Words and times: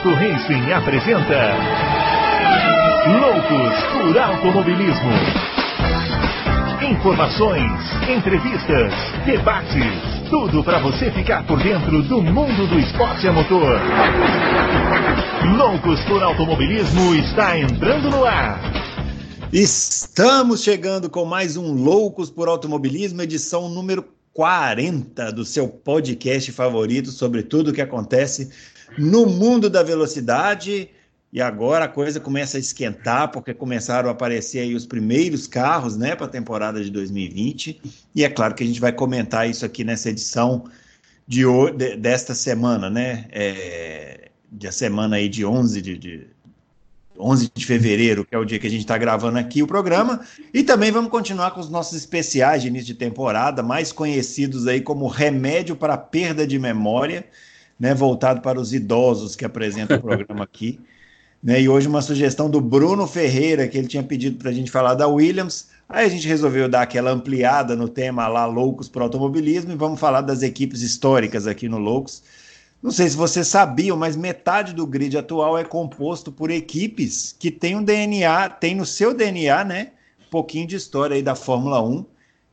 Auto 0.00 0.14
Racing 0.14 0.72
apresenta 0.72 1.36
Loucos 3.20 3.74
por 3.92 4.18
Automobilismo. 4.18 5.10
Informações, 6.90 7.70
entrevistas, 8.08 8.94
debates, 9.26 10.30
tudo 10.30 10.64
para 10.64 10.78
você 10.78 11.10
ficar 11.10 11.46
por 11.46 11.62
dentro 11.62 12.02
do 12.04 12.22
mundo 12.22 12.66
do 12.66 12.78
esporte 12.78 13.28
a 13.28 13.32
motor. 13.34 13.78
Loucos 15.58 16.02
por 16.04 16.22
Automobilismo 16.22 17.14
está 17.16 17.58
entrando 17.58 18.08
no 18.08 18.24
ar. 18.24 18.58
Estamos 19.52 20.62
chegando 20.62 21.10
com 21.10 21.26
mais 21.26 21.58
um 21.58 21.74
Loucos 21.74 22.30
por 22.30 22.48
Automobilismo, 22.48 23.20
edição 23.20 23.68
número 23.68 24.06
40 24.32 25.30
do 25.32 25.44
seu 25.44 25.68
podcast 25.68 26.50
favorito 26.52 27.10
sobre 27.10 27.42
tudo 27.42 27.70
o 27.70 27.74
que 27.74 27.82
acontece 27.82 28.50
no 28.98 29.26
mundo 29.26 29.68
da 29.68 29.82
velocidade. 29.82 30.90
E 31.32 31.40
agora 31.40 31.84
a 31.84 31.88
coisa 31.88 32.18
começa 32.18 32.56
a 32.56 32.60
esquentar, 32.60 33.30
porque 33.30 33.54
começaram 33.54 34.08
a 34.08 34.12
aparecer 34.12 34.60
aí 34.60 34.74
os 34.74 34.84
primeiros 34.84 35.46
carros 35.46 35.96
né, 35.96 36.16
para 36.16 36.26
a 36.26 36.28
temporada 36.28 36.82
de 36.82 36.90
2020. 36.90 37.80
E 38.14 38.24
é 38.24 38.28
claro 38.28 38.54
que 38.54 38.64
a 38.64 38.66
gente 38.66 38.80
vai 38.80 38.92
comentar 38.92 39.48
isso 39.48 39.64
aqui 39.64 39.84
nessa 39.84 40.10
edição 40.10 40.64
de, 41.26 41.44
de 41.76 41.96
desta 41.96 42.34
semana, 42.34 42.90
né? 42.90 43.26
É, 43.30 44.30
da 44.50 44.72
semana 44.72 45.16
aí 45.16 45.28
de 45.28 45.44
11 45.44 45.80
de, 45.80 45.96
de 45.96 46.26
11 47.16 47.50
de 47.54 47.66
fevereiro, 47.66 48.24
que 48.24 48.34
é 48.34 48.38
o 48.38 48.44
dia 48.44 48.58
que 48.58 48.66
a 48.66 48.70
gente 48.70 48.80
está 48.80 48.98
gravando 48.98 49.38
aqui 49.38 49.62
o 49.62 49.66
programa. 49.66 50.20
E 50.52 50.62
também 50.62 50.90
vamos 50.90 51.10
continuar 51.10 51.52
com 51.52 51.60
os 51.60 51.68
nossos 51.68 51.96
especiais 51.96 52.62
de 52.62 52.68
início 52.68 52.88
de 52.88 52.94
temporada, 52.94 53.62
mais 53.62 53.92
conhecidos 53.92 54.66
aí 54.66 54.80
como 54.80 55.06
remédio 55.06 55.76
para 55.76 55.96
perda 55.96 56.46
de 56.46 56.58
memória, 56.58 57.24
né, 57.80 57.94
voltado 57.94 58.42
para 58.42 58.60
os 58.60 58.74
idosos 58.74 59.34
que 59.34 59.44
apresentam 59.46 59.96
o 59.96 60.02
programa 60.02 60.44
aqui. 60.44 60.78
Né, 61.42 61.62
e 61.62 61.68
hoje 61.70 61.88
uma 61.88 62.02
sugestão 62.02 62.50
do 62.50 62.60
Bruno 62.60 63.06
Ferreira, 63.06 63.66
que 63.66 63.78
ele 63.78 63.88
tinha 63.88 64.02
pedido 64.02 64.36
para 64.36 64.50
a 64.50 64.52
gente 64.52 64.70
falar 64.70 64.92
da 64.92 65.08
Williams. 65.08 65.68
Aí 65.88 66.04
a 66.04 66.08
gente 66.10 66.28
resolveu 66.28 66.68
dar 66.68 66.82
aquela 66.82 67.10
ampliada 67.10 67.74
no 67.74 67.88
tema 67.88 68.28
lá, 68.28 68.44
Loucos 68.44 68.90
para 68.90 69.02
Automobilismo, 69.02 69.72
e 69.72 69.76
vamos 69.76 69.98
falar 69.98 70.20
das 70.20 70.42
equipes 70.42 70.82
históricas 70.82 71.46
aqui 71.46 71.66
no 71.66 71.78
Loucos. 71.78 72.22
Não 72.82 72.90
sei 72.90 73.08
se 73.08 73.16
vocês 73.16 73.46
sabiam, 73.46 73.96
mas 73.96 74.16
metade 74.16 74.74
do 74.74 74.86
grid 74.86 75.16
atual 75.16 75.56
é 75.56 75.64
composto 75.64 76.30
por 76.30 76.50
equipes 76.50 77.34
que 77.38 77.50
têm 77.50 77.76
um 77.76 77.82
DNA, 77.82 78.50
tem 78.50 78.74
no 78.74 78.84
seu 78.84 79.14
DNA, 79.14 79.64
né? 79.64 79.88
Um 80.26 80.30
pouquinho 80.30 80.66
de 80.66 80.76
história 80.76 81.14
aí 81.14 81.22
da 81.22 81.34
Fórmula 81.34 81.82
1. 81.82 82.04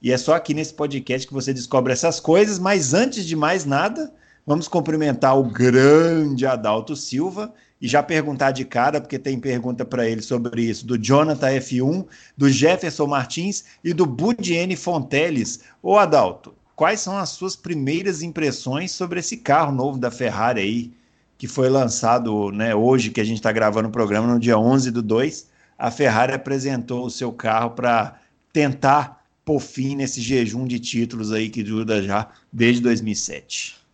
E 0.02 0.12
é 0.12 0.18
só 0.18 0.36
aqui 0.36 0.54
nesse 0.54 0.74
podcast 0.74 1.28
que 1.28 1.34
você 1.34 1.54
descobre 1.54 1.94
essas 1.94 2.20
coisas. 2.20 2.60
Mas 2.60 2.94
antes 2.94 3.26
de 3.26 3.38
mais 3.38 3.64
nada, 3.66 4.14
vamos 4.48 4.70
cumprimentar 4.70 5.38
o 5.38 5.44
grande 5.44 6.46
Adalto 6.46 6.96
Silva 6.96 7.54
e 7.82 7.88
já 7.88 8.02
perguntar 8.02 8.52
de 8.52 8.64
cara, 8.64 9.02
porque 9.02 9.20
tem 9.20 9.38
pergunta 9.38 9.84
para 9.84 10.10
ele 10.10 10.22
sobre 10.22 10.62
isso, 10.64 10.88
do 10.88 10.98
Jonathan 10.98 11.50
F1, 11.50 12.08
do 12.38 12.50
Jefferson 12.50 13.08
Martins 13.08 13.66
e 13.84 13.94
do 13.94 14.06
Budiene 14.06 14.78
Fonteles. 14.78 15.60
Ô 15.84 15.98
Adalto, 15.98 16.56
quais 16.78 17.02
são 17.02 17.18
as 17.18 17.30
suas 17.30 17.58
primeiras 17.58 18.24
impressões 18.24 18.92
sobre 18.92 19.20
esse 19.20 19.36
carro 19.36 19.74
novo 19.74 20.00
da 20.00 20.10
Ferrari 20.10 20.62
aí, 20.62 20.94
que 21.38 21.48
foi 21.48 21.70
lançado 21.70 22.50
né, 22.52 22.74
hoje, 22.74 23.12
que 23.12 23.22
a 23.22 23.26
gente 23.26 23.38
está 23.38 23.52
gravando 23.52 23.90
o 23.90 23.92
programa, 23.92 24.34
no 24.34 24.40
dia 24.40 24.58
11 24.58 24.90
do 24.92 25.04
2. 25.04 25.50
A 25.78 25.92
Ferrari 25.92 26.34
apresentou 26.34 27.06
o 27.06 27.12
seu 27.12 27.32
carro 27.34 27.72
para 27.72 28.20
tentar 28.52 29.24
pôr 29.46 29.60
fim 29.60 29.96
nesse 29.96 30.20
jejum 30.20 30.66
de 30.66 30.80
títulos 30.80 31.32
aí 31.32 31.50
que 31.50 31.62
dura 31.62 32.02
já 32.02 32.30
desde 32.52 32.82
2007. 32.82 33.87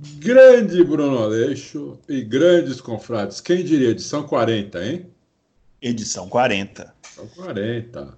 Grande 0.00 0.84
Bruno 0.84 1.18
Aleixo 1.18 1.98
e 2.08 2.22
grandes 2.22 2.80
confrades. 2.80 3.40
Quem 3.40 3.64
diria? 3.64 3.90
Edição 3.90 4.22
40, 4.22 4.84
hein? 4.84 5.06
Edição 5.82 6.28
40. 6.28 6.94
Edição 7.02 7.26
40. 7.34 8.16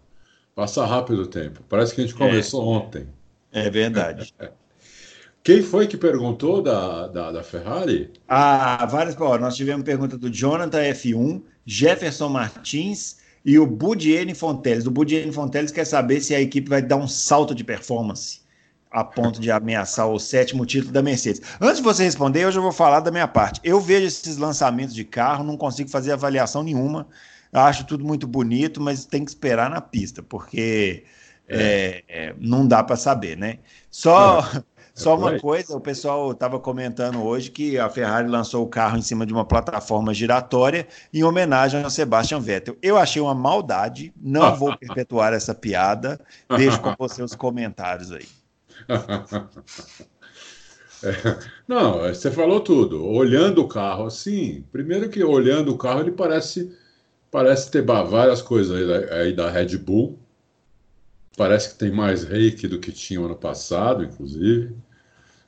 Passa 0.54 0.84
rápido 0.84 1.22
o 1.22 1.26
tempo. 1.26 1.62
Parece 1.70 1.94
que 1.94 2.02
a 2.02 2.04
gente 2.04 2.14
começou 2.14 2.62
é. 2.62 2.66
ontem. 2.66 3.08
É 3.50 3.70
verdade. 3.70 4.34
Quem 5.42 5.62
foi 5.62 5.86
que 5.86 5.96
perguntou 5.96 6.60
da, 6.60 7.06
da, 7.08 7.32
da 7.32 7.42
Ferrari? 7.42 8.12
Ah, 8.28 8.84
várias. 8.84 9.18
Ó, 9.18 9.38
nós 9.38 9.56
tivemos 9.56 9.82
pergunta 9.82 10.18
do 10.18 10.28
Jonathan 10.28 10.82
F1, 10.82 11.40
Jefferson 11.64 12.28
Martins 12.28 13.20
e 13.42 13.58
o 13.58 13.66
Budiene 13.66 14.34
Fonteles. 14.34 14.84
O 14.84 14.90
Budiene 14.90 15.32
Fonteles 15.32 15.72
quer 15.72 15.86
saber 15.86 16.20
se 16.20 16.34
a 16.34 16.40
equipe 16.42 16.68
vai 16.68 16.82
dar 16.82 16.96
um 16.96 17.08
salto 17.08 17.54
de 17.54 17.64
performance 17.64 18.40
a 18.90 19.04
ponto 19.04 19.40
de 19.40 19.50
ameaçar 19.50 20.08
o 20.08 20.18
sétimo 20.18 20.66
título 20.66 20.92
da 20.92 21.02
Mercedes. 21.02 21.40
Antes 21.60 21.76
de 21.76 21.82
você 21.82 22.02
responder, 22.04 22.44
eu 22.44 22.52
já 22.52 22.60
vou 22.60 22.72
falar 22.72 23.00
da 23.00 23.10
minha 23.10 23.28
parte. 23.28 23.60
Eu 23.62 23.80
vejo 23.80 24.06
esses 24.06 24.36
lançamentos 24.36 24.94
de 24.94 25.04
carro, 25.04 25.44
não 25.44 25.56
consigo 25.56 25.88
fazer 25.88 26.12
avaliação 26.12 26.62
nenhuma. 26.62 27.06
acho 27.52 27.86
tudo 27.86 28.04
muito 28.04 28.26
bonito, 28.26 28.80
mas 28.80 29.04
tem 29.04 29.24
que 29.24 29.30
esperar 29.30 29.70
na 29.70 29.80
pista, 29.80 30.22
porque 30.22 31.04
é. 31.50 32.02
É, 32.08 32.34
não 32.38 32.66
dá 32.66 32.82
para 32.82 32.96
saber, 32.96 33.36
né? 33.36 33.58
Só, 33.90 34.40
é. 34.40 34.62
só 34.94 35.16
uma 35.16 35.38
coisa, 35.38 35.76
o 35.76 35.80
pessoal 35.80 36.32
estava 36.32 36.58
comentando 36.58 37.22
hoje 37.22 37.50
que 37.50 37.78
a 37.78 37.88
Ferrari 37.88 38.28
lançou 38.28 38.64
o 38.64 38.68
carro 38.68 38.96
em 38.96 39.02
cima 39.02 39.24
de 39.24 39.32
uma 39.32 39.44
plataforma 39.44 40.14
giratória 40.14 40.86
em 41.12 41.24
homenagem 41.24 41.82
a 41.84 41.90
Sebastian 41.90 42.40
Vettel. 42.40 42.76
Eu 42.82 42.96
achei 42.96 43.20
uma 43.20 43.34
maldade, 43.34 44.12
não 44.20 44.54
vou 44.56 44.76
perpetuar 44.78 45.32
essa 45.32 45.54
piada. 45.54 46.20
Deixo 46.56 46.80
com 46.80 46.94
você 46.98 47.22
os 47.22 47.34
comentários 47.34 48.12
aí. 48.12 48.39
É, 51.02 51.12
não, 51.66 52.00
você 52.00 52.30
falou 52.30 52.60
tudo. 52.60 53.02
Olhando 53.02 53.62
o 53.62 53.68
carro, 53.68 54.04
assim, 54.04 54.66
primeiro 54.70 55.08
que 55.08 55.24
olhando 55.24 55.72
o 55.72 55.78
carro, 55.78 56.00
ele 56.00 56.12
parece 56.12 56.76
parece 57.30 57.70
ter 57.70 57.82
várias 57.82 58.42
coisas 58.42 58.76
aí 58.76 59.10
aí 59.10 59.32
da 59.32 59.50
Red 59.50 59.78
Bull, 59.78 60.18
Parece 61.40 61.70
que 61.70 61.78
tem 61.78 61.90
mais 61.90 62.22
reiki 62.22 62.68
do 62.68 62.78
que 62.78 62.92
tinha 62.92 63.18
ano 63.18 63.34
passado, 63.34 64.04
inclusive. 64.04 64.76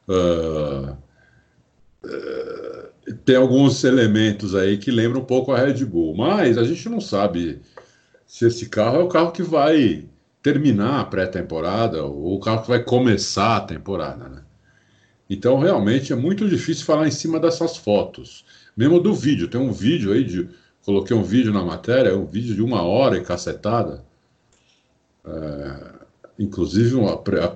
Uh, 0.09 0.97
uh, 2.03 3.15
tem 3.27 3.37
alguns 3.37 3.85
elementos 3.85 4.55
aí 4.55 4.79
que 4.79 4.91
lembram 4.91 5.21
um 5.21 5.25
pouco 5.27 5.53
a 5.53 5.59
Red 5.59 5.85
Bull, 5.85 6.17
mas 6.17 6.57
a 6.57 6.65
gente 6.65 6.89
não 6.89 6.99
sabe 6.99 7.61
se 8.27 8.47
esse 8.47 8.71
carro 8.71 9.01
é 9.01 9.05
o 9.05 9.09
carro 9.09 9.33
que 9.33 9.43
vai 9.43 10.09
terminar 10.43 11.01
a 11.01 11.05
pré-temporada 11.05 12.03
ou 12.05 12.35
o 12.35 12.41
carro 12.41 12.63
que 12.63 12.69
vai 12.69 12.83
começar 12.83 13.57
a 13.57 13.61
temporada, 13.61 14.29
né? 14.29 14.43
Então, 15.31 15.59
realmente 15.59 16.13
é 16.13 16.17
muito 16.17 16.49
difícil 16.49 16.85
falar 16.85 17.07
em 17.07 17.13
cima 17.13 17.41
dessas 17.41 17.77
fotos. 17.77 18.45
Mesmo 18.77 19.01
do 19.01 19.15
vídeo, 19.15 19.49
tem 19.49 19.61
um 19.61 19.73
vídeo 19.73 20.13
aí 20.13 20.25
de. 20.25 20.49
Coloquei 20.85 21.17
um 21.17 21.23
vídeo 21.23 21.53
na 21.53 21.63
matéria, 21.65 22.17
um 22.19 22.27
vídeo 22.27 22.57
de 22.57 22.63
uma 22.63 22.83
hora 22.83 23.17
e 23.17 23.23
cacetada 23.23 24.05
é, 25.25 25.93
inclusive, 26.39 26.95
uma, 26.95 27.13
a, 27.13 27.49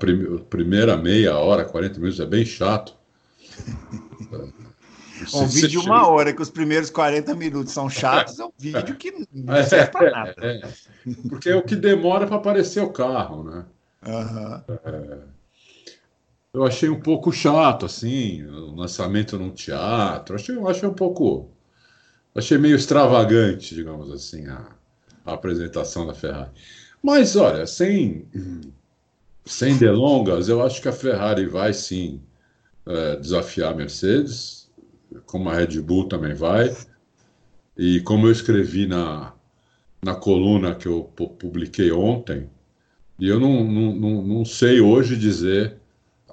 primeira 0.48 0.96
meia 0.96 1.36
hora, 1.36 1.64
40 1.64 1.98
minutos, 1.98 2.20
é 2.20 2.26
bem 2.26 2.44
chato. 2.44 2.94
um 5.34 5.46
vídeo 5.46 5.80
de 5.80 5.88
uma 5.88 6.08
hora, 6.08 6.32
que 6.32 6.42
os 6.42 6.50
primeiros 6.50 6.90
40 6.90 7.34
minutos 7.34 7.72
são 7.72 7.88
chatos, 7.88 8.38
é 8.38 8.44
um 8.44 8.52
vídeo 8.58 8.94
que 8.96 9.26
não 9.32 9.62
serve 9.64 9.90
para 9.90 10.10
nada. 10.10 10.34
É, 10.38 10.56
é, 10.58 10.68
porque 11.28 11.50
é 11.50 11.56
o 11.56 11.62
que 11.62 11.76
demora 11.76 12.26
para 12.26 12.36
aparecer 12.36 12.82
o 12.82 12.90
carro, 12.90 13.44
né? 13.44 13.64
Uhum. 14.06 14.76
É, 14.84 15.18
eu 16.56 16.64
achei 16.64 16.88
um 16.88 16.98
pouco 16.98 17.30
chato, 17.30 17.84
assim, 17.84 18.42
o 18.44 18.74
lançamento 18.74 19.38
num 19.38 19.50
teatro. 19.50 20.34
Achei, 20.34 20.56
achei 20.66 20.88
um 20.88 20.94
pouco. 20.94 21.50
Achei 22.34 22.56
meio 22.56 22.76
extravagante, 22.76 23.74
digamos 23.74 24.10
assim, 24.10 24.46
a, 24.46 24.66
a 25.26 25.34
apresentação 25.34 26.06
da 26.06 26.14
Ferrari. 26.14 26.50
Mas 27.02 27.36
olha, 27.36 27.66
sem, 27.66 28.26
sem 29.44 29.76
delongas, 29.76 30.48
eu 30.48 30.64
acho 30.64 30.80
que 30.80 30.88
a 30.88 30.92
Ferrari 30.92 31.46
vai 31.46 31.74
sim 31.74 32.22
é, 32.86 33.16
desafiar 33.16 33.72
a 33.72 33.76
Mercedes, 33.76 34.55
como 35.24 35.48
a 35.48 35.54
Red 35.54 35.80
Bull 35.80 36.08
também 36.08 36.34
vai. 36.34 36.74
E 37.76 38.00
como 38.00 38.26
eu 38.26 38.32
escrevi 38.32 38.86
na, 38.86 39.32
na 40.02 40.14
coluna 40.14 40.74
que 40.74 40.86
eu 40.86 41.04
publiquei 41.38 41.90
ontem, 41.92 42.48
e 43.18 43.28
eu 43.28 43.40
não, 43.40 43.64
não, 43.64 43.94
não, 43.94 44.22
não 44.22 44.44
sei 44.44 44.80
hoje 44.80 45.16
dizer 45.16 45.78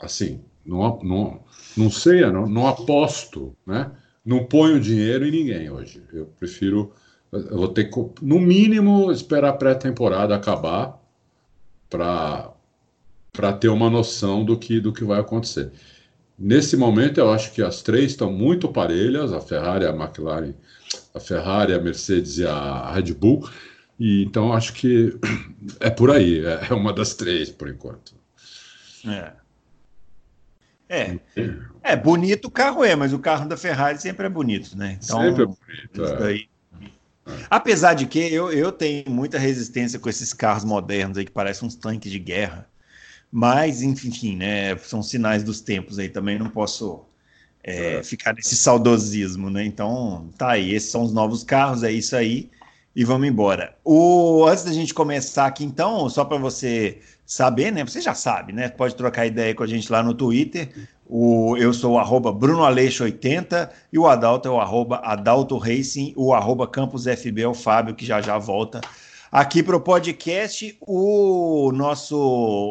assim, 0.01 0.41
não, 0.65 0.99
não, 1.01 1.43
não 1.77 1.89
sei, 1.89 2.21
não, 2.31 2.47
não 2.47 2.67
aposto, 2.67 3.55
né? 3.65 3.91
Não 4.25 4.45
ponho 4.45 4.79
dinheiro 4.79 5.25
em 5.25 5.31
ninguém 5.31 5.69
hoje. 5.69 6.01
Eu 6.13 6.25
prefiro 6.39 6.93
eu 7.33 7.57
vou 7.57 7.67
ter 7.67 7.85
que, 7.85 7.99
no 8.21 8.39
mínimo, 8.39 9.11
esperar 9.11 9.49
a 9.49 9.53
pré-temporada 9.53 10.35
acabar 10.35 11.01
para 11.89 13.53
ter 13.59 13.69
uma 13.69 13.89
noção 13.89 14.45
do 14.45 14.57
que, 14.57 14.79
do 14.79 14.93
que 14.93 15.03
vai 15.03 15.19
acontecer. 15.19 15.71
Nesse 16.37 16.75
momento, 16.75 17.19
eu 17.19 17.31
acho 17.31 17.51
que 17.51 17.61
as 17.61 17.81
três 17.81 18.11
estão 18.11 18.31
muito 18.31 18.67
parelhas, 18.67 19.31
a 19.31 19.39
Ferrari, 19.39 19.85
a 19.85 19.91
McLaren, 19.91 20.53
a 21.13 21.19
Ferrari, 21.19 21.73
a 21.73 21.79
Mercedes 21.79 22.37
e 22.37 22.45
a 22.45 22.91
Red 22.91 23.13
Bull. 23.13 23.47
E, 23.99 24.23
então, 24.23 24.51
acho 24.51 24.73
que 24.73 25.17
é 25.79 25.89
por 25.89 26.09
aí, 26.11 26.43
é, 26.45 26.67
é 26.69 26.73
uma 26.73 26.91
das 26.91 27.13
três, 27.13 27.49
por 27.49 27.69
enquanto. 27.69 28.15
É. 29.07 29.31
É. 30.89 31.19
É, 31.81 31.95
bonito 31.95 32.45
o 32.45 32.51
carro 32.51 32.83
é, 32.83 32.95
mas 32.95 33.13
o 33.13 33.19
carro 33.19 33.47
da 33.47 33.57
Ferrari 33.57 33.99
sempre 33.99 34.27
é 34.27 34.29
bonito, 34.29 34.77
né? 34.77 34.99
Então, 35.03 35.21
sempre 35.21 35.43
é 35.43 35.45
bonito. 35.45 36.05
É. 36.05 36.19
Daí... 36.19 36.49
Apesar 37.49 37.93
de 37.93 38.05
que 38.05 38.19
eu, 38.19 38.51
eu 38.51 38.71
tenho 38.71 39.09
muita 39.09 39.39
resistência 39.39 39.97
com 39.97 40.09
esses 40.09 40.33
carros 40.33 40.65
modernos 40.65 41.17
aí 41.17 41.23
que 41.23 41.31
parecem 41.31 41.67
uns 41.67 41.75
tanques 41.75 42.11
de 42.11 42.19
guerra. 42.19 42.67
Mas, 43.35 43.81
enfim, 43.81 44.35
né? 44.35 44.77
São 44.77 45.01
sinais 45.01 45.43
dos 45.43 45.59
tempos 45.59 45.97
aí 45.97 46.07
também, 46.07 46.37
não 46.37 46.51
posso 46.51 47.03
é, 47.63 47.95
é. 47.95 48.03
ficar 48.03 48.31
nesse 48.31 48.55
saudosismo, 48.55 49.49
né? 49.49 49.65
Então, 49.65 50.29
tá 50.37 50.51
aí, 50.51 50.71
esses 50.71 50.91
são 50.91 51.01
os 51.01 51.11
novos 51.11 51.43
carros, 51.43 51.81
é 51.81 51.91
isso 51.91 52.15
aí. 52.15 52.51
E 52.95 53.03
vamos 53.03 53.27
embora. 53.27 53.75
O, 53.83 54.45
antes 54.45 54.63
da 54.63 54.71
gente 54.71 54.93
começar 54.93 55.47
aqui, 55.47 55.63
então, 55.65 56.07
só 56.09 56.23
para 56.23 56.37
você 56.37 56.99
saber, 57.25 57.71
né? 57.71 57.83
Você 57.83 58.01
já 58.01 58.13
sabe, 58.13 58.53
né? 58.53 58.69
Pode 58.69 58.95
trocar 58.95 59.25
ideia 59.25 59.55
com 59.55 59.63
a 59.63 59.67
gente 59.67 59.91
lá 59.91 60.03
no 60.03 60.13
Twitter. 60.13 60.69
O, 61.07 61.57
eu 61.57 61.73
sou 61.73 61.93
o 61.93 61.97
arroba 61.97 62.31
BrunoAleixo80 62.31 63.67
e 63.91 63.97
o 63.97 64.05
Adalto 64.05 64.47
é 64.47 64.51
o 64.51 64.59
arroba 64.59 64.97
Adalto 64.97 65.57
Racing, 65.57 66.13
o 66.15 66.35
arroba 66.35 66.67
CampusFB 66.67 67.41
é 67.41 67.47
o 67.47 67.55
Fábio, 67.55 67.95
que 67.95 68.05
já 68.05 68.21
já 68.21 68.37
volta 68.37 68.79
aqui 69.33 69.63
para 69.63 69.75
o 69.75 69.81
podcast. 69.81 70.77
O 70.79 71.71
nosso 71.73 72.15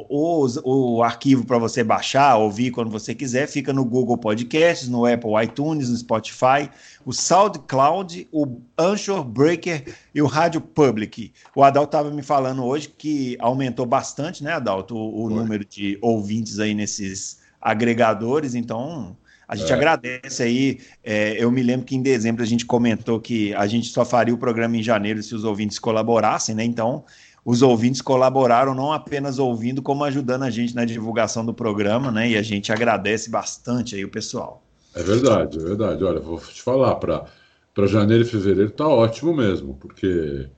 o, 0.09 0.47
o 0.65 1.03
arquivo 1.03 1.45
para 1.45 1.59
você 1.59 1.83
baixar, 1.83 2.37
ouvir 2.37 2.71
quando 2.71 2.89
você 2.89 3.17
quiser, 3.17 3.49
fica 3.49 3.73
no 3.73 3.85
Google 3.85 4.17
Podcasts, 4.17 4.89
no 4.89 5.05
Apple 5.05 5.33
iTunes, 5.43 5.91
no 5.91 5.97
Spotify, 5.97 6.71
o 7.05 7.13
SoundCloud, 7.13 8.29
o 8.31 8.61
Anchor 8.79 9.25
Breaker 9.25 9.93
e 10.15 10.23
o 10.23 10.27
Rádio 10.27 10.61
Public. 10.61 11.33
O 11.57 11.65
Adalto 11.65 11.89
estava 11.89 12.11
me 12.13 12.23
falando 12.23 12.65
hoje 12.65 12.89
que 12.97 13.37
aumentou 13.41 13.85
bastante, 13.85 14.45
né, 14.45 14.53
Adalto, 14.53 14.97
o, 14.97 15.25
o 15.25 15.31
número 15.31 15.65
de 15.65 15.99
ouvintes 16.01 16.61
aí 16.61 16.75
nesses 16.75 17.41
agregadores, 17.61 18.55
então 18.55 19.17
a 19.47 19.57
gente 19.57 19.71
é. 19.71 19.75
agradece 19.75 20.43
aí. 20.43 20.81
É, 21.03 21.43
eu 21.43 21.51
me 21.51 21.63
lembro 21.63 21.87
que 21.87 21.97
em 21.97 22.03
dezembro 22.03 22.43
a 22.43 22.47
gente 22.47 22.65
comentou 22.65 23.21
que 23.21 23.55
a 23.55 23.67
gente 23.67 23.89
só 23.89 24.05
faria 24.05 24.35
o 24.35 24.39
programa 24.39 24.77
em 24.77 24.83
janeiro 24.83 25.23
se 25.23 25.35
os 25.35 25.45
ouvintes 25.45 25.79
colaborassem, 25.79 26.55
né? 26.55 26.65
Então, 26.65 27.05
os 27.45 27.61
ouvintes 27.61 28.01
colaboraram 28.01 28.75
não 28.75 28.93
apenas 28.93 29.39
ouvindo, 29.39 29.83
como 29.83 30.05
ajudando 30.05 30.45
a 30.45 30.51
gente 30.51 30.75
na 30.75 30.85
divulgação 30.85 31.45
do 31.45 31.53
programa, 31.53 32.11
né? 32.11 32.31
E 32.31 32.37
a 32.37 32.43
gente 32.43 32.73
agradece 32.73 33.31
bastante 33.31 33.97
aí 33.97 34.05
o 34.05 34.09
pessoal. 34.09 34.63
É 34.95 35.03
verdade, 35.03 35.59
é 35.59 35.63
verdade. 35.63 36.05
Olha, 36.05 36.21
vou 36.21 36.39
te 36.39 36.63
falar, 36.63 36.97
para 36.97 37.87
janeiro 37.87 38.25
e 38.25 38.27
fevereiro 38.27 38.71
tá 38.71 38.87
ótimo 38.87 39.35
mesmo, 39.35 39.75
porque 39.75 40.49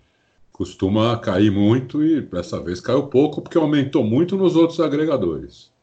costuma 0.53 1.19
cair 1.19 1.51
muito 1.51 2.05
e 2.05 2.21
dessa 2.21 2.61
vez 2.61 2.81
caiu 2.81 3.09
pouco, 3.09 3.41
porque 3.41 3.59
aumentou 3.59 4.05
muito 4.05 4.37
nos 4.37 4.55
outros 4.55 4.79
agregadores. 4.79 5.74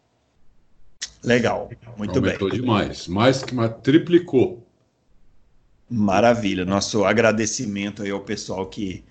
Legal, 1.23 1.69
muito 1.97 2.17
Aumentou 2.17 2.21
bem. 2.21 2.31
Aumentou 2.31 2.49
demais, 2.49 3.07
mais 3.07 3.43
que 3.43 3.53
mais, 3.53 3.71
triplicou. 3.83 4.65
Maravilha, 5.89 6.65
nosso 6.65 7.03
agradecimento 7.03 8.01
aí 8.01 8.09
ao 8.09 8.21
pessoal 8.21 8.65
que, 8.65 9.03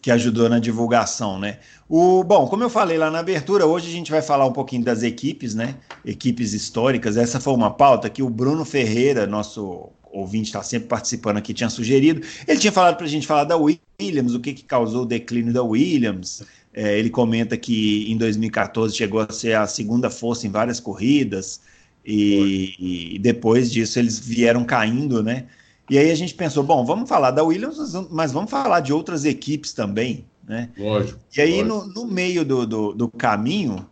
que 0.00 0.10
ajudou 0.10 0.48
na 0.48 0.58
divulgação, 0.58 1.38
né? 1.38 1.58
O, 1.88 2.22
bom, 2.22 2.46
como 2.46 2.62
eu 2.62 2.70
falei 2.70 2.96
lá 2.96 3.10
na 3.10 3.18
abertura, 3.18 3.66
hoje 3.66 3.88
a 3.88 3.92
gente 3.92 4.10
vai 4.10 4.22
falar 4.22 4.46
um 4.46 4.52
pouquinho 4.52 4.84
das 4.84 5.02
equipes, 5.02 5.54
né? 5.54 5.74
Equipes 6.04 6.52
históricas. 6.52 7.16
Essa 7.16 7.40
foi 7.40 7.52
uma 7.52 7.70
pauta 7.70 8.08
que 8.08 8.22
o 8.22 8.30
Bruno 8.30 8.64
Ferreira, 8.64 9.26
nosso 9.26 9.90
ouvinte, 10.12 10.46
está 10.46 10.62
sempre 10.62 10.88
participando 10.88 11.38
aqui, 11.38 11.52
tinha 11.52 11.68
sugerido. 11.68 12.26
Ele 12.46 12.58
tinha 12.58 12.72
falado 12.72 12.96
para 12.96 13.06
a 13.06 13.08
gente 13.08 13.26
falar 13.26 13.44
da 13.44 13.56
Williams, 13.56 14.34
o 14.34 14.40
que, 14.40 14.54
que 14.54 14.64
causou 14.64 15.02
o 15.02 15.06
declínio 15.06 15.52
da 15.52 15.62
Williams. 15.62 16.42
É, 16.80 16.96
ele 16.96 17.10
comenta 17.10 17.56
que 17.56 18.08
em 18.08 18.16
2014 18.16 18.94
chegou 18.94 19.18
a 19.18 19.32
ser 19.32 19.56
a 19.56 19.66
segunda 19.66 20.08
força 20.08 20.46
em 20.46 20.50
várias 20.50 20.78
corridas 20.78 21.60
e, 22.06 23.14
e, 23.14 23.18
depois 23.18 23.68
disso 23.68 23.98
eles 23.98 24.16
vieram 24.16 24.64
caindo, 24.64 25.20
né? 25.20 25.46
E 25.90 25.98
aí 25.98 26.08
a 26.08 26.14
gente 26.14 26.34
pensou, 26.34 26.62
bom, 26.62 26.84
vamos 26.84 27.08
falar 27.08 27.32
da 27.32 27.42
Williams, 27.42 27.78
mas 28.12 28.30
vamos 28.30 28.48
falar 28.48 28.78
de 28.78 28.92
outras 28.92 29.24
equipes 29.24 29.72
também, 29.72 30.24
né? 30.46 30.70
Lógico. 30.78 31.18
E 31.36 31.40
aí 31.40 31.64
no, 31.64 31.84
no, 31.84 32.06
meio 32.06 32.44
do, 32.44 32.64
do, 32.64 32.92
do 32.92 33.08
caminho, 33.08 33.84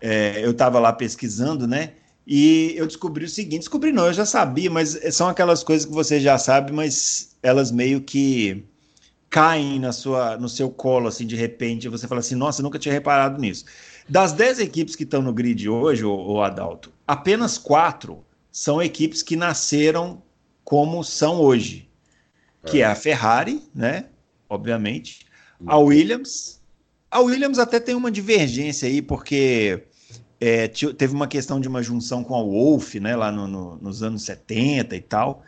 é, 0.00 0.38
eu 0.40 0.52
estava 0.52 0.78
lá 0.78 0.92
pesquisando, 0.92 1.66
né? 1.66 1.94
E 2.24 2.72
eu 2.76 2.86
descobri 2.86 3.24
o 3.24 3.28
seguinte, 3.28 3.62
descobri 3.62 3.90
não, 3.90 4.06
eu 4.06 4.12
já 4.12 4.24
sabia, 4.24 4.70
mas 4.70 4.96
são 5.10 5.26
aquelas 5.26 5.64
coisas 5.64 5.84
que 5.84 5.92
você 5.92 6.20
já 6.20 6.38
sabe, 6.38 6.70
mas 6.70 7.36
elas 7.42 7.72
meio 7.72 8.00
que 8.00 8.62
caem 9.30 9.78
na 9.78 9.92
sua, 9.92 10.36
no 10.36 10.48
seu 10.48 10.70
colo, 10.70 11.08
assim, 11.08 11.26
de 11.26 11.36
repente, 11.36 11.88
você 11.88 12.08
fala 12.08 12.20
assim, 12.20 12.34
nossa, 12.34 12.62
nunca 12.62 12.78
tinha 12.78 12.92
reparado 12.92 13.40
nisso. 13.40 13.64
Das 14.08 14.32
10 14.32 14.60
equipes 14.60 14.96
que 14.96 15.04
estão 15.04 15.20
no 15.20 15.32
grid 15.32 15.68
hoje, 15.68 16.04
o, 16.04 16.14
o 16.14 16.42
Adalto, 16.42 16.92
apenas 17.06 17.58
quatro 17.58 18.24
são 18.50 18.82
equipes 18.82 19.22
que 19.22 19.36
nasceram 19.36 20.22
como 20.64 21.04
são 21.04 21.40
hoje, 21.40 21.88
que 22.64 22.78
é, 22.78 22.80
é 22.80 22.84
a 22.86 22.94
Ferrari, 22.94 23.62
né, 23.74 24.06
obviamente, 24.48 25.26
a 25.66 25.76
Williams, 25.76 26.60
a 27.10 27.20
Williams 27.20 27.58
até 27.58 27.80
tem 27.80 27.94
uma 27.94 28.10
divergência 28.10 28.88
aí, 28.88 29.02
porque 29.02 29.84
é, 30.40 30.68
teve 30.68 31.14
uma 31.14 31.26
questão 31.26 31.60
de 31.60 31.68
uma 31.68 31.82
junção 31.82 32.22
com 32.22 32.34
a 32.34 32.42
Wolf, 32.42 32.94
né, 32.94 33.16
lá 33.16 33.30
no, 33.30 33.46
no, 33.46 33.76
nos 33.76 34.02
anos 34.02 34.22
70 34.22 34.96
e 34.96 35.00
tal, 35.00 35.42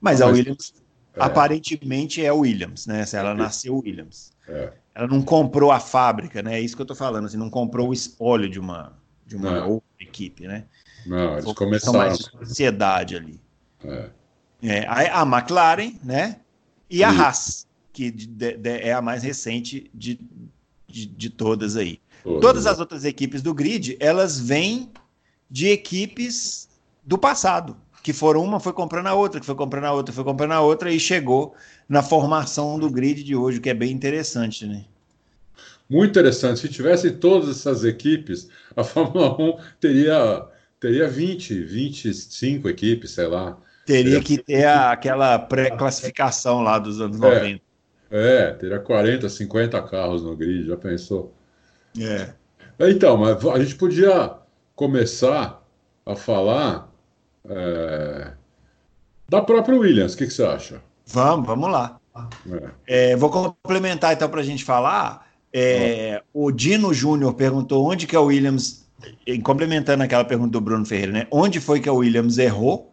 mas, 0.00 0.20
mas 0.20 0.22
a 0.22 0.26
Williams 0.26 0.72
é. 1.14 1.22
Aparentemente 1.22 2.24
é 2.24 2.32
Williams, 2.32 2.86
né? 2.86 3.04
Ela 3.12 3.34
nasceu 3.34 3.78
Williams. 3.78 4.32
É. 4.48 4.72
Ela 4.94 5.06
não 5.06 5.22
comprou 5.22 5.70
a 5.70 5.80
fábrica, 5.80 6.42
né? 6.42 6.58
É 6.58 6.60
isso 6.60 6.76
que 6.76 6.82
eu 6.82 6.86
tô 6.86 6.94
falando, 6.94 7.26
assim, 7.26 7.36
não 7.36 7.50
comprou 7.50 7.88
o 7.88 7.92
espólio 7.92 8.48
de 8.48 8.58
uma, 8.58 8.92
de 9.26 9.36
uma 9.36 9.64
outra 9.64 9.88
equipe, 10.00 10.46
né? 10.46 10.64
Não, 11.06 11.38
eles 11.38 11.52
começaram. 11.52 11.98
mais 11.98 12.18
de 12.18 12.24
sociedade 12.24 13.16
ali. 13.16 13.40
É. 13.84 14.10
é 14.62 14.86
a, 14.86 15.22
a, 15.22 15.26
McLaren, 15.26 15.94
né? 16.02 16.36
E 16.88 17.02
a 17.02 17.08
Haas, 17.08 17.66
que 17.92 18.10
de, 18.10 18.26
de, 18.26 18.68
é 18.68 18.92
a 18.92 19.00
mais 19.00 19.22
recente 19.22 19.90
de, 19.94 20.20
de, 20.86 21.06
de 21.06 21.30
todas 21.30 21.76
aí. 21.76 22.00
Todas 22.22 22.66
as 22.66 22.78
outras 22.78 23.04
equipes 23.04 23.40
do 23.40 23.54
grid, 23.54 23.96
elas 23.98 24.38
vêm 24.38 24.90
de 25.50 25.68
equipes 25.68 26.68
do 27.02 27.16
passado 27.16 27.76
que 28.02 28.12
foram 28.12 28.42
uma 28.42 28.60
foi 28.60 28.72
comprando 28.72 29.06
a 29.06 29.14
outra, 29.14 29.40
que 29.40 29.46
foi 29.46 29.54
comprando 29.54 29.84
a 29.84 29.92
outra, 29.92 30.14
foi 30.14 30.24
comprando 30.24 30.52
a 30.52 30.60
outra 30.60 30.92
e 30.92 30.98
chegou 30.98 31.54
na 31.88 32.02
formação 32.02 32.78
do 32.78 32.90
grid 32.90 33.22
de 33.22 33.36
hoje, 33.36 33.60
que 33.60 33.70
é 33.70 33.74
bem 33.74 33.92
interessante, 33.92 34.66
né? 34.66 34.84
Muito 35.88 36.10
interessante. 36.10 36.60
Se 36.60 36.68
tivesse 36.68 37.10
todas 37.10 37.48
essas 37.48 37.84
equipes, 37.84 38.48
a 38.76 38.82
Fórmula 38.84 39.36
1 39.40 39.58
teria 39.80 40.46
teria 40.78 41.06
20, 41.06 41.62
25 41.62 42.68
equipes, 42.68 43.10
sei 43.10 43.26
lá. 43.26 43.58
Teria 43.84 44.22
que 44.22 44.38
ter 44.38 44.64
a, 44.64 44.92
aquela 44.92 45.38
pré-classificação 45.38 46.62
lá 46.62 46.78
dos 46.78 47.00
anos 47.00 47.20
é, 47.20 47.34
90. 47.40 47.62
É, 48.10 48.52
teria 48.52 48.78
40, 48.78 49.28
50 49.28 49.82
carros 49.82 50.22
no 50.22 50.34
grid, 50.34 50.66
já 50.66 50.76
pensou? 50.76 51.34
É. 52.00 52.32
Então, 52.88 53.18
mas 53.18 53.44
a 53.44 53.58
gente 53.62 53.74
podia 53.74 54.32
começar 54.74 55.62
a 56.06 56.16
falar 56.16 56.89
é... 57.48 58.32
Da 59.28 59.40
própria 59.42 59.78
Williams, 59.78 60.14
o 60.14 60.18
que, 60.18 60.26
que, 60.26 60.32
você 60.32 60.42
acha? 60.42 60.82
Vamos, 61.06 61.46
vamos 61.46 61.70
lá. 61.70 62.00
É. 62.86 63.12
É, 63.12 63.16
vou 63.16 63.30
complementar 63.30 64.12
então 64.12 64.28
para 64.28 64.40
a 64.40 64.44
gente 64.44 64.64
falar. 64.64 65.28
É, 65.52 66.22
o 66.32 66.50
Dino 66.50 66.92
Júnior 66.92 67.34
perguntou 67.34 67.84
onde 67.84 68.06
que 68.06 68.16
a 68.16 68.20
Williams, 68.20 68.86
complementando 69.42 70.02
aquela 70.02 70.24
pergunta 70.24 70.50
do 70.50 70.60
Bruno 70.60 70.84
Ferreira, 70.84 71.12
né? 71.12 71.26
Onde 71.30 71.60
foi 71.60 71.80
que 71.80 71.88
a 71.88 71.92
Williams 71.92 72.38
errou, 72.38 72.92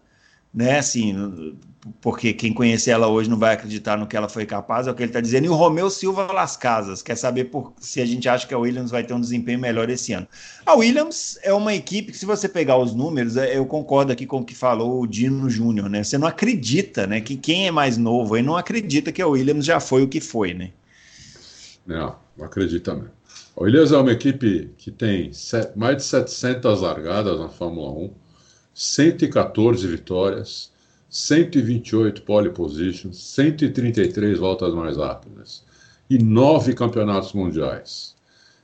né? 0.53 0.77
Assim, 0.77 1.57
porque 2.01 2.33
quem 2.33 2.53
conhece 2.53 2.89
ela 2.89 3.07
hoje 3.07 3.29
não 3.29 3.37
vai 3.37 3.53
acreditar 3.53 3.97
no 3.97 4.07
que 4.07 4.17
ela 4.17 4.27
foi 4.27 4.45
capaz, 4.45 4.87
é 4.87 4.91
o 4.91 4.95
que 4.95 5.03
ele 5.03 5.09
está 5.09 5.21
dizendo. 5.21 5.45
E 5.45 5.49
o 5.49 5.55
Romeu 5.55 5.89
Silva 5.89 6.31
Las 6.31 6.57
Casas 6.57 7.01
quer 7.01 7.15
saber 7.15 7.45
por, 7.45 7.73
se 7.79 8.01
a 8.01 8.05
gente 8.05 8.27
acha 8.27 8.47
que 8.47 8.53
a 8.53 8.57
Williams 8.57 8.91
vai 8.91 9.03
ter 9.03 9.13
um 9.13 9.21
desempenho 9.21 9.59
melhor 9.59 9.89
esse 9.89 10.13
ano. 10.13 10.27
A 10.65 10.75
Williams 10.75 11.39
é 11.43 11.53
uma 11.53 11.73
equipe 11.73 12.11
que, 12.11 12.17
se 12.17 12.25
você 12.25 12.49
pegar 12.49 12.77
os 12.77 12.93
números, 12.93 13.37
é, 13.37 13.57
eu 13.57 13.65
concordo 13.65 14.11
aqui 14.11 14.25
com 14.25 14.39
o 14.39 14.45
que 14.45 14.55
falou 14.55 15.01
o 15.01 15.07
Dino 15.07 15.49
Júnior, 15.49 15.89
né? 15.89 16.03
Você 16.03 16.17
não 16.17 16.27
acredita, 16.27 17.07
né? 17.07 17.21
Que 17.21 17.35
quem 17.37 17.67
é 17.67 17.71
mais 17.71 17.97
novo 17.97 18.35
aí 18.35 18.41
não 18.41 18.57
acredita 18.57 19.11
que 19.11 19.21
a 19.21 19.27
Williams 19.27 19.65
já 19.65 19.79
foi 19.79 20.03
o 20.03 20.07
que 20.07 20.19
foi, 20.19 20.53
né? 20.53 20.71
Não, 21.85 22.15
não 22.37 22.45
acredita 22.45 22.93
mesmo. 22.93 23.11
A 23.55 23.63
Williams 23.63 23.91
é 23.91 23.97
uma 23.97 24.11
equipe 24.11 24.71
que 24.77 24.91
tem 24.91 25.31
mais 25.75 25.97
de 25.97 26.03
700 26.03 26.81
largadas 26.81 27.39
na 27.39 27.49
Fórmula 27.49 27.91
1, 27.91 28.11
114 28.73 29.87
vitórias 29.87 30.71
128 31.09 32.21
pole 32.23 32.49
positions, 32.49 33.17
133 33.17 34.37
voltas 34.37 34.73
mais 34.73 34.97
rápidas 34.97 35.63
e 36.09 36.17
nove 36.17 36.73
campeonatos 36.73 37.33
mundiais. 37.33 38.15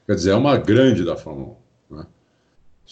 Quer 0.05 0.15
dizer, 0.15 0.31
é 0.31 0.35
uma 0.35 0.57
grande 0.57 1.03
da 1.03 1.15
Fórmula 1.15 1.55
1. 1.89 1.95
Né? 1.95 2.05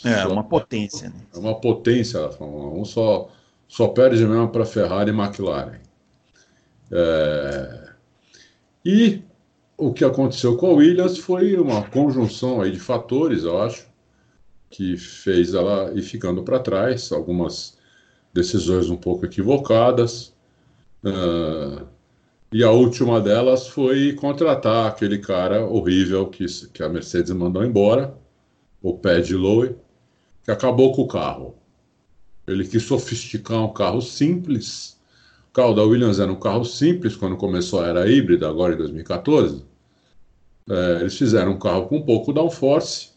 É, 0.05 0.23
só, 0.23 0.31
uma 0.31 0.43
potência. 0.43 1.09
Né? 1.09 1.15
É 1.33 1.37
uma 1.37 1.59
potência 1.59 2.19
da 2.19 2.29
Fórmula 2.31 2.79
1, 2.81 2.85
só, 2.85 3.29
só 3.67 3.87
perde 3.89 4.25
mesmo 4.25 4.49
para 4.49 4.65
Ferrari 4.65 5.11
e 5.11 5.13
McLaren. 5.13 5.79
É... 6.91 7.89
E 8.85 9.21
o 9.77 9.93
que 9.93 10.03
aconteceu 10.05 10.57
com 10.57 10.67
a 10.67 10.73
Williams 10.73 11.17
foi 11.17 11.55
uma 11.57 11.83
conjunção 11.83 12.61
aí 12.61 12.71
de 12.71 12.79
fatores, 12.79 13.43
eu 13.43 13.61
acho. 13.61 13.85
que 14.69 14.95
fez 14.97 15.53
ela 15.53 15.91
ir 15.93 16.01
ficando 16.01 16.43
para 16.43 16.59
trás, 16.59 17.11
algumas 17.11 17.77
decisões 18.33 18.89
um 18.89 18.97
pouco 18.97 19.25
equivocadas. 19.25 20.33
Uh, 21.03 21.85
e 22.53 22.63
a 22.63 22.71
última 22.71 23.21
delas 23.21 23.67
foi 23.67 24.13
contratar 24.13 24.87
aquele 24.87 25.17
cara 25.17 25.65
horrível 25.65 26.27
que, 26.27 26.45
que 26.73 26.83
a 26.83 26.89
Mercedes 26.89 27.31
mandou 27.31 27.63
embora, 27.63 28.13
o 28.81 28.93
Pad 28.97 29.33
Lowe, 29.33 29.75
que 30.43 30.51
acabou 30.51 30.93
com 30.93 31.03
o 31.03 31.07
carro. 31.07 31.55
Ele 32.45 32.67
quis 32.67 32.83
sofisticar 32.83 33.63
um 33.63 33.71
carro 33.71 34.01
simples. 34.01 34.99
O 35.49 35.53
carro 35.53 35.73
da 35.73 35.83
Williams 35.83 36.19
era 36.19 36.31
um 36.31 36.39
carro 36.39 36.65
simples 36.65 37.15
quando 37.15 37.37
começou 37.37 37.81
a 37.81 37.87
era 37.87 38.09
híbrida, 38.09 38.49
agora 38.49 38.73
em 38.73 38.77
2014. 38.77 39.63
É, 40.69 41.01
eles 41.01 41.17
fizeram 41.17 41.53
um 41.53 41.59
carro 41.59 41.87
com 41.87 42.01
pouco 42.01 42.33
downforce 42.33 43.11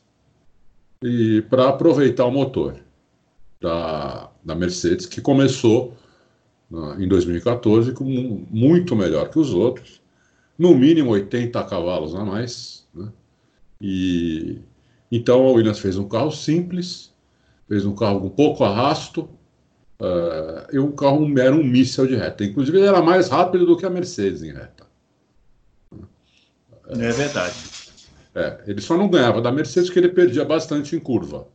e 1.02 1.42
para 1.50 1.68
aproveitar 1.68 2.25
o 2.25 2.30
motor 2.30 2.76
da, 3.61 4.30
da 4.44 4.54
Mercedes, 4.54 5.06
que 5.06 5.20
começou 5.20 5.96
uh, 6.70 7.00
em 7.00 7.08
2014 7.08 7.92
com 7.92 8.04
muito 8.50 8.94
melhor 8.94 9.30
que 9.30 9.38
os 9.38 9.54
outros, 9.54 10.00
no 10.58 10.74
mínimo 10.74 11.10
80 11.10 11.62
cavalos 11.64 12.14
a 12.14 12.24
mais. 12.24 12.86
Né? 12.94 13.08
E 13.80 14.58
então 15.10 15.46
a 15.46 15.52
Williams 15.52 15.78
fez 15.78 15.96
um 15.96 16.08
carro 16.08 16.30
simples, 16.30 17.12
fez 17.68 17.86
um 17.86 17.94
carro 17.94 18.20
com 18.20 18.28
pouco 18.28 18.64
arrasto, 18.64 19.28
uh, 20.00 20.72
e 20.72 20.78
um 20.78 20.92
carro 20.92 21.26
era 21.38 21.54
um 21.54 21.64
míssel 21.64 22.06
de 22.06 22.16
reta. 22.16 22.44
Inclusive, 22.44 22.78
ele 22.78 22.86
era 22.86 23.02
mais 23.02 23.28
rápido 23.28 23.66
do 23.66 23.76
que 23.76 23.86
a 23.86 23.90
Mercedes 23.90 24.42
em 24.42 24.52
reta. 24.52 24.84
É 26.88 27.12
verdade. 27.12 27.54
É, 28.34 28.58
ele 28.66 28.80
só 28.80 28.96
não 28.96 29.08
ganhava 29.08 29.40
da 29.40 29.52
Mercedes 29.52 29.88
porque 29.88 30.00
ele 30.00 30.08
perdia 30.08 30.44
bastante 30.44 30.96
em 30.96 31.00
curva. 31.00 31.46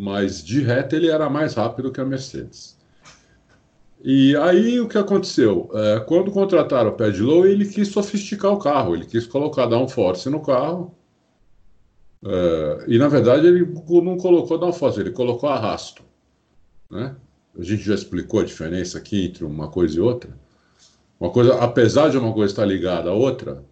Mas 0.00 0.44
de 0.44 0.60
reta 0.60 0.94
ele 0.94 1.08
era 1.08 1.28
mais 1.28 1.54
rápido 1.54 1.90
que 1.90 2.00
a 2.00 2.04
Mercedes. 2.04 2.78
E 4.00 4.36
aí 4.36 4.78
o 4.78 4.86
que 4.86 4.96
aconteceu? 4.96 5.68
É, 5.74 5.98
quando 5.98 6.30
contrataram 6.30 6.90
o 6.90 6.96
Padlow, 6.96 7.44
ele 7.44 7.66
quis 7.66 7.88
sofisticar 7.88 8.52
o 8.52 8.60
carro, 8.60 8.94
ele 8.94 9.04
quis 9.04 9.26
colocar 9.26 9.66
downforce 9.66 10.30
no 10.30 10.40
carro. 10.40 10.94
É, 12.24 12.84
e 12.86 12.96
na 12.96 13.08
verdade 13.08 13.48
ele 13.48 13.66
não 13.66 14.16
colocou 14.16 14.56
downforce, 14.56 15.00
ele 15.00 15.10
colocou 15.10 15.48
arrasto. 15.48 16.04
Né? 16.88 17.16
A 17.58 17.62
gente 17.64 17.82
já 17.82 17.96
explicou 17.96 18.38
a 18.38 18.44
diferença 18.44 18.98
aqui 18.98 19.24
entre 19.24 19.44
uma 19.44 19.66
coisa 19.66 19.96
e 19.96 20.00
outra. 20.00 20.30
Uma 21.18 21.30
coisa, 21.30 21.56
apesar 21.56 22.08
de 22.08 22.16
uma 22.16 22.32
coisa 22.32 22.52
estar 22.52 22.64
ligada 22.64 23.10
à 23.10 23.12
outra, 23.12 23.64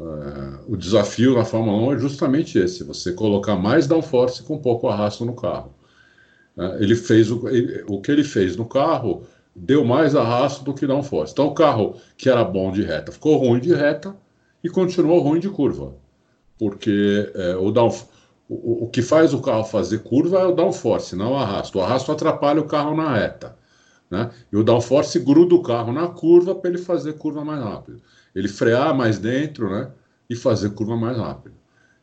Uh, 0.00 0.72
o 0.72 0.76
desafio 0.78 1.34
na 1.34 1.44
Fórmula 1.44 1.76
1 1.90 1.92
é 1.92 1.98
justamente 1.98 2.58
esse: 2.58 2.82
você 2.82 3.12
colocar 3.12 3.54
mais 3.56 3.86
downforce 3.86 4.42
com 4.42 4.56
pouco 4.56 4.88
arrasto 4.88 5.26
no 5.26 5.34
carro. 5.34 5.74
Uh, 6.56 6.82
ele 6.82 6.96
fez 6.96 7.30
o, 7.30 7.46
ele, 7.46 7.84
o 7.86 8.00
que 8.00 8.10
ele 8.10 8.24
fez 8.24 8.56
no 8.56 8.64
carro 8.64 9.24
deu 9.54 9.84
mais 9.84 10.16
arrasto 10.16 10.64
do 10.64 10.72
que 10.72 10.86
downforce. 10.86 11.34
Então, 11.34 11.48
o 11.48 11.54
carro 11.54 11.96
que 12.16 12.30
era 12.30 12.42
bom 12.42 12.72
de 12.72 12.82
reta 12.82 13.12
ficou 13.12 13.36
ruim 13.36 13.60
de 13.60 13.74
reta 13.74 14.16
e 14.64 14.70
continuou 14.70 15.20
ruim 15.20 15.38
de 15.38 15.50
curva, 15.50 15.94
porque 16.58 17.30
é, 17.34 17.56
o, 17.56 17.70
down, 17.70 17.94
o, 18.48 18.84
o, 18.84 18.88
que 18.88 19.02
faz 19.02 19.34
o 19.34 19.40
carro 19.42 19.64
fazer 19.64 19.98
curva 19.98 20.38
é 20.38 20.46
o 20.46 20.54
downforce, 20.54 21.14
não 21.14 21.32
o 21.32 21.36
arrasto. 21.36 21.78
O 21.78 21.82
arrasto 21.82 22.10
atrapalha 22.10 22.60
o 22.62 22.66
carro 22.66 22.96
na 22.96 23.14
reta. 23.14 23.54
Né? 24.10 24.30
E 24.50 24.56
o 24.56 24.64
downforce 24.64 25.18
gruda 25.18 25.54
o 25.54 25.62
carro 25.62 25.92
na 25.92 26.08
curva 26.08 26.54
para 26.54 26.70
ele 26.70 26.78
fazer 26.78 27.18
curva 27.18 27.44
mais 27.44 27.62
rápido 27.62 28.00
ele 28.34 28.48
frear 28.48 28.94
mais 28.94 29.18
dentro, 29.18 29.70
né? 29.70 29.90
E 30.28 30.36
fazer 30.36 30.70
curva 30.70 30.96
mais 30.96 31.16
rápido. 31.16 31.54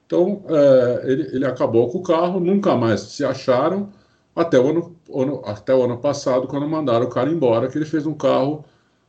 Então, 0.05 0.43
é, 0.50 1.12
ele, 1.12 1.24
ele 1.34 1.46
acabou 1.46 1.89
com 1.89 2.00
o 2.00 2.03
carro, 2.03 2.39
nunca 2.39 2.75
mais 2.75 3.01
se 3.01 3.25
acharam, 3.25 3.91
até 4.36 4.60
o, 4.60 4.69
ano, 4.69 4.96
ano, 5.13 5.41
até 5.46 5.74
o 5.74 5.84
ano 5.84 5.98
passado, 5.98 6.48
quando 6.48 6.67
mandaram 6.67 7.05
o 7.05 7.10
cara 7.10 7.29
embora, 7.29 7.67
que 7.67 7.77
ele 7.77 7.86
fez 7.86 8.05
um 8.05 8.13
carro 8.13 8.63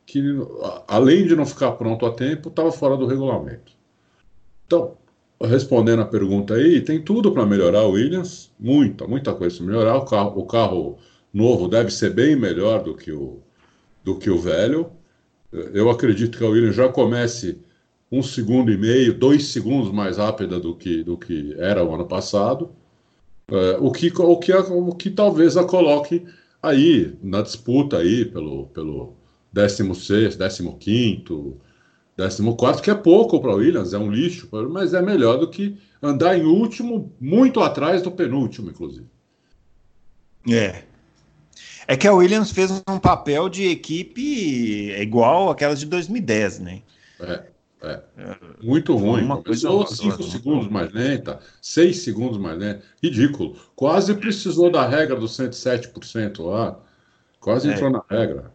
que, 0.07 0.23
além 0.89 1.27
de 1.27 1.37
não 1.37 1.45
ficar 1.45 1.73
pronto 1.73 2.07
a 2.07 2.13
tempo, 2.13 2.49
estava 2.49 2.73
fora 2.73 2.97
do 2.97 3.07
regulamento. 3.07 3.73
Então, 4.67 4.97
respondendo 5.41 6.01
a 6.01 6.07
pergunta 6.07 6.55
aí, 6.55 6.81
tem 6.81 7.03
tudo 7.03 7.31
para 7.33 7.45
melhorar 7.45 7.85
o 7.85 7.93
Williams, 7.93 8.51
muita, 8.59 9.07
muita 9.07 9.35
coisa 9.35 9.57
para 9.59 9.67
melhorar. 9.67 9.97
O 9.99 10.05
carro, 10.05 10.41
o 10.41 10.47
carro 10.47 10.99
novo 11.33 11.69
deve 11.69 11.91
ser 11.91 12.15
bem 12.15 12.35
melhor 12.35 12.83
do 12.83 12.95
que 12.95 13.13
o, 13.13 13.41
do 14.03 14.19
que 14.19 14.31
o 14.31 14.39
velho. 14.39 14.91
Eu 15.53 15.89
acredito 15.91 16.37
que 16.37 16.45
a 16.45 16.49
Williams 16.49 16.77
já 16.77 16.89
comece 16.89 17.59
um 18.11 18.23
segundo 18.23 18.71
e 18.73 18.77
meio, 18.77 19.15
dois 19.15 19.47
segundos 19.49 19.93
mais 19.93 20.17
rápida 20.17 20.59
do 20.59 20.75
que, 20.75 21.03
do 21.03 21.17
que 21.17 21.55
era 21.59 21.85
o 21.85 21.95
ano 21.95 22.07
passado, 22.07 22.71
é, 23.51 23.79
o, 23.81 23.91
que, 23.91 24.13
o, 24.15 24.37
que, 24.37 24.53
o 24.53 24.95
que 24.95 25.11
talvez 25.11 25.57
a 25.57 25.65
coloque 25.65 26.27
aí 26.63 27.17
na 27.23 27.43
disputa 27.43 27.99
aí 27.99 28.25
pelo, 28.25 28.67
pelo 28.69 29.15
16, 29.53 30.37
15, 30.37 31.57
14, 32.17 32.83
que 32.83 32.91
é 32.91 32.95
pouco 32.95 33.41
para 33.41 33.53
a 33.53 33.57
Williams, 33.57 33.95
é 33.95 33.99
um 33.99 34.11
lixo, 34.11 34.49
mas 34.71 34.93
é 34.93 35.01
melhor 35.01 35.39
do 35.39 35.49
que 35.49 35.79
andar 36.03 36.37
em 36.37 36.45
último, 36.45 37.13
muito 37.21 37.61
atrás 37.61 38.03
do 38.03 38.11
penúltimo, 38.11 38.71
inclusive. 38.71 39.07
É, 40.51 40.83
é 41.89 41.97
que 41.97 42.07
a 42.07 42.13
Williams 42.13 42.51
fez 42.51 42.71
um 42.87 42.99
papel 42.99 43.49
de 43.49 43.67
equipe 43.67 44.93
igual 45.01 45.49
aquelas 45.49 45.81
de 45.81 45.87
2010, 45.87 46.59
né? 46.59 46.83
É, 47.19 47.45
é. 47.83 48.03
Muito 48.63 48.95
ruim. 48.95 49.25
Uma 49.25 49.43
Começou 49.43 49.87
5 49.87 50.23
segundos 50.25 50.69
mais 50.69 50.93
lenta, 50.93 51.41
6 51.63 52.03
segundos 52.03 52.37
mais 52.37 52.59
lenta. 52.59 52.83
Ridículo. 53.03 53.57
Quase 53.75 54.15
precisou 54.15 54.71
da 54.71 54.87
regra 54.87 55.17
dos 55.17 55.35
107% 55.39 56.45
lá. 56.45 56.79
Quase 57.41 57.71
é. 57.71 57.73
entrou 57.73 57.91
na 57.91 58.05
regra. 58.11 58.53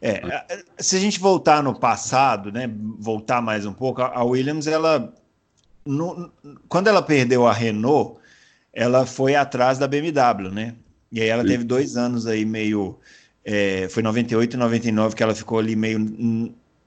É, 0.00 0.64
se 0.78 0.96
a 0.96 0.98
gente 0.98 1.20
voltar 1.20 1.62
no 1.62 1.78
passado, 1.78 2.50
né, 2.50 2.68
voltar 2.98 3.42
mais 3.42 3.66
um 3.66 3.72
pouco, 3.72 4.00
a 4.00 4.24
Williams, 4.24 4.66
ela, 4.66 5.12
no, 5.84 6.32
quando 6.68 6.88
ela 6.88 7.02
perdeu 7.02 7.46
a 7.46 7.52
Renault, 7.52 8.18
ela 8.72 9.04
foi 9.04 9.36
atrás 9.36 9.78
da 9.78 9.86
BMW, 9.86 10.50
né? 10.50 10.74
E 11.12 11.20
aí 11.20 11.28
ela 11.28 11.44
teve 11.44 11.62
dois 11.62 11.96
anos 11.96 12.26
aí 12.26 12.44
meio. 12.44 12.96
É, 13.44 13.88
foi 13.90 14.02
98 14.02 14.54
e 14.54 14.56
99 14.56 15.14
que 15.14 15.22
ela 15.22 15.34
ficou 15.34 15.58
ali 15.58 15.76
meio 15.76 15.98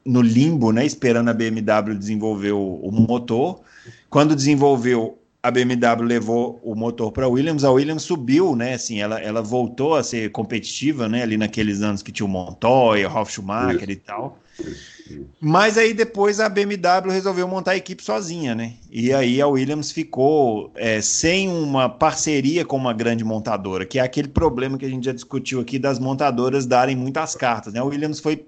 no 0.04 0.22
limbo, 0.22 0.72
né? 0.72 0.86
Esperando 0.86 1.30
a 1.30 1.34
BMW 1.34 1.96
desenvolver 1.96 2.52
o, 2.52 2.76
o 2.76 2.92
motor. 2.92 3.62
Quando 4.10 4.36
desenvolveu, 4.36 5.20
a 5.44 5.52
BMW 5.52 6.04
levou 6.04 6.60
o 6.64 6.74
motor 6.74 7.12
para 7.12 7.26
a 7.26 7.30
Williams, 7.30 7.64
a 7.64 7.72
Williams 7.72 8.04
subiu, 8.04 8.56
né? 8.56 8.74
Assim, 8.74 9.00
ela, 9.00 9.20
ela 9.20 9.42
voltou 9.42 9.96
a 9.96 10.04
ser 10.04 10.32
competitiva, 10.32 11.08
né? 11.08 11.22
Ali 11.22 11.38
naqueles 11.38 11.82
anos 11.82 12.02
que 12.02 12.12
tinha 12.12 12.26
o 12.26 12.30
Montoya, 12.30 13.08
o 13.08 13.12
Ralf 13.12 13.32
Schumacher 13.32 13.84
Isso. 13.84 13.92
e 13.92 13.96
tal. 13.96 14.40
Isso. 14.60 14.95
Mas 15.40 15.78
aí 15.78 15.94
depois 15.94 16.40
a 16.40 16.50
BMW 16.50 17.12
resolveu 17.12 17.48
montar 17.48 17.72
a 17.72 17.78
equipe 17.78 18.04
sozinha, 18.04 18.56
né? 18.56 18.74
E 18.90 19.14
aí 19.14 19.42
a 19.42 19.48
Williams 19.48 19.92
ficou 19.92 20.72
é, 20.76 21.02
sem 21.02 21.48
uma 21.48 21.88
parceria 21.88 22.66
com 22.66 22.76
uma 22.76 22.94
grande 22.94 23.24
montadora, 23.24 23.86
que 23.86 24.00
é 24.00 24.02
aquele 24.02 24.28
problema 24.28 24.78
que 24.78 24.86
a 24.86 24.90
gente 24.90 25.06
já 25.06 25.12
discutiu 25.14 25.60
aqui 25.60 25.78
das 25.78 26.00
montadoras 26.00 26.66
darem 26.66 26.96
muitas 26.96 27.36
cartas, 27.36 27.74
né? 27.74 27.80
A 27.80 27.84
Williams 27.84 28.20
foi 28.20 28.46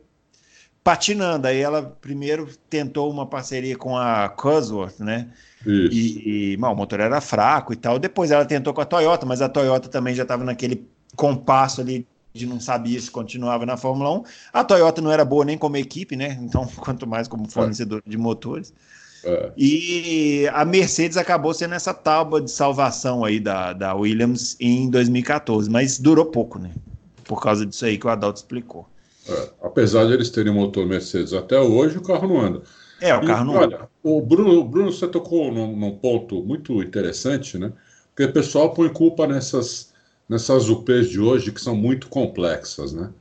patinando, 0.83 1.47
aí 1.47 1.59
ela 1.59 1.83
primeiro 1.83 2.49
tentou 2.69 3.11
uma 3.11 3.25
parceria 3.25 3.77
com 3.77 3.97
a 3.97 4.29
Cosworth, 4.29 4.99
né? 4.99 5.27
Isso. 5.65 5.91
E, 5.91 6.53
e 6.53 6.57
bom, 6.57 6.71
o 6.71 6.75
motor 6.75 6.99
era 7.01 7.19
fraco 7.19 7.73
e 7.73 7.75
tal. 7.75 7.99
Depois 7.99 8.31
ela 8.31 8.45
tentou 8.45 8.73
com 8.73 8.81
a 8.81 8.85
Toyota, 8.85 9.25
mas 9.25 9.41
a 9.41 9.49
Toyota 9.49 9.89
também 9.89 10.15
já 10.15 10.23
estava 10.23 10.43
naquele 10.43 10.87
compasso 11.15 11.81
ali 11.81 12.07
não 12.45 12.59
sabia 12.59 12.99
se 12.99 13.09
continuava 13.09 13.65
na 13.65 13.77
Fórmula 13.77 14.11
1. 14.19 14.23
A 14.53 14.63
Toyota 14.63 15.01
não 15.01 15.11
era 15.11 15.25
boa 15.25 15.45
nem 15.45 15.57
como 15.57 15.77
equipe, 15.77 16.15
né? 16.15 16.37
Então, 16.41 16.67
quanto 16.77 17.07
mais 17.07 17.27
como 17.27 17.49
fornecedor 17.49 18.01
é. 18.05 18.09
de 18.09 18.17
motores. 18.17 18.73
É. 19.23 19.51
E 19.57 20.49
a 20.53 20.63
Mercedes 20.63 21.17
acabou 21.17 21.53
sendo 21.53 21.73
essa 21.73 21.93
tábua 21.93 22.41
de 22.41 22.51
salvação 22.51 23.25
aí 23.25 23.39
da, 23.39 23.73
da 23.73 23.95
Williams 23.95 24.55
em 24.59 24.89
2014, 24.89 25.69
mas 25.69 25.99
durou 25.99 26.25
pouco, 26.25 26.59
né? 26.59 26.71
Por 27.23 27.41
causa 27.41 27.65
disso 27.65 27.85
aí 27.85 27.97
que 27.97 28.07
o 28.07 28.09
Adalto 28.09 28.39
explicou. 28.39 28.87
É. 29.27 29.49
Apesar 29.61 30.05
de 30.05 30.13
eles 30.13 30.29
terem 30.29 30.53
motor 30.53 30.85
Mercedes 30.85 31.33
até 31.33 31.59
hoje, 31.59 31.97
o 31.97 32.01
carro 32.01 32.27
não 32.27 32.39
anda. 32.39 32.61
É, 33.01 33.13
o 33.15 33.25
carro 33.25 33.43
e, 33.43 33.47
não 33.47 33.53
olha, 33.55 33.77
anda. 33.77 33.89
O 34.01 34.21
Bruno, 34.21 34.59
o 34.59 34.63
Bruno 34.63 34.91
você 34.91 35.07
tocou 35.07 35.51
num, 35.51 35.75
num 35.75 35.97
ponto 35.97 36.41
muito 36.43 36.81
interessante, 36.81 37.57
né? 37.57 37.71
Porque 38.15 38.23
o 38.23 38.33
pessoal 38.33 38.73
põe 38.73 38.89
culpa 38.89 39.27
nessas 39.27 39.86
nessas 40.27 40.69
UPs 40.69 41.09
de 41.09 41.19
hoje 41.19 41.51
que 41.51 41.61
são 41.61 41.75
muito 41.75 42.07
complexas, 42.07 42.93
né? 42.93 43.11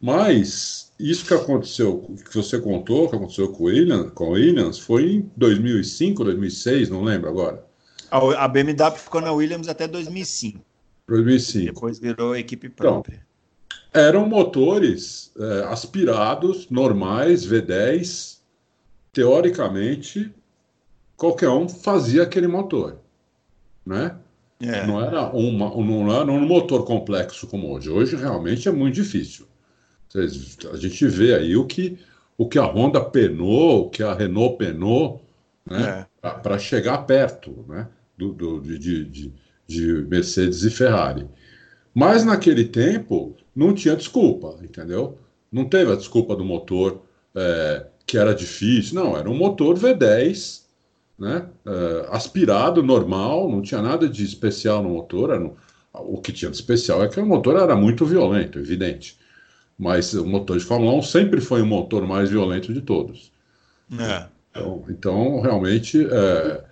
Mas 0.00 0.92
isso 0.98 1.24
que 1.24 1.34
aconteceu, 1.34 2.14
que 2.28 2.36
você 2.36 2.60
contou, 2.60 3.08
que 3.08 3.16
aconteceu 3.16 3.50
com 3.50 3.64
o 3.64 3.66
Williams, 3.66 4.10
com 4.14 4.28
o 4.28 4.32
Williams 4.32 4.78
foi 4.78 5.14
em 5.14 5.30
2005, 5.36 6.24
2006, 6.24 6.90
não 6.90 7.02
lembro 7.02 7.30
agora. 7.30 7.64
A 8.10 8.46
BMW 8.46 8.98
ficou 8.98 9.20
na 9.20 9.32
Williams 9.32 9.66
até 9.66 9.88
2005. 9.88 10.60
2005. 11.08 11.74
Depois 11.74 11.98
virou 11.98 12.36
equipe 12.36 12.68
própria. 12.68 13.14
Então, 13.14 14.02
eram 14.02 14.28
motores 14.28 15.32
é, 15.38 15.64
aspirados, 15.64 16.68
normais, 16.68 17.46
V10. 17.46 18.38
Teoricamente, 19.12 20.32
qualquer 21.16 21.48
um 21.48 21.68
fazia 21.68 22.24
aquele 22.24 22.48
motor. 22.48 22.98
né? 23.86 24.16
É. 24.68 24.86
Não 24.86 25.00
era 25.00 25.26
uma, 25.30 25.70
não 25.70 26.14
era 26.14 26.30
um 26.30 26.46
motor 26.46 26.84
complexo 26.84 27.46
como 27.46 27.72
hoje. 27.72 27.90
Hoje 27.90 28.16
realmente 28.16 28.68
é 28.68 28.72
muito 28.72 28.94
difícil. 28.94 29.46
A 30.72 30.76
gente 30.76 31.06
vê 31.08 31.34
aí 31.34 31.56
o 31.56 31.66
que, 31.66 31.98
o 32.38 32.48
que 32.48 32.58
a 32.58 32.64
Honda 32.64 33.00
penou, 33.00 33.86
o 33.86 33.90
que 33.90 34.02
a 34.02 34.14
Renault 34.14 34.56
penou, 34.56 35.24
né? 35.68 36.06
É. 36.22 36.30
Para 36.30 36.58
chegar 36.58 36.98
perto, 36.98 37.64
né? 37.68 37.88
Do, 38.16 38.32
do 38.32 38.60
de, 38.60 39.04
de, 39.04 39.32
de 39.66 39.92
Mercedes 40.08 40.62
e 40.62 40.70
Ferrari. 40.70 41.28
Mas 41.92 42.24
naquele 42.24 42.64
tempo 42.64 43.36
não 43.54 43.74
tinha 43.74 43.96
desculpa, 43.96 44.56
entendeu? 44.62 45.18
Não 45.50 45.64
teve 45.64 45.92
a 45.92 45.96
desculpa 45.96 46.34
do 46.36 46.44
motor 46.44 47.02
é, 47.34 47.86
que 48.06 48.16
era 48.16 48.34
difícil, 48.34 48.94
não, 48.94 49.16
era 49.16 49.28
um 49.28 49.36
motor 49.36 49.76
V10 49.76 50.63
né? 51.18 51.46
Uh, 51.64 52.10
aspirado, 52.10 52.82
normal, 52.82 53.48
não 53.50 53.62
tinha 53.62 53.80
nada 53.80 54.08
de 54.08 54.24
especial 54.24 54.82
no 54.82 54.90
motor. 54.90 55.38
No... 55.38 55.56
o 55.92 56.20
que 56.20 56.32
tinha 56.32 56.50
de 56.50 56.56
especial 56.56 57.02
é 57.02 57.08
que 57.08 57.20
o 57.20 57.26
motor 57.26 57.56
era 57.56 57.76
muito 57.76 58.04
violento, 58.04 58.58
evidente. 58.58 59.18
Mas 59.78 60.14
o 60.14 60.26
motor 60.26 60.58
de 60.58 60.64
Fórmula 60.64 60.92
1 60.94 61.02
sempre 61.02 61.40
foi 61.40 61.62
o 61.62 61.66
motor 61.66 62.06
mais 62.06 62.30
violento 62.30 62.72
de 62.72 62.80
todos. 62.80 63.32
É. 63.98 64.26
Então, 64.50 64.84
então, 64.88 65.40
realmente, 65.40 66.06
é, 66.08 66.64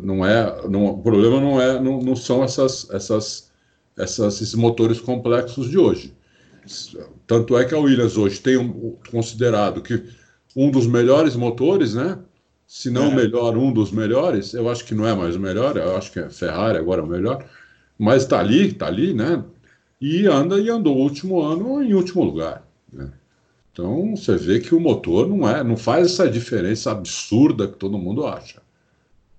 não 0.00 0.24
é, 0.24 0.68
não, 0.68 0.86
o 0.86 1.02
problema 1.02 1.40
não, 1.40 1.60
é, 1.60 1.80
não, 1.80 2.00
não 2.02 2.14
são 2.14 2.44
essas, 2.44 2.88
essas, 2.90 3.50
essas, 3.96 4.34
esses 4.36 4.54
motores 4.54 5.00
complexos 5.00 5.70
de 5.70 5.78
hoje. 5.78 6.14
Tanto 7.26 7.56
é 7.56 7.64
que 7.64 7.74
a 7.74 7.78
Williams 7.78 8.16
hoje 8.16 8.40
tem 8.40 8.56
um, 8.56 8.96
considerado 9.10 9.80
que 9.80 10.04
um 10.54 10.70
dos 10.70 10.86
melhores 10.86 11.34
motores, 11.34 11.94
né? 11.94 12.18
Se 12.72 12.88
não 12.88 13.10
o 13.10 13.12
é. 13.12 13.16
melhor, 13.16 13.54
um 13.54 13.70
dos 13.70 13.92
melhores. 13.92 14.54
Eu 14.54 14.66
acho 14.70 14.86
que 14.86 14.94
não 14.94 15.06
é 15.06 15.14
mais 15.14 15.36
o 15.36 15.38
melhor, 15.38 15.76
eu 15.76 15.94
acho 15.94 16.10
que 16.10 16.18
é 16.18 16.30
Ferrari 16.30 16.78
agora 16.78 17.02
é 17.02 17.04
o 17.04 17.06
melhor, 17.06 17.44
mas 17.98 18.22
está 18.22 18.40
ali, 18.40 18.68
está 18.68 18.86
ali, 18.86 19.12
né? 19.12 19.44
E 20.00 20.26
anda 20.26 20.58
e 20.58 20.70
andou 20.70 20.96
o 20.96 21.00
último 21.02 21.42
ano 21.42 21.82
em 21.82 21.92
último 21.92 22.24
lugar. 22.24 22.66
Né? 22.90 23.10
Então 23.70 24.16
você 24.16 24.38
vê 24.38 24.58
que 24.58 24.74
o 24.74 24.80
motor 24.80 25.28
não 25.28 25.46
é, 25.46 25.62
não 25.62 25.76
faz 25.76 26.12
essa 26.12 26.30
diferença 26.30 26.90
absurda 26.90 27.68
que 27.68 27.76
todo 27.76 27.98
mundo 27.98 28.26
acha. 28.26 28.62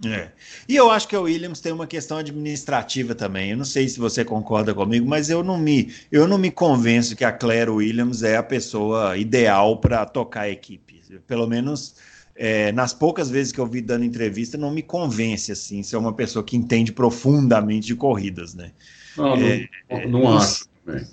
É. 0.05 0.29
E 0.69 0.75
eu 0.75 0.91
acho 0.91 1.07
que 1.07 1.15
a 1.15 1.21
Williams 1.21 1.59
tem 1.59 1.71
uma 1.71 1.87
questão 1.87 2.19
administrativa 2.19 3.15
também. 3.15 3.49
Eu 3.49 3.57
não 3.57 3.65
sei 3.65 3.89
se 3.89 3.99
você 3.99 4.23
concorda 4.23 4.75
comigo, 4.75 5.07
mas 5.07 5.31
eu 5.31 5.43
não 5.43 5.57
me, 5.57 5.91
eu 6.11 6.27
não 6.27 6.37
me 6.37 6.51
convenço 6.51 7.15
que 7.15 7.25
a 7.25 7.31
Claire 7.31 7.71
Williams 7.71 8.21
é 8.21 8.37
a 8.37 8.43
pessoa 8.43 9.17
ideal 9.17 9.77
para 9.77 10.05
tocar 10.05 10.41
a 10.41 10.49
equipe. 10.51 11.01
Pelo 11.25 11.47
menos 11.47 11.95
é, 12.35 12.71
nas 12.71 12.93
poucas 12.93 13.29
vezes 13.29 13.51
que 13.51 13.59
eu 13.59 13.67
vi 13.67 13.81
dando 13.81 14.05
entrevista, 14.05 14.57
não 14.57 14.71
me 14.71 14.81
convence 14.81 15.51
assim, 15.51 15.83
ser 15.83 15.97
uma 15.97 16.13
pessoa 16.13 16.43
que 16.43 16.57
entende 16.57 16.91
profundamente 16.91 17.87
de 17.87 17.95
corridas, 17.95 18.53
né? 18.53 18.71
Não, 19.15 19.35
é, 19.35 19.69
não, 20.07 20.21
não, 20.21 20.37
acho. 20.37 20.65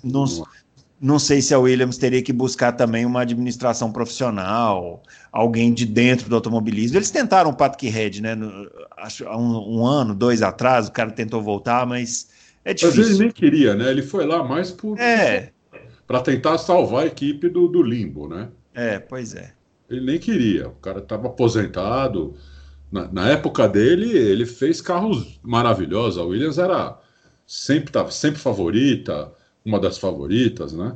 Não, 0.03 0.25
não, 0.25 0.45
não, 0.99 1.19
sei 1.19 1.41
se 1.41 1.53
a 1.53 1.59
Williams 1.59 1.97
teria 1.97 2.21
que 2.23 2.33
buscar 2.33 2.71
também 2.71 3.05
uma 3.05 3.21
administração 3.21 3.91
profissional, 3.91 5.03
alguém 5.31 5.71
de 5.71 5.85
dentro 5.85 6.27
do 6.27 6.35
automobilismo. 6.35 6.97
Eles 6.97 7.11
tentaram 7.11 7.51
o 7.51 7.55
Patrick 7.55 7.87
Red, 7.87 8.21
né? 8.21 8.33
No, 8.33 8.69
acho, 8.97 9.27
há 9.27 9.37
um, 9.37 9.79
um, 9.79 9.85
ano, 9.85 10.15
dois 10.15 10.41
atrás, 10.41 10.87
o 10.87 10.91
cara 10.91 11.11
tentou 11.11 11.41
voltar, 11.41 11.85
mas 11.85 12.29
é 12.65 12.73
difícil. 12.73 12.89
Às 12.89 13.07
vezes 13.07 13.19
nem 13.19 13.31
queria, 13.31 13.75
né? 13.75 13.91
Ele 13.91 14.01
foi 14.01 14.25
lá 14.25 14.43
mais 14.43 14.71
por 14.71 14.99
é. 14.99 15.51
para 16.07 16.19
tentar 16.21 16.57
salvar 16.57 17.03
a 17.03 17.07
equipe 17.07 17.47
do, 17.47 17.67
do 17.67 17.83
limbo, 17.83 18.27
né? 18.27 18.49
É, 18.73 18.97
pois 18.97 19.35
é. 19.35 19.53
Ele 19.91 20.05
nem 20.05 20.17
queria. 20.17 20.69
O 20.69 20.75
cara 20.75 20.99
estava 20.99 21.27
aposentado. 21.27 22.33
Na, 22.89 23.11
na, 23.11 23.29
época 23.29 23.67
dele, 23.67 24.17
ele 24.17 24.45
fez 24.45 24.81
carros 24.81 25.39
maravilhosos. 25.43 26.17
A 26.17 26.23
Williams 26.23 26.57
era 26.57 26.97
sempre, 27.45 27.91
tava, 27.91 28.09
sempre 28.09 28.39
favorita, 28.39 29.31
uma 29.65 29.79
das 29.79 29.97
favoritas, 29.97 30.73
né? 30.73 30.95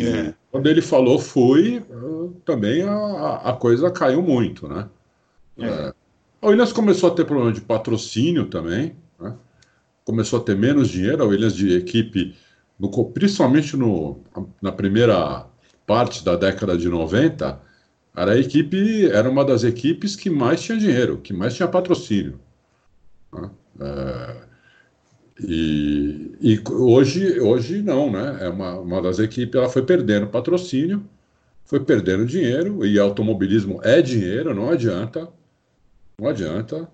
É. 0.00 0.34
Quando 0.50 0.66
ele 0.66 0.82
falou 0.82 1.18
fui, 1.20 1.84
também 2.44 2.82
a, 2.82 3.36
a 3.44 3.52
coisa 3.52 3.90
caiu 3.90 4.20
muito, 4.20 4.68
né? 4.68 4.88
É. 5.56 5.66
É. 5.66 5.94
A 6.42 6.48
Williams 6.48 6.72
começou 6.72 7.10
a 7.10 7.14
ter 7.14 7.24
problema 7.24 7.52
de 7.52 7.60
patrocínio 7.60 8.46
também, 8.46 8.96
né? 9.18 9.34
começou 10.04 10.40
a 10.40 10.42
ter 10.42 10.56
menos 10.56 10.88
dinheiro. 10.88 11.22
A 11.22 11.26
Williams 11.26 11.54
de 11.54 11.76
equipe, 11.76 12.36
no, 12.78 12.90
principalmente 13.10 13.76
no, 13.76 14.20
na 14.60 14.72
primeira 14.72 15.46
parte 15.86 16.24
da 16.24 16.36
década 16.36 16.76
de 16.76 16.88
90, 16.88 17.60
era 18.16 18.32
a 18.32 18.38
equipe, 18.38 19.06
era 19.10 19.28
uma 19.28 19.44
das 19.44 19.64
equipes 19.64 20.14
que 20.14 20.30
mais 20.30 20.62
tinha 20.62 20.78
dinheiro, 20.78 21.18
que 21.18 21.32
mais 21.32 21.54
tinha 21.54 21.68
patrocínio. 21.68 22.38
Né? 23.32 23.50
É, 23.80 24.36
e, 25.40 26.36
e, 26.40 26.62
hoje, 26.70 27.40
hoje 27.40 27.82
não, 27.82 28.10
né? 28.10 28.38
É 28.40 28.48
uma, 28.48 28.78
uma 28.78 29.02
das 29.02 29.18
equipes, 29.18 29.56
ela 29.56 29.68
foi 29.68 29.82
perdendo 29.82 30.28
patrocínio, 30.28 31.04
foi 31.64 31.80
perdendo 31.80 32.24
dinheiro, 32.24 32.86
e 32.86 32.98
automobilismo 32.98 33.80
é 33.82 34.00
dinheiro, 34.00 34.54
não 34.54 34.70
adianta. 34.70 35.28
Não 36.20 36.28
adianta. 36.28 36.88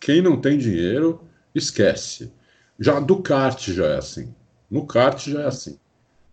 Quem 0.00 0.22
não 0.22 0.40
tem 0.40 0.56
dinheiro, 0.56 1.24
esquece. 1.54 2.32
Já 2.78 3.00
do 3.00 3.20
kart 3.20 3.70
já 3.70 3.86
é 3.86 3.98
assim. 3.98 4.32
No 4.70 4.86
kart 4.86 5.28
já 5.28 5.42
é 5.42 5.46
assim. 5.46 5.78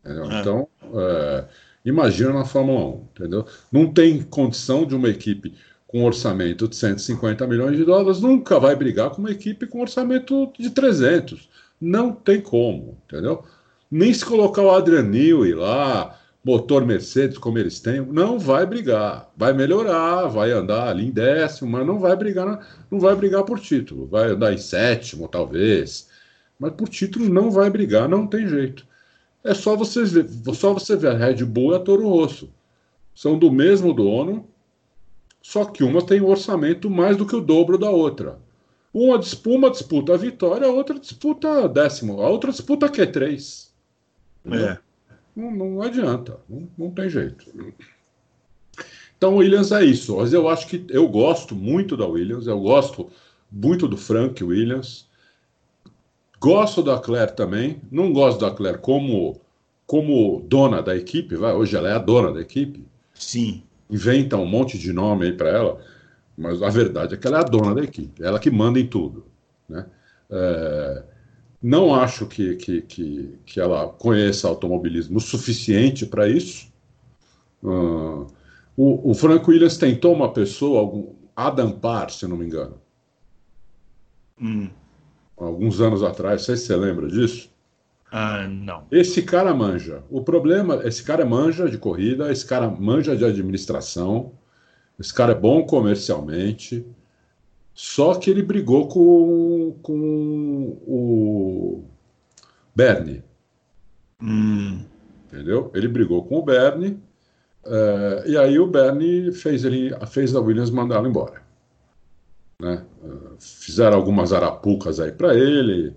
É. 0.05 0.39
Então, 0.39 0.67
é, 0.93 1.45
Imagina 1.87 2.33
na 2.33 2.43
Fórmula 2.43 2.85
1, 2.85 3.07
entendeu? 3.15 3.45
Não 3.71 3.93
tem 3.93 4.21
condição 4.21 4.85
de 4.85 4.93
uma 4.93 5.07
equipe 5.07 5.53
com 5.87 6.03
orçamento 6.03 6.67
de 6.67 6.75
150 6.75 7.47
milhões 7.47 7.77
de 7.77 7.85
dólares 7.85 8.19
nunca 8.19 8.59
vai 8.59 8.75
brigar 8.75 9.09
com 9.09 9.19
uma 9.19 9.31
equipe 9.31 9.65
com 9.65 9.79
orçamento 9.79 10.51
de 10.59 10.69
300. 10.69 11.47
Não 11.79 12.11
tem 12.11 12.41
como, 12.41 12.97
entendeu? 13.05 13.41
Nem 13.89 14.13
se 14.13 14.25
colocar 14.25 14.63
o 14.63 14.71
Adrian 14.71 15.03
Newey 15.03 15.53
lá, 15.53 16.19
motor 16.43 16.85
Mercedes 16.85 17.37
como 17.37 17.57
eles 17.57 17.79
têm, 17.79 18.01
não 18.01 18.37
vai 18.37 18.65
brigar. 18.65 19.31
Vai 19.37 19.53
melhorar, 19.53 20.27
vai 20.27 20.51
andar 20.51 20.89
ali 20.89 21.07
em 21.07 21.11
décimo, 21.11 21.71
mas 21.71 21.87
não 21.87 21.99
vai 21.99 22.17
brigar, 22.17 22.67
não 22.91 22.99
vai 22.99 23.15
brigar 23.15 23.45
por 23.45 23.61
título. 23.61 24.07
Vai 24.07 24.31
andar 24.31 24.51
em 24.51 24.57
sétimo, 24.57 25.29
talvez. 25.29 26.09
Mas 26.59 26.73
por 26.73 26.89
título 26.89 27.29
não 27.29 27.49
vai 27.49 27.69
brigar, 27.69 28.09
não 28.09 28.27
tem 28.27 28.45
jeito. 28.45 28.85
É 29.47 29.53
só 29.53 29.75
você 29.75 30.03
ver, 30.03 30.27
só 30.53 30.73
você 30.73 30.95
ver 30.95 31.07
a 31.07 31.17
Red 31.17 31.45
Bull 31.45 31.71
e 31.71 31.75
a 31.75 31.79
Toro 31.79 32.07
Rosso. 32.07 32.53
São 33.15 33.39
do 33.39 33.51
mesmo 33.51 33.93
dono, 33.93 34.47
só 35.41 35.63
que 35.65 35.83
uma 35.83 36.05
tem 36.05 36.21
um 36.21 36.27
orçamento 36.27 36.89
mais 36.89 37.15
do 37.15 37.25
que 37.25 37.35
o 37.35 37.41
dobro 37.41 37.77
da 37.77 37.89
outra. 37.89 38.39
Uma, 38.93 39.19
uma 39.45 39.69
disputa 39.69 40.13
a 40.13 40.17
vitória, 40.17 40.67
a 40.67 40.71
outra 40.71 40.99
disputa 40.99 41.65
a 41.65 41.67
décimo, 41.67 42.21
a 42.21 42.29
outra 42.29 42.51
disputa 42.51 42.87
a 42.87 42.89
Q3. 42.89 43.69
É. 44.51 44.77
Não, 45.35 45.51
não 45.51 45.81
adianta, 45.81 46.39
não, 46.49 46.67
não 46.77 46.91
tem 46.91 47.09
jeito. 47.09 47.45
Então, 49.17 49.37
Williams 49.37 49.71
é 49.71 49.83
isso. 49.85 50.17
Mas 50.17 50.33
eu 50.33 50.47
acho 50.49 50.67
que 50.67 50.85
eu 50.89 51.07
gosto 51.07 51.55
muito 51.55 51.95
da 51.95 52.05
Williams, 52.05 52.47
eu 52.47 52.59
gosto 52.59 53.09
muito 53.51 53.87
do 53.87 53.97
Frank 53.97 54.43
Williams. 54.43 55.06
Gosto 56.39 56.83
da 56.83 56.99
Claire 56.99 57.35
também, 57.35 57.81
não 57.91 58.13
gosto 58.13 58.39
da 58.39 58.51
Claire 58.51 58.77
como, 58.77 59.41
como 59.85 60.41
dona 60.47 60.81
da 60.81 60.95
equipe, 60.95 61.35
vai, 61.35 61.53
hoje 61.53 61.75
ela 61.75 61.89
é 61.89 61.93
a 61.93 61.99
dona 61.99 62.31
da 62.31 62.41
equipe. 62.41 62.85
Sim. 63.13 63.63
Inventa 63.89 64.37
um 64.37 64.45
monte 64.45 64.77
de 64.77 64.93
nome 64.93 65.25
aí 65.25 65.33
para 65.33 65.49
ela, 65.49 65.81
mas 66.37 66.61
a 66.61 66.69
verdade 66.69 67.15
é 67.15 67.17
que 67.17 67.25
ela 67.25 67.37
é 67.37 67.41
a 67.41 67.43
dona 67.43 67.73
da 67.73 67.83
equipe, 67.83 68.23
ela 68.23 68.39
que 68.39 68.51
manda 68.51 68.79
em 68.79 68.85
tudo. 68.85 69.25
Né? 69.67 69.85
É, 70.29 71.03
não 71.63 71.95
acho 71.95 72.27
que, 72.27 72.55
que, 72.55 72.81
que, 72.81 73.39
que, 73.43 73.59
ela 73.59 73.87
conheça 73.87 74.47
automobilismo 74.47 75.17
o 75.17 75.21
suficiente 75.21 76.05
para 76.05 76.29
isso. 76.29 76.71
Uh, 77.63 78.27
o, 78.75 79.09
o 79.09 79.13
Frank 79.15 79.49
Williams 79.49 79.77
tentou 79.77 80.13
uma 80.13 80.31
pessoa, 80.31 80.81
algum, 80.81 81.15
Adam 81.35 81.71
Parr, 81.71 82.11
se 82.11 82.27
não 82.27 82.37
me 82.37 82.45
engano. 82.45 82.79
Hum 84.39 84.69
alguns 85.37 85.79
anos 85.79 86.03
atrás, 86.03 86.41
não 86.41 86.45
sei 86.45 86.57
se 86.57 86.65
você 86.65 86.75
lembra 86.75 87.07
disso. 87.07 87.49
Ah, 88.11 88.47
não. 88.47 88.85
Esse 88.91 89.21
cara 89.21 89.53
manja. 89.53 90.03
O 90.09 90.21
problema, 90.21 90.81
esse 90.83 91.03
cara 91.03 91.25
manja 91.25 91.69
de 91.69 91.77
corrida, 91.77 92.31
esse 92.31 92.45
cara 92.45 92.69
manja 92.69 93.15
de 93.15 93.23
administração, 93.25 94.31
esse 94.99 95.13
cara 95.13 95.33
é 95.33 95.35
bom 95.35 95.65
comercialmente, 95.65 96.85
só 97.73 98.15
que 98.15 98.29
ele 98.29 98.41
brigou 98.41 98.87
com, 98.87 99.77
com 99.83 100.77
o 100.87 101.83
Bernie. 102.75 103.23
Hum. 104.21 104.79
Entendeu? 105.27 105.69
Ele 105.75 105.87
brigou 105.87 106.23
com 106.23 106.39
o 106.39 106.43
Bernie, 106.43 106.97
uh, 107.65 108.25
e 108.25 108.37
aí 108.37 108.57
o 108.57 108.65
Bernie 108.65 109.31
fez, 109.31 109.65
ele, 109.65 109.93
fez 110.07 110.33
a 110.33 110.39
Williams 110.39 110.71
mandá-lo 110.71 111.07
embora. 111.07 111.46
Né? 112.59 112.83
Fizeram 113.39 113.97
algumas 113.97 114.33
arapucas 114.33 114.99
aí 114.99 115.11
para 115.11 115.35
ele. 115.35 115.95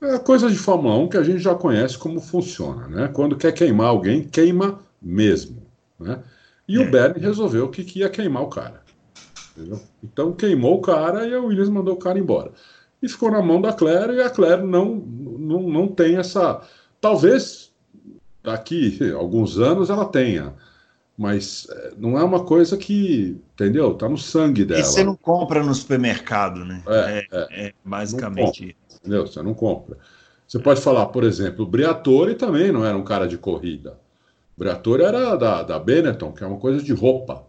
É 0.00 0.18
coisa 0.18 0.50
de 0.50 0.56
Fórmula 0.56 0.96
1 0.96 1.08
que 1.08 1.16
a 1.16 1.22
gente 1.22 1.38
já 1.38 1.54
conhece 1.54 1.98
como 1.98 2.20
funciona. 2.20 2.88
Né? 2.88 3.08
Quando 3.08 3.36
quer 3.36 3.52
queimar 3.52 3.88
alguém, 3.88 4.24
queima 4.24 4.80
mesmo. 5.00 5.62
Né? 5.98 6.22
E 6.66 6.76
é. 6.76 6.80
o 6.80 6.90
Bernie 6.90 7.22
resolveu 7.22 7.68
que, 7.68 7.84
que 7.84 8.00
ia 8.00 8.08
queimar 8.08 8.42
o 8.42 8.48
cara. 8.48 8.82
Entendeu? 9.56 9.80
Então 10.02 10.32
queimou 10.32 10.78
o 10.78 10.80
cara 10.80 11.26
e 11.26 11.34
a 11.34 11.40
Williams 11.40 11.68
mandou 11.68 11.94
o 11.94 11.98
cara 11.98 12.18
embora. 12.18 12.52
e 13.02 13.08
ficou 13.08 13.30
na 13.30 13.42
mão 13.42 13.60
da 13.60 13.72
Claire, 13.72 14.14
e 14.14 14.22
a 14.22 14.30
Claire 14.30 14.62
não, 14.62 14.96
não, 14.96 15.62
não 15.62 15.88
tem 15.88 16.16
essa. 16.16 16.66
Talvez 17.00 17.72
daqui 18.42 18.98
alguns 19.12 19.58
anos 19.58 19.90
ela 19.90 20.06
tenha, 20.06 20.54
mas 21.16 21.66
eh, 21.70 21.92
não 21.96 22.18
é 22.18 22.24
uma 22.24 22.44
coisa 22.44 22.76
que, 22.76 23.40
entendeu? 23.54 23.92
Está 23.92 24.08
no 24.08 24.18
sangue 24.18 24.64
dela. 24.64 24.80
E 24.80 24.84
você 24.84 25.04
não 25.04 25.16
compra 25.16 25.62
no 25.62 25.74
supermercado, 25.74 26.64
né? 26.64 26.82
É, 26.86 27.26
é, 27.30 27.66
é 27.66 27.72
basicamente 27.84 28.76
isso. 28.76 28.98
Entendeu? 29.00 29.26
Você 29.26 29.42
não 29.42 29.54
compra. 29.54 29.96
Você 30.46 30.58
pode 30.58 30.80
falar, 30.80 31.06
por 31.06 31.24
exemplo, 31.24 31.64
o 31.64 31.68
Briatore 31.68 32.34
também 32.34 32.70
não 32.70 32.84
era 32.84 32.96
um 32.96 33.04
cara 33.04 33.26
de 33.26 33.38
corrida. 33.38 33.98
O 34.56 34.60
Briatore 34.60 35.02
era 35.02 35.36
da, 35.36 35.62
da 35.62 35.78
Benetton, 35.78 36.32
que 36.32 36.44
é 36.44 36.46
uma 36.46 36.58
coisa 36.58 36.82
de 36.82 36.92
roupa. 36.92 37.44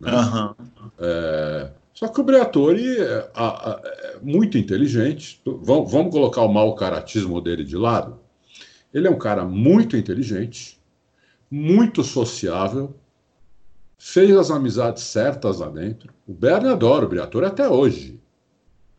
Né? 0.00 0.12
Uhum. 0.12 0.54
É, 0.98 1.70
só 1.94 2.08
que 2.08 2.20
o 2.20 2.24
Briatore 2.24 2.98
é, 2.98 3.28
é, 3.34 4.16
muito 4.20 4.58
inteligente. 4.58 5.40
Vamos, 5.44 5.90
vamos 5.90 6.12
colocar 6.12 6.42
o 6.42 6.52
mau 6.52 6.74
caratismo 6.74 7.40
dele 7.40 7.64
de 7.64 7.76
lado. 7.76 8.18
Ele 8.92 9.06
é 9.06 9.10
um 9.10 9.18
cara 9.18 9.44
muito 9.44 9.96
inteligente, 9.96 10.73
muito 11.54 12.02
sociável, 12.02 12.96
fez 13.96 14.36
as 14.36 14.50
amizades 14.50 15.04
certas 15.04 15.60
lá 15.60 15.68
dentro. 15.68 16.12
O 16.26 16.34
Bernie 16.34 16.72
adora 16.72 17.06
o 17.06 17.08
Briatore 17.08 17.46
até 17.46 17.68
hoje. 17.68 18.20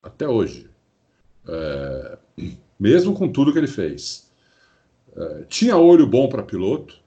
Até 0.02 0.26
hoje. 0.26 0.70
É, 1.48 2.18
mesmo 2.80 3.14
com 3.14 3.28
tudo 3.30 3.52
que 3.52 3.60
ele 3.60 3.68
fez. 3.68 4.32
É, 5.18 5.44
tinha 5.50 5.76
olho 5.76 6.08
bom 6.08 6.30
para 6.30 6.44
piloto. 6.44 6.98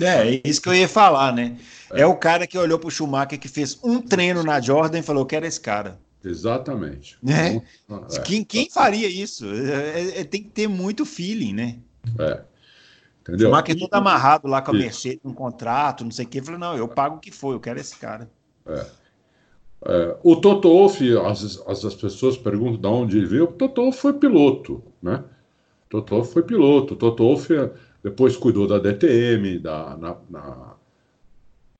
É, 0.00 0.34
é 0.34 0.42
isso 0.44 0.60
que 0.60 0.68
eu 0.68 0.74
ia 0.74 0.88
falar, 0.88 1.32
né? 1.32 1.56
É, 1.92 2.00
é 2.02 2.06
o 2.06 2.16
cara 2.16 2.44
que 2.44 2.58
olhou 2.58 2.78
para 2.78 2.88
o 2.88 2.90
Schumacher 2.90 3.38
que 3.38 3.48
fez 3.48 3.78
um 3.84 4.02
treino 4.02 4.42
na 4.42 4.60
Jordan 4.60 4.98
e 4.98 5.02
falou: 5.02 5.22
Eu 5.22 5.26
quero 5.26 5.46
esse 5.46 5.60
cara. 5.60 5.98
Exatamente. 6.24 7.16
É. 7.24 7.56
é. 7.56 8.20
Quem, 8.24 8.42
quem 8.42 8.68
faria 8.68 9.08
isso? 9.08 9.46
É, 9.48 10.20
é, 10.20 10.24
tem 10.24 10.42
que 10.42 10.50
ter 10.50 10.66
muito 10.66 11.06
feeling, 11.06 11.52
né? 11.52 11.76
É. 12.18 12.42
Entendeu? 13.28 13.48
O 13.48 13.50
Schumacher 13.50 13.78
todo 13.78 13.94
amarrado 13.94 14.46
lá 14.46 14.62
com 14.62 14.70
a 14.70 14.74
Mercedes, 14.74 15.20
um 15.24 15.34
contrato, 15.34 16.04
não 16.04 16.10
sei 16.10 16.24
o 16.24 16.28
quê. 16.28 16.42
Falou: 16.42 16.60
Não, 16.60 16.76
eu 16.76 16.86
pago 16.86 17.16
o 17.16 17.20
que 17.20 17.30
foi, 17.30 17.54
eu 17.54 17.60
quero 17.60 17.80
esse 17.80 17.96
cara. 17.96 18.30
É. 18.66 18.86
É, 19.84 20.16
o 20.22 20.36
Toto 20.36 20.68
Wolff, 20.68 21.16
as, 21.18 21.62
as, 21.66 21.84
as, 21.84 21.94
pessoas 21.94 22.36
perguntam 22.36 22.80
de 22.80 22.86
onde 22.86 23.18
ele 23.18 23.26
veio, 23.26 23.44
o 23.44 23.46
Toto 23.48 23.82
Wolff 23.82 24.00
foi 24.00 24.12
piloto, 24.14 24.82
né? 25.02 25.22
O 25.86 25.90
Toto 25.90 26.14
Wolff 26.14 26.32
foi 26.32 26.42
piloto. 26.42 26.94
O 26.94 26.96
Toto 26.96 27.22
Wolff 27.22 27.48
depois 28.02 28.36
cuidou 28.36 28.66
da 28.66 28.78
DTM, 28.78 29.58
da, 29.58 29.96
na, 29.96 30.16
na... 30.30 30.74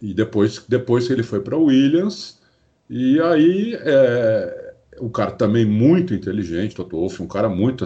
e 0.00 0.12
depois, 0.12 0.64
depois 0.68 1.08
ele 1.10 1.22
foi 1.22 1.40
para 1.40 1.56
Williams, 1.56 2.40
e 2.88 3.20
aí 3.20 3.76
é, 3.80 4.74
um 5.00 5.08
cara 5.08 5.32
também 5.32 5.64
muito 5.64 6.14
inteligente, 6.14 6.76
Toto 6.76 6.96
Wolff, 6.96 7.22
um 7.22 7.28
cara 7.28 7.48
muito, 7.48 7.84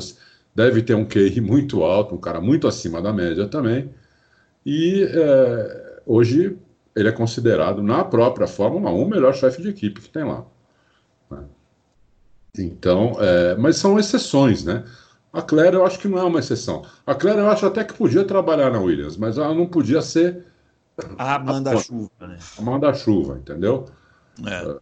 deve 0.60 0.82
ter 0.82 0.94
um 0.94 1.06
QI 1.06 1.40
muito 1.40 1.82
alto, 1.82 2.14
um 2.14 2.20
cara 2.20 2.40
muito 2.40 2.68
acima 2.68 3.00
da 3.00 3.12
média 3.12 3.46
também, 3.46 3.90
e 4.64 5.04
é, 5.04 6.02
hoje 6.04 6.58
ele 6.94 7.08
é 7.08 7.12
considerado, 7.12 7.82
na 7.82 8.04
própria 8.04 8.46
Fórmula 8.46 8.90
1, 8.90 9.02
o 9.02 9.08
melhor 9.08 9.34
chefe 9.34 9.62
de 9.62 9.70
equipe 9.70 10.02
que 10.02 10.10
tem 10.10 10.24
lá. 10.24 10.44
Né? 11.30 11.44
Então, 12.58 13.16
é, 13.18 13.56
mas 13.56 13.76
são 13.76 13.98
exceções, 13.98 14.64
né? 14.64 14.84
A 15.32 15.40
Claire 15.40 15.76
eu 15.76 15.86
acho 15.86 15.98
que 15.98 16.08
não 16.08 16.18
é 16.18 16.24
uma 16.24 16.40
exceção. 16.40 16.84
A 17.06 17.14
Claire 17.14 17.38
eu 17.38 17.48
acho 17.48 17.64
até 17.64 17.84
que 17.84 17.94
podia 17.94 18.24
trabalhar 18.24 18.70
na 18.70 18.80
Williams, 18.80 19.16
mas 19.16 19.38
ela 19.38 19.54
não 19.54 19.66
podia 19.66 20.02
ser. 20.02 20.44
A 21.16 21.38
manda-chuva, 21.38 22.10
né? 22.20 22.38
A 22.58 22.62
manda-chuva, 22.62 23.38
entendeu? 23.38 23.86
É. 24.44 24.76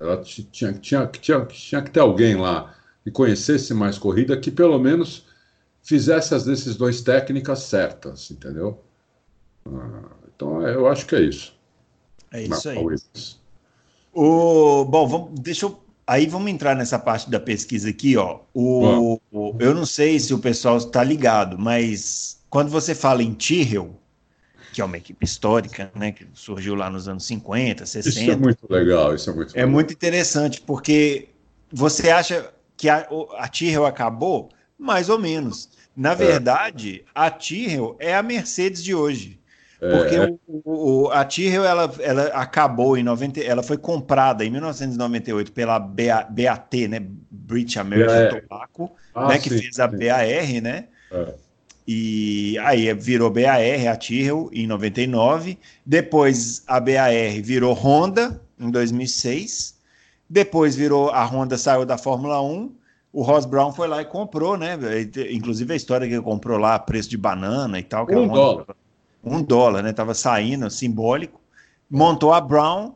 Ela 0.00 0.16
tinha, 0.20 0.72
tinha, 0.72 1.06
tinha, 1.06 1.46
tinha 1.46 1.82
que 1.82 1.90
ter 1.90 2.00
alguém 2.00 2.36
lá 2.36 2.74
que 3.04 3.10
conhecesse 3.10 3.74
mais 3.74 3.98
corrida 3.98 4.36
que 4.36 4.50
pelo 4.50 4.78
menos 4.78 5.26
fizesse 5.82 6.34
as 6.34 6.44
decisões 6.44 7.02
técnicas 7.02 7.60
certas, 7.60 8.30
entendeu? 8.30 8.82
Ah, 9.66 10.10
então 10.34 10.66
eu 10.66 10.88
acho 10.88 11.06
que 11.06 11.14
é 11.14 11.20
isso. 11.20 11.54
É 12.32 12.42
isso 12.42 12.68
aí. 12.68 12.78
O, 14.12 14.84
bom, 14.84 15.06
vamos, 15.06 15.40
deixa 15.40 15.66
eu 15.66 15.84
Aí 16.06 16.26
vamos 16.26 16.50
entrar 16.50 16.76
nessa 16.76 16.98
parte 16.98 17.30
da 17.30 17.40
pesquisa 17.40 17.88
aqui, 17.88 18.16
ó. 18.16 18.40
O, 18.52 19.18
o 19.32 19.56
eu 19.58 19.74
não 19.74 19.86
sei 19.86 20.20
se 20.20 20.34
o 20.34 20.38
pessoal 20.38 20.76
está 20.76 21.02
ligado, 21.02 21.58
mas 21.58 22.42
quando 22.50 22.68
você 22.68 22.94
fala 22.94 23.22
em 23.22 23.32
Tyrrell, 23.32 23.98
que 24.74 24.82
é 24.82 24.84
uma 24.84 24.98
equipe 24.98 25.24
histórica, 25.24 25.90
né, 25.94 26.12
que 26.12 26.26
surgiu 26.34 26.74
lá 26.74 26.90
nos 26.90 27.08
anos 27.08 27.24
50, 27.24 27.86
60. 27.86 28.08
Isso 28.20 28.30
é 28.30 28.36
muito 28.36 28.66
legal, 28.68 29.14
isso 29.14 29.30
é 29.30 29.32
muito 29.32 29.54
É 29.54 29.60
legal. 29.60 29.70
muito 29.70 29.92
interessante, 29.94 30.60
porque 30.60 31.28
você 31.72 32.10
acha 32.10 32.52
que 32.84 32.88
a, 32.90 33.08
a 33.38 33.48
Tyrrell 33.48 33.86
acabou? 33.86 34.50
Mais 34.78 35.08
ou 35.08 35.18
menos. 35.18 35.70
Na 35.96 36.12
é. 36.12 36.14
verdade, 36.14 37.02
é. 37.06 37.10
a 37.14 37.30
Tyrrell 37.30 37.96
é 37.98 38.14
a 38.14 38.22
Mercedes 38.22 38.84
de 38.84 38.94
hoje. 38.94 39.40
Porque 39.80 40.16
é. 40.16 40.34
o, 40.46 40.60
o, 40.64 41.10
a 41.10 41.24
Tyrrell, 41.24 41.64
ela, 41.64 41.94
ela 41.98 42.26
acabou 42.26 42.96
em 42.96 43.02
90, 43.02 43.40
ela 43.40 43.62
foi 43.62 43.78
comprada 43.78 44.44
em 44.44 44.50
1998 44.50 45.52
pela 45.52 45.78
BA, 45.78 46.26
BAT, 46.28 46.88
né, 46.88 47.00
British 47.30 47.78
American 47.78 48.40
Tobacco, 48.40 48.92
ah, 49.14 49.28
né, 49.28 49.38
que 49.38 49.48
sim, 49.48 49.58
fez 49.58 49.80
a 49.80 49.90
sim. 49.90 49.96
BAR, 49.96 50.62
né? 50.62 50.84
É. 51.10 51.34
E 51.86 52.58
aí 52.60 52.92
virou 52.94 53.30
BAR, 53.30 53.60
a 53.90 53.96
Tyrrell, 53.96 54.50
em 54.52 54.66
99. 54.66 55.58
Depois 55.86 56.62
a 56.66 56.78
BAR 56.80 57.12
virou 57.42 57.72
Honda, 57.72 58.40
em 58.58 58.70
2006. 58.70 59.73
Depois 60.28 60.74
virou, 60.74 61.10
a 61.10 61.24
Honda 61.24 61.56
saiu 61.58 61.84
da 61.84 61.98
Fórmula 61.98 62.40
1. 62.42 62.74
O 63.12 63.22
Ross 63.22 63.44
Brown 63.44 63.72
foi 63.72 63.86
lá 63.86 64.02
e 64.02 64.04
comprou, 64.04 64.56
né? 64.56 64.76
Inclusive 65.30 65.72
a 65.72 65.76
história 65.76 66.06
que 66.06 66.14
ele 66.14 66.22
comprou 66.22 66.58
lá, 66.58 66.78
preço 66.78 67.08
de 67.08 67.16
banana 67.16 67.78
e 67.78 67.82
tal. 67.82 68.06
Que 68.06 68.14
um 68.14 68.26
dólar 68.26 68.66
um 69.24 69.42
dólar, 69.42 69.82
né? 69.82 69.92
Tava 69.92 70.14
saindo, 70.14 70.70
simbólico. 70.70 71.40
Montou 71.90 72.32
a 72.32 72.40
Brown, 72.40 72.92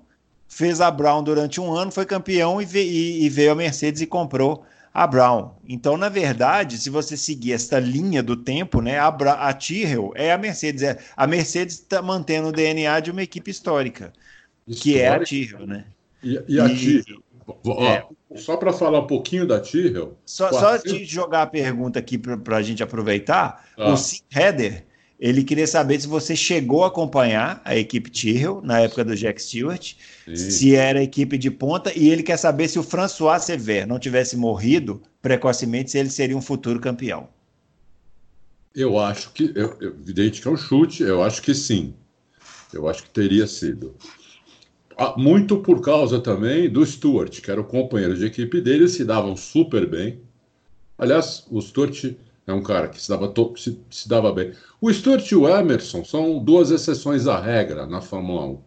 fez 0.46 0.80
a 0.80 0.90
Brown 0.90 1.22
durante 1.22 1.60
um 1.60 1.72
ano, 1.72 1.90
foi 1.90 2.04
campeão 2.04 2.60
e 2.60 3.28
veio 3.28 3.52
a 3.52 3.54
Mercedes 3.54 4.00
e 4.02 4.06
comprou 4.06 4.64
a 4.92 5.06
Brown. 5.06 5.50
Então, 5.66 5.96
na 5.96 6.08
verdade, 6.08 6.78
se 6.78 6.90
você 6.90 7.16
seguir 7.16 7.52
esta 7.52 7.78
linha 7.78 8.22
do 8.22 8.36
tempo, 8.36 8.80
né, 8.80 8.98
a, 8.98 9.10
Bra 9.10 9.34
a 9.34 9.52
Tyrrell 9.52 10.12
é 10.14 10.32
a 10.32 10.38
Mercedes. 10.38 10.82
É, 10.82 10.98
a 11.16 11.26
Mercedes 11.26 11.76
está 11.76 12.02
mantendo 12.02 12.48
o 12.48 12.52
DNA 12.52 13.00
de 13.00 13.10
uma 13.10 13.22
equipe 13.22 13.50
histórica, 13.50 14.12
histórica? 14.66 14.82
que 14.82 14.98
é 15.00 15.08
a 15.08 15.20
Tyrrell, 15.20 15.66
né? 15.66 15.84
E, 16.22 16.42
e 16.48 16.60
a 16.60 16.68
Tyrrell? 16.68 17.22
É, 17.80 18.04
só 18.36 18.56
para 18.56 18.72
falar 18.72 19.00
um 19.00 19.06
pouquinho 19.06 19.46
da 19.46 19.58
Tyrrell. 19.58 20.18
Só, 20.24 20.50
só 20.52 20.78
te 20.78 21.04
jogar 21.04 21.42
a 21.42 21.46
pergunta 21.46 21.98
aqui 21.98 22.18
para 22.18 22.56
a 22.56 22.62
gente 22.62 22.82
aproveitar. 22.82 23.66
Ah. 23.76 23.92
O 23.92 23.96
Sim 23.96 24.20
Header 24.34 24.84
ele 25.18 25.42
queria 25.42 25.66
saber 25.66 26.00
se 26.00 26.06
você 26.06 26.36
chegou 26.36 26.84
a 26.84 26.88
acompanhar 26.88 27.60
a 27.64 27.76
equipe 27.76 28.08
Tyrrell 28.08 28.60
na 28.62 28.80
época 28.80 29.04
do 29.04 29.16
Jack 29.16 29.42
Stewart, 29.42 29.94
Sim. 30.24 30.36
se 30.36 30.76
era 30.76 31.00
a 31.00 31.02
equipe 31.02 31.36
de 31.36 31.50
ponta, 31.50 31.92
e 31.96 32.08
ele 32.08 32.22
quer 32.22 32.36
saber 32.36 32.68
se 32.68 32.78
o 32.78 32.84
François 32.84 33.42
Sever 33.42 33.86
não 33.86 33.98
tivesse 33.98 34.36
morrido 34.36 35.02
precocemente, 35.20 35.90
se 35.90 35.98
ele 35.98 36.10
seria 36.10 36.36
um 36.36 36.40
futuro 36.40 36.78
campeão. 36.78 37.28
Eu 38.72 38.96
acho 38.96 39.32
que, 39.32 39.52
eu, 39.56 39.76
evidente 39.80 40.40
que 40.40 40.46
é 40.46 40.50
um 40.52 40.56
chute, 40.56 41.02
eu 41.02 41.20
acho 41.20 41.42
que 41.42 41.52
sim. 41.52 41.94
Eu 42.72 42.88
acho 42.88 43.02
que 43.02 43.10
teria 43.10 43.46
sido. 43.46 43.96
Ah, 45.00 45.14
muito 45.16 45.58
por 45.62 45.80
causa 45.80 46.20
também 46.20 46.68
do 46.68 46.84
Stewart, 46.84 47.40
que 47.40 47.48
era 47.48 47.60
o 47.60 47.64
companheiro 47.64 48.16
de 48.16 48.26
equipe 48.26 48.60
dele, 48.60 48.88
se 48.88 49.04
davam 49.04 49.36
super 49.36 49.88
bem. 49.88 50.20
Aliás, 50.98 51.46
o 51.52 51.62
Stewart 51.62 52.16
é 52.44 52.52
um 52.52 52.62
cara 52.64 52.88
que 52.88 53.00
se 53.00 53.08
dava, 53.08 53.32
se, 53.56 53.78
se 53.88 54.08
dava 54.08 54.32
bem. 54.32 54.52
O 54.80 54.92
Stuart 54.92 55.30
e 55.30 55.36
o 55.36 55.48
Emerson 55.48 56.04
são 56.04 56.42
duas 56.42 56.72
exceções 56.72 57.28
à 57.28 57.40
regra 57.40 57.86
na 57.86 58.00
Fórmula 58.00 58.44
1. 58.46 58.58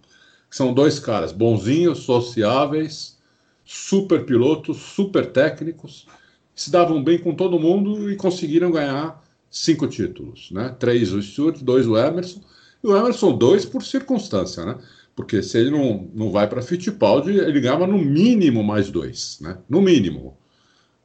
São 0.50 0.74
dois 0.74 1.00
caras 1.00 1.34
bonzinhos, 1.34 2.00
sociáveis, 2.00 3.18
super 3.66 4.26
pilotos, 4.26 4.78
super 4.78 5.26
técnicos, 5.34 6.08
se 6.56 6.72
davam 6.72 7.04
bem 7.04 7.20
com 7.20 7.36
todo 7.36 7.60
mundo 7.60 8.10
e 8.10 8.16
conseguiram 8.16 8.72
ganhar 8.72 9.22
cinco 9.50 9.86
títulos. 9.86 10.50
Né? 10.52 10.74
Três 10.80 11.12
o 11.12 11.22
Stuart, 11.22 11.60
dois 11.62 11.86
o 11.88 11.98
Emerson. 11.98 12.40
E 12.82 12.88
o 12.88 12.96
Emerson, 12.96 13.38
dois 13.38 13.66
por 13.66 13.84
circunstância, 13.84 14.64
né? 14.66 14.78
Porque 15.16 15.44
se 15.44 15.58
ele 15.58 15.72
não, 15.72 16.10
não 16.14 16.32
vai 16.32 16.48
para 16.48 16.62
Fittipaldi, 16.62 17.32
ele 17.32 17.60
ganhava 17.60 17.86
no 17.86 17.98
mínimo 17.98 18.64
mais 18.64 18.90
dois, 18.90 19.38
né? 19.42 19.58
No 19.70 19.82
mínimo 19.82 20.38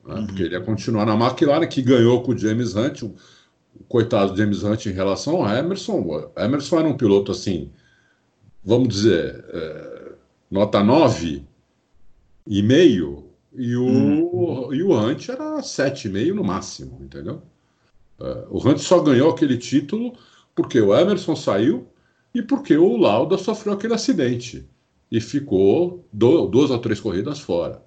né? 0.06 0.14
Uhum. 0.14 0.26
Porque 0.26 0.42
ele 0.44 0.54
ia 0.54 0.60
continuar 0.60 1.04
na 1.04 1.14
McLaren, 1.14 1.66
que 1.66 1.82
ganhou 1.82 2.22
com 2.22 2.32
o 2.32 2.38
James 2.38 2.74
Hunt, 2.74 3.02
o, 3.02 3.14
o 3.74 3.84
coitado 3.88 4.36
James 4.36 4.62
Hunt 4.62 4.86
em 4.86 4.92
relação 4.92 5.36
ao 5.36 5.54
Emerson. 5.54 6.00
O 6.00 6.40
Emerson 6.40 6.78
era 6.78 6.88
um 6.88 6.96
piloto 6.96 7.32
assim, 7.32 7.70
vamos 8.64 8.88
dizer, 8.88 9.44
é, 9.48 10.12
nota 10.50 10.82
9 10.82 11.44
e 12.46 12.62
meio, 12.62 13.24
e 13.52 13.74
o, 13.74 13.84
uhum. 13.84 14.74
e 14.74 14.82
o 14.82 14.92
Hunt 14.92 15.28
era 15.28 15.58
7,5 15.58 16.34
no 16.34 16.44
máximo, 16.44 16.98
entendeu? 17.02 17.42
É, 18.20 18.46
o 18.48 18.58
Hunt 18.58 18.78
só 18.78 19.00
ganhou 19.00 19.30
aquele 19.30 19.58
título 19.58 20.12
porque 20.54 20.80
o 20.80 20.96
Emerson 20.96 21.34
saiu 21.34 21.86
e 22.36 22.42
porque 22.42 22.76
o 22.76 22.98
Lauda 22.98 23.38
sofreu 23.38 23.72
aquele 23.72 23.94
acidente 23.94 24.68
e 25.10 25.22
ficou 25.22 26.04
do, 26.12 26.46
duas 26.46 26.70
ou 26.70 26.78
três 26.78 27.00
corridas 27.00 27.40
fora. 27.40 27.82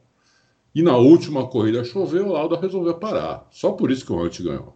E 0.74 0.82
na 0.82 0.98
última 0.98 1.46
corrida 1.46 1.84
choveu, 1.84 2.30
o 2.30 2.32
Lauda 2.32 2.60
resolveu 2.60 2.96
parar. 2.96 3.48
Só 3.52 3.74
por 3.74 3.92
isso 3.92 4.04
que 4.04 4.12
o 4.12 4.20
Hunt 4.20 4.42
ganhou. 4.42 4.76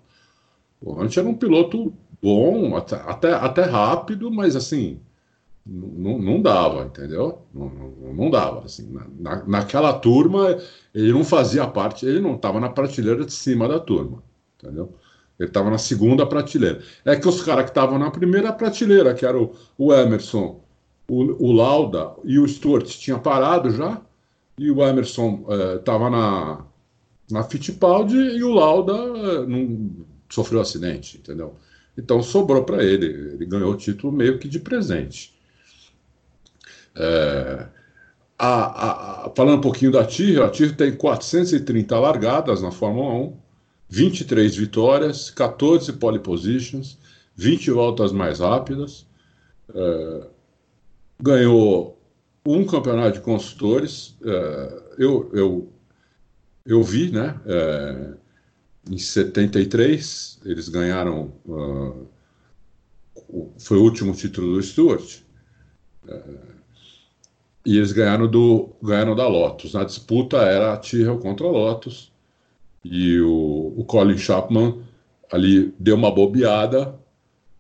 O 0.80 0.94
Hunt 0.94 1.18
era 1.18 1.28
um 1.28 1.34
piloto 1.34 1.92
bom, 2.22 2.76
até, 2.76 2.98
até, 2.98 3.34
até 3.34 3.64
rápido, 3.64 4.30
mas 4.30 4.56
assim, 4.56 5.00
não, 5.66 6.40
dava, 6.40 6.84
entendeu? 6.84 7.42
Não 7.52 8.30
dava. 8.30 8.66
Assim, 8.66 8.88
na, 9.20 9.44
naquela 9.48 9.92
turma, 9.94 10.56
ele 10.94 11.14
não 11.14 11.24
fazia 11.24 11.66
parte, 11.66 12.06
ele 12.06 12.22
não 12.22 12.36
estava 12.36 12.60
na 12.60 12.70
prateleira 12.70 13.26
de 13.26 13.34
cima 13.34 13.68
da 13.68 13.80
turma, 13.80 14.22
entendeu? 14.62 14.94
Ele 15.44 15.50
estava 15.50 15.70
na 15.70 15.78
segunda 15.78 16.26
prateleira. 16.26 16.82
É 17.06 17.16
que 17.16 17.28
os 17.28 17.42
caras 17.42 17.66
que 17.66 17.72
estavam 17.72 18.00
na 18.00 18.10
primeira 18.10 18.52
prateleira, 18.52 19.14
que 19.14 19.26
era 19.26 19.38
o, 19.38 19.54
o 19.78 19.94
Emerson, 19.94 20.62
o, 21.08 21.48
o 21.48 21.52
Lauda 21.52 22.14
e 22.24 22.40
o 22.40 22.48
Stuart, 22.48 22.88
tinha 22.88 23.20
parado 23.20 23.70
já, 23.70 24.02
e 24.58 24.72
o 24.72 24.84
Emerson 24.84 25.46
estava 25.78 26.08
eh, 26.08 26.10
na, 26.10 26.66
na 27.32 27.44
Fittipaldi 27.44 28.18
e 28.18 28.44
o 28.44 28.54
Lauda 28.54 28.94
eh, 28.94 29.46
não, 29.46 29.92
sofreu 30.30 30.62
acidente, 30.62 31.18
entendeu? 31.18 31.56
Então 31.98 32.24
sobrou 32.24 32.64
para 32.64 32.84
ele, 32.84 33.06
ele 33.06 33.46
ganhou 33.46 33.72
o 33.72 33.78
título 33.78 34.12
meio 34.12 34.40
que 34.40 34.48
de 34.48 34.60
presente. 34.60 35.34
É, 36.96 37.68
a, 38.38 39.26
a, 39.26 39.30
falando 39.36 39.60
um 39.60 39.62
pouquinho 39.62 39.92
da 39.92 40.06
Tyrrell, 40.06 40.46
a 40.46 40.50
Tyrrell 40.50 40.76
tem 40.76 40.96
430 40.96 42.00
largadas 42.00 42.62
na 42.62 42.72
Fórmula 42.72 43.14
1, 43.14 43.38
23 43.94 44.56
vitórias, 44.56 45.30
14 45.30 45.94
pole 45.94 46.18
positions, 46.18 46.98
20 47.36 47.70
voltas 47.70 48.12
mais 48.12 48.40
rápidas, 48.40 49.06
é, 49.72 50.28
ganhou 51.22 52.02
um 52.44 52.66
campeonato 52.66 53.20
de 53.20 53.22
construtores. 53.24 54.18
É, 54.26 54.84
eu, 54.98 55.30
eu, 55.32 55.72
eu 56.66 56.82
vi, 56.82 57.12
né? 57.12 57.40
É, 57.46 58.14
em 58.90 58.98
73, 58.98 60.40
eles 60.44 60.70
ganharam. 60.70 61.32
Uh, 61.46 62.08
foi 63.60 63.78
o 63.78 63.84
último 63.84 64.14
título 64.14 64.56
do 64.56 64.64
Stuart. 64.64 65.20
Uh, 66.04 66.54
e 67.64 67.78
eles 67.78 67.92
ganharam, 67.92 68.28
do, 68.28 68.76
ganharam 68.82 69.16
da 69.16 69.28
Lotus. 69.28 69.74
Na 69.74 69.84
disputa 69.84 70.38
era 70.38 70.74
a 70.74 70.78
Tyrrell 70.78 71.20
contra 71.20 71.46
a 71.46 71.52
Lotus. 71.52 72.13
E 72.84 73.20
o, 73.20 73.74
o 73.78 73.86
Colin 73.86 74.18
Chapman 74.18 74.82
ali 75.32 75.74
deu 75.80 75.96
uma 75.96 76.12
bobeada 76.12 77.00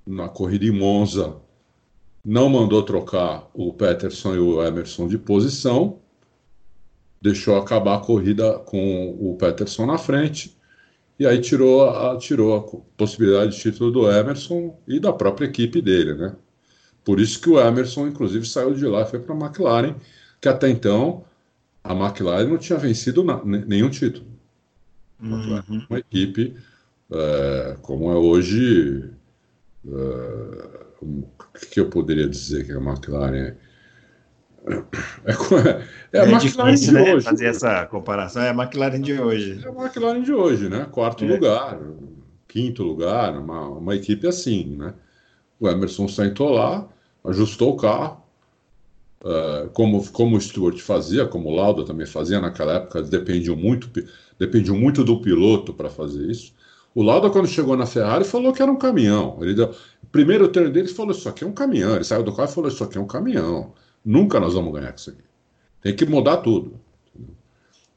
na 0.05 0.27
corrida 0.27 0.65
em 0.65 0.71
Monza. 0.71 1.35
Não 2.23 2.49
mandou 2.49 2.83
trocar 2.83 3.49
o 3.53 3.73
Peterson 3.73 4.35
e 4.35 4.39
o 4.39 4.63
Emerson 4.63 5.07
de 5.07 5.17
posição. 5.17 5.99
Deixou 7.21 7.57
acabar 7.57 7.95
a 7.95 8.01
corrida 8.01 8.59
com 8.59 9.17
o 9.19 9.35
Peterson 9.37 9.85
na 9.85 9.97
frente. 9.97 10.57
E 11.19 11.25
aí 11.25 11.39
tirou 11.39 11.89
a, 11.89 12.17
tirou 12.17 12.55
a 12.55 12.61
possibilidade 12.97 13.55
de 13.55 13.61
título 13.61 13.91
do 13.91 14.11
Emerson 14.11 14.77
e 14.87 14.99
da 14.99 15.13
própria 15.13 15.45
equipe 15.45 15.81
dele, 15.81 16.15
né? 16.15 16.35
Por 17.03 17.19
isso 17.19 17.39
que 17.39 17.49
o 17.49 17.59
Emerson, 17.59 18.07
inclusive, 18.07 18.45
saiu 18.45 18.73
de 18.73 18.85
lá 18.85 19.01
e 19.01 19.05
foi 19.05 19.19
para 19.19 19.35
a 19.35 19.37
McLaren, 19.37 19.95
que 20.39 20.47
até 20.47 20.69
então 20.69 21.25
a 21.83 21.93
McLaren 21.93 22.47
não 22.47 22.57
tinha 22.57 22.79
vencido 22.79 23.23
nenhum 23.45 23.89
título. 23.89 24.32
Uhum. 25.23 25.85
Uma 25.89 25.99
equipe 25.99 26.55
é, 27.11 27.77
como 27.81 28.11
é 28.11 28.15
hoje. 28.15 29.09
É, 29.85 30.83
o 31.01 31.23
que 31.71 31.79
eu 31.79 31.89
poderia 31.89 32.27
dizer 32.27 32.65
que 32.65 32.71
a 32.71 32.77
McLaren 32.77 33.35
é? 33.35 33.55
É, 35.25 35.31
é 36.13 36.19
a 36.21 36.23
é 36.23 36.31
McLaren 36.31 36.73
difícil, 36.73 36.93
de 36.93 37.03
né, 37.03 37.13
hoje. 37.13 37.25
Fazer 37.25 37.45
essa 37.47 37.85
comparação 37.85 38.41
é 38.41 38.49
a 38.49 38.53
McLaren 38.53 39.01
de 39.01 39.19
hoje. 39.19 39.61
É 39.63 39.67
a 39.67 39.71
McLaren 39.71 40.21
de 40.21 40.33
hoje, 40.33 40.69
né? 40.69 40.87
Quarto 40.89 41.25
é. 41.25 41.27
lugar, 41.27 41.79
quinto 42.47 42.83
lugar, 42.83 43.37
uma, 43.37 43.67
uma 43.67 43.95
equipe 43.95 44.25
assim, 44.27 44.77
né? 44.77 44.93
O 45.59 45.67
Emerson 45.67 46.07
sentou 46.07 46.49
lá, 46.49 46.87
ajustou 47.25 47.73
o 47.73 47.77
carro, 47.77 48.22
uh, 49.23 49.69
como, 49.69 50.05
como 50.11 50.37
o 50.37 50.41
Stewart 50.41 50.77
fazia, 50.79 51.25
como 51.25 51.49
o 51.49 51.55
Lauda 51.55 51.83
também 51.85 52.05
fazia 52.05 52.39
naquela 52.39 52.73
época, 52.73 53.01
dependiam 53.01 53.55
muito, 53.55 53.89
dependiam 54.37 54.77
muito 54.77 55.03
do 55.03 55.21
piloto 55.21 55.73
para 55.73 55.89
fazer 55.89 56.29
isso. 56.29 56.53
O 56.93 57.01
Lauda, 57.01 57.29
quando 57.29 57.47
chegou 57.47 57.75
na 57.75 57.85
Ferrari, 57.85 58.23
falou 58.23 58.53
que 58.53 58.61
era 58.61 58.71
um 58.71 58.77
caminhão. 58.77 59.39
Ele 59.41 59.55
deu, 59.55 59.73
primeiro 60.11 60.47
treino 60.47 60.71
dele 60.71 60.87
falou: 60.87 61.11
Isso 61.11 61.27
aqui 61.27 61.43
é 61.43 61.47
um 61.47 61.53
caminhão. 61.53 61.95
Ele 61.95 62.03
saiu 62.03 62.23
do 62.23 62.33
carro 62.35 62.49
e 62.49 62.53
falou: 62.53 62.69
Isso 62.69 62.83
aqui 62.83 62.97
é 62.97 63.01
um 63.01 63.07
caminhão. 63.07 63.73
Nunca 64.05 64.39
nós 64.39 64.53
vamos 64.53 64.73
ganhar 64.73 64.91
com 64.91 64.99
isso 64.99 65.09
aqui. 65.09 65.23
Tem 65.81 65.95
que 65.95 66.05
mudar 66.05 66.37
tudo. 66.37 66.79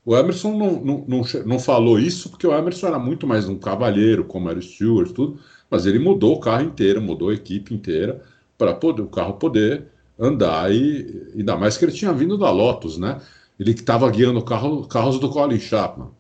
O 0.05 0.17
Emerson 0.17 0.57
não, 0.57 0.81
não, 0.81 1.05
não, 1.07 1.23
não, 1.45 1.59
falou 1.59 1.99
isso 1.99 2.31
porque 2.31 2.47
o 2.47 2.57
Emerson 2.57 2.87
era 2.87 2.99
muito 2.99 3.27
mais 3.27 3.49
um 3.49 3.59
cavalheiro, 3.59 4.25
como 4.25 4.49
era 4.49 4.57
o 4.57 4.63
Stewart, 4.63 5.11
tudo, 5.11 5.41
mas 5.69 5.85
ele 5.85 5.99
mudou 5.99 6.37
o 6.37 6.41
carro 6.41 6.63
inteiro, 6.63 7.03
mudou 7.03 7.31
a 7.31 7.35
equipe 7.35 7.75
inteira 7.75 8.23
para 8.57 8.71
o 8.71 9.09
carro 9.09 9.35
poder 9.35 9.89
andar 10.19 10.73
e 10.73 11.31
ainda 11.35 11.57
mais 11.57 11.77
que 11.77 11.85
ele 11.85 11.93
tinha 11.93 12.13
vindo 12.13 12.39
da 12.39 12.51
Lotus, 12.51 12.99
né? 12.99 13.21
Ele 13.59 13.75
que 13.75 13.81
estava 13.81 14.11
guiando 14.11 14.43
carro, 14.43 14.87
carros 14.87 15.19
do 15.19 15.31
Colin 15.31 15.59
Chapman. 15.59 16.11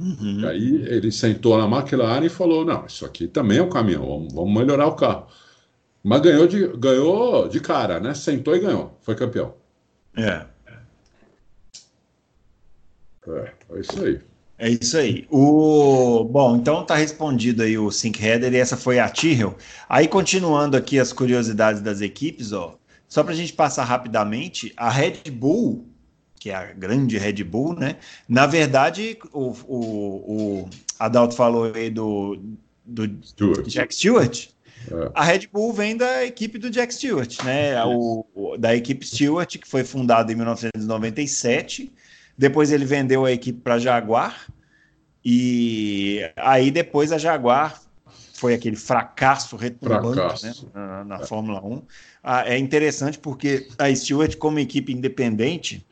Uhum. 0.00 0.40
E 0.40 0.46
aí 0.46 0.74
ele 0.86 1.12
sentou 1.12 1.58
na 1.58 1.64
McLaren 1.64 2.24
e 2.24 2.28
falou: 2.28 2.64
não, 2.64 2.86
isso 2.86 3.04
aqui 3.04 3.28
também 3.28 3.58
é 3.58 3.62
um 3.62 3.68
caminhão, 3.68 4.06
vamos, 4.06 4.32
vamos 4.32 4.54
melhorar 4.54 4.86
o 4.86 4.94
carro. 4.94 5.26
Mas 6.02 6.20
ganhou 6.20 6.46
de, 6.46 6.66
ganhou 6.76 7.48
de 7.48 7.60
cara, 7.60 8.00
né? 8.00 8.14
Sentou 8.14 8.56
e 8.56 8.60
ganhou, 8.60 8.96
foi 9.02 9.14
campeão. 9.14 9.54
É. 10.16 10.46
É, 13.28 13.52
é 13.70 13.80
isso 13.80 14.04
aí. 14.04 14.20
É 14.58 14.68
isso 14.68 14.96
aí. 14.96 15.26
O 15.30 16.24
bom, 16.24 16.56
então 16.56 16.84
tá 16.84 16.94
respondido 16.94 17.62
aí 17.62 17.76
o 17.76 17.90
Sync 17.90 18.24
Header 18.24 18.52
e 18.52 18.58
essa 18.58 18.76
foi 18.76 18.98
a 18.98 19.08
Tyrrell. 19.08 19.56
Aí 19.88 20.06
continuando 20.06 20.76
aqui 20.76 20.98
as 20.98 21.12
curiosidades 21.12 21.80
das 21.80 22.00
equipes, 22.00 22.52
ó. 22.52 22.78
Só 23.12 23.22
para 23.22 23.34
a 23.34 23.36
gente 23.36 23.52
passar 23.52 23.84
rapidamente, 23.84 24.72
a 24.74 24.88
Red 24.88 25.30
Bull, 25.30 25.86
que 26.40 26.48
é 26.48 26.54
a 26.54 26.72
grande 26.72 27.18
Red 27.18 27.44
Bull, 27.44 27.74
né? 27.74 27.96
Na 28.26 28.46
verdade, 28.46 29.18
o, 29.34 29.54
o, 29.66 30.62
o 30.62 30.70
Adalto 30.98 31.34
falou 31.34 31.70
aí 31.74 31.90
do, 31.90 32.38
do 32.82 33.04
Stewart. 33.22 33.66
Jack 33.66 33.94
Stewart. 33.94 34.48
É. 34.90 35.10
A 35.14 35.24
Red 35.24 35.46
Bull 35.52 35.74
vem 35.74 35.94
da 35.94 36.24
equipe 36.24 36.56
do 36.56 36.70
Jack 36.70 36.94
Stewart, 36.94 37.42
né? 37.44 37.84
O, 37.84 38.24
o, 38.34 38.56
da 38.56 38.74
equipe 38.74 39.06
Stewart, 39.06 39.58
que 39.58 39.68
foi 39.68 39.84
fundada 39.84 40.32
em 40.32 40.34
1997 40.34 41.92
depois 42.38 42.72
ele 42.72 42.86
vendeu 42.86 43.26
a 43.26 43.30
equipe 43.32 43.60
para 43.60 43.74
a 43.74 43.78
Jaguar. 43.78 44.46
E 45.22 46.20
aí 46.34 46.70
depois 46.70 47.12
a 47.12 47.18
Jaguar 47.18 47.78
foi 48.42 48.54
aquele 48.54 48.74
fracasso 48.74 49.54
retumbante 49.54 50.44
né, 50.44 50.52
na, 50.74 51.04
na 51.04 51.16
é. 51.16 51.26
Fórmula 51.26 51.64
1. 51.64 51.82
Ah, 52.22 52.44
é 52.46 52.56
interessante 52.56 53.18
porque 53.18 53.66
a 53.78 53.92
Stewart, 53.94 54.36
como 54.36 54.58
equipe 54.58 54.92
independente, 54.92 55.84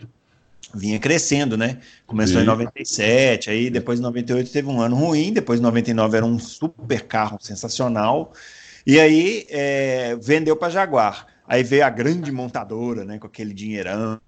vinha 0.74 0.98
crescendo, 0.98 1.56
né? 1.56 1.78
Começou 2.06 2.36
Sim. 2.36 2.42
em 2.42 2.46
97, 2.46 3.50
aí 3.50 3.70
depois 3.70 3.98
em 3.98 4.02
98 4.02 4.52
teve 4.52 4.68
um 4.68 4.80
ano 4.80 4.96
ruim, 4.96 5.32
depois 5.32 5.58
em 5.58 5.62
99 5.62 6.16
era 6.16 6.26
um 6.26 6.38
super 6.38 7.02
carro 7.02 7.38
sensacional, 7.40 8.32
e 8.86 9.00
aí 9.00 9.46
é, 9.50 10.16
vendeu 10.16 10.56
para 10.56 10.70
Jaguar. 10.70 11.26
Aí 11.46 11.64
veio 11.64 11.84
a 11.84 11.90
grande 11.90 12.30
montadora, 12.30 13.04
né, 13.04 13.18
com 13.18 13.26
aquele 13.26 13.52
dinheirão, 13.52 14.20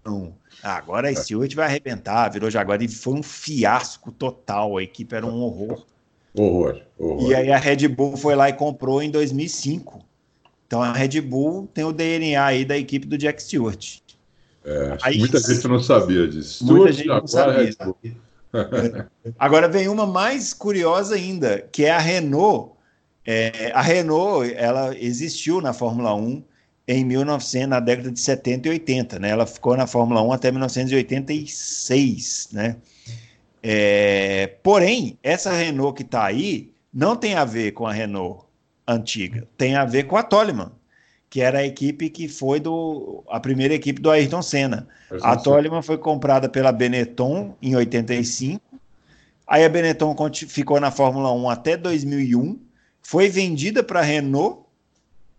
ah, 0.63 0.77
agora 0.77 1.09
a 1.09 1.15
Stewart 1.15 1.55
vai 1.55 1.67
arrebentar, 1.67 2.29
virou 2.29 2.51
Jaguar 2.51 2.81
e 2.83 2.89
foi 2.89 3.15
um 3.15 3.23
fiasco 3.23 4.13
total. 4.13 4.77
A 4.77 4.83
equipe 4.83 5.15
era 5.15 5.27
um 5.27 5.41
horror. 5.41 5.85
Horror, 6.35 6.83
horror. 6.99 7.31
E 7.31 7.35
aí 7.35 7.53
a 7.53 7.59
Red 7.59 7.89
Bull 7.89 8.17
foi 8.17 8.35
lá 8.35 8.49
e 8.49 8.53
comprou 8.53 9.03
em 9.03 9.11
2005. 9.11 10.05
Então 10.73 10.83
a 10.83 10.91
Red 10.91 11.21
Bull 11.21 11.69
tem 11.75 11.85
o 11.85 11.93
DNA 11.93 12.43
aí 12.43 12.65
da 12.65 12.79
equipe 12.79 13.07
do 13.07 13.19
Jack 13.19 13.43
Stewart. 13.43 13.99
É, 14.65 14.97
aí, 15.03 15.19
muita 15.19 15.39
gente 15.39 15.69
não 15.69 15.79
sabia 15.79 16.27
disso. 16.27 16.65
Muita 16.65 16.93
gente 16.93 17.09
não 17.09 17.27
sabia. 17.27 17.77
É. 18.55 19.05
Agora 19.39 19.69
vem 19.69 19.89
uma 19.89 20.07
mais 20.07 20.55
curiosa 20.55 21.15
ainda, 21.15 21.61
que 21.71 21.85
é 21.85 21.91
a 21.91 21.99
Renault. 21.99 22.73
É, 23.27 23.71
a 23.75 23.83
Renault, 23.83 24.51
ela 24.57 24.97
existiu 24.99 25.61
na 25.61 25.75
Fórmula 25.75 26.15
1 26.15 26.43
em 26.89 27.05
1900, 27.05 27.69
na 27.69 27.79
década 27.79 28.11
de 28.11 28.21
70 28.21 28.69
e 28.69 28.71
80, 28.71 29.19
né? 29.19 29.29
Ela 29.29 29.45
ficou 29.45 29.77
na 29.77 29.87
Fórmula 29.87 30.23
1 30.23 30.33
até 30.33 30.51
1986, 30.51 32.49
né? 32.51 32.77
É, 33.63 34.47
porém, 34.63 35.19
essa 35.23 35.53
Renault 35.53 35.95
que 35.95 36.03
está 36.03 36.25
aí 36.25 36.73
não 36.91 37.15
tem 37.15 37.35
a 37.35 37.45
ver 37.45 37.73
com 37.73 37.87
a 37.87 37.93
Renault 37.93 38.47
antiga, 38.93 39.47
tem 39.57 39.75
a 39.75 39.85
ver 39.85 40.05
com 40.05 40.17
a 40.17 40.23
Toleman, 40.23 40.71
que 41.29 41.41
era 41.41 41.59
a 41.59 41.67
equipe 41.67 42.11
que 42.11 42.29
foi 42.29 42.61
do 42.61 43.25
a 43.29 43.41
primeira 43.41 43.75
equipe 43.75 44.01
do 44.01 44.11
Ayrton 44.11 44.43
Senna. 44.43 44.87
A 45.23 45.37
Toleman 45.37 45.83
foi 45.83 45.99
comprada 45.99 46.49
pela 46.49 46.71
Benetton 46.73 47.57
em 47.63 47.75
85. 47.75 48.61
Aí 49.47 49.65
a 49.65 49.69
Benetton 49.69 50.15
ficou 50.49 50.79
na 50.79 50.91
Fórmula 50.91 51.33
1 51.33 51.51
até 51.51 51.77
2001, 51.77 52.59
foi 53.03 53.29
vendida 53.29 53.83
para 53.83 54.01
a 54.01 54.03
Renault 54.03 54.63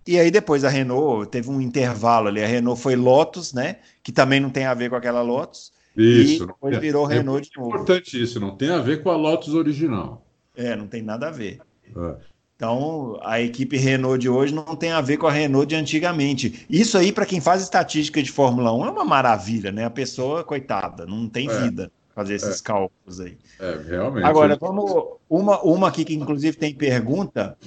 e 0.05 0.19
aí 0.19 0.29
depois 0.29 0.63
a 0.63 0.69
Renault 0.69 1.29
teve 1.29 1.49
um 1.49 1.61
intervalo 1.61 2.27
ali. 2.27 2.43
A 2.43 2.47
Renault 2.47 2.81
foi 2.81 2.95
Lotus, 2.95 3.53
né? 3.53 3.77
Que 4.01 4.11
também 4.11 4.39
não 4.39 4.49
tem 4.49 4.65
a 4.65 4.73
ver 4.73 4.89
com 4.89 4.95
aquela 4.95 5.21
Lotus. 5.21 5.71
Isso. 5.95 6.43
E 6.43 6.47
depois 6.47 6.77
virou 6.79 7.09
é, 7.09 7.15
Renault 7.15 7.49
de 7.49 7.57
novo. 7.57 7.69
É 7.69 7.73
importante 7.75 8.21
isso, 8.21 8.39
não 8.39 8.55
tem 8.55 8.69
a 8.69 8.79
ver 8.79 9.01
com 9.01 9.09
a 9.09 9.15
Lotus 9.15 9.53
original. 9.53 10.25
É, 10.55 10.75
não 10.75 10.87
tem 10.87 11.01
nada 11.01 11.27
a 11.27 11.31
ver. 11.31 11.59
É. 11.95 12.15
Então, 12.63 13.19
a 13.21 13.41
equipe 13.41 13.75
Renault 13.75 14.17
de 14.17 14.29
hoje 14.29 14.53
não 14.53 14.63
tem 14.63 14.93
a 14.93 15.01
ver 15.01 15.17
com 15.17 15.27
a 15.27 15.31
Renault 15.33 15.67
de 15.67 15.75
antigamente. 15.75 16.65
Isso 16.69 16.97
aí, 16.97 17.11
para 17.11 17.25
quem 17.25 17.41
faz 17.41 17.61
estatística 17.61 18.23
de 18.23 18.31
Fórmula 18.31 18.73
1, 18.73 18.85
é 18.85 18.89
uma 18.89 19.03
maravilha, 19.03 19.69
né? 19.69 19.83
A 19.83 19.89
pessoa, 19.89 20.45
coitada, 20.45 21.05
não 21.05 21.27
tem 21.27 21.49
é. 21.49 21.59
vida 21.59 21.91
fazer 22.15 22.35
esses 22.35 22.61
é. 22.61 22.63
cálculos 22.63 23.19
aí. 23.19 23.37
É, 23.59 23.81
realmente. 23.85 24.23
Agora, 24.23 24.55
vamos. 24.55 24.89
Uma, 25.29 25.61
uma 25.61 25.89
aqui 25.89 26.05
que, 26.05 26.13
inclusive, 26.15 26.55
tem 26.55 26.73
pergunta: 26.73 27.57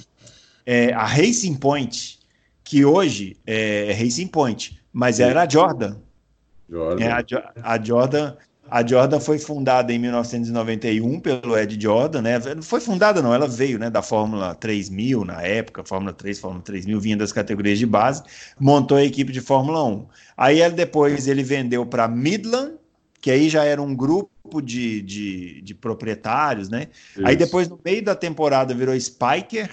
é 0.64 0.94
a 0.94 1.04
Racing 1.04 1.56
Point, 1.56 2.18
que 2.64 2.82
hoje 2.82 3.36
é 3.46 3.94
Racing 4.02 4.28
Point, 4.28 4.80
mas 4.90 5.20
era 5.20 5.42
a 5.42 5.46
Jordan. 5.48 5.98
Jordan. 6.70 7.04
É, 7.04 7.12
a, 7.12 7.24
a 7.62 7.84
Jordan 7.84 8.34
a 8.70 8.86
Jordan 8.86 9.20
foi 9.20 9.38
fundada 9.38 9.92
em 9.92 9.98
1991 9.98 11.20
pelo 11.20 11.56
Ed 11.56 11.80
Jordan, 11.80 12.22
né? 12.22 12.40
Foi 12.62 12.80
fundada 12.80 13.22
não, 13.22 13.32
ela 13.32 13.46
veio, 13.46 13.78
né, 13.78 13.90
da 13.90 14.02
Fórmula 14.02 14.54
3000 14.54 15.24
na 15.24 15.42
época, 15.42 15.84
Fórmula 15.84 16.12
3, 16.12 16.38
Fórmula 16.38 16.62
3000 16.62 17.00
vinha 17.00 17.16
das 17.16 17.32
categorias 17.32 17.78
de 17.78 17.86
base, 17.86 18.22
montou 18.58 18.96
a 18.98 19.04
equipe 19.04 19.32
de 19.32 19.40
Fórmula 19.40 19.84
1. 19.84 20.06
Aí 20.36 20.60
ele, 20.60 20.74
depois 20.74 21.26
ele 21.28 21.42
vendeu 21.42 21.86
para 21.86 22.08
Midland, 22.08 22.74
que 23.20 23.30
aí 23.30 23.48
já 23.48 23.64
era 23.64 23.80
um 23.80 23.94
grupo 23.94 24.60
de, 24.60 25.02
de, 25.02 25.60
de 25.62 25.74
proprietários, 25.74 26.68
né? 26.68 26.88
Isso. 27.16 27.26
Aí 27.26 27.36
depois 27.36 27.68
no 27.68 27.78
meio 27.84 28.04
da 28.04 28.14
temporada 28.14 28.74
virou 28.74 28.98
Spiker, 28.98 29.70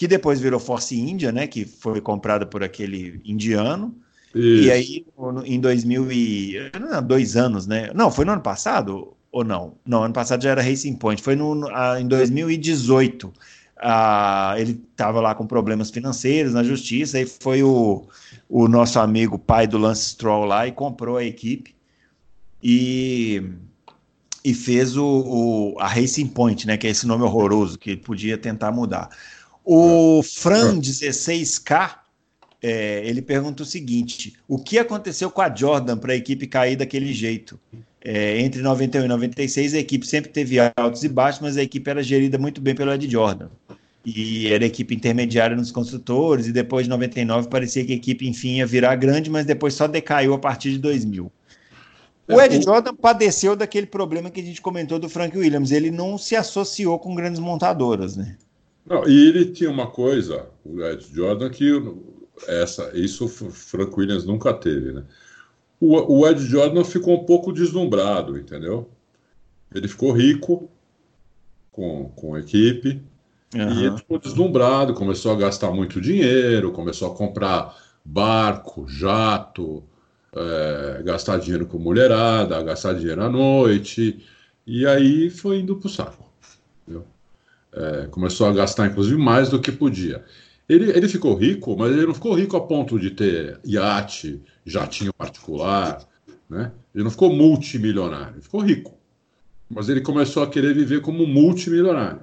que 0.00 0.08
depois 0.08 0.40
virou 0.40 0.58
Force 0.58 0.98
India, 0.98 1.30
né, 1.30 1.46
que 1.46 1.66
foi 1.66 2.00
comprada 2.00 2.46
por 2.46 2.64
aquele 2.64 3.20
indiano. 3.22 3.94
Isso. 4.34 4.64
E 4.64 4.70
aí, 4.70 5.06
em 5.44 5.60
2000 5.60 6.12
e... 6.12 6.56
dois 7.04 7.36
anos, 7.36 7.66
né? 7.66 7.90
Não, 7.94 8.10
foi 8.10 8.24
no 8.24 8.32
ano 8.32 8.42
passado 8.42 9.16
ou 9.32 9.44
não? 9.44 9.74
Não, 9.84 10.04
ano 10.04 10.14
passado 10.14 10.42
já 10.42 10.50
era 10.50 10.62
Racing 10.62 10.94
Point. 10.94 11.22
Foi 11.22 11.34
no, 11.34 11.68
em 11.98 12.06
2018. 12.06 13.32
Ah, 13.82 14.54
ele 14.58 14.82
estava 14.90 15.20
lá 15.20 15.34
com 15.34 15.46
problemas 15.46 15.90
financeiros 15.90 16.52
na 16.52 16.62
justiça 16.62 17.18
e 17.18 17.26
foi 17.26 17.62
o, 17.62 18.06
o 18.48 18.68
nosso 18.68 18.98
amigo 18.98 19.38
pai 19.38 19.66
do 19.66 19.78
Lance 19.78 20.10
Stroll 20.10 20.44
lá 20.44 20.66
e 20.66 20.72
comprou 20.72 21.16
a 21.16 21.24
equipe 21.24 21.74
e, 22.62 23.42
e 24.44 24.52
fez 24.52 24.96
o, 24.96 25.06
o, 25.06 25.80
a 25.80 25.88
Racing 25.88 26.26
Point, 26.26 26.66
né? 26.66 26.76
Que 26.76 26.86
é 26.86 26.90
esse 26.90 27.06
nome 27.06 27.24
horroroso 27.24 27.78
que 27.78 27.90
ele 27.90 28.00
podia 28.00 28.36
tentar 28.36 28.70
mudar. 28.70 29.08
O 29.64 30.22
Fran 30.22 30.78
16K 30.78 31.99
é, 32.62 33.02
ele 33.06 33.22
pergunta 33.22 33.62
o 33.62 33.66
seguinte: 33.66 34.34
o 34.46 34.58
que 34.58 34.78
aconteceu 34.78 35.30
com 35.30 35.40
a 35.40 35.54
Jordan 35.54 35.96
para 35.96 36.12
a 36.12 36.16
equipe 36.16 36.46
cair 36.46 36.76
daquele 36.76 37.12
jeito? 37.12 37.58
É, 38.02 38.38
entre 38.40 38.62
91 38.62 39.04
e 39.04 39.08
96, 39.08 39.74
a 39.74 39.78
equipe 39.78 40.06
sempre 40.06 40.30
teve 40.30 40.56
altos 40.76 41.04
e 41.04 41.08
baixos, 41.08 41.40
mas 41.42 41.56
a 41.56 41.62
equipe 41.62 41.88
era 41.90 42.02
gerida 42.02 42.38
muito 42.38 42.60
bem 42.60 42.74
pelo 42.74 42.92
Ed 42.92 43.08
Jordan. 43.10 43.48
E 44.04 44.50
era 44.50 44.64
equipe 44.64 44.94
intermediária 44.94 45.54
nos 45.54 45.70
construtores, 45.70 46.46
e 46.46 46.52
depois 46.52 46.84
de 46.84 46.90
99 46.90 47.48
parecia 47.48 47.84
que 47.84 47.92
a 47.92 47.96
equipe, 47.96 48.26
enfim, 48.26 48.56
ia 48.56 48.66
virar 48.66 48.96
grande, 48.96 49.28
mas 49.28 49.44
depois 49.44 49.74
só 49.74 49.86
decaiu 49.86 50.32
a 50.32 50.38
partir 50.38 50.70
de 50.70 50.78
2000. 50.78 51.30
O 52.26 52.40
Ed 52.40 52.62
Jordan 52.62 52.94
padeceu 52.94 53.56
daquele 53.56 53.86
problema 53.86 54.30
que 54.30 54.40
a 54.40 54.44
gente 54.44 54.62
comentou 54.62 54.98
do 54.98 55.08
Frank 55.08 55.36
Williams. 55.36 55.72
Ele 55.72 55.90
não 55.90 56.16
se 56.16 56.36
associou 56.36 56.98
com 56.98 57.14
grandes 57.14 57.40
montadoras, 57.40 58.16
né? 58.16 58.36
Não, 58.86 59.06
e 59.06 59.28
ele 59.28 59.46
tinha 59.46 59.68
uma 59.68 59.88
coisa, 59.88 60.46
o 60.64 60.80
Ed 60.82 61.04
Jordan, 61.12 61.50
que 61.50 61.70
essa, 62.46 62.90
isso 62.94 63.26
o 63.26 63.28
Frank 63.28 63.92
Williams 63.98 64.24
nunca 64.24 64.52
teve, 64.52 64.92
né? 64.92 65.04
O, 65.80 66.18
o 66.18 66.28
Ed 66.28 66.40
Jordan 66.40 66.84
ficou 66.84 67.20
um 67.20 67.24
pouco 67.24 67.52
deslumbrado, 67.52 68.38
entendeu? 68.38 68.90
Ele 69.74 69.88
ficou 69.88 70.12
rico 70.12 70.70
com, 71.72 72.10
com 72.14 72.34
a 72.34 72.40
equipe 72.40 73.00
uhum. 73.54 73.94
e 73.94 73.98
ficou 73.98 74.18
deslumbrado, 74.18 74.94
começou 74.94 75.32
a 75.32 75.36
gastar 75.36 75.70
muito 75.70 76.00
dinheiro, 76.00 76.72
começou 76.72 77.10
a 77.10 77.14
comprar 77.14 77.76
barco, 78.04 78.86
jato, 78.88 79.82
é, 80.34 81.02
gastar 81.02 81.38
dinheiro 81.38 81.66
com 81.66 81.78
mulherada, 81.78 82.62
gastar 82.62 82.94
dinheiro 82.94 83.22
à 83.22 83.30
noite, 83.30 84.24
e 84.66 84.86
aí 84.86 85.30
foi 85.30 85.60
indo 85.60 85.76
para 85.76 85.86
o 85.86 85.90
saco. 85.90 86.30
É, 87.72 88.08
começou 88.10 88.48
a 88.48 88.52
gastar, 88.52 88.88
inclusive, 88.88 89.16
mais 89.16 89.48
do 89.48 89.60
que 89.60 89.70
podia. 89.70 90.24
Ele, 90.70 90.88
ele 90.96 91.08
ficou 91.08 91.34
rico, 91.34 91.76
mas 91.76 91.90
ele 91.90 92.06
não 92.06 92.14
ficou 92.14 92.32
rico 92.32 92.56
a 92.56 92.60
ponto 92.60 92.96
de 92.96 93.10
ter 93.10 93.58
iate, 93.64 94.40
jatinho 94.64 95.12
particular, 95.12 96.06
né? 96.48 96.70
Ele 96.94 97.02
não 97.02 97.10
ficou 97.10 97.34
multimilionário, 97.34 98.34
ele 98.34 98.42
ficou 98.42 98.60
rico. 98.60 98.96
Mas 99.68 99.88
ele 99.88 100.00
começou 100.00 100.44
a 100.44 100.46
querer 100.46 100.72
viver 100.72 101.00
como 101.00 101.26
multimilionário. 101.26 102.20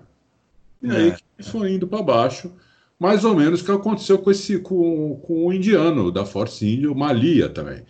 E 0.81 0.89
aí 0.89 1.09
é. 1.09 1.43
foi 1.43 1.73
indo 1.73 1.85
para 1.85 2.01
baixo, 2.01 2.49
mais 2.97 3.25
ou 3.25 3.35
menos 3.35 3.59
o 3.59 3.65
que 3.65 3.71
aconteceu 3.71 4.17
com 4.17 4.31
esse 4.31 4.59
com, 4.59 5.19
com 5.23 5.47
o 5.47 5.51
indiano 5.51 6.09
da 6.09 6.25
Force 6.25 6.65
India, 6.65 6.89
o 6.89 6.95
Malia 6.95 7.49
também. 7.49 7.83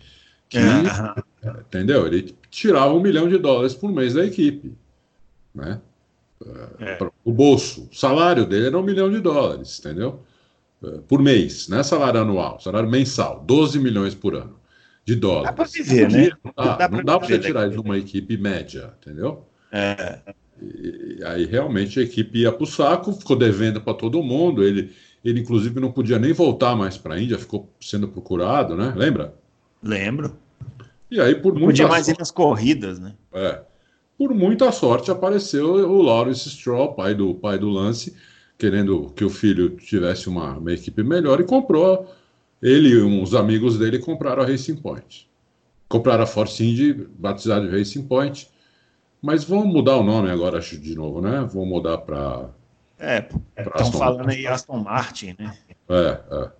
Que, 0.48 0.58
é. 0.58 1.60
entendeu? 1.68 2.04
Ele 2.04 2.34
tirava 2.50 2.92
um 2.92 3.00
milhão 3.00 3.28
de 3.28 3.38
dólares 3.38 3.74
por 3.74 3.92
mês 3.92 4.14
da 4.14 4.24
equipe. 4.24 4.76
Né? 5.54 5.80
É. 6.80 6.98
O 7.24 7.30
bolso. 7.30 7.88
O 7.92 7.94
salário 7.94 8.44
dele 8.44 8.66
era 8.66 8.78
um 8.78 8.82
milhão 8.82 9.08
de 9.08 9.20
dólares, 9.20 9.78
entendeu? 9.78 10.24
Eh, 10.82 11.00
por 11.08 11.20
mês, 11.20 11.68
não 11.68 11.78
é 11.78 11.82
salário 11.82 12.20
anual, 12.20 12.60
salário 12.60 12.88
mensal, 12.88 13.44
12 13.46 13.78
milhões 13.78 14.14
por 14.14 14.34
ano 14.34 14.58
de 15.04 15.16
dólares. 15.16 15.46
Dá 15.46 15.52
para 15.52 15.64
viver, 15.64 16.10
né? 16.10 16.30
Não 16.44 16.52
dá, 16.54 16.76
dá 16.76 17.18
para 17.18 17.26
você 17.26 17.38
tirar 17.38 17.68
de 17.70 17.78
uma 17.78 17.96
equipe 17.96 18.36
média, 18.36 18.92
entendeu? 19.00 19.46
É. 19.72 20.18
E, 20.60 21.20
aí 21.24 21.46
realmente 21.46 21.98
a 21.98 22.02
equipe 22.02 22.40
ia 22.40 22.52
para 22.52 22.62
o 22.62 22.66
saco, 22.66 23.12
ficou 23.12 23.34
devendo 23.34 23.80
para 23.80 23.94
todo 23.94 24.22
mundo. 24.22 24.62
Ele, 24.62 24.92
ele 25.24 25.40
inclusive 25.40 25.80
não 25.80 25.90
podia 25.90 26.18
nem 26.18 26.32
voltar 26.32 26.76
mais 26.76 26.98
para 26.98 27.14
a 27.14 27.20
Índia, 27.20 27.38
ficou 27.38 27.72
sendo 27.80 28.08
procurado, 28.08 28.76
né? 28.76 28.92
Lembra? 28.94 29.34
Lembro. 29.82 30.36
E 31.10 31.20
aí 31.20 31.34
por 31.34 31.54
muita 31.54 31.66
podia 31.66 31.88
mais 31.88 32.04
sorte, 32.04 32.18
ir 32.18 32.20
nas 32.20 32.30
corridas, 32.30 32.98
né? 32.98 33.14
É. 33.32 33.62
Por 34.18 34.34
muita 34.34 34.70
sorte 34.72 35.10
apareceu 35.10 35.68
o 35.90 36.02
Lawrence 36.02 36.50
Stroll, 36.50 36.92
pai 36.92 37.14
do 37.14 37.34
pai 37.34 37.58
do 37.58 37.70
Lance, 37.70 38.14
querendo 38.58 39.10
que 39.14 39.24
o 39.24 39.30
filho 39.30 39.70
tivesse 39.76 40.28
uma, 40.28 40.58
uma 40.58 40.72
equipe 40.72 41.02
melhor 41.02 41.40
e 41.40 41.44
comprou. 41.44 42.12
Ele 42.60 42.88
e 42.88 43.02
uns 43.02 43.34
amigos 43.34 43.78
dele 43.78 44.00
compraram 44.00 44.42
a 44.42 44.46
Racing 44.46 44.76
Point. 44.76 45.30
Compraram 45.88 46.24
a 46.24 46.26
Force 46.26 46.62
Indy, 46.62 46.92
batizada 46.92 47.66
de 47.68 47.78
Racing 47.78 48.06
Point. 48.06 48.50
Mas 49.22 49.44
vão 49.44 49.64
mudar 49.64 49.96
o 49.96 50.02
nome 50.02 50.30
agora, 50.30 50.58
acho, 50.58 50.78
de 50.78 50.94
novo, 50.94 51.20
né? 51.20 51.48
Vão 51.52 51.64
mudar 51.64 51.98
para. 51.98 52.50
É, 52.98 53.28
estão 53.56 53.92
falando 53.92 54.26
Martin. 54.26 54.38
aí 54.38 54.46
Aston 54.46 54.78
Martin, 54.78 55.36
né? 55.38 55.56
É, 55.88 56.20
é. 56.30 56.50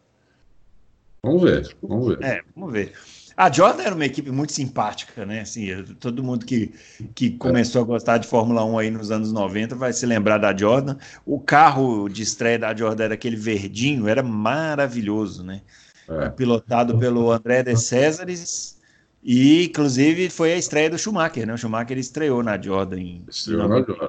Vamos 1.23 1.43
ver, 1.43 1.77
vamos 1.83 2.09
ver. 2.09 2.23
É, 2.23 2.43
vamos 2.55 2.73
ver. 2.73 2.93
A 3.39 3.53
Jordan 3.53 3.85
era 3.85 3.95
uma 3.95 4.05
equipe 4.05 4.33
muito 4.33 4.53
simpática, 4.53 5.25
né? 5.25 5.43
Assim, 5.43 5.85
todo 6.01 6.25
mundo 6.25 6.45
que, 6.45 6.73
que 7.15 7.31
começou 7.31 7.83
a 7.83 7.85
gostar 7.85 8.19
de 8.19 8.27
Fórmula 8.27 8.65
1 8.65 8.79
aí 8.79 8.91
nos 8.91 9.13
anos 9.13 9.31
90 9.31 9.77
vai 9.77 9.93
se 9.93 10.05
lembrar 10.05 10.39
da 10.39 10.55
Jordan. 10.57 10.97
O 11.25 11.39
carro 11.39 12.09
de 12.09 12.21
estreia 12.21 12.59
da 12.59 12.75
Jordan 12.75 13.05
era 13.05 13.15
aquele 13.15 13.37
verdinho, 13.37 14.09
era 14.09 14.25
maravilhoso, 14.25 15.45
né? 15.45 15.61
É. 16.09 16.31
Pilotado 16.31 16.99
pelo 16.99 17.31
André 17.31 17.63
de 17.63 17.77
Césares. 17.77 18.77
E, 19.23 19.67
inclusive, 19.67 20.31
foi 20.31 20.53
a 20.53 20.57
estreia 20.57 20.91
do 20.91 20.99
Schumacher, 20.99 21.47
né? 21.47 21.55
O 21.55 21.59
Schumacher 21.59 21.97
estreou 21.97 22.43
na 22.43 22.61
Jordan. 22.61 22.99
Em... 22.99 23.25
Estreou 23.29 23.69
na 23.69 23.77
Jordan. 23.77 24.09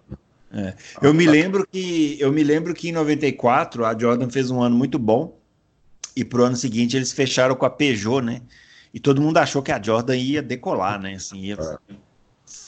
É. 0.51 0.73
Eu 1.03 1.13
me 1.13 1.27
lembro 1.27 1.67
que 1.71 2.17
eu 2.19 2.31
me 2.31 2.43
lembro 2.43 2.73
que 2.73 2.89
em 2.89 2.93
94 2.93 3.85
a 3.85 3.95
Jordan 3.95 4.27
fez 4.27 4.49
um 4.49 4.59
ano 4.59 4.75
muito 4.75 4.97
bom 4.97 5.37
e 6.15 6.25
pro 6.25 6.45
ano 6.45 6.55
seguinte 6.55 6.97
eles 6.97 7.11
fecharam 7.11 7.53
com 7.53 7.67
a 7.67 7.69
Peugeot, 7.69 8.21
né? 8.21 8.41
E 8.93 8.99
todo 8.99 9.21
mundo 9.21 9.37
achou 9.37 9.61
que 9.61 9.71
a 9.71 9.81
Jordan 9.81 10.15
ia 10.15 10.41
decolar, 10.41 10.99
né? 10.99 11.13
Assim, 11.13 11.39
ia, 11.39 11.55
é. 11.55 11.93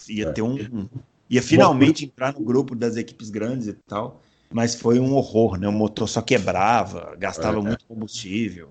ia 0.09 0.27
é. 0.27 0.31
ter 0.31 0.41
um, 0.41 0.87
ia 1.29 1.41
finalmente 1.41 2.05
entrar 2.05 2.33
no 2.33 2.41
grupo 2.41 2.75
das 2.75 2.97
equipes 2.97 3.29
grandes 3.29 3.67
e 3.67 3.73
tal, 3.73 4.21
mas 4.51 4.75
foi 4.75 4.99
um 4.99 5.13
horror, 5.13 5.57
né? 5.57 5.67
O 5.67 5.71
motor 5.71 6.07
só 6.07 6.21
quebrava, 6.21 7.15
gastava 7.17 7.57
é. 7.59 7.61
muito 7.61 7.85
combustível, 7.85 8.69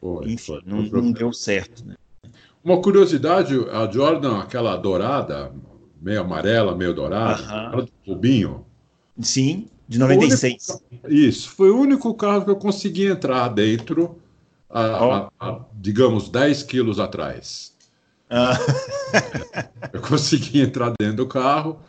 foi, 0.00 0.26
enfim, 0.26 0.36
foi. 0.36 0.62
Não, 0.64 0.82
não, 0.82 1.12
deu 1.12 1.32
certo, 1.32 1.84
né? 1.84 1.96
Uma 2.62 2.80
curiosidade, 2.80 3.54
a 3.72 3.90
Jordan, 3.90 4.38
aquela 4.38 4.76
dourada, 4.76 5.52
meio 6.00 6.20
amarela, 6.20 6.76
meio 6.76 6.94
dourada, 6.94 7.42
uh 7.42 7.76
-huh. 7.76 7.84
do 7.84 8.12
Rubinho. 8.12 8.64
Sim, 9.20 9.66
de 9.88 9.98
96. 9.98 10.68
Único, 10.68 11.08
isso, 11.08 11.50
foi 11.50 11.70
o 11.70 11.78
único 11.78 12.14
carro 12.14 12.44
que 12.44 12.50
eu 12.50 12.56
consegui 12.56 13.06
entrar 13.06 13.48
dentro 13.48 14.21
a, 14.72 15.30
a, 15.38 15.60
digamos, 15.74 16.28
10 16.28 16.62
quilos 16.62 16.98
atrás. 16.98 17.72
Ah. 18.30 18.58
Eu 19.92 20.00
consegui 20.00 20.60
entrar 20.60 20.92
dentro 20.98 21.16
do 21.16 21.26
carro. 21.26 21.80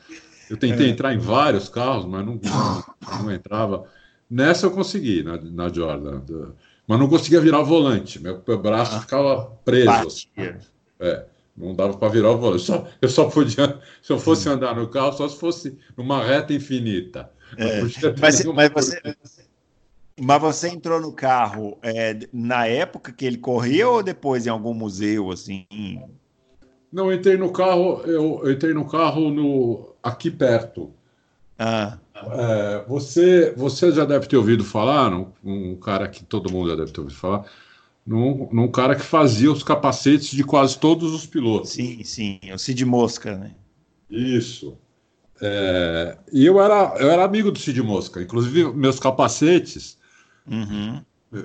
Eu 0.49 0.57
tentei 0.57 0.87
é. 0.87 0.89
entrar 0.89 1.13
em 1.13 1.17
vários 1.17 1.69
carros, 1.69 2.05
mas 2.05 2.25
não, 2.25 2.39
não, 2.43 2.83
não, 3.23 3.31
entrava. 3.31 3.85
Nessa 4.29 4.65
eu 4.65 4.71
consegui, 4.71 5.23
na, 5.23 5.37
na 5.37 5.69
Jordan. 5.69 6.21
Mas 6.85 6.99
não 6.99 7.07
conseguia 7.07 7.39
virar 7.39 7.61
o 7.61 7.65
volante. 7.65 8.21
Meu 8.21 8.41
braço 8.61 8.95
ah. 8.97 8.99
ficava 8.99 9.45
preso. 9.63 9.89
Assim. 9.89 10.27
É. 10.99 11.25
Não 11.55 11.73
dava 11.73 11.97
para 11.97 12.09
virar 12.09 12.31
o 12.31 12.37
volante. 12.37 12.69
Eu 12.69 12.75
só, 12.75 12.87
eu 13.01 13.09
só 13.09 13.29
podia, 13.29 13.79
se 14.01 14.11
eu 14.11 14.19
fosse 14.19 14.49
andar 14.49 14.75
no 14.75 14.89
carro, 14.89 15.13
só 15.13 15.27
se 15.29 15.39
fosse 15.39 15.77
numa 15.95 16.21
reta 16.21 16.53
infinita. 16.53 17.31
É, 17.57 17.81
mas, 17.81 18.43
mas, 18.43 18.69
você, 18.69 19.01
mas 20.19 20.41
você 20.41 20.69
entrou 20.69 21.01
no 21.01 21.11
carro 21.11 21.77
é, 21.81 22.19
na 22.31 22.67
época 22.67 23.11
que 23.11 23.25
ele 23.25 23.37
corria 23.37 23.87
ou 23.89 24.03
depois 24.03 24.45
em 24.45 24.49
algum 24.49 24.73
museu 24.73 25.31
assim? 25.31 25.65
Não, 26.91 27.11
eu 27.11 27.17
entrei 27.17 27.37
no 27.37 27.51
carro, 27.51 28.01
eu, 28.05 28.41
eu 28.43 28.51
entrei 28.51 28.73
no 28.73 28.87
carro 28.87 29.31
no, 29.31 29.95
aqui 30.01 30.29
perto. 30.29 30.91
Ah. 31.57 31.97
É, 32.15 32.85
você, 32.87 33.53
você 33.57 33.91
já 33.91 34.05
deve 34.05 34.27
ter 34.27 34.37
ouvido 34.37 34.63
falar, 34.63 35.11
um, 35.13 35.31
um, 35.43 35.75
cara 35.75 36.07
que 36.07 36.23
todo 36.23 36.51
mundo 36.51 36.69
já 36.69 36.75
deve 36.75 36.91
ter 36.91 37.01
ouvido 37.01 37.17
falar, 37.17 37.45
num, 38.05 38.47
num 38.51 38.67
cara 38.67 38.95
que 38.95 39.01
fazia 39.01 39.51
os 39.51 39.63
capacetes 39.63 40.29
de 40.29 40.43
quase 40.43 40.77
todos 40.77 41.13
os 41.13 41.25
pilotos. 41.25 41.71
Sim, 41.71 42.03
sim, 42.03 42.39
o 42.53 42.59
Cid 42.59 42.85
Mosca, 42.85 43.35
né? 43.35 43.51
Isso. 44.09 44.77
É, 45.41 46.17
e 46.31 46.45
eu 46.45 46.61
era, 46.61 46.95
eu 46.99 47.09
era 47.09 47.23
amigo 47.23 47.51
do 47.51 47.59
Cid 47.59 47.81
Mosca, 47.81 48.21
inclusive 48.21 48.71
meus 48.73 48.99
capacetes. 48.99 49.97
Uhum. 50.47 51.01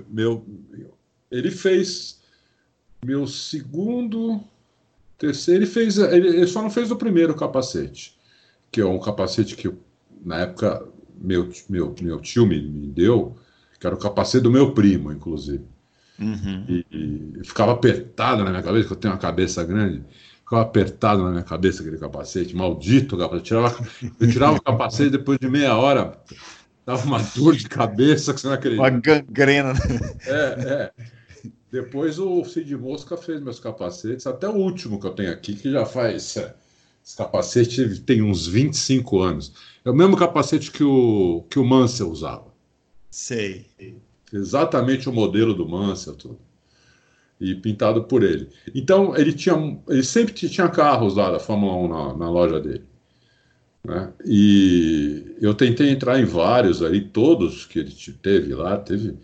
Meu, 0.09 0.47
ele 1.31 1.51
fez 1.51 2.21
meu 3.05 3.27
segundo, 3.27 4.41
terceiro, 5.17 5.63
ele 5.63 5.71
fez, 5.71 5.99
ele, 5.99 6.29
ele 6.29 6.47
só 6.47 6.63
não 6.63 6.71
fez 6.71 6.91
o 6.91 6.97
primeiro 6.97 7.35
capacete, 7.35 8.19
que 8.71 8.81
é 8.81 8.85
um 8.85 8.99
capacete 8.99 9.57
que 9.57 9.73
na 10.25 10.41
época 10.41 10.87
meu, 11.21 11.51
meu, 11.69 11.95
meu 12.01 12.21
tio 12.21 12.47
me, 12.47 12.61
me 12.61 12.87
deu, 12.87 13.37
que 13.79 13.87
era 13.87 13.95
o 13.95 13.99
capacete 13.99 14.43
do 14.43 14.51
meu 14.51 14.73
primo, 14.73 15.13
inclusive. 15.13 15.65
Uhum. 16.19 16.65
E, 16.69 16.87
e, 16.91 17.45
ficava 17.45 17.73
apertado 17.73 18.45
na 18.45 18.51
minha 18.51 18.63
cabeça, 18.63 18.87
que 18.89 18.93
eu 18.93 18.97
tenho 18.97 19.15
uma 19.15 19.21
cabeça 19.21 19.65
grande, 19.65 20.03
ficava 20.45 20.63
apertado 20.63 21.23
na 21.23 21.31
minha 21.31 21.45
cabeça 21.45 21.83
aquele 21.83 21.99
capacete, 21.99 22.57
maldito 22.57 23.17
capacete. 23.17 23.37
Eu 23.37 23.43
tirava, 23.43 23.87
eu 24.21 24.31
tirava 24.31 24.57
o 24.57 24.63
capacete 24.63 25.11
depois 25.11 25.39
de 25.39 25.49
meia 25.49 25.77
hora, 25.77 26.19
dava 26.89 27.05
uma 27.05 27.19
dor 27.37 27.55
de 27.55 27.69
cabeça 27.69 28.33
que 28.33 28.41
você 28.41 28.47
não 28.47 28.55
acredita. 28.55 28.81
Uma 28.81 28.89
gangrena. 28.91 29.75
Né? 29.75 29.81
É, 30.27 30.33
é. 30.33 30.93
Depois 31.71 32.19
o 32.19 32.43
Cid 32.47 32.75
Mosca 32.77 33.15
fez 33.15 33.43
meus 33.43 33.61
capacetes, 33.61 34.27
até 34.27 34.49
o 34.49 34.55
último 34.55 34.99
que 34.99 35.07
eu 35.07 35.11
tenho 35.11 35.31
aqui, 35.31 35.55
que 35.55 35.71
já 35.71 35.85
faz. 35.85 36.39
É, 36.39 36.55
esse 37.05 37.17
capacete 37.17 38.01
tem 38.01 38.23
uns 38.23 38.47
25 38.47 39.21
anos. 39.21 39.53
É 39.85 39.91
o 39.91 39.95
mesmo 39.95 40.17
capacete 40.17 40.71
que 40.71 40.83
o, 40.83 41.45
que 41.51 41.59
o 41.59 41.65
Mansell 41.65 42.11
usava. 42.11 42.49
Sei. 43.11 43.67
Exatamente 44.33 45.09
o 45.09 45.13
modelo 45.13 45.53
do 45.53 45.69
Mansell, 45.69 46.15
tudo. 46.15 46.39
E 47.39 47.55
pintado 47.55 48.05
por 48.05 48.23
ele. 48.23 48.49
Então, 48.75 49.15
ele 49.17 49.33
tinha. 49.33 49.79
Ele 49.89 50.03
sempre 50.03 50.33
tinha 50.33 50.69
carros 50.69 51.17
lá 51.17 51.31
da 51.31 51.39
Fórmula 51.39 51.77
1 51.77 51.89
na, 51.89 52.17
na 52.17 52.31
loja 52.31 52.61
dele. 52.61 52.85
Né? 53.89 54.13
E 54.23 55.35
eu 55.41 55.55
tentei 55.55 55.89
entrar 55.89 56.21
em 56.21 56.27
vários 56.27 56.83
ali, 56.83 57.01
todos 57.01 57.65
que 57.65 57.79
ele 57.79 57.95
teve 58.23 58.55
lá, 58.55 58.77
teve. 58.77 59.17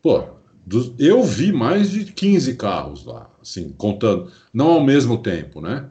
Pô, 0.00 0.24
dos, 0.64 0.94
eu 0.98 1.22
vi 1.22 1.52
mais 1.52 1.90
de 1.90 2.06
15 2.06 2.56
carros 2.56 3.04
lá, 3.04 3.28
assim, 3.42 3.68
contando, 3.76 4.32
não 4.52 4.68
ao 4.68 4.82
mesmo 4.82 5.18
tempo, 5.18 5.60
né? 5.60 5.90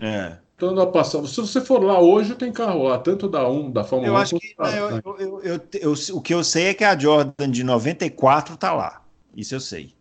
É. 0.00 0.36
Então, 0.54 0.78
a 0.78 0.86
passar. 0.86 1.24
Se 1.26 1.40
você 1.40 1.60
for 1.60 1.82
lá 1.82 2.00
hoje, 2.00 2.36
tem 2.36 2.52
carro 2.52 2.84
lá, 2.84 2.98
tanto 2.98 3.28
da 3.28 3.48
1, 3.48 3.72
da 3.72 3.82
Fórmula 3.82 4.08
eu 4.08 4.14
1. 4.14 4.16
Acho 4.16 4.38
que, 4.38 4.54
da, 4.56 4.76
eu, 4.76 4.90
né? 4.90 5.02
eu, 5.04 5.40
eu, 5.42 5.60
eu, 5.80 5.94
o 6.16 6.20
que 6.20 6.34
eu 6.34 6.44
sei 6.44 6.66
é 6.66 6.74
que 6.74 6.84
a 6.84 6.96
Jordan 6.96 7.50
de 7.50 7.64
94 7.64 8.56
tá 8.56 8.72
lá. 8.72 9.02
Isso 9.36 9.54
eu 9.54 9.60
sei. 9.60 9.94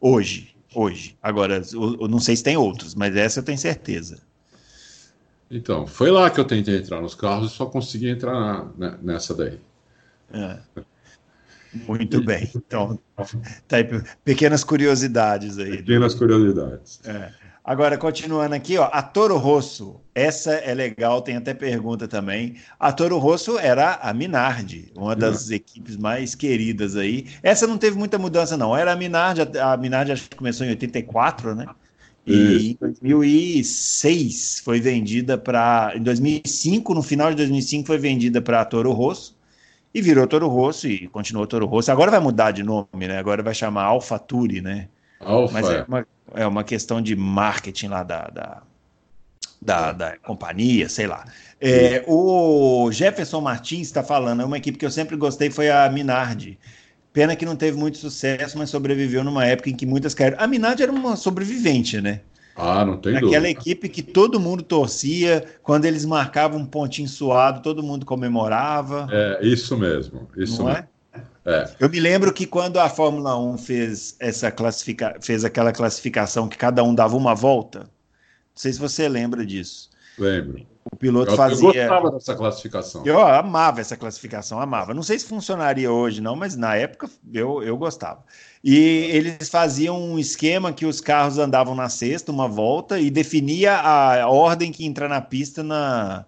Hoje. 0.00 0.54
Hoje. 0.72 1.16
Agora, 1.20 1.60
eu, 1.72 2.06
não 2.06 2.20
sei 2.20 2.36
se 2.36 2.44
tem 2.44 2.56
outros, 2.56 2.94
mas 2.94 3.16
essa 3.16 3.40
eu 3.40 3.44
tenho 3.44 3.58
certeza. 3.58 4.29
Então, 5.50 5.86
foi 5.86 6.10
lá 6.10 6.30
que 6.30 6.38
eu 6.38 6.44
tentei 6.44 6.78
entrar 6.78 7.00
nos 7.00 7.14
carros 7.14 7.52
e 7.52 7.54
só 7.54 7.66
consegui 7.66 8.08
entrar 8.08 8.32
na, 8.34 8.72
né, 8.78 8.98
nessa 9.02 9.34
daí. 9.34 9.58
É. 10.32 10.58
Muito 11.88 12.22
bem. 12.22 12.50
Então, 12.54 12.98
tá 13.66 13.76
aí, 13.76 13.84
pequenas 14.24 14.62
curiosidades 14.62 15.58
aí. 15.58 15.78
Pequenas 15.78 16.14
curiosidades. 16.14 17.00
É. 17.04 17.32
Agora, 17.64 17.98
continuando 17.98 18.54
aqui, 18.54 18.78
ó, 18.78 18.88
a 18.90 19.02
Toro 19.02 19.36
Rosso, 19.36 20.00
essa 20.14 20.52
é 20.54 20.72
legal, 20.72 21.20
tem 21.20 21.36
até 21.36 21.52
pergunta 21.52 22.08
também. 22.08 22.56
A 22.78 22.90
Toro 22.90 23.18
Rosso 23.18 23.58
era 23.58 23.96
a 23.96 24.14
Minardi, 24.14 24.90
uma 24.96 25.14
das 25.14 25.50
equipes 25.50 25.96
mais 25.96 26.34
queridas 26.34 26.96
aí. 26.96 27.26
Essa 27.42 27.66
não 27.66 27.76
teve 27.76 27.98
muita 27.98 28.18
mudança, 28.18 28.56
não. 28.56 28.76
Era 28.76 28.92
a 28.92 28.96
Minardi, 28.96 29.42
a 29.58 29.76
Minardi 29.76 30.12
acho 30.12 30.28
que 30.28 30.36
começou 30.36 30.66
em 30.66 30.70
84, 30.70 31.54
né? 31.54 31.66
E 32.30 32.70
em 32.72 32.76
2006 32.80 34.60
foi 34.64 34.80
vendida 34.80 35.36
para. 35.36 35.92
Em 35.94 36.02
2005, 36.02 36.94
no 36.94 37.02
final 37.02 37.30
de 37.30 37.36
2005, 37.36 37.86
foi 37.86 37.98
vendida 37.98 38.40
para 38.40 38.64
Toro 38.64 38.92
Rosso 38.92 39.36
e 39.92 40.00
virou 40.00 40.26
Toro 40.26 40.48
Rosso 40.48 40.86
e 40.86 41.08
continuou 41.08 41.46
Toro 41.46 41.66
Rosso. 41.66 41.90
Agora 41.90 42.10
vai 42.10 42.20
mudar 42.20 42.52
de 42.52 42.62
nome, 42.62 43.08
né? 43.08 43.18
Agora 43.18 43.42
vai 43.42 43.54
chamar 43.54 43.84
Alfa 43.84 44.18
Turi, 44.18 44.60
né? 44.60 44.88
Alfa. 45.18 45.52
Mas 45.52 45.68
é 45.68 45.84
uma, 45.86 46.06
é 46.34 46.46
uma 46.46 46.64
questão 46.64 47.02
de 47.02 47.14
marketing 47.16 47.88
lá 47.88 48.02
da, 48.02 48.28
da, 48.28 48.62
da, 49.60 49.92
da 49.92 50.16
companhia, 50.18 50.88
sei 50.88 51.06
lá. 51.06 51.24
É, 51.60 52.04
o 52.06 52.90
Jefferson 52.90 53.40
Martins 53.40 53.88
está 53.88 54.02
falando, 54.02 54.42
é 54.42 54.44
uma 54.44 54.56
equipe 54.56 54.78
que 54.78 54.86
eu 54.86 54.90
sempre 54.90 55.16
gostei, 55.16 55.50
foi 55.50 55.70
a 55.70 55.88
Minardi. 55.90 56.58
Pena 57.12 57.34
que 57.34 57.44
não 57.44 57.56
teve 57.56 57.76
muito 57.76 57.98
sucesso, 57.98 58.56
mas 58.56 58.70
sobreviveu 58.70 59.24
numa 59.24 59.44
época 59.44 59.68
em 59.70 59.74
que 59.74 59.84
muitas 59.84 60.14
caíram. 60.14 60.36
A 60.38 60.46
Minardi 60.46 60.82
era 60.82 60.92
uma 60.92 61.16
sobrevivente, 61.16 62.00
né? 62.00 62.20
Ah, 62.54 62.84
não 62.84 62.98
tem 62.98 63.12
Aquela 63.16 63.30
dúvida. 63.32 63.48
equipe 63.48 63.88
que 63.88 64.02
todo 64.02 64.38
mundo 64.38 64.62
torcia, 64.62 65.44
quando 65.62 65.86
eles 65.86 66.04
marcavam 66.04 66.60
um 66.60 66.66
pontinho 66.66 67.08
suado, 67.08 67.62
todo 67.62 67.82
mundo 67.82 68.04
comemorava. 68.04 69.08
É, 69.10 69.40
isso 69.42 69.76
mesmo. 69.76 70.28
Isso 70.36 70.58
não 70.62 70.66
mesmo. 70.68 70.80
é? 70.80 70.88
É. 71.46 71.70
Eu 71.80 71.88
me 71.88 71.98
lembro 71.98 72.32
que 72.32 72.46
quando 72.46 72.78
a 72.78 72.88
Fórmula 72.88 73.36
1 73.38 73.58
fez, 73.58 74.14
essa 74.20 74.50
classifica... 74.50 75.16
fez 75.20 75.44
aquela 75.44 75.72
classificação 75.72 76.48
que 76.48 76.58
cada 76.58 76.84
um 76.84 76.94
dava 76.94 77.16
uma 77.16 77.34
volta, 77.34 77.80
não 77.80 77.86
sei 78.54 78.72
se 78.72 78.78
você 78.78 79.08
lembra 79.08 79.44
disso. 79.44 79.88
Lembro. 80.20 80.66
O 80.92 80.96
piloto 80.96 81.32
eu, 81.32 81.36
fazia. 81.36 81.68
Eu 81.68 81.72
gostava 81.72 82.10
dessa 82.10 82.34
classificação. 82.34 83.02
Eu 83.04 83.20
amava 83.20 83.80
essa 83.80 83.96
classificação, 83.96 84.60
amava. 84.60 84.94
Não 84.94 85.02
sei 85.02 85.18
se 85.18 85.26
funcionaria 85.26 85.90
hoje, 85.90 86.20
não, 86.20 86.34
mas 86.34 86.56
na 86.56 86.74
época 86.74 87.08
eu, 87.32 87.62
eu 87.62 87.76
gostava. 87.76 88.24
E 88.62 88.76
eles 89.10 89.48
faziam 89.48 90.00
um 90.00 90.18
esquema 90.18 90.72
que 90.72 90.86
os 90.86 91.00
carros 91.00 91.38
andavam 91.38 91.74
na 91.74 91.88
sexta, 91.88 92.32
uma 92.32 92.48
volta, 92.48 92.98
e 92.98 93.10
definia 93.10 93.76
a 93.76 94.28
ordem 94.28 94.72
que 94.72 94.84
entra 94.84 95.08
na 95.08 95.20
pista 95.20 95.62
na, 95.62 96.24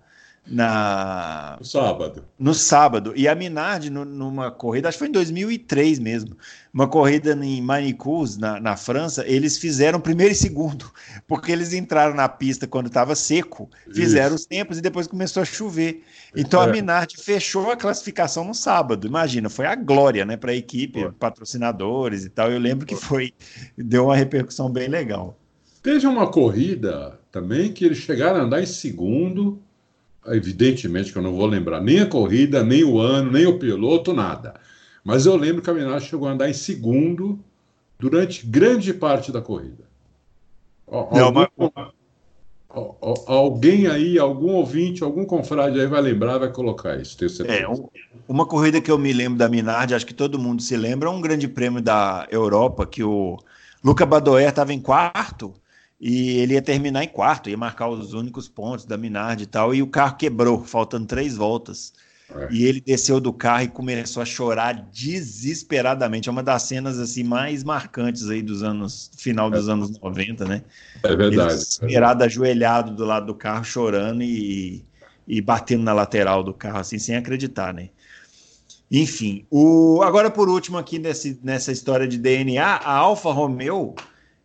na 0.47 1.57
no 1.59 1.64
sábado. 1.64 2.24
No 2.38 2.55
sábado. 2.55 3.12
E 3.14 3.28
a 3.28 3.34
Minardi, 3.34 3.90
no, 3.90 4.05
numa 4.05 4.51
corrida, 4.51 4.88
acho 4.88 4.97
que 4.97 5.01
foi 5.01 5.09
em 5.09 5.12
2003 5.12 5.99
mesmo, 5.99 6.36
uma 6.74 6.88
corrida 6.88 7.32
em 7.32 7.62
Manicus, 7.62 8.36
na, 8.36 8.59
na 8.59 8.76
França, 8.76 9.24
eles 9.26 9.59
fizeram 9.59 10.01
primeiro 10.01 10.32
e 10.32 10.36
segundo, 10.36 10.90
porque 11.28 11.53
eles 11.53 11.72
entraram 11.72 12.14
na 12.14 12.28
pista 12.28 12.66
quando 12.66 12.86
estava 12.86 13.14
seco, 13.14 13.70
fizeram 13.95 14.34
Isso. 14.34 14.43
os 14.43 14.47
tempos 14.47 14.78
e 14.78 14.80
depois 14.80 15.07
começou 15.07 15.43
a 15.43 15.47
chover. 15.47 16.03
Então 16.34 16.61
é. 16.61 16.64
a 16.64 16.68
Minardi 16.68 17.16
fechou 17.18 17.70
a 17.70 17.76
classificação 17.76 18.45
no 18.45 18.55
sábado. 18.55 19.07
Imagina, 19.07 19.49
foi 19.49 19.66
a 19.66 19.76
glória, 19.76 20.24
né, 20.24 20.36
para 20.36 20.51
a 20.51 20.57
equipe, 20.57 21.03
Pô. 21.03 21.12
patrocinadores 21.12 22.24
e 22.24 22.30
tal. 22.30 22.51
Eu 22.51 22.59
lembro 22.59 22.84
que 22.84 22.97
foi 22.97 23.32
deu 23.78 24.07
uma 24.07 24.16
repercussão 24.16 24.68
bem 24.68 24.88
legal. 24.88 25.38
Teve 25.82 26.07
uma 26.07 26.30
corrida 26.30 27.18
também 27.30 27.72
que 27.72 27.84
eles 27.84 27.99
chegaram 27.99 28.40
a 28.40 28.43
andar 28.45 28.62
em 28.62 28.66
segundo 28.66 29.61
Evidentemente 30.26 31.12
que 31.12 31.18
eu 31.18 31.22
não 31.22 31.34
vou 31.34 31.46
lembrar 31.46 31.80
nem 31.80 32.00
a 32.00 32.06
corrida, 32.06 32.62
nem 32.62 32.84
o 32.84 32.98
ano, 32.98 33.32
nem 33.32 33.46
o 33.46 33.58
piloto, 33.58 34.12
nada. 34.12 34.54
Mas 35.04 35.26
eu 35.26 35.36
lembro 35.36 35.62
que 35.62 35.70
a 35.70 35.74
Minardi 35.74 36.06
chegou 36.06 36.28
a 36.28 36.32
andar 36.32 36.48
em 36.48 36.52
segundo 36.52 37.40
durante 37.98 38.46
grande 38.46 38.94
parte 38.94 39.32
da 39.32 39.40
corrida. 39.40 39.84
Algum, 40.86 41.70
alguém 43.26 43.86
aí, 43.86 44.18
algum 44.18 44.52
ouvinte, 44.52 45.02
algum 45.02 45.24
confrade 45.24 45.80
aí 45.80 45.86
vai 45.86 46.00
lembrar, 46.00 46.38
vai 46.38 46.50
colocar 46.50 46.96
isso, 47.00 47.16
tenho 47.16 47.30
certeza. 47.30 47.58
É, 47.60 47.68
um, 47.68 47.88
uma 48.28 48.46
corrida 48.46 48.80
que 48.80 48.90
eu 48.90 48.98
me 48.98 49.12
lembro 49.12 49.38
da 49.38 49.48
Minardi, 49.48 49.94
acho 49.94 50.06
que 50.06 50.14
todo 50.14 50.38
mundo 50.38 50.62
se 50.62 50.76
lembra, 50.76 51.08
é 51.08 51.12
um 51.12 51.20
grande 51.20 51.48
prêmio 51.48 51.82
da 51.82 52.26
Europa 52.30 52.86
que 52.86 53.02
o 53.02 53.38
Luca 53.82 54.06
Badoer 54.06 54.48
estava 54.48 54.72
em 54.72 54.80
quarto 54.80 55.52
e 56.05 56.40
ele 56.40 56.55
ia 56.55 56.61
terminar 56.61 57.05
em 57.05 57.09
quarto, 57.09 57.48
ia 57.48 57.57
marcar 57.57 57.86
os 57.86 58.12
únicos 58.12 58.48
pontos 58.48 58.84
da 58.84 58.98
Minardi 58.98 59.44
e 59.44 59.46
tal, 59.46 59.72
e 59.72 59.80
o 59.80 59.86
carro 59.86 60.16
quebrou, 60.16 60.64
faltando 60.64 61.07
três 61.07 61.36
voltas. 61.36 61.92
É. 62.28 62.48
E 62.50 62.64
ele 62.64 62.80
desceu 62.80 63.20
do 63.20 63.32
carro 63.32 63.62
e 63.62 63.68
começou 63.68 64.20
a 64.20 64.26
chorar 64.26 64.88
desesperadamente. 64.92 66.28
É 66.28 66.32
uma 66.32 66.42
das 66.42 66.64
cenas 66.64 66.98
assim 66.98 67.22
mais 67.22 67.62
marcantes 67.62 68.28
aí 68.28 68.42
dos 68.42 68.64
anos 68.64 69.12
final 69.16 69.48
dos 69.48 69.68
é. 69.68 69.72
anos 69.72 69.96
90, 70.00 70.44
né? 70.44 70.62
É 71.05 71.14
verdade. 71.14 71.53
Desesperado, 71.55 72.24
ajoelhado 72.24 72.96
do 72.96 73.05
lado 73.05 73.26
do 73.26 73.34
carro, 73.34 73.62
chorando 73.62 74.24
e, 74.24 74.84
e 75.28 75.40
batendo 75.40 75.84
na 75.84 75.92
lateral 75.92 76.42
do 76.42 76.53
carro, 76.53 76.78
assim, 76.78 76.98
sem 76.98 77.14
acreditar, 77.14 77.72
né? 77.72 77.90
Enfim, 78.90 79.46
o, 79.48 80.03
agora 80.03 80.30
por 80.30 80.48
último 80.48 80.78
aqui 80.78 80.98
nesse, 80.98 81.38
nessa 81.44 81.70
história 81.70 82.09
de 82.09 82.18
DNA, 82.18 82.64
a 82.64 82.92
Alfa 82.92 83.30
Romeo 83.30 83.94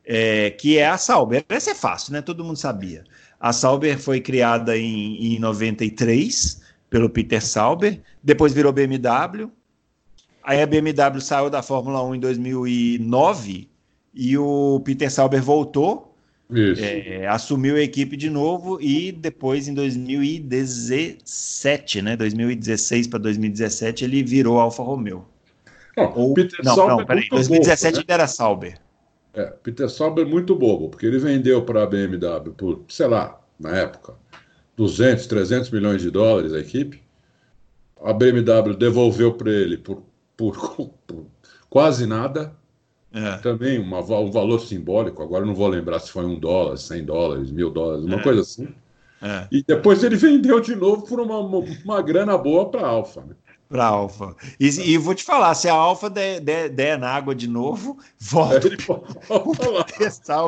é, 0.08 0.52
que 0.52 0.78
é 0.78 0.88
a 0.88 0.98
Sauber. 0.98 1.44
Essa 1.50 1.72
é 1.72 1.76
fácil, 1.76 2.14
né? 2.14 2.22
Todo 2.22 2.46
mundo 2.46 2.56
sabia. 2.56 3.04
A 3.40 3.52
Sauber 3.52 4.00
foi 4.00 4.22
criada 4.22 4.78
em, 4.78 5.36
em 5.36 5.40
93 5.40 6.62
pelo 6.90 7.10
Peter 7.10 7.46
Sauber, 7.46 8.00
depois 8.24 8.54
virou 8.54 8.72
BMW. 8.72 9.52
Aí 10.42 10.62
a 10.62 10.66
BMW 10.66 11.20
saiu 11.20 11.50
da 11.50 11.62
Fórmula 11.62 12.02
1 12.04 12.16
em 12.16 12.20
2009 12.22 13.68
e 14.14 14.38
o 14.38 14.82
Peter 14.86 15.12
Sauber 15.12 15.44
voltou, 15.44 16.16
é, 16.80 17.28
assumiu 17.28 17.76
a 17.76 17.82
equipe 17.82 18.16
de 18.16 18.30
novo 18.30 18.82
e 18.82 19.12
depois 19.12 19.68
em 19.68 19.74
2017, 19.74 22.02
né, 22.02 22.16
2016 22.16 23.08
para 23.08 23.20
2017 23.20 24.06
ele 24.06 24.24
virou 24.24 24.58
Alfa 24.58 24.82
Romeo. 24.82 25.26
Não, 25.98 26.14
Ou, 26.16 26.34
Peter 26.34 26.64
não, 26.64 26.76
Sauber 26.76 26.96
não, 26.96 27.06
peraí, 27.06 27.28
2017 27.30 27.96
bobo, 27.96 27.98
né? 27.98 28.04
ele 28.08 28.14
era 28.14 28.28
Sauber. 28.28 28.80
É, 29.38 29.54
Peter 29.62 29.88
Sauber 29.88 30.26
é 30.26 30.28
muito 30.28 30.56
bobo, 30.56 30.90
porque 30.90 31.06
ele 31.06 31.20
vendeu 31.20 31.62
para 31.64 31.84
a 31.84 31.86
BMW 31.86 32.52
por, 32.58 32.84
sei 32.88 33.06
lá, 33.06 33.40
na 33.60 33.70
época, 33.70 34.16
200, 34.76 35.28
300 35.28 35.70
milhões 35.70 36.02
de 36.02 36.10
dólares 36.10 36.54
a 36.54 36.60
equipe. 36.60 37.04
A 38.02 38.12
BMW 38.14 38.76
devolveu 38.76 39.36
para 39.36 39.52
ele 39.52 39.78
por, 39.78 40.02
por, 40.36 40.90
por, 41.06 41.28
quase 41.70 42.08
nada. 42.08 42.52
É. 43.14 43.38
Também 43.38 43.78
uma, 43.78 44.00
um 44.00 44.32
valor 44.32 44.60
simbólico. 44.60 45.22
Agora 45.22 45.46
não 45.46 45.54
vou 45.54 45.68
lembrar 45.68 46.00
se 46.00 46.10
foi 46.10 46.26
um 46.26 46.40
dólar, 46.40 46.76
100 46.76 47.06
dólares, 47.06 47.52
mil 47.52 47.70
dólares, 47.70 48.06
uma 48.06 48.18
é. 48.18 48.24
coisa 48.24 48.42
assim. 48.42 48.68
É. 49.22 49.48
E 49.52 49.64
depois 49.64 50.04
ele 50.04 50.16
vendeu 50.18 50.60
de 50.60 50.76
novo 50.76 51.06
por 51.06 51.20
uma, 51.20 51.38
uma 51.38 52.02
grana 52.02 52.36
boa 52.36 52.72
para 52.72 52.82
a 52.82 52.88
Alfa. 52.88 53.22
Né? 53.22 53.36
Para 53.70 53.84
a 53.84 53.88
Alfa. 53.88 54.36
E, 54.60 54.68
e, 54.68 54.98
vou 54.98 55.14
te 55.14 55.24
falar, 55.24 55.54
se 55.54 55.68
a 55.68 55.74
Alfa 55.74 56.10
der, 56.10 56.40
der, 56.40 56.70
der, 56.70 56.98
na 56.98 57.10
água 57.10 57.36
de 57.36 57.48
novo, 57.48 57.98
volta 58.18 58.68
ele 58.68 58.78
volta 58.78 59.70
lá. 59.70 59.86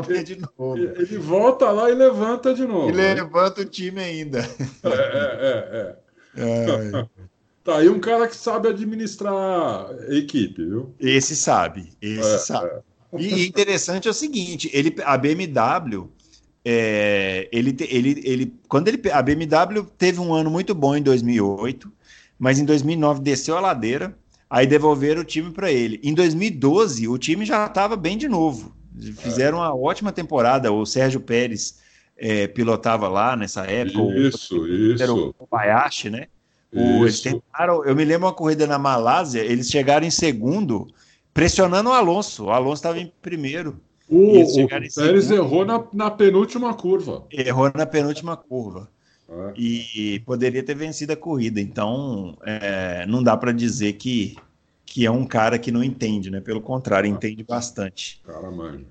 Ele, 0.08 0.24
de 0.24 0.38
novo. 0.40 0.78
Ele 0.78 1.18
volta 1.18 1.70
lá 1.72 1.90
e 1.90 1.96
levanta 1.96 2.54
de 2.54 2.66
novo. 2.66 2.90
E 2.90 2.94
né? 2.94 3.16
levanta 3.16 3.62
o 3.62 3.66
time 3.66 4.02
ainda. 4.02 4.40
É, 4.84 4.90
é, 4.90 5.98
é. 6.38 6.44
é. 6.44 7.02
é. 7.02 7.30
Tá 7.64 7.78
aí 7.78 7.90
um 7.90 8.00
cara 8.00 8.28
que 8.28 8.36
sabe 8.36 8.70
administrar 8.70 9.92
equipe, 10.10 10.66
viu? 10.66 10.96
Esse 11.00 11.36
sabe, 11.36 11.90
esse 12.02 12.36
é, 12.36 12.38
sabe. 12.38 12.72
É. 13.14 13.22
E 13.22 13.48
interessante 13.48 14.08
é 14.08 14.12
o 14.12 14.14
seguinte, 14.14 14.70
ele, 14.74 14.96
a 15.04 15.18
BMW, 15.18 16.10
é, 16.64 17.48
ele, 17.52 17.76
ele, 17.80 18.22
ele, 18.24 18.54
quando 18.68 18.88
ele, 18.88 19.02
a 19.12 19.22
BMW 19.22 19.84
teve 19.98 20.20
um 20.20 20.34
ano 20.34 20.50
muito 20.50 20.74
bom 20.74 20.96
em 20.96 21.02
2008, 21.02 21.92
mas 22.40 22.58
em 22.58 22.66
2009 22.66 23.20
desceu 23.20 23.58
a 23.58 23.62
ladeira, 23.62 24.18
aí 24.50 24.66
devolveram 24.66 25.22
o 25.22 25.26
time 25.26 25.52
para 25.52 25.70
ele. 25.72 26.00
Em 26.02 26.14
2012, 26.14 27.08
o 27.08 27.18
time 27.18 27.46
já 27.46 27.66
estava 27.66 27.98
bem 27.98 28.18
de 28.18 28.30
novo. 28.30 28.74
Fizeram 29.18 29.60
uma 29.60 29.76
ótima 29.76 30.12
temporada. 30.12 30.72
O 30.72 30.86
Sérgio 30.86 31.20
Pérez 31.20 31.80
é, 32.18 32.48
pilotava 32.48 33.08
lá 33.08 33.36
nessa 33.36 33.66
época. 33.66 34.18
Isso, 34.18 34.62
o, 34.62 34.68
isso. 34.68 35.04
Era 35.04 35.14
o 35.14 35.34
Kobayashi, 35.34 36.10
né? 36.10 36.28
O, 36.72 37.04
eles 37.04 37.22
tentaram, 37.22 37.84
eu 37.84 37.96
me 37.96 38.06
lembro 38.06 38.28
uma 38.28 38.34
corrida 38.34 38.68
na 38.68 38.78
Malásia, 38.78 39.42
eles 39.42 39.70
chegaram 39.70 40.06
em 40.06 40.12
segundo, 40.12 40.88
pressionando 41.34 41.90
o 41.90 41.94
Alonso. 41.94 42.46
O 42.46 42.52
Alonso 42.52 42.76
estava 42.76 43.00
em 43.00 43.12
primeiro. 43.22 43.80
O, 44.08 44.64
o 44.64 44.68
Pérez 44.68 45.30
errou 45.32 45.66
na, 45.66 45.84
na, 45.94 46.12
penúltima 46.12 46.74
curva. 46.74 47.26
Errou 47.32 47.72
na 47.74 47.86
penúltima 47.86 48.36
curva. 48.36 48.90
É. 49.30 49.54
E 49.56 50.20
poderia 50.26 50.64
ter 50.64 50.76
vencido 50.76 51.14
a 51.14 51.18
corrida. 51.18 51.62
Então, 51.62 52.38
é, 52.44 53.06
não 53.06 53.22
dá 53.22 53.38
para 53.38 53.52
dizer 53.52 53.94
que, 53.94 54.36
que 54.86 55.06
é 55.06 55.12
um 55.12 55.26
cara 55.26 55.60
que 55.60 55.72
não 55.72 55.84
entende, 55.84 56.32
né? 56.32 56.42
Pelo 56.42 56.62
contrário, 56.62 57.10
entende 57.10 57.44
bastante. 57.44 58.22
Cara, 58.26 58.50
mano. 58.50 58.86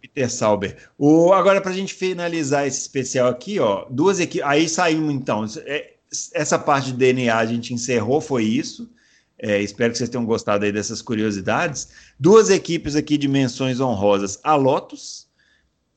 Peter 0.00 0.30
Sauber. 0.30 0.76
O, 0.98 1.32
agora, 1.32 1.60
para 1.60 1.70
a 1.70 1.74
gente 1.74 1.94
finalizar 1.94 2.66
esse 2.66 2.80
especial 2.80 3.28
aqui, 3.28 3.58
ó, 3.58 3.86
duas 3.88 4.20
equipes. 4.20 4.46
Aí 4.46 4.68
saímos 4.68 5.14
então. 5.14 5.46
É, 5.64 5.94
essa 6.34 6.58
parte 6.58 6.92
de 6.92 6.98
DNA 6.98 7.36
a 7.36 7.46
gente 7.46 7.72
encerrou, 7.72 8.20
foi 8.20 8.44
isso. 8.44 8.90
É, 9.38 9.60
espero 9.62 9.92
que 9.92 9.98
vocês 9.98 10.10
tenham 10.10 10.26
gostado 10.26 10.64
aí 10.64 10.72
dessas 10.72 11.00
curiosidades. 11.00 11.88
Duas 12.18 12.50
equipes 12.50 12.94
aqui 12.94 13.16
de 13.16 13.26
menções 13.26 13.80
honrosas. 13.80 14.38
A 14.42 14.54
Lotus, 14.54 15.26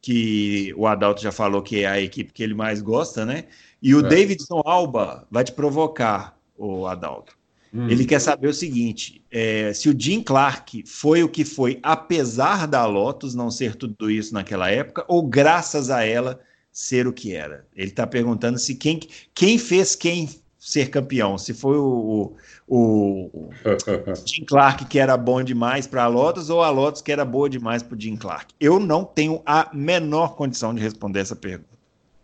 que 0.03 0.73
o 0.75 0.85
Adalto 0.85 1.21
já 1.21 1.31
falou 1.31 1.61
que 1.61 1.79
é 1.79 1.87
a 1.87 1.99
equipe 1.99 2.33
que 2.33 2.43
ele 2.43 2.53
mais 2.53 2.81
gosta, 2.81 3.25
né? 3.25 3.45
E 3.81 3.95
o 3.95 4.05
é. 4.05 4.09
Davidson 4.09 4.61
Alba 4.65 5.25
vai 5.31 5.45
te 5.45 5.53
provocar, 5.53 6.37
o 6.57 6.85
Adalto. 6.85 7.37
Hum. 7.73 7.89
Ele 7.89 8.05
quer 8.05 8.19
saber 8.19 8.49
o 8.49 8.53
seguinte: 8.53 9.23
é, 9.31 9.73
se 9.73 9.89
o 9.89 9.97
Jim 9.97 10.21
Clark 10.21 10.83
foi 10.85 11.23
o 11.23 11.29
que 11.29 11.45
foi, 11.45 11.79
apesar 11.81 12.67
da 12.67 12.85
Lotus 12.85 13.33
não 13.33 13.49
ser 13.49 13.75
tudo 13.75 14.11
isso 14.11 14.33
naquela 14.33 14.69
época, 14.69 15.05
ou 15.07 15.23
graças 15.23 15.89
a 15.89 16.03
ela 16.03 16.37
ser 16.69 17.07
o 17.07 17.13
que 17.13 17.33
era. 17.33 17.65
Ele 17.73 17.87
está 17.87 18.05
perguntando 18.05 18.59
se 18.59 18.75
quem, 18.75 18.99
quem 19.33 19.57
fez 19.57 19.95
quem 19.95 20.29
ser 20.59 20.89
campeão, 20.89 21.37
se 21.37 21.53
foi 21.53 21.77
o, 21.77 22.35
o, 22.67 23.49
Jim 24.25 24.45
Clark 24.45 24.85
que 24.85 24.99
era 24.99 25.17
bom 25.17 25.43
demais 25.43 25.85
para 25.85 26.03
a 26.03 26.07
Lotus 26.07 26.49
ou 26.49 26.61
a 26.61 26.69
Lotus 26.69 27.01
que 27.01 27.11
era 27.11 27.25
boa 27.25 27.49
demais 27.49 27.83
para 27.83 27.95
o 27.95 27.99
Jim 27.99 28.15
Clark. 28.15 28.53
Eu 28.59 28.79
não 28.79 29.03
tenho 29.03 29.41
a 29.45 29.69
menor 29.73 30.35
condição 30.35 30.73
de 30.73 30.81
responder 30.81 31.19
essa 31.19 31.35
pergunta. 31.35 31.73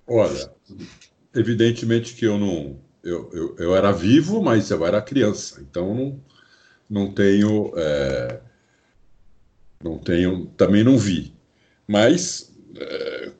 Olha, 0.07 0.51
evidentemente 1.35 2.15
que 2.15 2.25
eu 2.25 2.37
não. 2.37 2.77
Eu, 3.03 3.29
eu, 3.31 3.55
eu 3.57 3.75
era 3.75 3.91
vivo, 3.91 4.41
mas 4.41 4.69
eu 4.71 4.85
era 4.85 5.01
criança, 5.01 5.61
então 5.61 5.93
não, 5.95 6.19
não 6.89 7.13
tenho. 7.13 7.71
É, 7.75 8.41
não 9.83 9.97
tenho. 9.97 10.47
Também 10.57 10.83
não 10.83 10.97
vi. 10.97 11.33
Mas 11.87 12.53
é, 12.75 13.31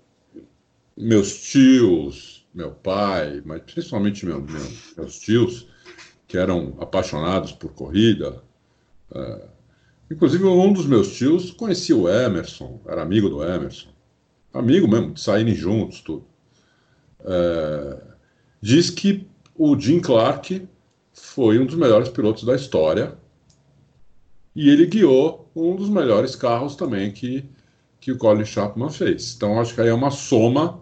meus 0.95 1.41
tios, 1.41 2.45
meu 2.53 2.71
pai, 2.71 3.41
mas 3.45 3.61
principalmente 3.61 4.25
meu, 4.25 4.41
meu, 4.41 4.71
meus 4.97 5.19
tios, 5.19 5.68
que 6.30 6.38
eram 6.38 6.75
apaixonados 6.80 7.51
por 7.51 7.73
corrida. 7.73 8.43
É, 9.13 9.47
inclusive, 10.11 10.45
um 10.45 10.71
dos 10.71 10.86
meus 10.86 11.11
tios 11.17 11.51
conhecia 11.51 11.97
o 11.97 12.07
Emerson, 12.07 12.80
era 12.86 13.01
amigo 13.01 13.27
do 13.27 13.43
Emerson. 13.43 13.89
Amigo 14.53 14.88
mesmo, 14.88 15.13
de 15.13 15.21
saírem 15.21 15.55
juntos, 15.55 16.01
tudo. 16.01 16.23
É, 17.21 17.97
diz 18.61 18.91
que 18.91 19.27
o 19.55 19.77
Jim 19.77 19.99
Clark 19.99 20.67
foi 21.11 21.59
um 21.59 21.65
dos 21.65 21.75
melhores 21.75 22.09
pilotos 22.09 22.43
da 22.43 22.55
história 22.55 23.17
e 24.55 24.69
ele 24.69 24.86
guiou 24.86 25.49
um 25.55 25.75
dos 25.75 25.89
melhores 25.89 26.36
carros 26.36 26.75
também 26.75 27.11
que, 27.11 27.43
que 27.99 28.11
o 28.11 28.17
Colin 28.19 28.45
Chapman 28.45 28.91
fez. 28.91 29.34
Então, 29.36 29.59
acho 29.59 29.73
que 29.73 29.82
aí 29.82 29.88
é 29.88 29.93
uma 29.93 30.11
soma 30.11 30.80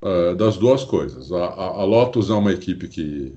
uh, 0.00 0.34
das 0.36 0.56
duas 0.56 0.84
coisas. 0.84 1.30
A, 1.30 1.44
a, 1.44 1.66
a, 1.66 1.84
Lotus 1.84 2.30
é 2.30 2.34
uma 2.34 2.52
equipe 2.52 2.88
que 2.88 3.34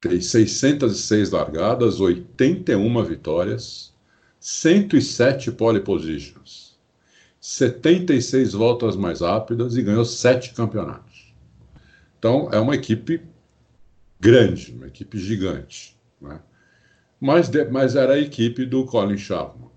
tem 0.00 0.20
606 0.20 1.30
largadas, 1.30 2.00
81 2.00 3.02
vitórias, 3.04 3.94
107 4.40 5.52
pole 5.52 5.80
positions, 5.80 6.76
76 7.40 8.52
voltas 8.52 8.96
mais 8.96 9.20
rápidas 9.20 9.76
e 9.76 9.82
ganhou 9.82 10.04
7 10.04 10.54
campeonatos. 10.54 11.34
Então, 12.18 12.48
é 12.52 12.58
uma 12.58 12.74
equipe 12.74 13.22
grande, 14.20 14.72
uma 14.72 14.86
equipe 14.86 15.18
gigante. 15.18 15.96
Né? 16.20 16.40
Mas, 17.20 17.48
de, 17.48 17.64
mas 17.66 17.96
era 17.96 18.14
a 18.14 18.18
equipe 18.18 18.64
do 18.64 18.84
Colin 18.84 19.18
Chapman. 19.18 19.70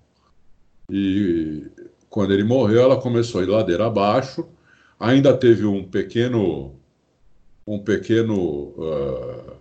E 0.90 1.68
quando 2.10 2.34
ele 2.34 2.44
morreu, 2.44 2.82
ela 2.82 3.00
começou 3.00 3.42
a 3.42 3.44
ir 3.44 3.48
ladeira 3.48 3.86
abaixo 3.86 4.48
ainda 5.00 5.36
teve 5.36 5.66
um 5.66 5.84
pequeno 5.84 6.76
um 7.66 7.80
pequeno 7.80 8.74
uh, 8.78 9.56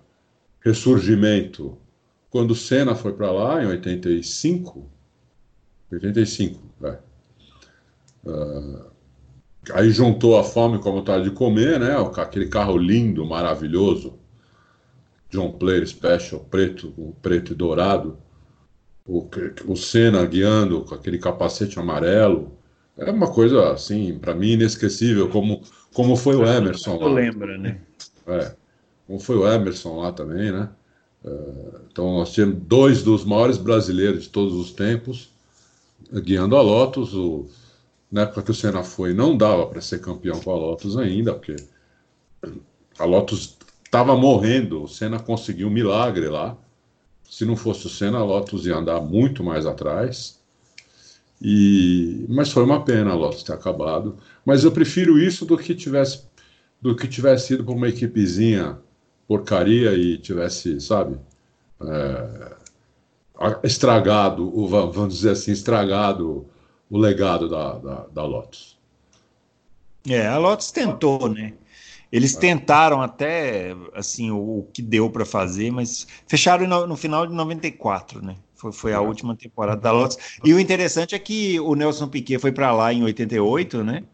ressurgimento 0.68 1.78
quando 2.30 2.54
Senna 2.54 2.94
foi 2.94 3.12
para 3.12 3.30
lá 3.30 3.62
em 3.62 3.66
85 3.66 4.90
85 5.90 6.60
é. 6.84 6.98
uh, 8.24 8.90
aí 9.72 9.90
juntou 9.90 10.38
a 10.38 10.44
fome 10.44 10.78
com 10.78 10.88
a 10.88 10.92
vontade 10.92 11.24
de 11.24 11.30
comer 11.30 11.80
né 11.80 11.96
aquele 12.16 12.48
carro 12.48 12.76
lindo 12.76 13.24
maravilhoso 13.26 14.18
John 15.30 15.52
Player 15.52 15.86
Special 15.86 16.40
preto 16.40 17.14
preto 17.22 17.52
e 17.52 17.56
dourado 17.56 18.18
o, 19.06 19.26
o 19.66 19.76
Senna 19.76 20.24
guiando 20.26 20.82
com 20.82 20.94
aquele 20.94 21.18
capacete 21.18 21.78
amarelo 21.78 22.58
é 22.98 23.10
uma 23.12 23.32
coisa, 23.32 23.70
assim, 23.70 24.18
para 24.18 24.34
mim, 24.34 24.52
inesquecível, 24.52 25.28
como, 25.28 25.62
como 25.94 26.16
foi 26.16 26.34
o 26.34 26.44
Emerson 26.44 26.98
lá. 26.98 27.08
lembra, 27.08 27.56
né? 27.56 27.80
É, 28.26 28.56
como 29.08 29.18
foi 29.18 29.36
o 29.36 29.50
Emerson 29.50 30.00
lá 30.00 30.12
também, 30.12 30.52
né? 30.52 30.68
Uh, 31.24 31.80
então, 31.90 32.18
nós 32.18 32.32
tínhamos 32.32 32.58
dois 32.60 33.02
dos 33.02 33.24
maiores 33.24 33.56
brasileiros 33.56 34.24
de 34.24 34.28
todos 34.28 34.54
os 34.54 34.70
tempos 34.70 35.30
guiando 36.12 36.54
a 36.56 36.62
Lotus. 36.62 37.14
O, 37.14 37.46
na 38.12 38.22
época 38.22 38.42
que 38.42 38.50
o 38.50 38.54
Senna 38.54 38.82
foi, 38.82 39.12
não 39.14 39.36
dava 39.36 39.66
para 39.66 39.80
ser 39.80 40.00
campeão 40.00 40.38
com 40.40 40.50
a 40.50 40.56
Lotus 40.56 40.96
ainda, 40.96 41.34
porque 41.34 41.56
a 42.98 43.04
Lotus 43.04 43.56
estava 43.84 44.14
morrendo. 44.16 44.84
O 44.84 44.88
Senna 44.88 45.18
conseguiu 45.18 45.68
um 45.68 45.72
milagre 45.72 46.28
lá. 46.28 46.56
Se 47.28 47.44
não 47.44 47.56
fosse 47.56 47.86
o 47.86 47.90
Senna, 47.90 48.18
a 48.18 48.24
Lotus 48.24 48.66
ia 48.66 48.76
andar 48.76 49.00
muito 49.00 49.42
mais 49.42 49.66
atrás. 49.66 50.38
E, 51.40 52.26
mas 52.28 52.50
foi 52.50 52.64
uma 52.64 52.84
pena 52.84 53.12
a 53.12 53.14
Lotus 53.14 53.42
ter 53.42 53.52
acabado. 53.52 54.16
Mas 54.44 54.64
eu 54.64 54.72
prefiro 54.72 55.18
isso 55.18 55.46
do 55.46 55.56
que 55.56 55.74
tivesse 55.74 56.28
do 56.80 56.94
que 56.94 57.08
tivesse 57.08 57.54
ido 57.54 57.64
para 57.64 57.74
uma 57.74 57.88
equipezinha 57.88 58.78
porcaria 59.28 59.92
e 59.92 60.16
tivesse, 60.16 60.80
sabe, 60.80 61.18
é, 61.82 62.56
estragado, 63.62 64.50
vamos 64.66 65.14
dizer 65.14 65.30
assim, 65.32 65.52
estragado 65.52 66.46
o 66.90 66.96
legado 66.96 67.48
da, 67.48 67.74
da, 67.74 68.06
da 68.06 68.24
Lotus. 68.24 68.78
É, 70.08 70.26
a 70.26 70.38
Lotus 70.38 70.72
tentou, 70.72 71.28
né? 71.28 71.52
Eles 72.10 72.34
é. 72.36 72.40
tentaram 72.40 73.02
até 73.02 73.76
assim 73.94 74.30
o, 74.30 74.60
o 74.60 74.68
que 74.72 74.80
deu 74.80 75.10
para 75.10 75.26
fazer, 75.26 75.70
mas 75.70 76.06
fecharam 76.26 76.66
no, 76.66 76.86
no, 76.86 76.96
final 76.96 77.26
de 77.26 77.34
94, 77.34 78.24
né? 78.24 78.36
Foi, 78.54 78.72
foi 78.72 78.92
a 78.94 78.96
é. 78.96 79.00
última 79.00 79.36
temporada 79.36 79.80
da 79.80 79.92
Lotus. 79.92 80.16
E 80.42 80.54
o 80.54 80.58
interessante 80.58 81.14
é 81.14 81.18
que 81.18 81.60
o 81.60 81.74
Nelson 81.74 82.08
Piquet 82.08 82.38
foi 82.38 82.50
para 82.50 82.72
lá 82.72 82.92
em 82.92 83.04
88, 83.04 83.84
né? 83.84 84.04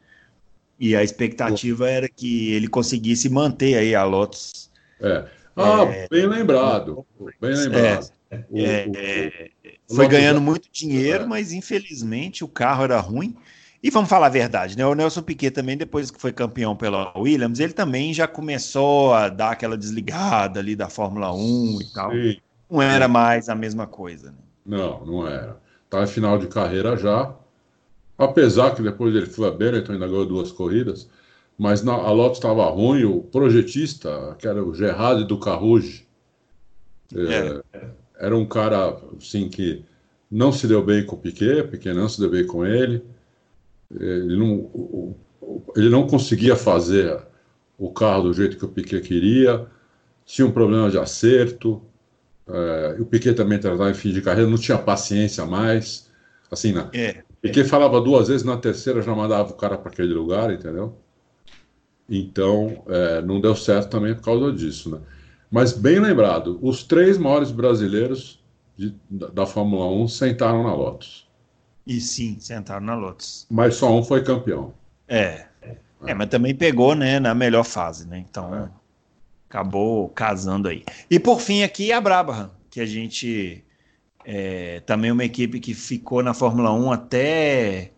E 0.79 0.97
a 0.97 1.05
expectativa 1.05 1.89
era 1.89 2.09
que 2.09 2.53
ele 2.53 2.67
conseguisse 2.67 3.29
manter 3.29 3.77
aí 3.77 3.95
a 3.95 4.03
Lotus. 4.05 4.64
É. 5.05 5.25
Ah, 5.57 5.85
é, 5.85 6.09
bem 6.09 6.27
lembrado. 6.27 7.07
Bem 7.41 7.53
é, 7.53 7.55
lembrado. 7.55 8.11
É, 8.31 8.45
o, 8.51 8.59
é, 8.59 9.51
o, 9.89 9.95
foi 9.95 10.09
ganhando 10.09 10.41
muito 10.41 10.69
dinheiro, 10.73 11.29
mas 11.29 11.53
infelizmente 11.53 12.43
o 12.43 12.49
carro 12.49 12.85
era 12.85 12.99
ruim. 12.99 13.37
E 13.83 13.91
vamos 13.91 14.09
falar 14.09 14.29
a 14.29 14.31
verdade, 14.31 14.79
né? 14.79 14.87
O 14.87 14.95
Nelson 14.95 15.21
Piquet 15.21 15.51
também, 15.51 15.77
depois 15.77 16.11
que 16.11 16.19
foi 16.19 16.33
campeão 16.33 16.75
pela 16.75 17.13
Williams, 17.17 17.61
ele 17.61 17.75
também 17.75 18.15
já 18.15 18.27
começou 18.27 19.13
a 19.13 19.29
dar 19.29 19.51
aquela 19.51 19.77
desligada 19.77 20.59
ali 20.59 20.75
da 20.75 20.89
Fórmula 20.89 21.33
1 21.35 21.79
e 21.83 21.93
tal. 21.93 22.11
Sim. 22.11 22.39
Não 22.71 22.81
era 22.81 23.07
mais 23.07 23.51
a 23.51 23.55
mesma 23.55 23.87
coisa. 23.87 24.31
Né? 24.31 24.39
Não, 24.65 25.05
não 25.05 25.29
era. 25.29 25.59
Tá 25.91 26.03
em 26.03 26.07
final 26.07 26.39
de 26.39 26.47
carreira 26.47 26.97
já. 26.97 27.35
Apesar 28.17 28.75
que 28.75 28.83
depois 28.83 29.15
ele 29.15 29.27
foi 29.27 29.49
a 29.49 29.51
Benetton, 29.51 29.93
ainda 29.93 30.09
ganhou 30.09 30.25
duas 30.25 30.51
corridas. 30.51 31.09
Mas 31.57 31.83
na, 31.83 31.93
a 31.93 32.11
Lotus 32.11 32.39
estava 32.39 32.65
ruim, 32.71 33.05
o 33.05 33.21
projetista, 33.21 34.37
que 34.39 34.47
era 34.47 34.63
o 34.63 34.75
Gerard 34.75 35.25
do 35.25 35.39
Carruge, 35.39 36.07
é, 37.15 37.61
é. 37.73 37.89
era 38.19 38.37
um 38.37 38.47
cara 38.47 38.99
assim 39.17 39.49
que 39.49 39.85
não 40.31 40.51
se 40.51 40.67
deu 40.67 40.85
bem 40.85 41.07
com 41.07 41.15
o 41.15 41.19
Piquet, 41.19 41.61
o 41.61 41.69
Piquet 41.69 41.95
não 41.95 42.09
se 42.09 42.19
deu 42.19 42.31
bem 42.31 42.47
com 42.47 42.67
ele 42.67 43.03
ele 44.01 44.37
não, 44.37 45.15
ele 45.77 45.89
não 45.89 46.07
conseguia 46.07 46.57
fazer 46.57 47.21
o 47.79 47.93
carro 47.93 48.25
do 48.25 48.33
jeito 48.33 48.57
que 48.57 48.65
o 48.65 48.69
Piquet 48.69 49.01
queria, 49.01 49.67
tinha 50.25 50.47
um 50.47 50.51
problema 50.51 50.91
de 50.91 50.99
acerto, 50.99 51.83
é, 52.47 52.97
o 52.99 53.05
Piquet 53.05 53.35
também 53.35 53.57
estava 53.57 53.91
em 53.91 53.95
fim 53.95 54.13
de 54.13 54.23
carreira, 54.23 54.49
não 54.49 54.59
tinha 54.59 54.79
paciência 54.79 55.45
mais, 55.45 56.11
assim, 56.51 56.73
né? 56.73 56.89
É. 56.93 57.23
Piquet 57.41 57.65
falava 57.65 58.01
duas 58.01 58.29
vezes, 58.29 58.45
na 58.45 58.57
terceira 58.57 59.03
já 59.03 59.15
mandava 59.15 59.51
o 59.51 59.57
cara 59.57 59.77
para 59.77 59.91
aquele 59.91 60.15
lugar, 60.15 60.53
entendeu? 60.53 60.97
Então, 62.09 62.83
é, 62.87 63.23
não 63.23 63.41
deu 63.41 63.57
certo 63.57 63.91
também 63.91 64.15
por 64.15 64.23
causa 64.23 64.53
disso, 64.53 64.91
né? 64.91 65.01
Mas 65.51 65.73
bem 65.73 66.01
lembrado, 66.01 66.59
os 66.61 66.83
três 66.83 67.17
maiores 67.17 67.51
brasileiros 67.51 68.43
de, 68.77 68.95
da, 69.09 69.47
Fórmula 69.47 69.87
1 69.87 70.09
sentaram 70.09 70.65
na 70.65 70.75
Lotus. 70.75 71.29
E 71.87 72.01
sim, 72.01 72.37
sentaram 72.41 72.85
na 72.85 72.95
Lotus. 72.95 73.47
Mas 73.51 73.77
só 73.77 73.97
um 73.97 74.03
foi 74.03 74.23
campeão. 74.25 74.75
É. 75.07 75.47
É, 76.07 76.13
mas 76.13 76.29
também 76.29 76.55
pegou, 76.55 76.95
né, 76.95 77.19
na 77.19 77.35
melhor 77.35 77.65
fase, 77.65 78.07
né? 78.07 78.19
Então, 78.29 78.55
é. 78.55 78.69
acabou 79.49 80.09
casando 80.11 80.69
aí. 80.69 80.85
E 81.11 81.19
por 81.19 81.41
fim 81.41 81.63
aqui 81.63 81.93
a 81.93 82.01
Brabham, 82.01 82.51
que 82.69 82.81
a 82.81 82.87
gente 82.87 83.65
é, 84.25 84.81
também 84.81 85.11
uma 85.11 85.25
equipe 85.25 85.61
que 85.61 85.73
ficou 85.73 86.23
na 86.23 86.35
Fórmula 86.35 86.73
1 86.73 86.93
até 86.93 87.94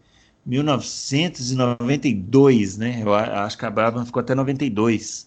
1992, 0.46 2.78
né? 2.78 3.02
Eu 3.02 3.12
acho 3.12 3.58
que 3.58 3.66
a 3.66 3.70
Brabham 3.70 4.06
ficou 4.06 4.20
até 4.20 4.34
92. 4.34 5.26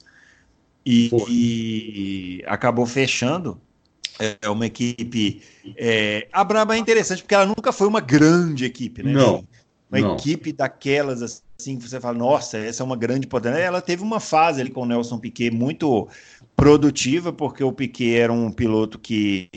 E, 0.85 1.11
e 1.27 2.41
acabou 2.47 2.85
fechando 2.85 3.59
é 4.19 4.49
uma 4.49 4.65
equipe. 4.65 5.41
É, 5.77 6.27
a 6.31 6.43
Braba 6.43 6.75
é 6.75 6.77
interessante 6.77 7.21
porque 7.21 7.33
ela 7.33 7.45
nunca 7.45 7.71
foi 7.71 7.87
uma 7.87 8.01
grande 8.01 8.65
equipe, 8.65 9.01
né? 9.01 9.13
Não. 9.13 9.47
Uma 9.89 10.01
não. 10.01 10.15
equipe 10.15 10.51
daquelas 10.51 11.23
assim 11.23 11.77
que 11.77 11.87
você 11.87 11.99
fala, 11.99 12.17
nossa, 12.17 12.57
essa 12.57 12.83
é 12.83 12.85
uma 12.85 12.97
grande 12.97 13.25
potência. 13.25 13.57
Ela 13.57 13.81
teve 13.81 14.03
uma 14.03 14.19
fase 14.19 14.61
ali 14.61 14.69
com 14.69 14.81
o 14.81 14.85
Nelson 14.85 15.17
Piquet 15.17 15.51
muito 15.51 16.07
produtiva, 16.55 17.31
porque 17.31 17.63
o 17.63 17.71
Piquet 17.71 18.17
era 18.17 18.33
um 18.33 18.51
piloto 18.51 18.99
que 18.99 19.49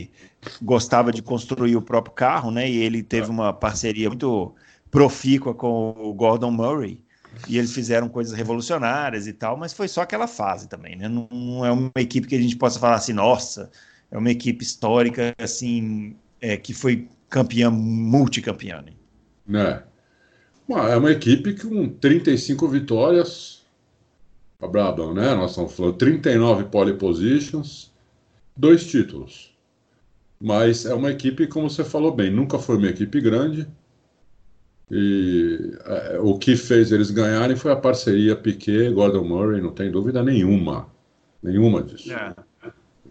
gostava 0.62 1.12
de 1.12 1.22
construir 1.22 1.76
o 1.76 1.82
próprio 1.82 2.14
carro, 2.14 2.50
né? 2.50 2.70
E 2.70 2.78
ele 2.78 3.02
teve 3.02 3.30
uma 3.30 3.52
parceria 3.52 4.08
muito 4.08 4.54
profícua 4.92 5.54
com 5.54 5.96
o 5.96 6.12
Gordon 6.12 6.52
Murray. 6.52 7.02
E 7.48 7.56
eles 7.56 7.72
fizeram 7.72 8.10
coisas 8.10 8.36
revolucionárias 8.36 9.26
e 9.26 9.32
tal, 9.32 9.56
mas 9.56 9.72
foi 9.72 9.88
só 9.88 10.02
aquela 10.02 10.26
fase 10.28 10.68
também, 10.68 10.94
né? 10.94 11.08
Não 11.08 11.64
é 11.64 11.72
uma 11.72 11.90
equipe 11.96 12.28
que 12.28 12.36
a 12.36 12.40
gente 12.40 12.56
possa 12.56 12.78
falar 12.78 12.96
assim, 12.96 13.14
nossa, 13.14 13.70
é 14.10 14.18
uma 14.18 14.30
equipe 14.30 14.62
histórica, 14.62 15.34
assim, 15.38 16.14
é, 16.42 16.58
que 16.58 16.74
foi 16.74 17.08
campeã, 17.30 17.70
multicampeã. 17.70 18.84
Né? 19.46 19.82
É. 20.68 20.92
é 20.92 20.96
uma 20.96 21.10
equipe 21.10 21.54
com 21.54 21.88
35 21.88 22.68
vitórias, 22.68 23.64
a 24.60 24.66
Brabham, 24.66 25.14
né? 25.14 25.34
Nós 25.34 25.52
estamos 25.52 25.72
falando 25.72 25.96
39 25.96 26.64
pole 26.64 26.94
positions, 26.98 27.90
dois 28.54 28.86
títulos. 28.86 29.56
Mas 30.38 30.84
é 30.84 30.92
uma 30.92 31.10
equipe, 31.10 31.46
como 31.46 31.70
você 31.70 31.82
falou 31.82 32.14
bem, 32.14 32.30
nunca 32.30 32.58
foi 32.58 32.76
uma 32.76 32.88
equipe 32.88 33.22
grande. 33.22 33.66
E 34.90 35.76
é, 35.84 36.18
o 36.20 36.38
que 36.38 36.56
fez 36.56 36.92
eles 36.92 37.10
ganharem 37.10 37.56
foi 37.56 37.72
a 37.72 37.76
parceria 37.76 38.36
Piquet-Gordon 38.36 39.24
Murray, 39.24 39.60
não 39.60 39.72
tem 39.72 39.90
dúvida 39.90 40.22
nenhuma. 40.22 40.88
Nenhuma 41.42 41.82
disso. 41.82 42.12
É 42.12 42.34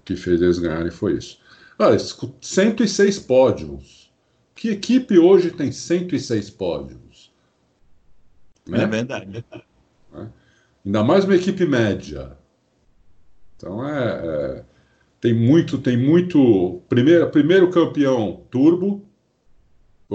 que 0.03 0.15
fez 0.15 0.41
eles 0.41 0.59
ganharem 0.59 0.91
foi 0.91 1.13
isso. 1.13 1.39
Olha, 1.77 1.97
106 1.99 3.19
pódios. 3.19 4.11
Que 4.55 4.69
equipe 4.69 5.17
hoje 5.17 5.51
tem 5.51 5.71
106 5.71 6.49
pódios? 6.51 7.33
Né? 8.67 8.83
É 8.83 8.87
verdade. 8.87 9.45
É. 10.13 10.27
Ainda 10.85 11.03
mais 11.03 11.25
uma 11.25 11.35
equipe 11.35 11.65
média. 11.65 12.37
Então 13.55 13.87
é, 13.87 14.21
é, 14.23 14.65
tem 15.19 15.33
muito, 15.33 15.77
tem 15.77 15.97
muito. 15.97 16.81
Primeiro, 16.87 17.29
primeiro 17.29 17.69
campeão 17.71 18.43
turbo, 18.51 19.03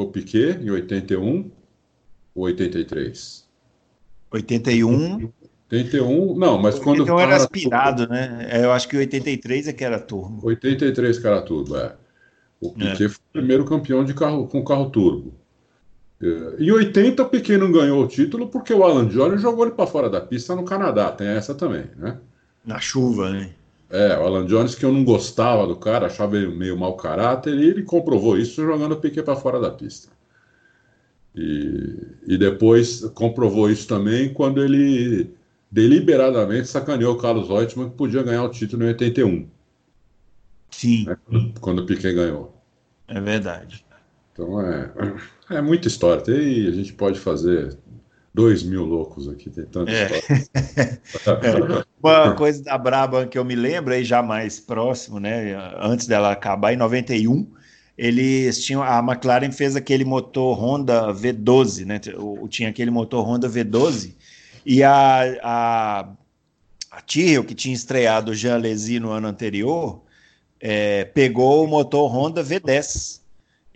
o 0.03 0.11
Piquet, 0.11 0.59
em 0.62 0.70
81 0.70 1.51
ou 2.34 2.44
83? 2.44 3.47
81. 4.30 5.32
81, 5.70 6.38
não, 6.38 6.59
mas 6.59 6.78
quando. 6.78 7.03
Então 7.03 7.18
era 7.18 7.34
aspirado, 7.34 8.07
né? 8.07 8.47
É, 8.51 8.64
eu 8.64 8.72
acho 8.72 8.88
que 8.88 8.97
83 8.97 9.68
é 9.68 9.72
que 9.72 9.84
era 9.84 9.99
turbo. 9.99 10.47
83 10.47 11.18
que 11.18 11.26
era 11.26 11.42
turbo, 11.42 11.76
é. 11.76 11.94
O 12.61 12.72
Piquet 12.72 13.05
é. 13.05 13.09
foi 13.09 13.18
o 13.18 13.32
primeiro 13.32 13.64
campeão 13.64 14.05
de 14.05 14.14
carro, 14.14 14.47
com 14.47 14.64
carro 14.64 14.90
turbo. 14.90 15.34
É, 16.22 16.62
em 16.62 16.70
80, 16.70 17.22
o 17.22 17.28
Piquet 17.28 17.59
não 17.59 17.72
ganhou 17.72 18.03
o 18.03 18.09
título 18.09 18.49
porque 18.49 18.72
o 18.72 18.84
Alan 18.84 19.09
Jones 19.09 19.42
jogou 19.42 19.66
ele 19.66 19.74
para 19.74 19.86
fora 19.86 20.09
da 20.09 20.20
pista 20.20 20.55
no 20.55 20.64
Canadá. 20.64 21.11
Tem 21.11 21.26
essa 21.26 21.55
também, 21.55 21.84
né? 21.97 22.18
Na 22.64 22.78
chuva, 22.80 23.30
né? 23.30 23.51
É, 23.89 24.18
o 24.18 24.22
Alan 24.22 24.47
Jones, 24.47 24.74
que 24.74 24.84
eu 24.84 24.93
não 24.93 25.05
gostava 25.05 25.66
do 25.66 25.76
cara, 25.76 26.07
achava 26.07 26.37
ele 26.37 26.55
meio 26.55 26.76
mau 26.76 26.97
caráter, 26.97 27.55
e 27.55 27.68
ele 27.68 27.82
comprovou 27.82 28.37
isso 28.37 28.64
jogando 28.64 28.93
o 28.93 28.97
Piquet 28.97 29.22
para 29.22 29.37
fora 29.37 29.61
da 29.61 29.70
pista. 29.70 30.09
E, 31.34 31.97
e 32.26 32.39
depois 32.39 33.01
comprovou 33.14 33.70
isso 33.70 33.87
também 33.87 34.32
quando 34.32 34.62
ele 34.62 35.30
deliberadamente 35.70 36.68
sacaneou 36.68 37.14
o 37.14 37.18
Carlos 37.18 37.49
Reutemann 37.49 37.91
que 37.91 37.97
podia 37.97 38.22
ganhar 38.22 38.45
o 38.45 38.49
título 38.49 38.84
em 38.84 38.89
81. 38.89 39.49
Sim. 40.70 41.07
Né, 41.07 41.53
quando 41.61 41.80
o 41.80 41.87
Piquet 41.87 42.12
ganhou. 42.12 42.57
É 43.07 43.20
verdade. 43.20 43.84
Então 44.32 44.61
é, 44.61 44.91
é 45.51 45.61
muita 45.61 45.89
história. 45.89 46.22
Tem, 46.22 46.66
a 46.66 46.72
gente 46.72 46.93
pode 46.93 47.18
fazer 47.18 47.76
dois 48.37 48.62
mil 48.62 48.84
loucos 48.84 49.26
aqui, 49.30 49.49
tem 49.49 49.64
tanta 49.64 49.91
é. 49.91 50.05
história. 50.05 50.51
é. 51.82 51.84
Uma 52.03 52.34
coisa 52.34 52.62
da 52.62 52.76
Brabham 52.76 53.26
que 53.26 53.39
eu 53.39 53.45
me 53.47 53.55
lembro, 53.55 53.95
aí 53.95 54.05
já 54.05 54.22
mais 54.22 54.61
próximo, 54.61 55.18
né? 55.18 55.57
Antes 55.80 56.07
dela 56.07 56.30
acabar, 56.32 56.74
em 56.74 56.76
91, 56.76 57.47
eles 57.97 58.62
tinham. 58.62 58.82
A 58.82 58.99
McLaren 58.99 59.51
fez 59.51 59.74
aquele 59.74 60.05
motor 60.05 60.55
Honda 60.55 61.14
V12, 61.14 61.87
né? 61.87 61.99
Tinha 62.51 62.68
aquele 62.68 62.91
motor 62.91 63.26
Honda 63.26 63.49
V12 63.49 64.12
e 64.66 64.82
a, 64.82 65.22
a, 65.43 66.09
a 66.91 67.01
Tyrrell, 67.01 67.43
que 67.43 67.55
tinha 67.55 67.74
estreado 67.74 68.32
o 68.32 68.34
Jean 68.34 68.59
Lézy 68.59 69.01
no 69.01 69.12
ano 69.12 69.28
anterior, 69.28 70.03
é, 70.61 71.07
pegou 71.07 71.64
o 71.64 71.66
motor 71.66 72.12
Honda 72.12 72.45
V10 72.45 73.20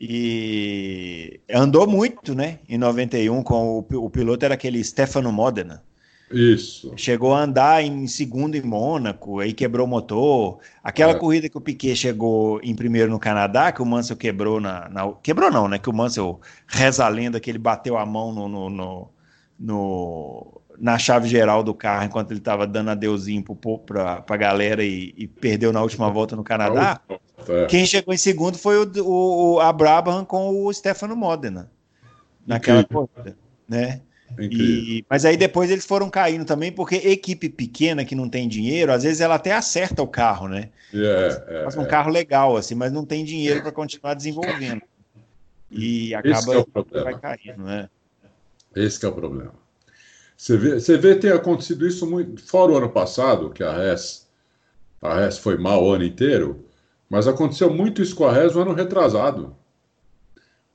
e 0.00 1.40
andou 1.52 1.86
muito, 1.86 2.34
né? 2.34 2.60
Em 2.66 2.78
91, 2.78 3.42
com 3.42 3.78
o, 3.78 4.04
o 4.04 4.08
piloto 4.08 4.44
era 4.44 4.54
aquele 4.54 4.82
Stefano 4.82 5.30
Modena. 5.30 5.82
Isso. 6.30 6.92
Chegou 6.96 7.34
a 7.34 7.42
andar 7.42 7.82
em 7.82 8.06
segundo 8.06 8.54
em 8.54 8.62
Mônaco, 8.62 9.40
aí 9.40 9.52
quebrou 9.52 9.86
o 9.86 9.90
motor. 9.90 10.60
Aquela 10.82 11.12
é. 11.12 11.16
corrida 11.16 11.48
que 11.48 11.58
o 11.58 11.60
Piquet 11.60 11.96
chegou 11.96 12.60
em 12.62 12.74
primeiro 12.74 13.10
no 13.10 13.18
Canadá, 13.18 13.72
que 13.72 13.82
o 13.82 13.86
Mansell 13.86 14.16
quebrou 14.16 14.60
na, 14.60 14.88
na, 14.88 15.12
Quebrou 15.22 15.50
não, 15.50 15.68
né? 15.68 15.78
Que 15.78 15.90
o 15.90 15.92
Mansell 15.92 16.40
reza 16.66 17.04
a 17.04 17.08
lenda 17.08 17.40
que 17.40 17.50
ele 17.50 17.58
bateu 17.58 17.98
a 17.98 18.06
mão 18.06 18.32
no, 18.32 18.48
no, 18.48 18.70
no, 18.70 19.10
no 19.58 20.60
na 20.78 20.98
chave 20.98 21.28
geral 21.28 21.62
do 21.62 21.74
carro 21.74 22.06
enquanto 22.06 22.30
ele 22.30 22.40
estava 22.40 22.66
dando 22.66 22.90
adeuzinho 22.90 23.44
para 23.84 24.24
a 24.26 24.36
galera 24.36 24.82
e, 24.82 25.12
e, 25.16 25.26
perdeu 25.26 25.72
na 25.72 25.82
última 25.82 26.08
volta 26.10 26.34
no 26.34 26.42
Canadá. 26.42 27.00
É. 27.48 27.66
Quem 27.66 27.86
chegou 27.86 28.12
em 28.12 28.18
segundo 28.18 28.58
foi 28.58 28.78
o, 28.78 28.90
o, 29.02 29.54
o 29.54 29.60
Abraham 29.60 30.24
com 30.24 30.64
o 30.64 30.72
Stefano 30.72 31.16
Modena 31.16 31.70
naquela 32.46 32.84
corrida, 32.84 33.36
né? 33.68 34.00
E, 34.38 35.04
mas 35.10 35.24
aí 35.24 35.36
depois 35.36 35.70
eles 35.70 35.84
foram 35.84 36.08
caindo 36.08 36.44
também, 36.44 36.70
porque 36.70 36.96
equipe 36.96 37.48
pequena 37.48 38.04
que 38.04 38.14
não 38.14 38.28
tem 38.28 38.48
dinheiro, 38.48 38.92
às 38.92 39.02
vezes 39.02 39.20
ela 39.20 39.34
até 39.34 39.52
acerta 39.52 40.02
o 40.02 40.06
carro, 40.06 40.46
né? 40.46 40.68
Yeah, 40.94 41.44
é, 41.48 41.62
Faz 41.62 41.74
um 41.74 41.80
yeah. 41.80 41.90
carro 41.90 42.10
legal, 42.10 42.56
assim, 42.56 42.74
mas 42.74 42.92
não 42.92 43.04
tem 43.04 43.24
dinheiro 43.24 43.62
para 43.62 43.72
continuar 43.72 44.14
desenvolvendo. 44.14 44.82
E 45.70 46.14
acaba 46.14 46.66
é 46.94 47.02
vai 47.02 47.18
caindo, 47.18 47.62
né? 47.62 47.88
Esse 48.74 49.04
é 49.04 49.08
o 49.08 49.12
problema. 49.12 49.52
Você 50.36 50.56
vê, 50.56 50.80
você 50.80 50.96
vê 50.96 51.14
ter 51.16 51.32
acontecido 51.32 51.86
isso 51.86 52.08
muito, 52.08 52.42
fora 52.42 52.72
o 52.72 52.76
ano 52.76 52.88
passado, 52.88 53.50
que 53.50 53.62
a 53.62 53.72
RES, 53.76 54.28
a 55.02 55.20
RES 55.20 55.38
foi 55.38 55.58
mal 55.58 55.84
o 55.84 55.92
ano 55.92 56.04
inteiro, 56.04 56.64
mas 57.10 57.26
aconteceu 57.26 57.68
muito 57.74 58.00
isso 58.00 58.14
com 58.14 58.24
a 58.24 58.32
RES 58.32 58.54
no 58.54 58.62
ano 58.62 58.72
retrasado. 58.72 59.56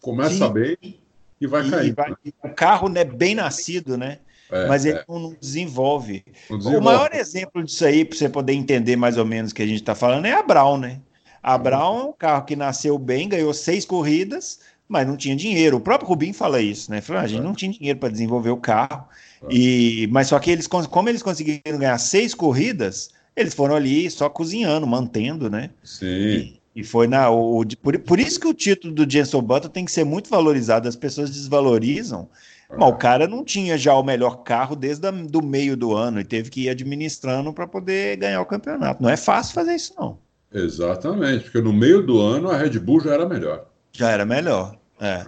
Começa 0.01 0.47
Sim. 0.47 0.53
bem, 0.53 0.99
e 1.39 1.47
vai 1.47 1.65
e 1.65 1.71
cair. 1.71 1.93
Vai, 1.93 2.13
o 2.43 2.49
carro 2.49 2.87
é 2.89 2.91
né, 2.91 3.03
bem 3.05 3.33
nascido, 3.33 3.97
né? 3.97 4.19
É, 4.51 4.67
mas 4.67 4.85
ele 4.85 4.99
é. 4.99 5.05
não, 5.07 5.35
desenvolve. 5.39 6.23
não, 6.49 6.57
desenvolve. 6.57 6.77
O 6.77 6.83
maior 6.83 7.13
exemplo 7.13 7.63
disso 7.63 7.85
aí, 7.85 8.05
para 8.05 8.17
você 8.17 8.29
poder 8.29 8.53
entender 8.53 8.95
mais 8.95 9.17
ou 9.17 9.25
menos 9.25 9.51
o 9.51 9.55
que 9.55 9.63
a 9.63 9.65
gente 9.65 9.79
está 9.79 9.95
falando, 9.95 10.25
é 10.25 10.33
a 10.33 10.43
Brown, 10.43 10.77
né? 10.77 11.01
A 11.41 11.57
Brown 11.57 11.99
é 11.99 12.03
um 12.03 12.13
carro 12.13 12.45
que 12.45 12.55
nasceu 12.55 12.97
bem, 12.97 13.29
ganhou 13.29 13.53
seis 13.53 13.85
corridas, 13.85 14.59
mas 14.87 15.07
não 15.07 15.15
tinha 15.15 15.35
dinheiro. 15.35 15.77
O 15.77 15.81
próprio 15.81 16.09
Rubinho 16.09 16.33
fala 16.33 16.61
isso, 16.61 16.91
né? 16.91 17.01
Falou, 17.01 17.21
ah, 17.21 17.25
a 17.25 17.27
gente 17.27 17.41
é. 17.41 17.43
não 17.43 17.53
tinha 17.53 17.71
dinheiro 17.71 17.99
para 17.99 18.09
desenvolver 18.09 18.49
o 18.49 18.57
carro. 18.57 19.07
É. 19.43 19.53
E, 19.53 20.07
mas 20.11 20.27
só 20.27 20.37
que 20.39 20.51
eles, 20.51 20.67
como 20.67 21.09
eles 21.09 21.23
conseguiram 21.23 21.77
ganhar 21.77 21.97
seis 21.97 22.33
corridas, 22.33 23.09
eles 23.35 23.53
foram 23.53 23.75
ali 23.75 24.09
só 24.09 24.29
cozinhando, 24.29 24.87
mantendo, 24.87 25.49
né? 25.49 25.69
Sim. 25.83 26.05
E, 26.05 26.61
e 26.75 26.83
foi 26.83 27.07
na. 27.07 27.29
O, 27.29 27.63
por, 27.81 27.97
por 27.99 28.19
isso 28.19 28.39
que 28.39 28.47
o 28.47 28.53
título 28.53 28.93
do 28.93 29.09
Jenson 29.09 29.41
Button 29.41 29.69
tem 29.69 29.85
que 29.85 29.91
ser 29.91 30.03
muito 30.03 30.29
valorizado. 30.29 30.87
As 30.87 30.95
pessoas 30.95 31.29
desvalorizam. 31.29 32.29
Ah. 32.69 32.75
Mas 32.79 32.89
o 32.89 32.95
cara 32.95 33.27
não 33.27 33.43
tinha 33.43 33.77
já 33.77 33.93
o 33.93 34.03
melhor 34.03 34.43
carro 34.43 34.75
desde 34.75 35.07
o 35.07 35.41
meio 35.41 35.75
do 35.75 35.95
ano 35.95 36.19
e 36.19 36.23
teve 36.23 36.49
que 36.49 36.61
ir 36.61 36.69
administrando 36.69 37.53
para 37.53 37.67
poder 37.67 38.17
ganhar 38.17 38.41
o 38.41 38.45
campeonato. 38.45 39.01
Não 39.03 39.09
é 39.09 39.17
fácil 39.17 39.53
fazer 39.53 39.75
isso, 39.75 39.93
não. 39.97 40.17
Exatamente, 40.53 41.43
porque 41.43 41.59
no 41.59 41.73
meio 41.73 42.01
do 42.01 42.21
ano 42.21 42.49
a 42.49 42.57
Red 42.57 42.79
Bull 42.79 43.01
já 43.01 43.13
era 43.13 43.27
melhor. 43.27 43.65
Já 43.91 44.11
era 44.11 44.25
melhor, 44.25 44.77
é. 45.01 45.25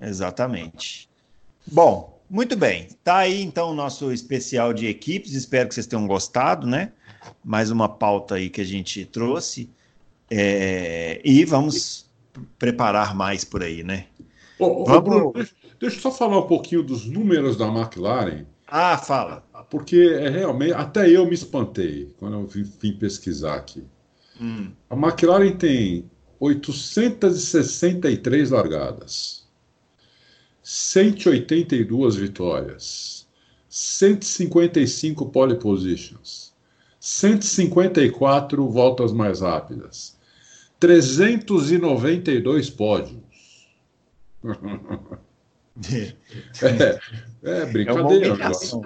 Exatamente. 0.00 1.08
Bom, 1.66 2.15
muito 2.28 2.56
bem. 2.56 2.88
Tá 3.02 3.18
aí 3.18 3.42
então 3.42 3.70
o 3.70 3.74
nosso 3.74 4.12
especial 4.12 4.72
de 4.72 4.86
equipes. 4.86 5.32
Espero 5.32 5.68
que 5.68 5.74
vocês 5.74 5.86
tenham 5.86 6.06
gostado, 6.06 6.66
né? 6.66 6.92
Mais 7.44 7.70
uma 7.70 7.88
pauta 7.88 8.36
aí 8.36 8.50
que 8.50 8.60
a 8.60 8.64
gente 8.64 9.04
trouxe. 9.04 9.70
É, 10.30 11.20
e 11.24 11.44
vamos 11.44 12.10
preparar 12.58 13.14
mais 13.14 13.44
por 13.44 13.62
aí, 13.62 13.82
né? 13.82 14.06
Oh, 14.58 14.84
vamos... 14.84 15.04
Bruno, 15.04 15.32
deixa, 15.32 15.54
deixa, 15.80 15.96
eu 15.96 16.00
só 16.00 16.10
falar 16.10 16.38
um 16.38 16.46
pouquinho 16.46 16.82
dos 16.82 17.06
números 17.06 17.56
da 17.56 17.68
McLaren. 17.68 18.44
Ah, 18.66 18.98
fala. 18.98 19.44
Porque 19.70 20.16
é 20.20 20.28
realmente. 20.28 20.72
Até 20.72 21.08
eu 21.08 21.26
me 21.26 21.34
espantei 21.34 22.14
quando 22.18 22.34
eu 22.34 22.46
vim, 22.46 22.62
vim 22.62 22.92
pesquisar 22.92 23.54
aqui. 23.54 23.84
Hum. 24.40 24.72
A 24.90 24.96
McLaren 24.96 25.56
tem 25.56 26.10
863 26.40 28.50
largadas, 28.50 29.45
182 30.68 32.16
vitórias, 32.16 33.28
155 33.68 35.26
pole 35.26 35.54
positions, 35.60 36.52
154 36.98 38.68
voltas 38.68 39.12
mais 39.12 39.42
rápidas, 39.42 40.18
392 40.80 42.68
pódios. 42.70 43.68
é, 46.62 46.98
é 47.44 47.66
brincadeira 47.66 48.26
é 48.26 48.32
o 48.32 48.36
negócio. 48.36 48.82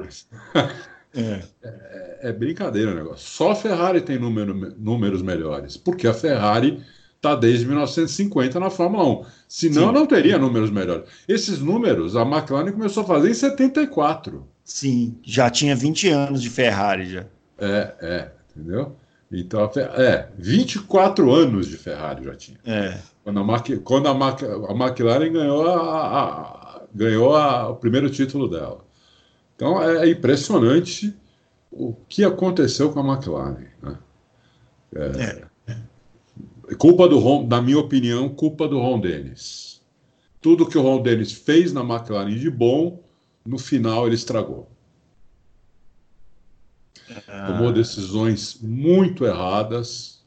É. 1.14 1.42
É, 1.62 2.28
é. 2.28 2.32
brincadeira 2.32 2.90
o 2.90 2.94
negócio. 2.94 3.26
Só 3.26 3.52
a 3.52 3.56
Ferrari 3.56 4.02
tem 4.02 4.18
número, 4.18 4.54
números 4.78 5.22
melhores, 5.22 5.78
porque 5.78 6.06
a 6.06 6.12
Ferrari 6.12 6.84
está 7.20 7.34
desde 7.34 7.66
1950 7.66 8.58
na 8.58 8.70
Fórmula 8.70 9.04
1. 9.04 9.24
Senão, 9.46 9.88
Sim. 9.88 9.92
não 9.92 10.06
teria 10.06 10.38
números 10.38 10.70
melhores. 10.70 11.04
Esses 11.28 11.60
números 11.60 12.16
a 12.16 12.22
McLaren 12.22 12.72
começou 12.72 13.02
a 13.02 13.06
fazer 13.06 13.30
em 13.30 13.34
74. 13.34 14.46
Sim, 14.64 15.18
já 15.22 15.50
tinha 15.50 15.76
20 15.76 16.08
anos 16.08 16.40
de 16.40 16.48
Ferrari 16.48 17.10
já. 17.10 17.26
É, 17.58 17.94
é, 18.00 18.30
entendeu? 18.56 18.96
Então, 19.30 19.70
é, 19.76 20.28
24 20.38 21.30
anos 21.32 21.68
de 21.68 21.76
Ferrari 21.76 22.24
já 22.24 22.34
tinha. 22.34 22.58
É. 22.64 22.98
Quando 23.22 23.38
a, 23.38 23.62
quando 23.84 24.08
a, 24.08 24.12
a 24.12 24.74
McLaren 24.74 25.30
ganhou, 25.30 25.68
a, 25.68 26.20
a, 26.20 26.82
ganhou 26.94 27.36
o 27.36 27.76
primeiro 27.76 28.08
título 28.08 28.48
dela. 28.48 28.82
Então, 29.54 29.80
é, 29.82 30.06
é 30.06 30.10
impressionante 30.10 31.14
o 31.70 31.94
que 32.08 32.24
aconteceu 32.24 32.90
com 32.90 33.00
a 33.00 33.14
McLaren. 33.14 33.66
Né? 33.82 33.98
É, 34.94 35.22
é. 35.22 35.49
Culpa 36.78 37.08
do 37.08 37.18
Ron, 37.18 37.46
na 37.46 37.60
minha 37.60 37.78
opinião, 37.78 38.28
culpa 38.28 38.68
do 38.68 38.78
Ron 38.78 39.00
Dennis. 39.00 39.80
Tudo 40.40 40.66
que 40.66 40.78
o 40.78 40.82
Ron 40.82 41.02
Dennis 41.02 41.32
fez 41.32 41.72
na 41.72 41.82
McLaren 41.82 42.36
de 42.36 42.50
bom, 42.50 43.02
no 43.44 43.58
final 43.58 44.06
ele 44.06 44.14
estragou. 44.14 44.70
Tomou 47.46 47.68
ah. 47.68 47.72
decisões 47.72 48.58
muito 48.62 49.24
erradas, 49.24 50.20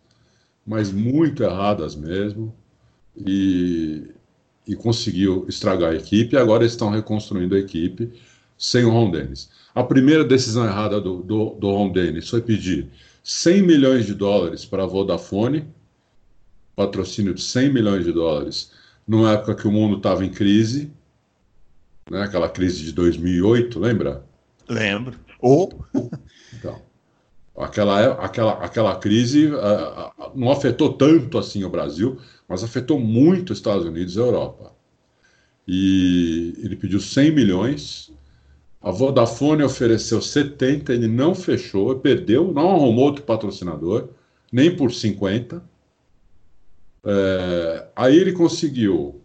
mas 0.65 0.91
muito 0.91 1.43
erradas 1.43 1.95
mesmo, 1.95 2.53
e, 3.15 4.11
e 4.67 4.75
conseguiu 4.75 5.45
estragar 5.47 5.91
a 5.91 5.95
equipe. 5.95 6.35
E 6.35 6.39
agora 6.39 6.65
estão 6.65 6.89
reconstruindo 6.89 7.55
a 7.55 7.59
equipe 7.59 8.11
sem 8.57 8.83
o 8.83 8.89
Ron 8.89 9.11
Dennis. 9.11 9.49
A 9.73 9.83
primeira 9.83 10.23
decisão 10.23 10.65
errada 10.65 10.99
do, 10.99 11.21
do, 11.21 11.49
do 11.51 11.71
Ron 11.71 11.91
Dennis 11.91 12.29
foi 12.29 12.41
pedir 12.41 12.89
100 13.23 13.61
milhões 13.61 14.05
de 14.05 14.13
dólares 14.13 14.65
para 14.65 14.83
a 14.83 14.87
Vodafone, 14.87 15.65
patrocínio 16.75 17.33
de 17.33 17.41
100 17.41 17.73
milhões 17.73 18.05
de 18.05 18.11
dólares, 18.11 18.71
numa 19.07 19.33
época 19.33 19.55
que 19.55 19.67
o 19.67 19.71
mundo 19.71 19.97
estava 19.97 20.25
em 20.25 20.29
crise, 20.29 20.91
né, 22.09 22.23
aquela 22.23 22.49
crise 22.49 22.83
de 22.83 22.91
2008, 22.91 23.79
lembra? 23.79 24.25
Lembro. 24.67 25.17
Ou. 25.39 25.71
Então, 26.55 26.79
aquela, 27.57 28.13
aquela, 28.23 28.53
aquela 28.63 28.95
crise 28.95 29.47
uh, 29.47 30.31
não 30.35 30.51
afetou 30.51 30.93
tanto 30.93 31.39
assim 31.39 31.63
o 31.63 31.69
Brasil, 31.69 32.19
mas 32.47 32.63
afetou 32.63 32.99
muito 32.99 33.51
os 33.51 33.57
Estados 33.57 33.85
Unidos 33.85 34.15
e 34.15 34.19
a 34.19 34.23
Europa. 34.23 34.71
E 35.67 36.53
ele 36.59 36.75
pediu 36.75 36.99
100 36.99 37.31
milhões, 37.31 38.13
a 38.81 38.91
Vodafone 38.91 39.63
ofereceu 39.63 40.21
70, 40.21 40.93
ele 40.93 41.07
não 41.07 41.33
fechou, 41.33 41.97
perdeu, 41.99 42.51
não 42.53 42.69
arrumou 42.69 43.05
outro 43.05 43.23
patrocinador, 43.23 44.09
nem 44.51 44.75
por 44.75 44.91
50. 44.91 45.63
É, 47.05 47.87
aí 47.95 48.15
ele 48.15 48.31
conseguiu 48.31 49.21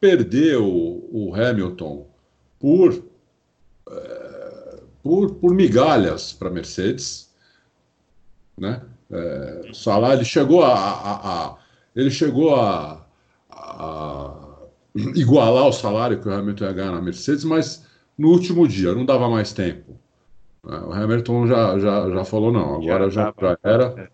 perder 0.00 0.58
o, 0.58 1.08
o 1.10 1.34
Hamilton 1.34 2.06
por 2.58 3.02
é, 3.90 4.32
por, 5.02 5.34
por 5.34 5.54
migalhas 5.54 6.32
para 6.32 6.48
a 6.48 6.52
Mercedes. 6.52 7.30
Né? 8.56 8.82
É, 9.10 9.62
ele 10.12 10.24
chegou 10.24 10.62
a, 10.62 10.74
a, 10.74 11.46
a 11.46 11.58
ele 11.94 12.10
chegou 12.10 12.54
a, 12.54 13.04
a, 13.50 14.34
igualar 14.94 15.66
o 15.66 15.72
salário 15.72 16.20
que 16.20 16.28
o 16.28 16.32
Hamilton 16.32 16.64
ia 16.64 16.72
ganhar 16.72 16.92
na 16.92 17.00
Mercedes, 17.00 17.44
mas 17.44 17.86
no 18.16 18.28
último 18.28 18.66
dia, 18.66 18.94
não 18.94 19.04
dava 19.04 19.28
mais 19.28 19.52
tempo. 19.52 19.98
É, 20.66 20.76
o 20.76 20.92
Hamilton 20.92 21.46
já, 21.46 21.78
já, 21.78 22.10
já 22.10 22.24
falou, 22.24 22.52
não, 22.52 22.76
agora 22.76 23.10
já, 23.10 23.34
já, 23.38 23.48
já 23.48 23.58
era. 23.62 24.10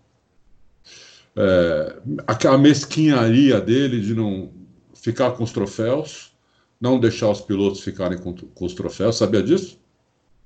É, 1.40 1.96
aquela 2.26 2.58
mesquinharia 2.58 3.60
dele 3.60 4.00
de 4.00 4.12
não 4.12 4.50
ficar 4.92 5.30
com 5.30 5.44
os 5.44 5.52
troféus, 5.52 6.32
não 6.80 6.98
deixar 6.98 7.30
os 7.30 7.40
pilotos 7.40 7.80
ficarem 7.80 8.18
com, 8.18 8.34
com 8.34 8.64
os 8.64 8.74
troféus, 8.74 9.16
sabia 9.16 9.40
disso? 9.40 9.78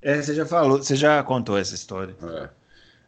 É, 0.03 0.21
você 0.21 0.35
já 0.35 0.45
falou, 0.45 0.77
você 0.77 0.95
já 0.95 1.23
contou 1.23 1.57
essa 1.57 1.73
história. 1.73 2.15
É. 2.21 2.49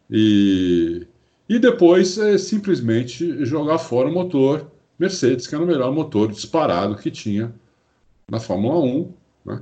E, 0.09 1.05
e 1.47 1.59
depois 1.59 2.17
é, 2.17 2.39
simplesmente 2.39 3.45
jogar 3.45 3.77
fora 3.77 4.09
o 4.09 4.13
motor 4.13 4.71
Mercedes, 4.97 5.45
que 5.45 5.53
era 5.53 5.63
o 5.63 5.67
melhor 5.67 5.91
motor 5.91 6.31
disparado 6.31 6.95
que 6.95 7.11
tinha 7.11 7.53
na 8.27 8.39
Fórmula 8.39 8.79
1. 8.79 9.13
Né? 9.45 9.61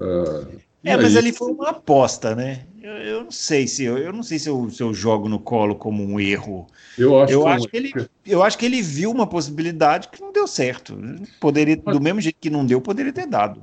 É, 0.00 0.92
É, 0.92 0.96
mas 0.96 1.16
ali 1.16 1.32
foi 1.32 1.52
uma 1.52 1.70
aposta, 1.70 2.34
né? 2.34 2.66
Eu, 2.82 2.92
eu 2.94 3.24
não 3.24 3.30
sei 3.30 3.68
se 3.68 3.84
eu, 3.84 3.96
eu 3.96 4.12
não 4.12 4.24
sei 4.24 4.40
se 4.40 4.48
eu, 4.48 4.68
se 4.68 4.82
eu 4.82 4.92
jogo 4.92 5.28
no 5.28 5.38
colo 5.38 5.76
como 5.76 6.02
um 6.02 6.18
erro. 6.18 6.66
Eu 6.98 7.20
acho, 7.20 7.32
eu 7.32 7.42
que, 7.42 7.48
acho 7.48 7.68
que 7.68 7.76
ele, 7.76 7.92
eu 8.26 8.42
acho 8.42 8.58
que 8.58 8.66
ele 8.66 8.82
viu 8.82 9.12
uma 9.12 9.26
possibilidade 9.26 10.08
que 10.08 10.20
não 10.20 10.32
deu 10.32 10.48
certo. 10.48 10.98
Poderia, 11.38 11.76
do 11.76 12.00
mesmo 12.00 12.20
jeito 12.20 12.38
que 12.40 12.50
não 12.50 12.66
deu, 12.66 12.80
poderia 12.80 13.12
ter 13.12 13.26
dado. 13.26 13.62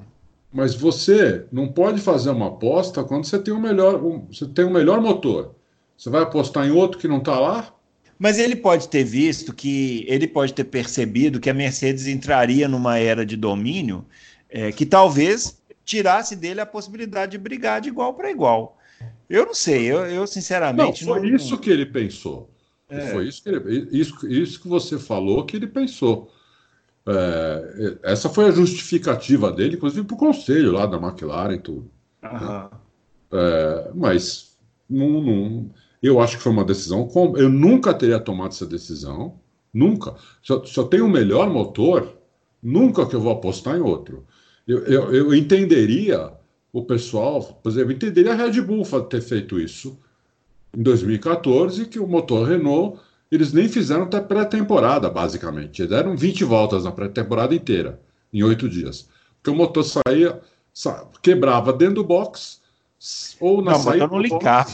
Mas 0.54 0.74
você 0.74 1.46
não 1.52 1.68
pode 1.68 2.00
fazer 2.00 2.30
uma 2.30 2.48
aposta 2.48 3.04
quando 3.04 3.26
você 3.26 3.38
tem 3.38 3.54
o 3.54 3.60
melhor, 3.60 4.00
você 4.32 4.48
tem 4.48 4.64
o 4.64 4.72
melhor 4.72 5.02
motor. 5.02 5.54
Você 5.98 6.10
vai 6.10 6.24
apostar 6.24 6.66
em 6.66 6.72
outro 6.72 6.98
que 6.98 7.08
não 7.08 7.18
está 7.18 7.38
lá? 7.38 7.76
Mas 8.18 8.40
ele 8.40 8.56
pode 8.56 8.88
ter 8.88 9.04
visto 9.04 9.54
que 9.54 10.06
ele 10.08 10.28
pode 10.28 10.54
ter 10.54 10.64
percebido 10.64 11.42
que 11.42 11.50
a 11.50 11.54
Mercedes 11.54 12.08
entraria 12.08 12.70
numa 12.70 12.98
era 12.98 13.26
de 13.26 13.36
domínio 13.36 14.06
é, 14.50 14.72
que 14.72 14.86
talvez 14.86 15.62
tirasse 15.84 16.38
dele 16.38 16.62
a 16.62 16.66
possibilidade 16.66 17.34
de 17.34 17.38
brigar 17.38 17.82
de 17.82 17.90
igual 17.90 18.14
para 18.14 18.32
igual. 18.32 18.79
Eu 19.30 19.46
não 19.46 19.54
sei, 19.54 19.92
eu, 19.92 20.06
eu 20.06 20.26
sinceramente. 20.26 21.06
Não, 21.06 21.14
foi 21.14 21.22
não... 21.30 21.36
isso 21.36 21.58
que 21.58 21.70
ele 21.70 21.86
pensou. 21.86 22.50
É. 22.90 23.08
Foi 23.12 23.28
isso 23.28 23.44
que, 23.44 23.50
ele, 23.50 23.88
isso, 23.92 24.28
isso 24.28 24.62
que 24.62 24.68
você 24.68 24.98
falou 24.98 25.46
que 25.46 25.56
ele 25.56 25.68
pensou. 25.68 26.32
É, 27.08 27.98
essa 28.04 28.30
foi 28.30 28.46
a 28.46 28.52
justificativa 28.52 29.52
dele, 29.52 29.76
inclusive 29.76 30.06
para 30.06 30.16
o 30.16 30.20
conselho 30.20 30.72
lá 30.72 30.86
da 30.86 30.98
McLaren 30.98 31.56
e 31.56 31.60
tudo. 31.60 31.92
Né? 32.22 32.70
É, 33.32 33.92
mas 33.94 34.58
não, 34.90 35.22
não, 35.22 35.70
eu 36.02 36.20
acho 36.20 36.38
que 36.38 36.44
foi 36.44 36.52
uma 36.52 36.66
decisão. 36.66 37.10
Eu 37.38 37.50
nunca 37.50 37.94
teria 37.94 38.20
tomado 38.20 38.52
essa 38.52 38.66
decisão. 38.66 39.40
Nunca. 39.72 40.16
Se 40.44 40.52
eu, 40.52 40.66
se 40.66 40.78
eu 40.78 40.86
tenho 40.86 41.06
o 41.06 41.10
melhor 41.10 41.50
motor, 41.50 42.18
nunca 42.62 43.06
que 43.06 43.16
eu 43.16 43.22
vou 43.22 43.32
apostar 43.32 43.78
em 43.78 43.82
outro. 43.82 44.26
Eu, 44.68 44.80
eu, 44.86 45.14
eu 45.14 45.36
entenderia 45.36 46.32
o 46.72 46.84
pessoal, 46.84 47.42
por 47.42 47.72
exemplo, 47.72 47.92
entenderia 47.92 48.34
a 48.34 48.36
Red 48.36 48.62
Bull 48.62 48.84
ter 49.10 49.22
feito 49.22 49.60
isso 49.60 50.00
em 50.76 50.84
2014, 50.84 51.86
que 51.86 52.00
o 52.00 52.08
motor 52.08 52.48
Renault, 52.48 53.00
eles 53.32 53.52
nem 53.54 53.68
fizeram 53.68 54.04
até 54.04 54.22
pré-temporada, 54.22 55.10
basicamente. 55.10 55.82
Eles 55.82 55.90
deram 55.90 56.16
20 56.16 56.44
voltas 56.44 56.84
na 56.84 56.92
pré-temporada 56.92 57.56
inteira, 57.56 58.00
em 58.32 58.44
oito 58.44 58.70
dias. 58.70 59.10
Porque 59.38 59.50
o 59.50 59.56
motor 59.56 59.84
saía, 59.84 60.40
sa 60.74 61.08
quebrava 61.22 61.74
dentro 61.74 61.96
do 61.96 62.04
box, 62.04 62.62
ou 63.40 63.62
na 63.62 63.72
não, 63.72 63.80
saída. 63.80 64.08
Não 64.08 64.20
ligava. 64.20 64.70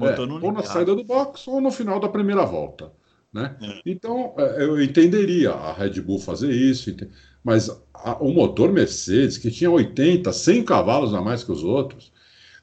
É, 0.00 0.20
ou 0.20 0.52
na 0.52 0.62
saída 0.62 0.94
do 0.94 1.02
box, 1.04 1.48
ou 1.48 1.60
no 1.60 1.70
final 1.70 1.98
da 1.98 2.08
primeira 2.08 2.44
volta. 2.44 2.92
Né? 3.32 3.56
É. 3.60 3.82
Então, 3.84 4.34
é, 4.36 4.64
eu 4.64 4.80
entenderia 4.82 5.50
a 5.50 5.72
Red 5.72 6.00
Bull 6.00 6.18
fazer 6.18 6.50
isso, 6.50 6.94
mas 7.42 7.68
a, 8.04 8.16
o 8.20 8.32
motor 8.32 8.72
Mercedes, 8.72 9.38
que 9.38 9.50
tinha 9.50 9.70
80, 9.70 10.32
100 10.32 10.64
cavalos 10.64 11.14
a 11.14 11.20
mais 11.20 11.42
que 11.42 11.52
os 11.52 11.64
outros, 11.64 12.12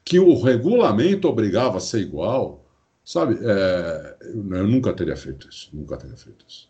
que 0.04 0.18
o 0.18 0.40
regulamento 0.40 1.28
obrigava 1.28 1.78
a 1.78 1.80
ser 1.80 2.00
igual, 2.00 2.64
sabe? 3.04 3.38
É, 3.42 4.16
eu, 4.22 4.66
nunca 4.66 4.92
teria 4.92 5.16
feito 5.16 5.48
isso, 5.48 5.70
nunca 5.72 5.96
teria 5.96 6.16
feito 6.16 6.44
isso. 6.48 6.68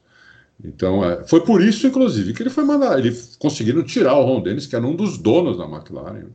Então, 0.65 1.05
é, 1.05 1.25
foi 1.25 1.45
por 1.45 1.63
isso, 1.63 1.87
inclusive, 1.87 2.33
que 2.33 2.43
ele 2.43 2.51
foi 2.51 2.65
mandar. 2.65 2.99
Ele 2.99 3.15
conseguiram 3.39 3.85
tirar 3.85 4.15
o 4.15 4.25
Ron 4.25 4.43
Dennis, 4.43 4.67
que 4.67 4.75
era 4.75 4.87
um 4.87 4.97
dos 4.97 5.19
donos 5.19 5.59
da 5.59 5.65
McLaren. 5.65 6.29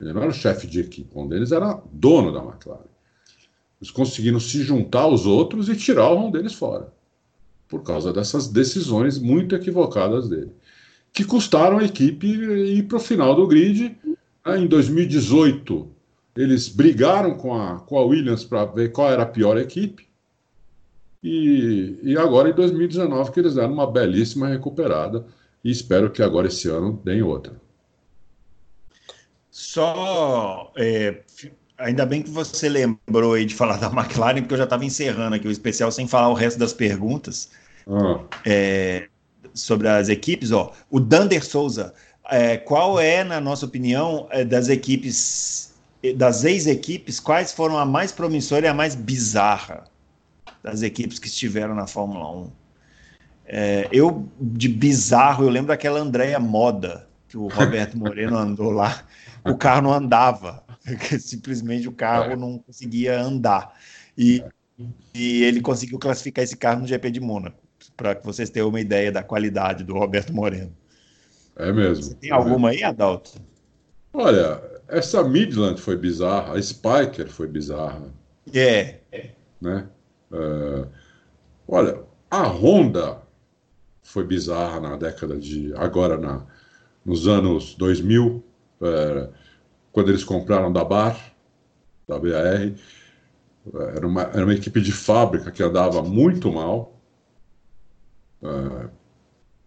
Ele 0.00 0.12
não 0.12 0.22
era 0.22 0.30
o 0.30 0.34
chefe 0.34 0.66
de 0.66 0.80
equipe, 0.80 1.08
o 1.12 1.20
Ron 1.20 1.28
Dennis 1.28 1.50
era 1.50 1.80
dono 1.92 2.32
da 2.32 2.40
McLaren. 2.40 2.94
Eles 3.80 3.90
conseguiram 3.90 4.38
se 4.38 4.62
juntar 4.62 5.02
aos 5.02 5.26
outros 5.26 5.68
e 5.68 5.76
tirar 5.76 6.08
o 6.10 6.16
Ron 6.16 6.30
Dennis 6.30 6.54
fora. 6.54 6.92
Por 7.68 7.82
causa 7.82 8.12
dessas 8.12 8.46
decisões 8.46 9.18
muito 9.18 9.56
equivocadas 9.56 10.28
dele 10.28 10.52
que 11.14 11.24
custaram 11.24 11.78
a 11.78 11.84
equipe 11.84 12.26
ir 12.26 12.82
para 12.82 12.96
o 12.96 13.00
final 13.00 13.36
do 13.36 13.46
grid. 13.46 13.96
Né? 14.44 14.58
Em 14.58 14.66
2018, 14.66 15.88
eles 16.36 16.68
brigaram 16.68 17.36
com 17.36 17.54
a, 17.54 17.78
com 17.78 17.96
a 17.96 18.04
Williams 18.04 18.44
para 18.44 18.64
ver 18.64 18.90
qual 18.90 19.10
era 19.10 19.22
a 19.22 19.26
pior 19.26 19.56
equipe. 19.56 20.06
E, 21.22 22.00
e 22.02 22.18
agora, 22.18 22.50
em 22.50 22.52
2019, 22.52 23.30
que 23.30 23.40
eles 23.40 23.54
deram 23.54 23.72
uma 23.72 23.90
belíssima 23.90 24.48
recuperada. 24.48 25.24
E 25.62 25.70
espero 25.70 26.10
que 26.10 26.22
agora, 26.22 26.48
esse 26.48 26.68
ano, 26.68 27.00
deem 27.04 27.22
outra. 27.22 27.54
Só. 29.50 30.72
É, 30.76 31.22
ainda 31.78 32.04
bem 32.04 32.22
que 32.22 32.28
você 32.28 32.68
lembrou 32.68 33.34
aí 33.34 33.46
de 33.46 33.54
falar 33.54 33.78
da 33.80 33.86
McLaren, 33.86 34.40
porque 34.40 34.54
eu 34.54 34.58
já 34.58 34.64
estava 34.64 34.84
encerrando 34.84 35.36
aqui 35.36 35.46
o 35.46 35.52
especial 35.52 35.92
sem 35.92 36.08
falar 36.08 36.28
o 36.28 36.34
resto 36.34 36.58
das 36.58 36.72
perguntas. 36.72 37.50
Ah. 37.86 38.20
É, 38.44 39.08
sobre 39.54 39.88
as 39.88 40.08
equipes, 40.08 40.50
ó, 40.50 40.72
o 40.90 40.98
Dander 40.98 41.44
Souza, 41.44 41.94
é, 42.28 42.56
qual 42.56 42.98
é, 42.98 43.22
na 43.22 43.40
nossa 43.40 43.64
opinião, 43.64 44.26
é, 44.30 44.44
das 44.44 44.68
equipes, 44.68 45.74
das 46.16 46.44
ex-equipes, 46.44 47.20
quais 47.20 47.52
foram 47.52 47.78
a 47.78 47.86
mais 47.86 48.10
promissora 48.12 48.66
e 48.66 48.68
a 48.68 48.74
mais 48.74 48.94
bizarra 48.94 49.84
das 50.62 50.82
equipes 50.82 51.18
que 51.18 51.28
estiveram 51.28 51.74
na 51.74 51.86
Fórmula 51.86 52.30
1? 52.30 52.50
É, 53.46 53.88
eu, 53.92 54.28
de 54.40 54.68
bizarro, 54.68 55.44
eu 55.44 55.50
lembro 55.50 55.68
daquela 55.68 56.00
Andréia 56.00 56.40
Moda, 56.40 57.06
que 57.28 57.36
o 57.36 57.46
Roberto 57.46 57.96
Moreno 57.98 58.36
andou 58.36 58.70
lá, 58.70 59.04
o 59.44 59.56
carro 59.56 59.82
não 59.82 59.92
andava, 59.92 60.64
simplesmente 61.20 61.86
o 61.86 61.92
carro 61.92 62.36
não 62.36 62.58
conseguia 62.58 63.20
andar. 63.20 63.74
E, 64.16 64.42
e 65.14 65.44
ele 65.44 65.60
conseguiu 65.60 65.98
classificar 65.98 66.42
esse 66.42 66.56
carro 66.56 66.80
no 66.80 66.86
GP 66.86 67.10
de 67.10 67.20
Mônaco 67.20 67.63
para 67.96 68.14
que 68.14 68.24
vocês 68.24 68.50
tenham 68.50 68.68
uma 68.68 68.80
ideia 68.80 69.10
da 69.12 69.22
qualidade 69.22 69.84
do 69.84 69.94
Roberto 69.94 70.32
Moreno. 70.32 70.74
É 71.56 71.72
mesmo. 71.72 72.04
Você 72.04 72.14
tem 72.14 72.30
alguma 72.32 72.70
aí, 72.70 72.82
Adalto? 72.82 73.32
Olha, 74.12 74.60
essa 74.88 75.22
Midland 75.22 75.80
foi 75.80 75.96
bizarra, 75.96 76.54
a 76.54 76.62
Spiker 76.62 77.28
foi 77.28 77.46
bizarra. 77.46 78.12
É. 78.52 79.00
Né? 79.60 79.86
Uh, 80.30 80.88
olha, 81.66 82.02
a 82.30 82.42
Honda 82.42 83.22
foi 84.02 84.24
bizarra 84.24 84.80
na 84.80 84.96
década 84.96 85.36
de. 85.36 85.72
agora 85.74 86.18
na, 86.18 86.44
nos 87.04 87.26
anos 87.26 87.74
2000, 87.74 88.44
uh, 88.80 88.86
é, 88.86 89.28
quando 89.92 90.10
eles 90.10 90.24
compraram 90.24 90.72
da 90.72 90.84
Bar, 90.84 91.18
da 92.06 92.18
BAR. 92.18 92.72
Era 93.96 94.06
uma, 94.06 94.22
era 94.22 94.44
uma 94.44 94.52
equipe 94.52 94.78
de 94.78 94.92
fábrica 94.92 95.50
que 95.50 95.62
andava 95.62 96.02
muito 96.02 96.52
mal 96.52 96.93
uh, 98.44 98.90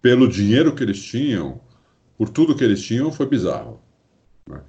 pelo 0.02 0.28
dinheiro 0.28 0.74
que 0.74 0.84
eles 0.84 1.02
tinham, 1.04 1.60
por 2.18 2.30
tudo 2.30 2.56
que 2.56 2.64
eles 2.64 2.82
tinham, 2.82 3.12
foi 3.12 3.26
bizarro. 3.26 3.82
Né? 4.48 4.62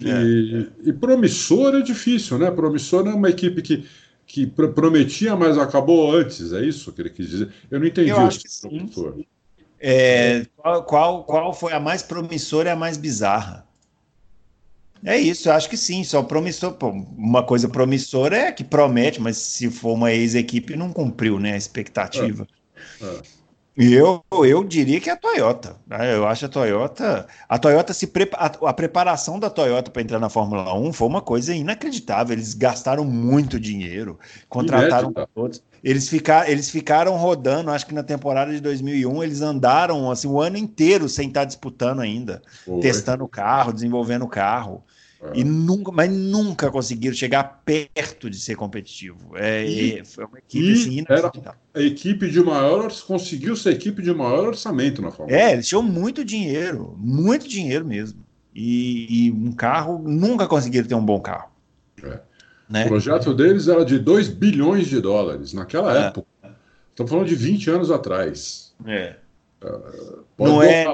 E, 0.00 0.10
é, 0.10 0.14
é. 0.14 0.66
e 0.84 0.92
promissor 0.92 1.74
é 1.74 1.82
difícil, 1.82 2.38
né? 2.38 2.50
Promissor 2.50 3.06
é 3.06 3.14
uma 3.14 3.28
equipe 3.28 3.60
que, 3.60 3.86
que 4.26 4.46
pr 4.46 4.68
prometia, 4.68 5.34
mas 5.36 5.58
acabou 5.58 6.14
antes, 6.14 6.52
é 6.52 6.64
isso 6.64 6.92
que 6.92 7.02
ele 7.02 7.10
quis 7.10 7.28
dizer? 7.28 7.52
Eu 7.70 7.80
não 7.80 7.86
entendi 7.86 8.10
Eu 8.10 8.20
acho 8.20 8.40
que 8.40 8.50
sim. 8.50 8.88
É, 9.78 10.46
qual, 10.56 10.84
qual, 10.84 11.24
qual 11.24 11.52
foi 11.52 11.72
a 11.72 11.80
mais 11.80 12.02
promissora 12.02 12.70
e 12.70 12.72
a 12.72 12.76
mais 12.76 12.96
bizarra? 12.96 13.66
É 15.04 15.18
isso, 15.18 15.48
eu 15.48 15.52
acho 15.52 15.68
que 15.68 15.76
sim. 15.76 16.02
Só 16.02 16.22
promissor, 16.22 16.72
pô, 16.72 16.88
uma 16.88 17.42
coisa 17.42 17.68
promissora 17.68 18.36
é 18.36 18.52
que 18.52 18.64
promete, 18.64 19.20
mas 19.20 19.36
se 19.36 19.70
for 19.70 19.92
uma 19.92 20.12
ex-equipe, 20.12 20.74
não 20.74 20.92
cumpriu 20.92 21.38
né, 21.38 21.52
a 21.52 21.56
expectativa. 21.56 22.46
E 23.76 23.92
eu, 23.92 24.24
eu 24.32 24.64
diria 24.64 24.98
que 24.98 25.10
é 25.10 25.12
a 25.12 25.16
Toyota. 25.16 25.76
Né? 25.86 26.14
Eu 26.14 26.26
acho 26.26 26.46
a 26.46 26.48
Toyota. 26.48 27.26
A 27.46 27.58
Toyota 27.58 27.92
se 27.92 28.06
prepa, 28.06 28.38
a, 28.38 28.70
a 28.70 28.72
preparação 28.72 29.38
da 29.38 29.50
Toyota 29.50 29.90
para 29.90 30.00
entrar 30.00 30.18
na 30.18 30.30
Fórmula 30.30 30.74
1 30.74 30.94
foi 30.94 31.06
uma 31.06 31.20
coisa 31.20 31.54
inacreditável. 31.54 32.32
Eles 32.32 32.54
gastaram 32.54 33.04
muito 33.04 33.60
dinheiro, 33.60 34.18
contrataram 34.48 35.12
todos. 35.34 35.62
Eles, 35.84 36.08
ficar, 36.08 36.50
eles 36.50 36.70
ficaram 36.70 37.16
rodando, 37.16 37.70
acho 37.70 37.86
que 37.86 37.94
na 37.94 38.02
temporada 38.02 38.50
de 38.50 38.60
2001, 38.60 39.22
eles 39.22 39.42
andaram 39.42 40.10
assim, 40.10 40.26
o 40.26 40.40
ano 40.40 40.56
inteiro 40.56 41.06
sem 41.06 41.28
estar 41.28 41.44
disputando 41.44 42.00
ainda, 42.00 42.42
foi. 42.64 42.80
testando 42.80 43.24
o 43.24 43.28
carro, 43.28 43.74
desenvolvendo 43.74 44.22
o 44.22 44.28
carro. 44.28 44.82
E 45.34 45.42
nunca, 45.42 45.90
mas 45.90 46.10
nunca 46.10 46.70
conseguiram 46.70 47.14
chegar 47.14 47.62
perto 47.64 48.28
de 48.28 48.38
ser 48.38 48.54
competitivo. 48.54 49.36
É, 49.36 49.66
e, 49.66 49.98
é, 49.98 50.04
foi 50.04 50.24
uma 50.24 50.38
equipe 50.38 50.72
assim, 50.72 51.04
era 51.08 51.32
a 51.74 51.80
equipe 51.80 52.30
de 52.30 52.40
maior 52.42 52.92
conseguiu 53.02 53.56
ser 53.56 53.70
equipe 53.70 54.02
de 54.02 54.12
maior 54.12 54.48
orçamento 54.48 55.00
na 55.00 55.10
Fórmula 55.10 55.38
É, 55.38 55.52
eles 55.52 55.66
tinham 55.66 55.82
muito 55.82 56.24
dinheiro, 56.24 56.94
muito 56.98 57.48
dinheiro 57.48 57.84
mesmo. 57.84 58.24
E, 58.54 59.26
e 59.26 59.32
um 59.32 59.52
carro, 59.52 59.98
nunca 59.98 60.46
conseguiram 60.46 60.86
ter 60.86 60.94
um 60.94 61.04
bom 61.04 61.20
carro. 61.20 61.50
É. 62.02 62.20
Né? 62.68 62.84
O 62.84 62.88
projeto 62.88 63.32
deles 63.32 63.68
era 63.68 63.84
de 63.84 63.98
2 63.98 64.28
bilhões 64.28 64.86
de 64.86 65.00
dólares 65.00 65.52
naquela 65.52 65.96
é. 65.96 66.06
época. 66.08 66.26
Estamos 66.90 67.10
falando 67.10 67.28
de 67.28 67.34
20 67.34 67.70
anos 67.70 67.90
atrás. 67.90 68.74
É. 68.86 69.16
Uh, 69.62 70.24
não 70.38 70.62
é. 70.62 70.86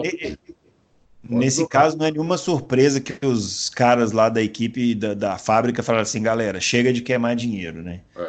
Nesse 1.28 1.66
caso, 1.68 1.96
não 1.96 2.06
é 2.06 2.10
nenhuma 2.10 2.36
surpresa 2.36 3.00
que 3.00 3.24
os 3.24 3.70
caras 3.70 4.10
lá 4.10 4.28
da 4.28 4.42
equipe 4.42 4.94
da, 4.94 5.14
da 5.14 5.38
fábrica 5.38 5.82
falaram 5.82 6.02
assim, 6.02 6.20
galera, 6.20 6.60
chega 6.60 6.92
de 6.92 7.00
queimar 7.00 7.36
dinheiro, 7.36 7.82
né? 7.82 8.00
É, 8.16 8.22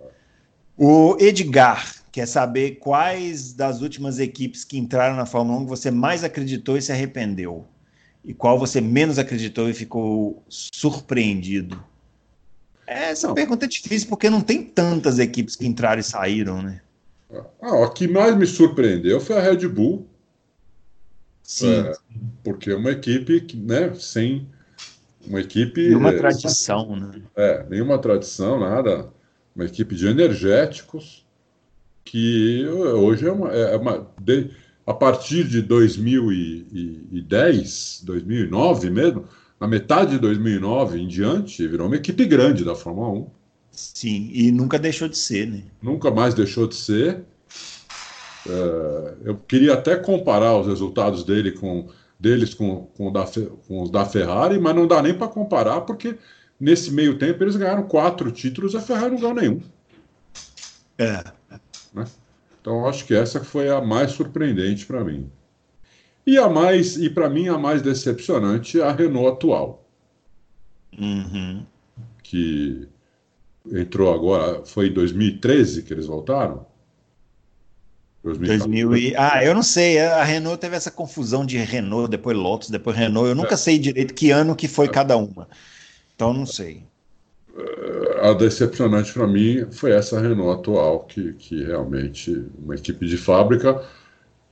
é. 0.00 0.04
O 0.76 1.16
Edgar 1.20 2.02
quer 2.10 2.26
saber 2.26 2.76
quais 2.76 3.52
das 3.52 3.82
últimas 3.82 4.18
equipes 4.18 4.64
que 4.64 4.78
entraram 4.78 5.14
na 5.14 5.26
Fórmula 5.26 5.60
1 5.60 5.66
você 5.66 5.90
mais 5.90 6.24
acreditou 6.24 6.76
e 6.76 6.82
se 6.82 6.90
arrependeu. 6.90 7.66
e 8.24 8.32
qual 8.32 8.58
você 8.58 8.80
menos 8.80 9.18
acreditou 9.18 9.68
e 9.68 9.74
ficou 9.74 10.42
surpreendido? 10.48 11.82
Essa 12.86 13.28
não. 13.28 13.34
pergunta 13.34 13.64
é 13.64 13.68
difícil 13.68 14.08
porque 14.08 14.30
não 14.30 14.40
tem 14.40 14.62
tantas 14.62 15.18
equipes 15.18 15.56
que 15.56 15.66
entraram 15.66 16.00
e 16.00 16.04
saíram, 16.04 16.62
né? 16.62 16.80
Ah, 17.60 17.84
a 17.84 17.90
que 17.90 18.06
mais 18.06 18.36
me 18.36 18.46
surpreendeu 18.46 19.20
foi 19.20 19.36
a 19.36 19.40
Red 19.40 19.66
Bull. 19.68 20.06
Sim. 21.52 21.70
É, 21.70 21.92
porque 22.42 22.70
é 22.70 22.74
uma 22.74 22.92
equipe 22.92 23.42
que, 23.42 23.58
né, 23.58 23.92
sem 23.94 24.48
uma 25.26 25.38
equipe. 25.38 25.86
Nenhuma 25.86 26.08
é, 26.08 26.16
tradição, 26.16 26.96
né? 26.96 27.20
É, 27.36 27.66
nenhuma 27.68 27.98
tradição, 27.98 28.58
nada. 28.58 29.12
Uma 29.54 29.66
equipe 29.66 29.94
de 29.94 30.06
energéticos 30.06 31.26
que 32.04 32.66
hoje 32.66 33.28
é 33.28 33.32
uma. 33.32 33.50
É 33.50 33.76
uma 33.76 34.10
de, 34.18 34.50
a 34.86 34.94
partir 34.94 35.46
de 35.46 35.60
2010, 35.60 38.00
2009 38.02 38.88
mesmo, 38.88 39.26
na 39.60 39.68
metade 39.68 40.12
de 40.12 40.18
2009 40.20 41.00
em 41.00 41.06
diante, 41.06 41.68
virou 41.68 41.86
uma 41.86 41.96
equipe 41.96 42.24
grande 42.24 42.64
da 42.64 42.74
Fórmula 42.74 43.10
1. 43.10 43.26
Sim, 43.70 44.30
e 44.32 44.50
nunca 44.50 44.78
deixou 44.78 45.06
de 45.06 45.18
ser, 45.18 45.46
né? 45.46 45.64
Nunca 45.82 46.10
mais 46.10 46.32
deixou 46.32 46.66
de 46.66 46.76
ser. 46.76 47.26
É, 48.48 49.14
eu 49.24 49.36
queria 49.36 49.74
até 49.74 49.96
comparar 49.96 50.58
os 50.58 50.66
resultados 50.66 51.24
dele 51.24 51.52
com, 51.52 51.88
deles 52.18 52.54
com, 52.54 52.86
com, 52.96 53.12
da, 53.12 53.24
com 53.66 53.82
os 53.82 53.90
da 53.90 54.04
Ferrari, 54.04 54.58
mas 54.58 54.74
não 54.74 54.86
dá 54.86 55.02
nem 55.02 55.14
para 55.14 55.28
comparar, 55.28 55.82
porque 55.82 56.16
nesse 56.58 56.92
meio 56.92 57.18
tempo 57.18 57.42
eles 57.42 57.56
ganharam 57.56 57.84
quatro 57.84 58.30
títulos 58.30 58.74
e 58.74 58.76
a 58.76 58.80
Ferrari 58.80 59.12
não 59.12 59.20
ganhou 59.20 59.34
nenhum. 59.34 59.62
É. 60.98 61.24
Né? 61.92 62.04
Então 62.60 62.86
acho 62.86 63.04
que 63.04 63.14
essa 63.14 63.42
foi 63.42 63.68
a 63.68 63.80
mais 63.80 64.12
surpreendente 64.12 64.86
para 64.86 65.04
mim. 65.04 65.30
E 66.24 66.38
a 66.38 66.48
mais, 66.48 66.96
e 66.96 67.10
para 67.10 67.28
mim 67.28 67.48
a 67.48 67.58
mais 67.58 67.82
decepcionante, 67.82 68.80
é 68.80 68.84
a 68.84 68.92
Renault 68.92 69.28
atual. 69.28 69.88
Uhum. 70.96 71.66
Que 72.22 72.88
entrou 73.72 74.14
agora, 74.14 74.64
foi 74.64 74.88
em 74.88 74.92
2013 74.92 75.82
que 75.82 75.92
eles 75.92 76.06
voltaram? 76.06 76.66
2000 78.24 78.96
e... 78.96 79.16
Ah, 79.16 79.44
eu 79.44 79.54
não 79.54 79.62
sei, 79.62 80.00
a 80.00 80.22
Renault 80.22 80.60
teve 80.60 80.76
essa 80.76 80.90
confusão 80.90 81.44
de 81.44 81.58
Renault, 81.58 82.08
depois 82.08 82.36
Lotus, 82.36 82.70
depois 82.70 82.96
Renault, 82.96 83.28
eu 83.28 83.34
nunca 83.34 83.54
é. 83.54 83.56
sei 83.56 83.78
direito 83.78 84.14
que 84.14 84.30
ano 84.30 84.54
que 84.54 84.68
foi 84.68 84.86
é. 84.86 84.88
cada 84.88 85.16
uma. 85.16 85.48
Então 86.14 86.32
não 86.32 86.46
sei. 86.46 86.84
É, 87.56 88.28
a 88.28 88.32
decepcionante 88.32 89.12
para 89.12 89.26
mim 89.26 89.66
foi 89.72 89.90
essa 89.90 90.20
Renault 90.20 90.60
atual, 90.60 91.00
que, 91.00 91.32
que 91.34 91.64
realmente 91.64 92.46
uma 92.62 92.76
equipe 92.76 93.06
de 93.06 93.16
fábrica 93.16 93.82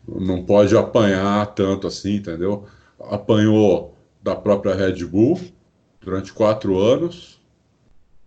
não 0.07 0.45
pode 0.45 0.77
apanhar 0.77 1.47
tanto 1.55 1.87
assim, 1.87 2.17
entendeu? 2.17 2.67
Apanhou 2.99 3.95
da 4.23 4.35
própria 4.35 4.75
Red 4.75 5.05
Bull 5.05 5.41
durante 6.01 6.33
quatro 6.33 6.79
anos 6.79 7.41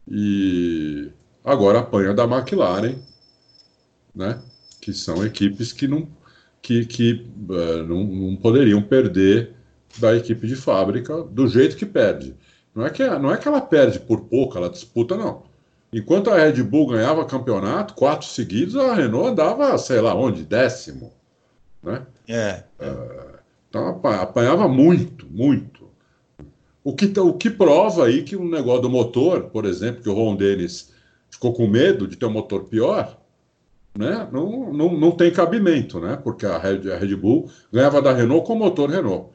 e 0.08 1.12
agora 1.44 1.80
apanha 1.80 2.14
da 2.14 2.24
McLaren, 2.24 2.96
né? 4.16 4.42
Que 4.84 4.94
são 4.94 5.26
equipes 5.26 5.72
que 5.72 5.88
não, 5.88 6.08
que, 6.62 6.86
que 6.86 7.26
uh, 7.50 7.84
não, 7.88 8.04
não, 8.04 8.36
poderiam 8.36 8.82
perder 8.82 9.54
da 9.98 10.16
equipe 10.16 10.46
de 10.46 10.56
fábrica 10.56 11.24
do 11.24 11.48
jeito 11.48 11.78
que 11.78 11.86
perde. 11.86 12.36
Não 12.76 12.86
é 12.86 12.90
que, 12.90 13.08
não 13.08 13.32
é 13.32 13.38
que 13.38 13.48
ela 13.48 13.62
perde 13.62 14.00
por 14.00 14.22
pouco, 14.22 14.58
ela 14.58 14.70
disputa, 14.70 15.16
não. 15.16 15.44
Enquanto 15.94 16.30
a 16.30 16.38
Red 16.38 16.62
Bull 16.64 16.88
ganhava 16.88 17.24
campeonato, 17.24 17.94
quatro 17.94 18.28
seguidos, 18.28 18.76
a 18.76 18.94
Renault 18.96 19.30
andava, 19.30 19.78
sei 19.78 20.02
lá 20.02 20.16
onde, 20.16 20.44
décimo 20.44 21.14
né? 21.84 22.06
É. 22.28 22.64
Uh, 22.80 23.38
então 23.70 23.88
apanhava 23.88 24.68
muito, 24.68 25.28
muito. 25.30 25.84
O 26.84 26.94
que, 26.94 27.18
o 27.20 27.34
que 27.34 27.50
prova 27.50 28.06
aí 28.06 28.24
que 28.24 28.36
o 28.36 28.42
um 28.42 28.50
negócio 28.50 28.84
do 28.84 28.90
motor, 28.90 29.44
por 29.46 29.66
exemplo, 29.66 30.02
que 30.02 30.10
o 30.10 30.14
Ron 30.14 30.36
Dennis 30.36 30.92
ficou 31.30 31.54
com 31.54 31.68
medo 31.68 32.08
de 32.08 32.16
ter 32.16 32.26
um 32.26 32.32
motor 32.32 32.66
pior, 32.66 33.20
né? 33.98 34.28
Não, 34.32 34.74
não, 34.74 34.98
não 34.98 35.12
tem 35.12 35.32
cabimento, 35.32 36.00
né? 36.00 36.16
Porque 36.16 36.46
a 36.46 36.58
Red, 36.58 36.92
a 36.92 36.98
Red 36.98 37.16
Bull 37.16 37.50
ganhava 37.72 38.02
da 38.02 38.14
Renault 38.14 38.46
com 38.46 38.56
motor 38.56 38.90
Renault, 38.90 39.30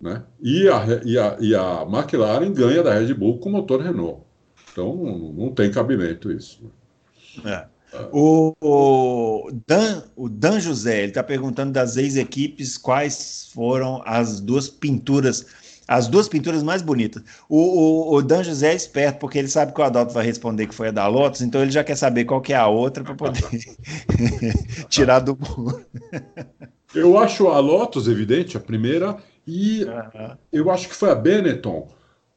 né? 0.00 0.22
E 0.40 0.68
a, 0.68 0.84
e, 1.04 1.18
a, 1.18 1.36
e 1.40 1.54
a 1.54 1.82
McLaren 1.82 2.52
ganha 2.52 2.82
da 2.82 2.92
Red 2.94 3.14
Bull 3.14 3.38
com 3.38 3.50
motor 3.50 3.80
Renault. 3.80 4.22
Então 4.70 4.94
não, 4.96 5.32
não 5.32 5.50
tem 5.50 5.70
cabimento 5.70 6.30
isso. 6.30 6.70
É. 7.44 7.66
O, 8.10 8.54
o, 8.58 9.50
Dan, 9.66 10.02
o 10.16 10.28
Dan 10.28 10.58
José, 10.60 11.00
ele 11.00 11.08
está 11.08 11.22
perguntando 11.22 11.72
das 11.72 11.98
ex-equipes 11.98 12.78
quais 12.78 13.50
foram 13.52 14.02
as 14.06 14.40
duas 14.40 14.68
pinturas, 14.68 15.44
as 15.92 16.08
duas 16.08 16.26
pinturas 16.26 16.62
mais 16.62 16.80
bonitas. 16.80 17.22
O, 17.48 17.58
o, 17.58 18.14
o, 18.14 18.22
Dan 18.22 18.42
José 18.42 18.72
é 18.72 18.74
esperto, 18.74 19.18
porque 19.18 19.38
ele 19.38 19.48
sabe 19.48 19.74
que 19.74 19.80
o 19.80 19.84
Adalto 19.84 20.14
vai 20.14 20.24
responder 20.24 20.66
que 20.66 20.74
foi 20.74 20.88
a 20.88 20.90
da 20.90 21.06
Lotus, 21.06 21.42
então 21.42 21.60
ele 21.60 21.70
já 21.70 21.84
quer 21.84 21.96
saber 21.96 22.24
qual 22.24 22.40
que 22.40 22.54
é 22.54 22.56
a 22.56 22.66
outra 22.66 23.04
para 23.04 23.14
poder 23.14 23.42
tirar 24.88 25.20
do 25.20 25.36
Eu 26.94 27.18
acho 27.18 27.48
a 27.48 27.58
Lotus, 27.58 28.08
evidente, 28.08 28.56
a 28.56 28.60
primeira, 28.60 29.18
e 29.46 29.86
eu 30.50 30.70
acho 30.70 30.88
que 30.88 30.94
foi 30.94 31.10
a 31.10 31.14
Benetton, 31.14 31.88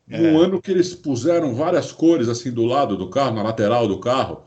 no 0.07 0.17
é. 0.17 0.45
ano 0.45 0.61
que 0.61 0.71
eles 0.71 0.93
puseram 0.93 1.55
várias 1.55 1.91
cores 1.91 2.27
assim 2.27 2.51
do 2.51 2.65
lado 2.65 2.97
do 2.97 3.09
carro, 3.09 3.35
na 3.35 3.43
lateral 3.43 3.87
do 3.87 3.99
carro. 3.99 4.43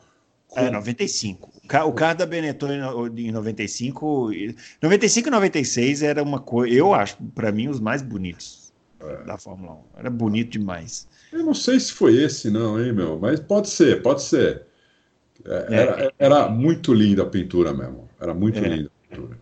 É, 0.55 0.71
95. 0.71 1.51
O 1.87 1.93
carro 1.93 2.15
da 2.17 2.27
Benetton 2.27 2.69
em 3.17 3.33
95, 3.33 4.31
95 4.83 5.29
e 5.29 5.31
96 5.31 6.03
era 6.03 6.23
uma 6.23 6.41
coisa, 6.41 6.75
eu 6.75 6.95
acho, 6.95 7.17
para 7.35 7.51
mim, 7.51 7.69
os 7.69 7.81
mais 7.81 8.03
bonitos 8.03 8.58
é. 9.01 9.25
da 9.25 9.39
Fórmula 9.39 9.75
1. 9.97 10.01
Era 10.01 10.11
bonito 10.11 10.53
demais. 10.53 11.09
Eu 11.33 11.45
não 11.45 11.55
sei 11.55 11.79
se 11.79 11.93
foi 11.93 12.17
esse, 12.17 12.51
não, 12.51 12.81
hein, 12.81 12.93
meu? 12.93 13.19
Mas 13.19 13.41
pode 13.41 13.69
ser, 13.69 14.03
pode 14.03 14.23
ser. 14.23 14.63
É, 15.45 15.67
é. 15.69 15.75
Era, 15.77 16.13
era, 16.19 16.49
muito 16.49 16.93
linda 16.93 17.23
a 17.23 17.27
pintura 17.27 17.73
mesmo. 17.73 18.09
Era 18.21 18.35
muito 18.35 18.59
linda 18.61 18.91
a 18.91 19.09
pintura. 19.09 19.39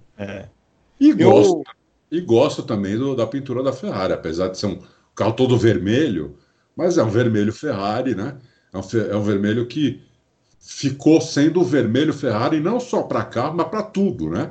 E, 1.01 1.11
eu... 1.11 1.17
gosto, 1.17 1.63
e 2.11 2.21
gosto 2.21 2.63
também 2.63 2.97
do, 2.97 3.15
da 3.15 3.27
pintura 3.27 3.63
da 3.63 3.73
Ferrari, 3.73 4.13
apesar 4.13 4.49
de 4.49 4.59
ser 4.59 4.67
um 4.67 4.79
carro 5.15 5.33
todo 5.33 5.59
vermelho, 5.59 6.37
mas 6.77 6.99
é 6.99 7.03
um 7.03 7.09
vermelho 7.09 7.53
Ferrari, 7.53 8.15
né? 8.15 8.37
É 8.73 8.79
um, 8.79 9.11
é 9.11 9.17
um 9.17 9.23
vermelho 9.23 9.67
que 9.67 10.03
ficou 10.61 11.21
sendo 11.21 11.61
o 11.61 11.65
vermelho 11.65 12.13
Ferrari 12.13 12.61
não 12.61 12.81
só 12.81 13.03
para 13.03 13.25
carro, 13.25 13.57
mas 13.57 13.69
para 13.69 13.83
tudo, 13.83 14.29
né? 14.29 14.51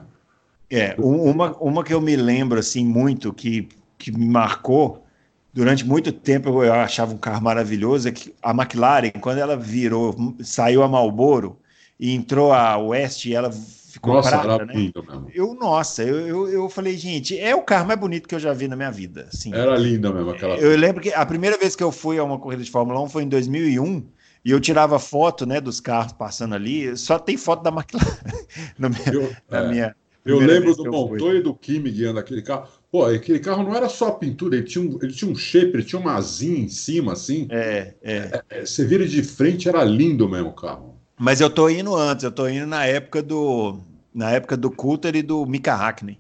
É, 0.70 0.96
uma, 0.98 1.56
uma 1.58 1.84
que 1.84 1.94
eu 1.94 2.02
me 2.02 2.16
lembro 2.16 2.60
assim 2.60 2.86
muito, 2.86 3.32
que, 3.32 3.68
que 3.98 4.12
me 4.12 4.26
marcou, 4.26 5.06
durante 5.54 5.86
muito 5.86 6.12
tempo 6.12 6.64
eu 6.64 6.74
achava 6.74 7.14
um 7.14 7.18
carro 7.18 7.42
maravilhoso, 7.42 8.08
é 8.08 8.12
que 8.12 8.34
a 8.42 8.52
McLaren, 8.52 9.12
quando 9.22 9.38
ela 9.38 9.56
virou, 9.56 10.16
saiu 10.42 10.84
a 10.84 10.88
Marlboro 10.88 11.58
e 12.00 12.14
entrou 12.14 12.52
a 12.52 12.78
West, 12.78 13.26
ela 13.28 13.52
ficou 13.52 14.16
nossa, 14.16 14.38
prata, 14.38 14.66
né? 14.66 14.74
Lindo. 14.74 15.06
Eu, 15.34 15.56
nossa, 15.56 16.04
eu, 16.04 16.28
eu, 16.28 16.50
eu, 16.50 16.70
falei, 16.70 16.98
gente, 16.98 17.40
é 17.40 17.56
o 17.56 17.62
carro 17.62 17.88
mais 17.88 18.00
bonito 18.00 18.28
que 18.28 18.36
eu 18.36 18.40
já 18.40 18.52
vi 18.52 18.68
na 18.68 18.76
minha 18.76 18.92
vida. 18.92 19.30
Assim. 19.34 19.54
Era 19.54 19.78
linda 19.78 20.12
mesmo 20.12 20.32
aquela. 20.32 20.56
Eu 20.58 20.78
lembro 20.78 21.02
que 21.02 21.14
a 21.14 21.26
primeira 21.26 21.58
vez 21.58 21.76
que 21.76 21.84
eu 21.84 21.92
fui 21.92 22.18
a 22.20 22.24
uma 22.24 22.38
corrida 22.38 22.64
de 22.64 22.70
Fórmula 22.70 23.02
1 23.02 23.10
foi 23.10 23.24
em 23.24 23.30
2001, 23.30 24.06
e 24.44 24.52
eu 24.52 24.60
tirava 24.60 25.00
foto 25.00 25.46
né, 25.46 25.62
dos 25.62 25.80
carros 25.80 26.12
passando 26.12 26.54
ali, 26.54 26.96
só 26.98 27.18
tem 27.18 27.38
foto 27.38 27.64
da 27.64 27.72
McLaren 27.72 28.18
na 28.78 28.90
minha. 28.90 29.08
Eu, 29.08 29.36
na 29.50 29.58
é, 29.60 29.68
minha 29.70 29.96
eu 30.26 30.40
lembro 30.40 30.76
do 30.76 30.86
Montoya 30.86 31.38
e 31.38 31.42
do 31.42 31.54
Kimi 31.54 31.92
guiando 31.92 32.20
aquele 32.20 32.42
carro. 32.42 32.68
Pô, 32.96 33.04
aquele 33.04 33.40
carro 33.40 33.62
não 33.62 33.76
era 33.76 33.90
só 33.90 34.12
pintura, 34.12 34.56
ele 34.56 34.64
tinha 34.64 34.82
um, 34.82 34.98
ele 35.02 35.12
tinha 35.12 35.30
um 35.30 35.36
shape, 35.36 35.74
ele 35.74 35.84
tinha 35.84 36.00
uma 36.00 36.16
asinha 36.16 36.60
em 36.60 36.70
cima, 36.70 37.12
assim. 37.12 37.46
É, 37.52 37.94
é. 38.02 38.42
é, 38.50 38.66
você 38.66 38.86
vira 38.86 39.06
de 39.06 39.22
frente, 39.22 39.68
era 39.68 39.84
lindo 39.84 40.30
mesmo 40.30 40.48
o 40.48 40.54
carro. 40.54 40.96
Mas 41.20 41.42
eu 41.42 41.50
tô 41.50 41.68
indo 41.68 41.94
antes, 41.94 42.24
eu 42.24 42.32
tô 42.32 42.48
indo 42.48 42.66
na 42.66 42.86
época 42.86 43.22
do. 43.22 43.82
Na 44.14 44.32
época 44.32 44.56
do 44.56 44.72
Coulter 44.72 45.14
e 45.14 45.22
do 45.22 45.46
Mika 45.46 45.76
Hackney. 45.76 46.18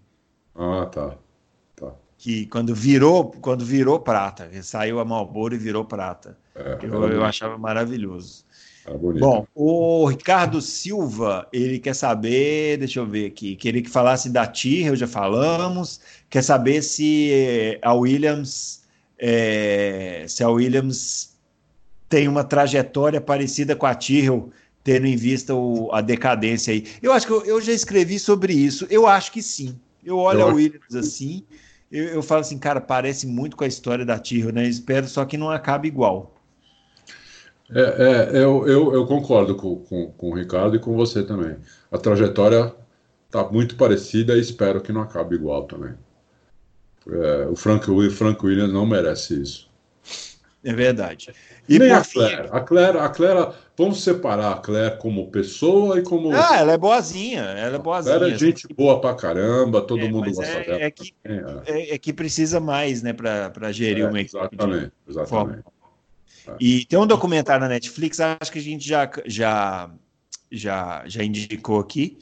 Ah, 0.53 0.86
tá. 0.88 1.15
tá. 1.78 1.93
Que 2.17 2.45
quando 2.47 2.76
virou, 2.76 3.32
quando 3.39 3.63
virou 3.63 3.97
prata, 3.97 4.49
saiu 4.61 4.99
a 4.99 5.05
Marlboro 5.05 5.55
e 5.55 5.57
virou 5.57 5.86
prata. 5.86 6.38
É, 6.53 6.78
eu, 6.84 7.03
eu 7.09 7.23
achava 7.23 7.57
maravilhoso. 7.57 8.43
Bom, 9.20 9.48
o 9.56 10.06
Ricardo 10.06 10.62
Silva, 10.62 11.48
ele 11.52 11.80
quer 11.80 11.96
saber, 11.96 12.78
deixa 12.78 13.00
eu 13.00 13.06
ver 13.06 13.26
aqui, 13.28 13.56
queria 13.56 13.82
que 13.82 13.90
falasse 13.90 14.30
da 14.30 14.46
Tyrrell, 14.46 14.96
já 14.96 15.08
falamos, 15.08 16.00
quer 16.30 16.44
saber 16.44 16.84
se 16.84 17.80
a 17.82 17.94
Williams, 17.96 18.84
é, 19.18 20.26
se 20.28 20.44
a 20.44 20.50
Williams 20.50 21.36
tem 22.08 22.28
uma 22.28 22.44
trajetória 22.44 23.20
parecida 23.20 23.76
com 23.76 23.88
a 23.88 23.96
Tyrrell, 23.96 24.52
tendo 24.84 25.08
em 25.08 25.16
vista 25.16 25.56
o, 25.56 25.92
a 25.92 26.00
decadência 26.00 26.72
aí. 26.72 26.86
Eu 27.02 27.12
acho 27.12 27.26
que 27.26 27.34
eu, 27.34 27.44
eu, 27.44 27.60
já 27.60 27.74
escrevi 27.74 28.20
sobre 28.20 28.54
isso, 28.54 28.86
eu 28.92 29.08
acho 29.08 29.32
que 29.32 29.42
sim. 29.42 29.80
Eu 30.04 30.20
olho 30.20 30.42
eu 30.42 30.50
a 30.50 30.54
Williams 30.54 30.96
assim, 30.96 31.44
eu, 31.92 32.04
eu, 32.06 32.22
falo 32.22 32.42
assim, 32.42 32.60
cara, 32.60 32.80
parece 32.80 33.26
muito 33.26 33.58
com 33.58 33.64
a 33.64 33.68
história 33.68 34.06
da 34.06 34.20
Tyrrell, 34.20 34.54
né? 34.54 34.68
Espero 34.68 35.08
só 35.08 35.26
que 35.26 35.38
não 35.38 35.50
acabe 35.50 35.88
igual. 35.88 36.35
É, 37.70 37.82
é 37.82 38.43
eu, 38.43 38.68
eu, 38.68 38.93
eu, 38.93 39.05
concordo 39.07 39.55
com, 39.55 39.78
com, 39.78 40.11
com, 40.11 40.30
o 40.32 40.36
Ricardo 40.36 40.76
e 40.76 40.80
com 40.80 40.95
você 40.95 41.24
também. 41.24 41.57
A 41.91 41.97
trajetória 41.97 42.74
está 43.26 43.43
muito 43.43 43.76
parecida 43.76 44.36
e 44.36 44.39
espero 44.39 44.82
que 44.82 44.91
não 44.91 45.01
acabe 45.01 45.36
igual 45.36 45.63
também. 45.63 45.93
É, 47.09 47.47
o 47.47 47.55
Frank, 47.55 47.89
o 47.89 48.11
Frank 48.11 48.43
Williams 48.45 48.74
não 48.74 48.86
merece 48.86 49.41
isso. 49.41 49.70
É 50.63 50.74
verdade. 50.74 51.32
E 51.70 51.78
Nem 51.78 51.91
a 51.91 52.03
Claire. 52.03 52.49
A 52.51 52.59
Claire, 52.59 52.97
a 52.97 53.09
Claire, 53.09 53.53
vamos 53.78 54.03
separar 54.03 54.53
a 54.53 54.57
Claire 54.57 54.97
como 54.97 55.30
pessoa 55.30 55.99
e 55.99 56.01
como. 56.01 56.32
Ah, 56.34 56.57
ela 56.57 56.74
é 56.74 56.78
boazinha. 56.78 57.41
Ela 57.41 57.76
é 57.76 57.80
boazinha. 57.80 58.16
Ela 58.16 58.32
é 58.32 58.38
gente 58.38 58.68
boa 58.74 58.99
pra 58.99 59.13
caramba, 59.13 59.82
todo 59.84 60.01
é, 60.01 60.09
mundo 60.09 60.32
gosta 60.32 60.43
é, 60.43 60.63
dela. 60.63 60.82
É 60.82 60.89
que, 60.89 61.13
é, 61.24 61.93
é, 61.93 61.97
que 61.99 62.11
precisa 62.11 62.59
mais, 62.59 63.03
né, 63.03 63.13
para 63.13 63.72
gerir 63.72 64.05
é, 64.05 64.09
uma 64.09 64.20
equipe. 64.20 64.38
Exatamente, 64.38 64.91
exatamente. 65.07 65.63
E 66.60 66.86
tem 66.86 66.98
um 67.00 67.08
documentário 67.08 67.62
na 67.62 67.70
Netflix, 67.70 68.20
acho 68.20 68.52
que 68.52 68.60
a 68.60 68.62
gente 68.62 68.88
já, 68.88 69.10
já, 69.26 69.89
já, 70.52 71.04
já 71.08 71.24
indicou 71.24 71.80
aqui, 71.80 72.18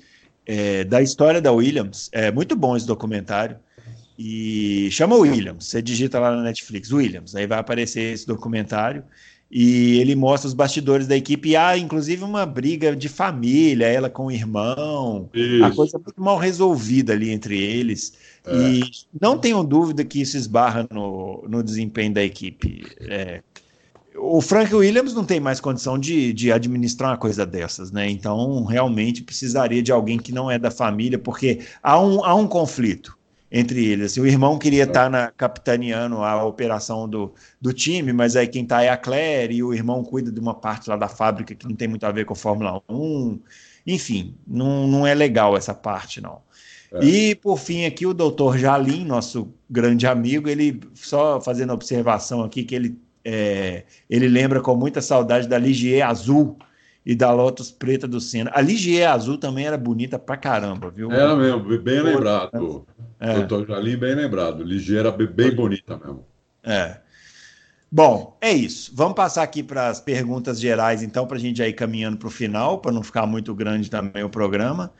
é, 0.45 0.83
da 0.83 1.01
história 1.01 1.41
da 1.41 1.51
Williams. 1.51 2.09
É 2.11 2.31
muito 2.31 2.55
bom 2.55 2.75
esse 2.75 2.87
documentário. 2.87 3.57
E 4.17 4.89
chama 4.91 5.15
Williams, 5.15 5.65
você 5.65 5.81
digita 5.81 6.19
lá 6.19 6.35
na 6.35 6.43
Netflix, 6.43 6.91
Williams, 6.91 7.35
aí 7.35 7.47
vai 7.47 7.57
aparecer 7.57 8.13
esse 8.13 8.27
documentário 8.27 9.03
e 9.55 9.99
ele 9.99 10.15
mostra 10.15 10.47
os 10.47 10.53
bastidores 10.55 11.05
da 11.05 11.15
equipe. 11.15 11.49
E 11.49 11.55
há, 11.55 11.77
inclusive, 11.77 12.23
uma 12.23 12.43
briga 12.43 12.95
de 12.95 13.07
família, 13.07 13.85
ela 13.85 14.09
com 14.09 14.25
o 14.25 14.31
irmão, 14.31 15.29
isso. 15.31 15.63
a 15.63 15.69
coisa 15.69 15.99
muito 15.99 16.19
mal 16.19 16.39
resolvida 16.39 17.13
ali 17.13 17.29
entre 17.29 17.61
eles. 17.61 18.13
É. 18.47 18.55
E 18.55 18.81
não 19.21 19.37
tenho 19.37 19.63
dúvida 19.63 20.03
que 20.03 20.19
isso 20.19 20.37
esbarra 20.37 20.87
no, 20.91 21.45
no 21.47 21.63
desempenho 21.63 22.11
da 22.15 22.23
equipe. 22.23 22.83
É, 23.01 23.43
o 24.25 24.41
Frank 24.41 24.73
Williams 24.73 25.13
não 25.13 25.25
tem 25.25 25.39
mais 25.39 25.59
condição 25.59 25.99
de, 25.99 26.31
de 26.31 26.51
administrar 26.51 27.11
uma 27.11 27.17
coisa 27.17 27.45
dessas, 27.45 27.91
né? 27.91 28.09
Então, 28.09 28.63
realmente 28.63 29.21
precisaria 29.21 29.83
de 29.83 29.91
alguém 29.91 30.17
que 30.17 30.31
não 30.31 30.49
é 30.49 30.57
da 30.57 30.71
família, 30.71 31.19
porque 31.19 31.59
há 31.81 31.99
um, 31.99 32.23
há 32.23 32.33
um 32.33 32.47
conflito 32.47 33.17
entre 33.51 33.85
eles. 33.85 34.13
Assim, 34.13 34.21
o 34.21 34.25
irmão 34.25 34.57
queria 34.57 34.85
estar 34.85 35.09
na 35.09 35.29
capitaneando 35.29 36.17
a 36.23 36.43
operação 36.43 37.07
do, 37.07 37.33
do 37.59 37.73
time, 37.73 38.13
mas 38.13 38.35
aí 38.35 38.47
quem 38.47 38.63
está 38.63 38.81
é 38.81 38.89
a 38.89 38.97
Claire 38.97 39.53
e 39.53 39.63
o 39.63 39.73
irmão 39.73 40.03
cuida 40.03 40.31
de 40.31 40.39
uma 40.39 40.55
parte 40.55 40.89
lá 40.89 40.95
da 40.95 41.09
fábrica 41.09 41.53
que 41.53 41.67
não 41.67 41.75
tem 41.75 41.87
muito 41.87 42.05
a 42.05 42.11
ver 42.11 42.25
com 42.25 42.33
a 42.33 42.37
Fórmula 42.37 42.81
1. 42.89 43.39
Enfim, 43.85 44.35
não, 44.47 44.87
não 44.87 45.05
é 45.05 45.13
legal 45.13 45.57
essa 45.57 45.73
parte, 45.73 46.21
não. 46.21 46.41
É. 46.93 47.03
E, 47.03 47.35
por 47.35 47.59
fim, 47.59 47.85
aqui 47.85 48.05
o 48.05 48.13
doutor 48.13 48.57
Jalim, 48.57 49.03
nosso 49.03 49.53
grande 49.69 50.07
amigo, 50.07 50.47
ele, 50.47 50.79
só 50.93 51.41
fazendo 51.41 51.73
observação 51.73 52.41
aqui, 52.41 52.63
que 52.63 52.73
ele 52.73 52.97
é, 53.25 53.83
ele 54.09 54.27
lembra 54.27 54.61
com 54.61 54.75
muita 54.75 55.01
saudade 55.01 55.47
da 55.47 55.57
Ligier 55.57 56.05
Azul 56.05 56.57
e 57.05 57.15
da 57.15 57.31
Lotus 57.31 57.71
Preta 57.71 58.07
do 58.07 58.19
Senna. 58.19 58.51
A 58.53 58.61
Ligier 58.61 59.09
Azul 59.09 59.37
também 59.37 59.65
era 59.65 59.77
bonita 59.77 60.17
pra 60.17 60.37
caramba, 60.37 60.89
viu? 60.89 61.11
Era 61.11 61.35
mesmo, 61.35 61.79
bem 61.79 62.01
lembrado. 62.01 62.85
É. 63.19 63.35
Doutor 63.35 63.67
Jalim, 63.67 63.97
bem 63.97 64.15
lembrado. 64.15 64.63
Ligier 64.63 64.99
era 64.99 65.11
bem 65.11 65.53
bonita 65.53 65.97
mesmo. 65.97 66.25
É. 66.63 66.97
Bom, 67.91 68.37
é 68.41 68.51
isso. 68.51 68.91
Vamos 68.95 69.13
passar 69.13 69.43
aqui 69.43 69.61
para 69.61 69.87
as 69.87 70.01
perguntas 70.01 70.59
gerais, 70.59 71.03
então, 71.03 71.27
para 71.27 71.37
a 71.37 71.39
gente 71.39 71.57
já 71.57 71.67
ir 71.67 71.73
caminhando 71.73 72.17
para 72.17 72.27
o 72.27 72.31
final, 72.31 72.79
para 72.79 72.91
não 72.91 73.03
ficar 73.03 73.27
muito 73.27 73.53
grande 73.53 73.89
também 73.89 74.23
o 74.23 74.29
programa. 74.29 74.91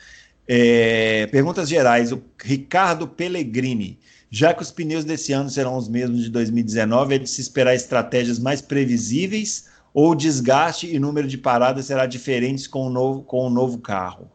É, 0.47 1.25
perguntas 1.27 1.67
gerais. 1.67 2.11
O 2.11 2.21
Ricardo 2.39 3.07
Pellegrini. 3.07 3.97
Já 4.35 4.51
que 4.51 4.63
os 4.63 4.71
pneus 4.71 5.05
desse 5.05 5.31
ano 5.31 5.47
serão 5.47 5.77
os 5.77 5.87
mesmos 5.87 6.23
de 6.23 6.29
2019, 6.31 7.13
é 7.13 7.17
de 7.19 7.29
se 7.29 7.39
esperar 7.39 7.75
estratégias 7.75 8.39
mais 8.39 8.63
previsíveis 8.63 9.69
ou 9.93 10.09
o 10.09 10.15
desgaste 10.15 10.91
e 10.91 10.97
número 10.97 11.27
de 11.27 11.37
paradas 11.37 11.85
será 11.85 12.07
diferente 12.07 12.67
com 12.67 12.87
o 12.87 12.89
novo, 12.89 13.21
com 13.21 13.45
o 13.45 13.49
novo 13.51 13.77
carro? 13.77 14.31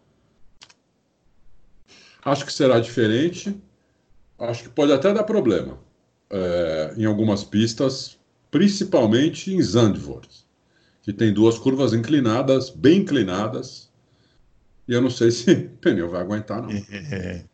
Acho 2.24 2.46
que 2.46 2.53
será 2.53 2.78
diferente. 2.78 3.61
Acho 4.38 4.62
que 4.62 4.68
pode 4.68 4.92
até 4.92 5.12
dar 5.12 5.24
problema 5.24 5.80
é, 6.30 6.94
em 6.96 7.05
algumas 7.05 7.42
pistas, 7.42 8.16
principalmente 8.53 9.53
em 9.53 9.61
Zandvoort, 9.61 10.28
que 11.03 11.12
tem 11.12 11.34
duas 11.34 11.59
curvas 11.59 11.92
inclinadas, 11.92 12.70
bem 12.70 13.01
inclinadas, 13.01 13.90
e 14.86 14.92
eu 14.92 15.03
não 15.03 15.11
sei 15.11 15.32
se 15.34 15.51
o 15.51 15.70
pneu 15.80 16.09
vai 16.09 16.20
aguentar, 16.20 16.62
não. 16.62 16.70
É. 16.70 17.44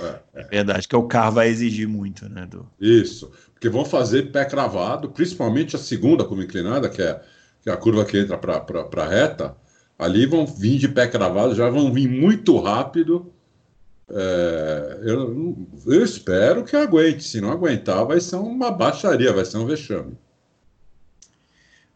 É, 0.00 0.20
é. 0.34 0.44
verdade, 0.44 0.86
que 0.86 0.96
o 0.96 1.04
carro 1.04 1.32
vai 1.32 1.48
exigir 1.48 1.88
muito, 1.88 2.28
né? 2.28 2.46
Do... 2.46 2.68
Isso, 2.80 3.30
porque 3.52 3.68
vão 3.68 3.84
fazer 3.84 4.30
pé 4.30 4.44
cravado, 4.44 5.10
principalmente 5.10 5.76
a 5.76 5.78
segunda 5.78 6.24
curva 6.24 6.44
inclinada, 6.44 6.88
que 6.88 7.02
é, 7.02 7.20
que 7.62 7.68
é 7.68 7.72
a 7.72 7.76
curva 7.76 8.04
que 8.04 8.18
entra 8.18 8.38
para 8.38 9.02
a 9.02 9.08
reta, 9.08 9.56
ali 9.98 10.26
vão 10.26 10.46
vir 10.46 10.78
de 10.78 10.88
pé 10.88 11.08
cravado, 11.08 11.54
já 11.54 11.68
vão 11.68 11.92
vir 11.92 12.08
muito 12.08 12.58
rápido. 12.58 13.32
É, 14.10 15.00
eu, 15.02 15.68
eu 15.86 16.04
espero 16.04 16.64
que 16.64 16.76
aguente, 16.76 17.24
se 17.24 17.40
não 17.40 17.50
aguentar, 17.50 18.04
vai 18.06 18.20
ser 18.20 18.36
uma 18.36 18.70
baixaria, 18.70 19.32
vai 19.32 19.44
ser 19.44 19.58
um 19.58 19.66
vexame. 19.66 20.16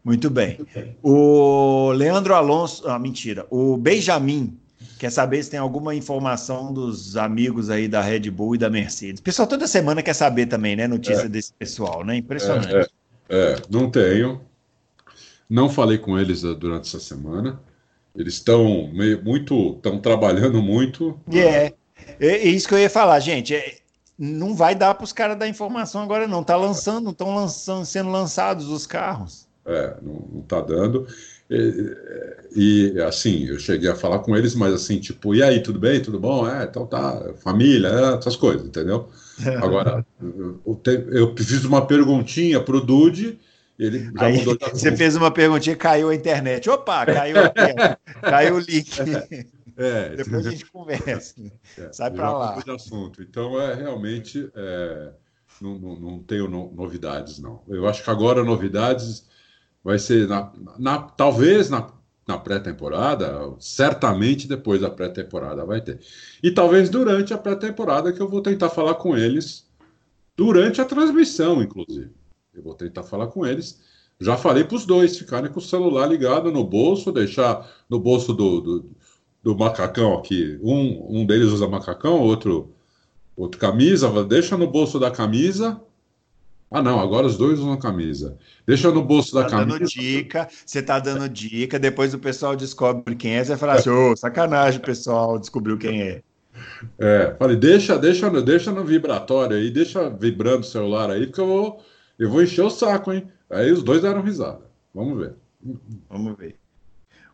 Muito 0.03 0.29
bem. 0.29 0.59
O 1.01 1.93
Leandro 1.93 2.35
Alonso, 2.35 2.85
ah, 2.87 2.99
mentira, 2.99 3.47
o 3.49 3.77
Benjamin 3.77 4.59
Quer 4.99 5.11
saber 5.11 5.43
se 5.43 5.51
tem 5.51 5.59
alguma 5.59 5.93
informação 5.93 6.73
dos 6.73 7.17
amigos 7.17 7.69
aí 7.69 7.87
da 7.87 8.01
Red 8.01 8.29
Bull 8.31 8.55
e 8.55 8.57
da 8.57 8.69
Mercedes. 8.69 9.21
Pessoal 9.21 9.47
toda 9.47 9.67
semana 9.67 10.01
quer 10.01 10.13
saber 10.13 10.45
também, 10.45 10.75
né? 10.75 10.87
Notícia 10.87 11.25
é. 11.25 11.29
desse 11.29 11.53
pessoal, 11.53 12.03
né? 12.03 12.17
Impressionante. 12.17 12.73
É, 12.73 12.79
é, 12.79 13.53
é, 13.53 13.61
não 13.69 13.89
tenho. 13.89 14.41
Não 15.49 15.69
falei 15.69 15.97
com 15.97 16.17
eles 16.17 16.43
uh, 16.43 16.55
durante 16.55 16.87
essa 16.87 16.99
semana. 16.99 17.59
Eles 18.15 18.35
estão 18.35 18.89
muito, 19.23 19.73
estão 19.75 19.99
trabalhando 19.99 20.61
muito. 20.61 21.19
É, 21.31 21.73
é 22.19 22.47
isso 22.47 22.67
que 22.67 22.73
eu 22.73 22.79
ia 22.79 22.89
falar, 22.89 23.19
gente. 23.19 23.55
É, 23.55 23.77
não 24.17 24.55
vai 24.55 24.75
dar 24.75 24.93
para 24.93 25.03
os 25.03 25.11
caras 25.11 25.37
dar 25.37 25.47
informação 25.47 26.01
agora, 26.01 26.27
não. 26.27 26.43
Tá 26.43 26.55
lançando, 26.55 27.09
estão 27.09 27.35
lançando, 27.35 27.85
sendo 27.85 28.11
lançados 28.11 28.69
os 28.69 28.85
carros. 28.85 29.47
É, 29.65 29.95
não 30.01 30.41
está 30.41 30.61
dando. 30.61 31.07
E, 31.53 32.93
e, 32.95 33.01
assim, 33.01 33.45
eu 33.45 33.59
cheguei 33.59 33.89
a 33.89 33.95
falar 33.95 34.19
com 34.19 34.35
eles, 34.35 34.55
mas 34.55 34.73
assim, 34.73 34.99
tipo, 34.99 35.35
e 35.35 35.43
aí, 35.43 35.61
tudo 35.61 35.79
bem? 35.79 36.01
Tudo 36.01 36.19
bom? 36.19 36.47
É, 36.47 36.63
então 36.63 36.85
tá, 36.85 37.33
família, 37.43 37.87
é, 37.87 38.17
essas 38.17 38.35
coisas, 38.35 38.65
entendeu? 38.65 39.09
Agora, 39.61 40.05
eu, 40.21 40.81
eu 41.11 41.35
fiz 41.37 41.63
uma 41.65 41.85
perguntinha 41.85 42.59
pro 42.59 42.81
Dude, 42.81 43.39
ele 43.77 44.11
já 44.15 44.25
aí, 44.25 44.37
mudou 44.37 44.57
de 44.57 44.69
Você 44.79 44.95
fez 44.95 45.15
uma 45.15 45.31
perguntinha, 45.31 45.75
caiu 45.75 46.09
a 46.09 46.15
internet. 46.15 46.69
Opa, 46.69 47.05
caiu 47.05 47.37
aqui, 47.39 47.61
caiu 48.21 48.55
o 48.55 48.59
link. 48.59 48.91
É, 49.75 50.15
Depois 50.15 50.45
a 50.45 50.51
gente 50.51 50.65
conversa. 50.67 51.33
É, 51.77 51.91
Sai 51.91 52.11
para 52.11 52.31
lá. 52.31 52.59
De 52.59 52.69
assunto. 52.69 53.23
Então, 53.23 53.59
é 53.59 53.73
realmente, 53.73 54.47
é, 54.55 55.11
não, 55.59 55.79
não, 55.79 55.99
não 55.99 56.19
tenho 56.19 56.47
no, 56.47 56.71
novidades, 56.71 57.39
não. 57.39 57.63
Eu 57.67 57.87
acho 57.87 58.03
que 58.03 58.09
agora 58.09 58.43
novidades 58.43 59.27
vai 59.83 59.99
ser 59.99 60.27
na, 60.27 60.51
na 60.79 60.99
talvez 60.99 61.69
na, 61.69 61.91
na 62.27 62.37
pré-temporada, 62.37 63.53
certamente 63.59 64.47
depois 64.47 64.81
da 64.81 64.89
pré-temporada 64.89 65.65
vai 65.65 65.81
ter. 65.81 65.99
E 66.41 66.51
talvez 66.51 66.89
durante 66.89 67.33
a 67.33 67.37
pré-temporada 67.37 68.13
que 68.13 68.21
eu 68.21 68.29
vou 68.29 68.41
tentar 68.41 68.69
falar 68.69 68.95
com 68.95 69.17
eles 69.17 69.67
durante 70.35 70.79
a 70.79 70.85
transmissão, 70.85 71.61
inclusive. 71.61 72.11
Eu 72.53 72.63
vou 72.63 72.75
tentar 72.75 73.03
falar 73.03 73.27
com 73.27 73.45
eles. 73.45 73.81
Já 74.19 74.37
falei 74.37 74.63
para 74.63 74.77
os 74.77 74.85
dois 74.85 75.17
ficarem 75.17 75.51
com 75.51 75.59
o 75.59 75.61
celular 75.61 76.05
ligado 76.05 76.51
no 76.51 76.63
bolso, 76.63 77.11
deixar 77.11 77.67
no 77.89 77.99
bolso 77.99 78.33
do, 78.33 78.61
do, 78.61 78.89
do 79.41 79.57
macacão 79.57 80.13
aqui. 80.13 80.57
Um, 80.61 81.21
um 81.21 81.25
deles 81.25 81.51
usa 81.51 81.67
macacão, 81.67 82.19
outro 82.19 82.73
outro 83.35 83.59
camisa, 83.59 84.23
deixa 84.23 84.55
no 84.55 84.67
bolso 84.67 84.99
da 84.99 85.09
camisa 85.09 85.81
ah, 86.73 86.81
não, 86.81 86.99
agora 86.99 87.27
os 87.27 87.37
dois 87.37 87.59
usam 87.59 87.77
camisa. 87.77 88.35
Deixa 88.65 88.89
no 88.89 89.03
bolso 89.03 89.35
da 89.35 89.43
tá 89.43 89.51
camisa. 89.51 89.77
Dando 89.77 89.87
dica, 89.87 90.47
você 90.65 90.81
tá 90.81 90.97
dando 90.97 91.29
dica, 91.29 91.77
depois 91.77 92.15
o 92.15 92.19
pessoal 92.19 92.55
descobre 92.55 93.15
quem 93.15 93.35
é, 93.35 93.43
você 93.43 93.55
fala 93.55 93.73
assim, 93.73 93.91
ô, 93.91 94.11
oh, 94.11 94.17
sacanagem, 94.17 94.79
pessoal, 94.79 95.37
descobriu 95.37 95.77
quem 95.77 96.01
é. 96.01 96.23
É, 96.97 97.35
falei, 97.37 97.57
deixa, 97.57 97.95
deixa, 97.95 98.27
no, 98.27 98.41
deixa 98.41 98.71
no 98.71 98.83
vibratório 98.83 99.55
aí, 99.55 99.69
deixa 99.69 100.09
vibrando 100.09 100.61
o 100.61 100.63
celular 100.63 101.11
aí, 101.11 101.27
porque 101.27 101.41
eu 101.41 101.45
vou, 101.45 101.85
eu 102.17 102.27
vou 102.31 102.41
encher 102.41 102.63
o 102.63 102.71
saco, 102.71 103.13
hein? 103.13 103.27
Aí 103.51 103.71
os 103.71 103.83
dois 103.83 104.01
deram 104.01 104.23
risada. 104.23 104.61
Vamos 104.95 105.19
ver. 105.19 105.35
Vamos 106.09 106.35
ver. 106.35 106.55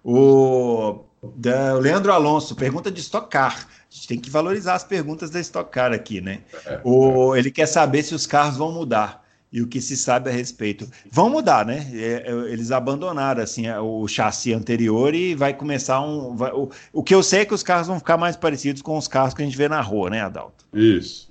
O, 0.03 1.05
da, 1.37 1.75
Leandro 1.75 2.11
Alonso, 2.11 2.57
pergunta 2.57 2.91
de 2.91 2.99
estocar. 2.99 3.69
A 3.89 3.95
gente 3.95 4.07
tem 4.07 4.19
que 4.19 4.29
valorizar 4.29 4.75
as 4.75 4.83
perguntas 4.83 5.29
da 5.29 5.39
estocar 5.39 5.93
aqui, 5.93 6.19
né? 6.19 6.41
É, 6.65 6.81
o, 6.83 7.33
é. 7.33 7.39
Ele 7.39 7.51
quer 7.51 7.67
saber 7.67 8.03
se 8.03 8.13
os 8.13 8.27
carros 8.27 8.57
vão 8.57 8.73
mudar 8.73 9.28
e 9.51 9.61
o 9.61 9.67
que 9.67 9.81
se 9.81 9.97
sabe 9.97 10.29
a 10.29 10.33
respeito. 10.33 10.87
Vão 11.11 11.29
mudar, 11.29 11.65
né? 11.65 11.87
É, 11.93 12.25
é, 12.27 12.51
eles 12.51 12.71
abandonaram 12.71 13.41
assim 13.41 13.69
o 13.69 14.07
chassi 14.07 14.53
anterior 14.53 15.13
e 15.15 15.33
vai 15.35 15.53
começar 15.53 16.01
um. 16.01 16.35
Vai, 16.35 16.51
o, 16.51 16.69
o 16.93 17.03
que 17.03 17.15
eu 17.15 17.23
sei 17.23 17.41
é 17.41 17.45
que 17.45 17.53
os 17.53 17.63
carros 17.63 17.87
vão 17.87 17.97
ficar 17.97 18.17
mais 18.17 18.35
parecidos 18.35 18.81
com 18.81 18.97
os 18.97 19.07
carros 19.07 19.33
que 19.33 19.41
a 19.41 19.45
gente 19.45 19.57
vê 19.57 19.67
na 19.67 19.81
rua, 19.81 20.09
né, 20.09 20.21
Adalto? 20.21 20.65
Isso. 20.73 21.28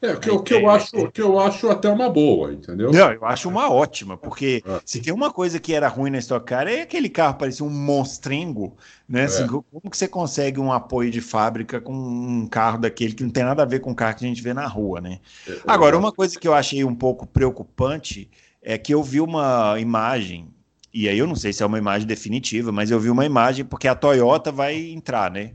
É, 0.00 0.12
o 0.12 0.20
que, 0.20 0.30
o 0.30 0.40
que 0.40 0.54
eu 0.54 0.70
acho, 0.70 1.10
que 1.10 1.20
eu 1.20 1.40
acho 1.40 1.68
até 1.68 1.88
uma 1.88 2.08
boa, 2.08 2.52
entendeu? 2.52 2.92
Não, 2.92 3.10
eu 3.10 3.24
acho 3.26 3.48
uma 3.48 3.68
ótima, 3.68 4.16
porque 4.16 4.62
é. 4.64 4.80
se 4.84 5.00
tem 5.00 5.12
uma 5.12 5.32
coisa 5.32 5.58
que 5.58 5.74
era 5.74 5.88
ruim 5.88 6.10
na 6.10 6.18
Stock 6.18 6.46
Car 6.46 6.68
é 6.68 6.82
aquele 6.82 7.08
carro 7.08 7.34
parecia 7.34 7.66
um 7.66 7.70
monstrengo, 7.70 8.76
né? 9.08 9.24
Assim, 9.24 9.42
é. 9.42 9.48
como 9.48 9.90
que 9.90 9.96
você 9.96 10.06
consegue 10.06 10.60
um 10.60 10.72
apoio 10.72 11.10
de 11.10 11.20
fábrica 11.20 11.80
com 11.80 11.92
um 11.92 12.46
carro 12.46 12.78
daquele 12.78 13.12
que 13.12 13.24
não 13.24 13.30
tem 13.30 13.42
nada 13.42 13.64
a 13.64 13.66
ver 13.66 13.80
com 13.80 13.90
o 13.90 13.94
carro 13.94 14.16
que 14.16 14.24
a 14.24 14.28
gente 14.28 14.40
vê 14.40 14.54
na 14.54 14.68
rua, 14.68 15.00
né? 15.00 15.18
É, 15.48 15.58
Agora, 15.66 15.98
uma 15.98 16.12
coisa 16.12 16.38
que 16.38 16.46
eu 16.46 16.54
achei 16.54 16.84
um 16.84 16.94
pouco 16.94 17.26
preocupante 17.26 18.30
é 18.62 18.78
que 18.78 18.94
eu 18.94 19.02
vi 19.02 19.20
uma 19.20 19.80
imagem, 19.80 20.48
e 20.94 21.08
aí 21.08 21.18
eu 21.18 21.26
não 21.26 21.34
sei 21.34 21.52
se 21.52 21.64
é 21.64 21.66
uma 21.66 21.78
imagem 21.78 22.06
definitiva, 22.06 22.70
mas 22.70 22.92
eu 22.92 23.00
vi 23.00 23.10
uma 23.10 23.26
imagem 23.26 23.64
porque 23.64 23.88
a 23.88 23.96
Toyota 23.96 24.52
vai 24.52 24.76
entrar, 24.76 25.28
né? 25.28 25.52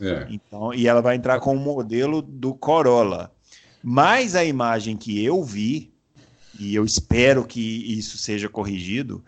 É. 0.00 0.26
Então, 0.30 0.72
e 0.72 0.88
ela 0.88 1.02
vai 1.02 1.14
entrar 1.14 1.38
com 1.40 1.54
o 1.54 1.60
modelo 1.60 2.22
do 2.22 2.54
Corolla. 2.54 3.30
Mas 3.82 4.36
a 4.36 4.44
imagem 4.44 4.96
que 4.96 5.24
eu 5.24 5.42
vi, 5.42 5.92
e 6.58 6.74
eu 6.74 6.84
espero 6.84 7.44
que 7.44 7.60
isso 7.98 8.16
seja 8.18 8.48
corrigido, 8.48 9.24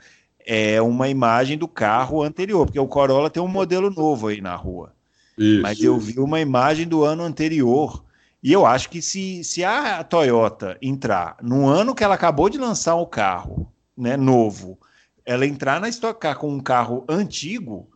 é 0.47 0.81
uma 0.81 1.09
imagem 1.09 1.57
do 1.57 1.67
carro 1.67 2.23
anterior, 2.23 2.67
porque 2.67 2.79
o 2.79 2.87
Corolla 2.87 3.31
tem 3.31 3.43
um 3.43 3.49
modelo 3.49 3.91
novo 3.91 4.29
aí 4.29 4.41
na 4.41 4.55
rua. 4.55 4.95
Isso. 5.37 5.63
Mas 5.63 5.83
eu 5.83 5.99
vi 5.99 6.19
uma 6.21 6.41
imagem 6.41 6.87
do 6.87 7.03
ano 7.03 7.23
anterior. 7.23 8.05
E 8.43 8.53
eu 8.53 8.67
acho 8.67 8.91
que 8.91 9.01
se, 9.01 9.43
se 9.43 9.65
a 9.65 10.05
Toyota 10.05 10.77
entrar 10.83 11.37
no 11.43 11.67
ano 11.67 11.95
que 11.95 12.05
ela 12.05 12.15
acabou 12.15 12.51
de 12.51 12.59
lançar 12.59 12.95
o 12.95 13.07
carro, 13.07 13.73
né, 13.97 14.17
novo, 14.17 14.79
ela 15.25 15.47
entrar 15.47 15.81
na 15.81 15.89
Stock 15.89 16.21
Car 16.21 16.39
com 16.39 16.53
um 16.53 16.61
carro 16.61 17.05
antigo, 17.09 17.89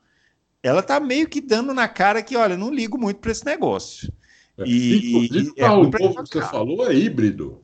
ela 0.62 0.82
tá 0.82 0.98
meio 0.98 1.28
que 1.28 1.40
dando 1.40 1.74
na 1.74 1.86
cara 1.86 2.22
que, 2.22 2.36
olha, 2.36 2.56
não 2.56 2.72
ligo 2.72 2.98
muito 2.98 3.20
para 3.20 3.30
esse 3.30 3.44
negócio. 3.44 4.10
É. 4.58 4.64
E, 4.66 5.08
Inclusive, 5.08 5.50
o 5.50 5.54
carro 5.54 5.82
novo 5.84 6.24
que 6.24 6.30
você 6.30 6.42
falou 6.42 6.90
é 6.90 6.94
híbrido. 6.94 7.62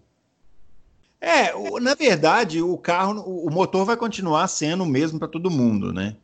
É, 1.20 1.52
na 1.80 1.94
verdade, 1.94 2.60
o 2.60 2.76
carro, 2.76 3.20
o 3.22 3.50
motor 3.50 3.84
vai 3.84 3.96
continuar 3.96 4.46
sendo 4.46 4.84
o 4.84 4.86
mesmo 4.86 5.18
para 5.18 5.26
todo 5.26 5.50
mundo, 5.50 5.92
né? 5.92 6.16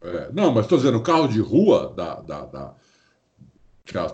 É, 0.00 0.30
não, 0.32 0.52
mas 0.52 0.64
estou 0.64 0.78
dizendo, 0.78 0.98
o 0.98 1.02
carro 1.02 1.26
de 1.26 1.40
rua 1.40 1.92
da, 1.96 2.20
da, 2.20 2.44
da 2.46 2.74
que 3.84 3.98
a, 3.98 4.08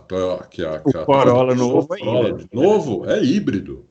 que 0.50 0.64
a, 0.64 0.78
que 0.80 0.96
a, 0.96 1.02
o 1.02 1.04
Corolla 1.04 1.54
novo, 1.54 1.94
é 1.94 2.00
híbrido. 2.00 2.48
novo 2.52 3.10
é 3.10 3.22
híbrido. 3.22 3.86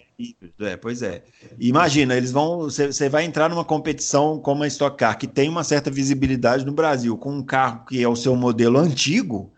É, 0.60 0.76
pois 0.76 1.02
é. 1.02 1.24
Imagina, 1.58 2.16
eles 2.18 2.32
vão. 2.32 2.62
Você 2.62 3.08
vai 3.08 3.24
entrar 3.24 3.50
numa 3.50 3.64
competição 3.64 4.38
como 4.40 4.64
a 4.64 4.68
Stock 4.68 4.98
Car, 4.98 5.18
que 5.18 5.28
tem 5.28 5.48
uma 5.48 5.64
certa 5.64 5.90
visibilidade 5.90 6.66
no 6.66 6.74
Brasil, 6.74 7.18
com 7.18 7.32
um 7.32 7.44
carro 7.44 7.86
que 7.86 8.04
é 8.04 8.08
o 8.08 8.16
seu 8.16 8.36
modelo 8.36 8.78
antigo. 8.78 9.54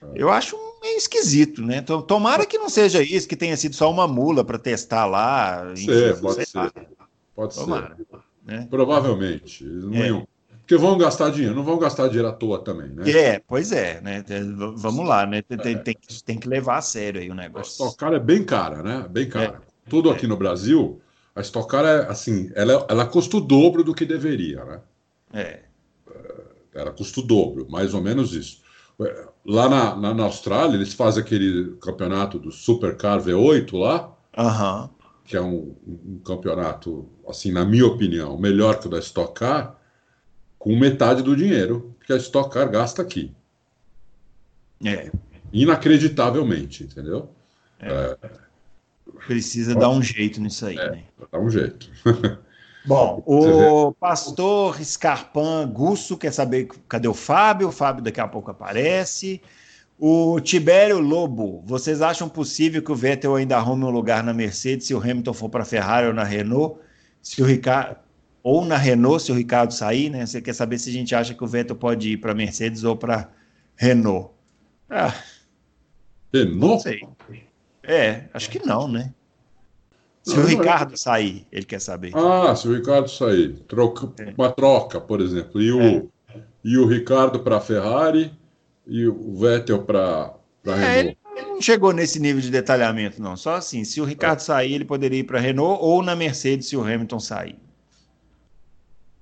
É. 0.00 0.06
Eu 0.14 0.30
acho 0.30 0.56
meio 0.86 0.96
esquisito, 0.98 1.62
né? 1.62 1.82
Tomara 1.82 2.46
que 2.46 2.58
não 2.58 2.68
seja 2.68 3.02
isso, 3.02 3.28
que 3.28 3.36
tenha 3.36 3.56
sido 3.56 3.74
só 3.74 3.90
uma 3.90 4.06
mula 4.06 4.44
para 4.44 4.58
testar 4.58 5.06
lá. 5.06 5.72
Enfim, 5.72 5.86
pode 6.20 6.46
ser. 6.46 6.58
Lá. 6.58 6.72
Pode 7.34 7.54
Tomara, 7.54 7.96
ser. 7.96 8.06
Né? 8.44 8.66
Provavelmente. 8.70 9.64
Não 9.64 9.94
é. 9.94 10.08
iam 10.08 10.28
porque 10.66 10.76
vão 10.76 10.98
gastar 10.98 11.30
dinheiro, 11.30 11.54
não 11.54 11.62
vão 11.62 11.78
gastar 11.78 12.08
dinheiro 12.08 12.26
à 12.26 12.32
toa 12.32 12.58
também, 12.58 12.88
né? 12.88 13.08
É, 13.08 13.38
pois 13.38 13.70
é, 13.70 14.00
né? 14.00 14.24
Vamos 14.74 15.06
lá, 15.06 15.24
né? 15.24 15.40
Tem, 15.40 15.74
é. 15.76 15.78
tem, 15.78 15.96
tem 16.24 16.38
que 16.40 16.48
levar 16.48 16.78
a 16.78 16.82
sério 16.82 17.20
aí 17.20 17.30
o 17.30 17.34
negócio. 17.34 17.84
A 17.84 17.88
Stock 17.90 18.12
é 18.12 18.18
bem 18.18 18.42
cara, 18.42 18.82
né? 18.82 19.06
Bem 19.08 19.28
cara. 19.28 19.62
É. 19.62 19.88
Tudo 19.88 20.10
aqui 20.10 20.26
é. 20.26 20.28
no 20.28 20.36
Brasil, 20.36 21.00
a 21.36 21.40
Stock 21.40 21.72
é 21.76 22.10
assim, 22.10 22.50
ela, 22.56 22.84
ela 22.90 23.06
custa 23.06 23.36
o 23.36 23.40
dobro 23.40 23.84
do 23.84 23.94
que 23.94 24.04
deveria, 24.04 24.64
né? 24.64 24.80
É. 25.32 25.40
é 25.40 25.60
ela 26.74 26.90
custa 26.90 27.20
o 27.20 27.22
dobro, 27.22 27.68
mais 27.70 27.94
ou 27.94 28.02
menos 28.02 28.34
isso. 28.34 28.60
Lá 29.46 29.68
na, 29.68 29.96
na, 29.96 30.14
na 30.14 30.24
Austrália, 30.24 30.74
eles 30.74 30.92
fazem 30.92 31.22
aquele 31.22 31.76
campeonato 31.76 32.38
do 32.38 32.50
Supercar 32.50 33.20
V8 33.20 33.78
lá, 33.78 34.12
uhum. 34.36 34.88
que 35.24 35.36
é 35.36 35.40
um, 35.40 35.76
um 35.86 36.18
campeonato, 36.24 37.08
assim, 37.28 37.52
na 37.52 37.64
minha 37.64 37.86
opinião, 37.86 38.36
melhor 38.36 38.80
que 38.80 38.88
o 38.88 38.90
da 38.90 38.98
Stock 38.98 39.34
Car 39.34 39.76
com 40.58 40.76
metade 40.76 41.22
do 41.22 41.36
dinheiro 41.36 41.94
que 42.04 42.12
a 42.12 42.16
Stock 42.16 42.50
Car 42.52 42.68
gasta 42.68 43.02
aqui. 43.02 43.32
É. 44.84 45.10
Inacreditavelmente, 45.52 46.84
entendeu? 46.84 47.30
É. 47.78 48.16
É. 48.20 48.30
Precisa 49.26 49.74
dar 49.74 49.90
um 49.90 50.02
jeito 50.02 50.40
nisso 50.40 50.66
aí, 50.66 50.76
é, 50.76 50.90
né? 50.90 51.04
Dar 51.30 51.38
um 51.38 51.48
jeito. 51.48 51.88
Bom, 52.86 53.22
o 53.26 53.92
pastor 53.92 54.82
Scarpan 54.82 55.68
Gusso 55.68 56.16
quer 56.16 56.32
saber 56.32 56.68
cadê 56.88 57.08
o 57.08 57.14
Fábio? 57.14 57.68
O 57.68 57.72
Fábio 57.72 58.02
daqui 58.02 58.20
a 58.20 58.28
pouco 58.28 58.50
aparece. 58.50 59.42
O 59.98 60.38
Tibério 60.40 61.00
Lobo, 61.00 61.62
vocês 61.64 62.00
acham 62.00 62.28
possível 62.28 62.82
que 62.82 62.92
o 62.92 62.94
Vettel 62.94 63.34
ainda 63.34 63.56
arrume 63.56 63.84
um 63.84 63.90
lugar 63.90 64.22
na 64.22 64.32
Mercedes 64.32 64.86
se 64.86 64.94
o 64.94 65.00
Hamilton 65.00 65.32
for 65.32 65.48
para 65.48 65.62
a 65.62 65.66
Ferrari 65.66 66.06
ou 66.06 66.12
na 66.12 66.22
Renault? 66.22 66.78
Se 67.22 67.42
o 67.42 67.46
Ricardo 67.46 67.96
ou 68.42 68.64
na 68.64 68.76
Renault, 68.76 69.24
se 69.24 69.32
o 69.32 69.34
Ricardo 69.34 69.72
sair, 69.72 70.08
né? 70.08 70.24
Você 70.24 70.40
quer 70.40 70.54
saber 70.54 70.78
se 70.78 70.88
a 70.88 70.92
gente 70.92 71.14
acha 71.14 71.34
que 71.34 71.42
o 71.42 71.46
Vettel 71.46 71.74
pode 71.74 72.12
ir 72.12 72.18
para 72.18 72.34
Mercedes 72.34 72.84
ou 72.84 72.94
para 72.94 73.30
Renault? 73.74 74.30
Ah, 74.88 75.12
Renault? 76.32 76.58
Não 76.58 76.78
sei. 76.78 77.00
É, 77.82 78.24
acho 78.32 78.48
que 78.50 78.64
não, 78.64 78.86
né? 78.86 79.12
Se 80.26 80.36
não, 80.36 80.42
o 80.42 80.46
Ricardo 80.46 80.94
é... 80.94 80.96
sair, 80.96 81.46
ele 81.52 81.64
quer 81.64 81.80
saber. 81.80 82.10
Ah, 82.12 82.54
se 82.56 82.66
o 82.66 82.74
Ricardo 82.74 83.08
sair, 83.08 83.60
troca, 83.68 84.10
é. 84.20 84.34
uma 84.36 84.50
troca, 84.50 85.00
por 85.00 85.20
exemplo, 85.20 85.62
e 85.62 85.70
o, 85.70 85.80
é. 85.80 86.02
e 86.64 86.76
o 86.76 86.84
Ricardo 86.84 87.38
para 87.40 87.58
a 87.58 87.60
Ferrari 87.60 88.32
e 88.84 89.06
o 89.06 89.36
Vettel 89.36 89.82
para 89.82 90.34
a 90.66 90.70
é, 90.70 90.96
Renault. 90.96 91.18
Ele 91.36 91.46
não 91.46 91.62
chegou 91.62 91.92
nesse 91.92 92.18
nível 92.18 92.42
de 92.42 92.50
detalhamento, 92.50 93.22
não. 93.22 93.36
Só 93.36 93.54
assim, 93.54 93.84
se 93.84 94.00
o 94.00 94.04
Ricardo 94.04 94.40
sair, 94.40 94.74
ele 94.74 94.84
poderia 94.84 95.20
ir 95.20 95.24
para 95.24 95.38
a 95.38 95.40
Renault 95.40 95.78
ou 95.80 96.02
na 96.02 96.16
Mercedes 96.16 96.66
se 96.66 96.76
o 96.76 96.82
Hamilton 96.82 97.20
sair. 97.20 97.56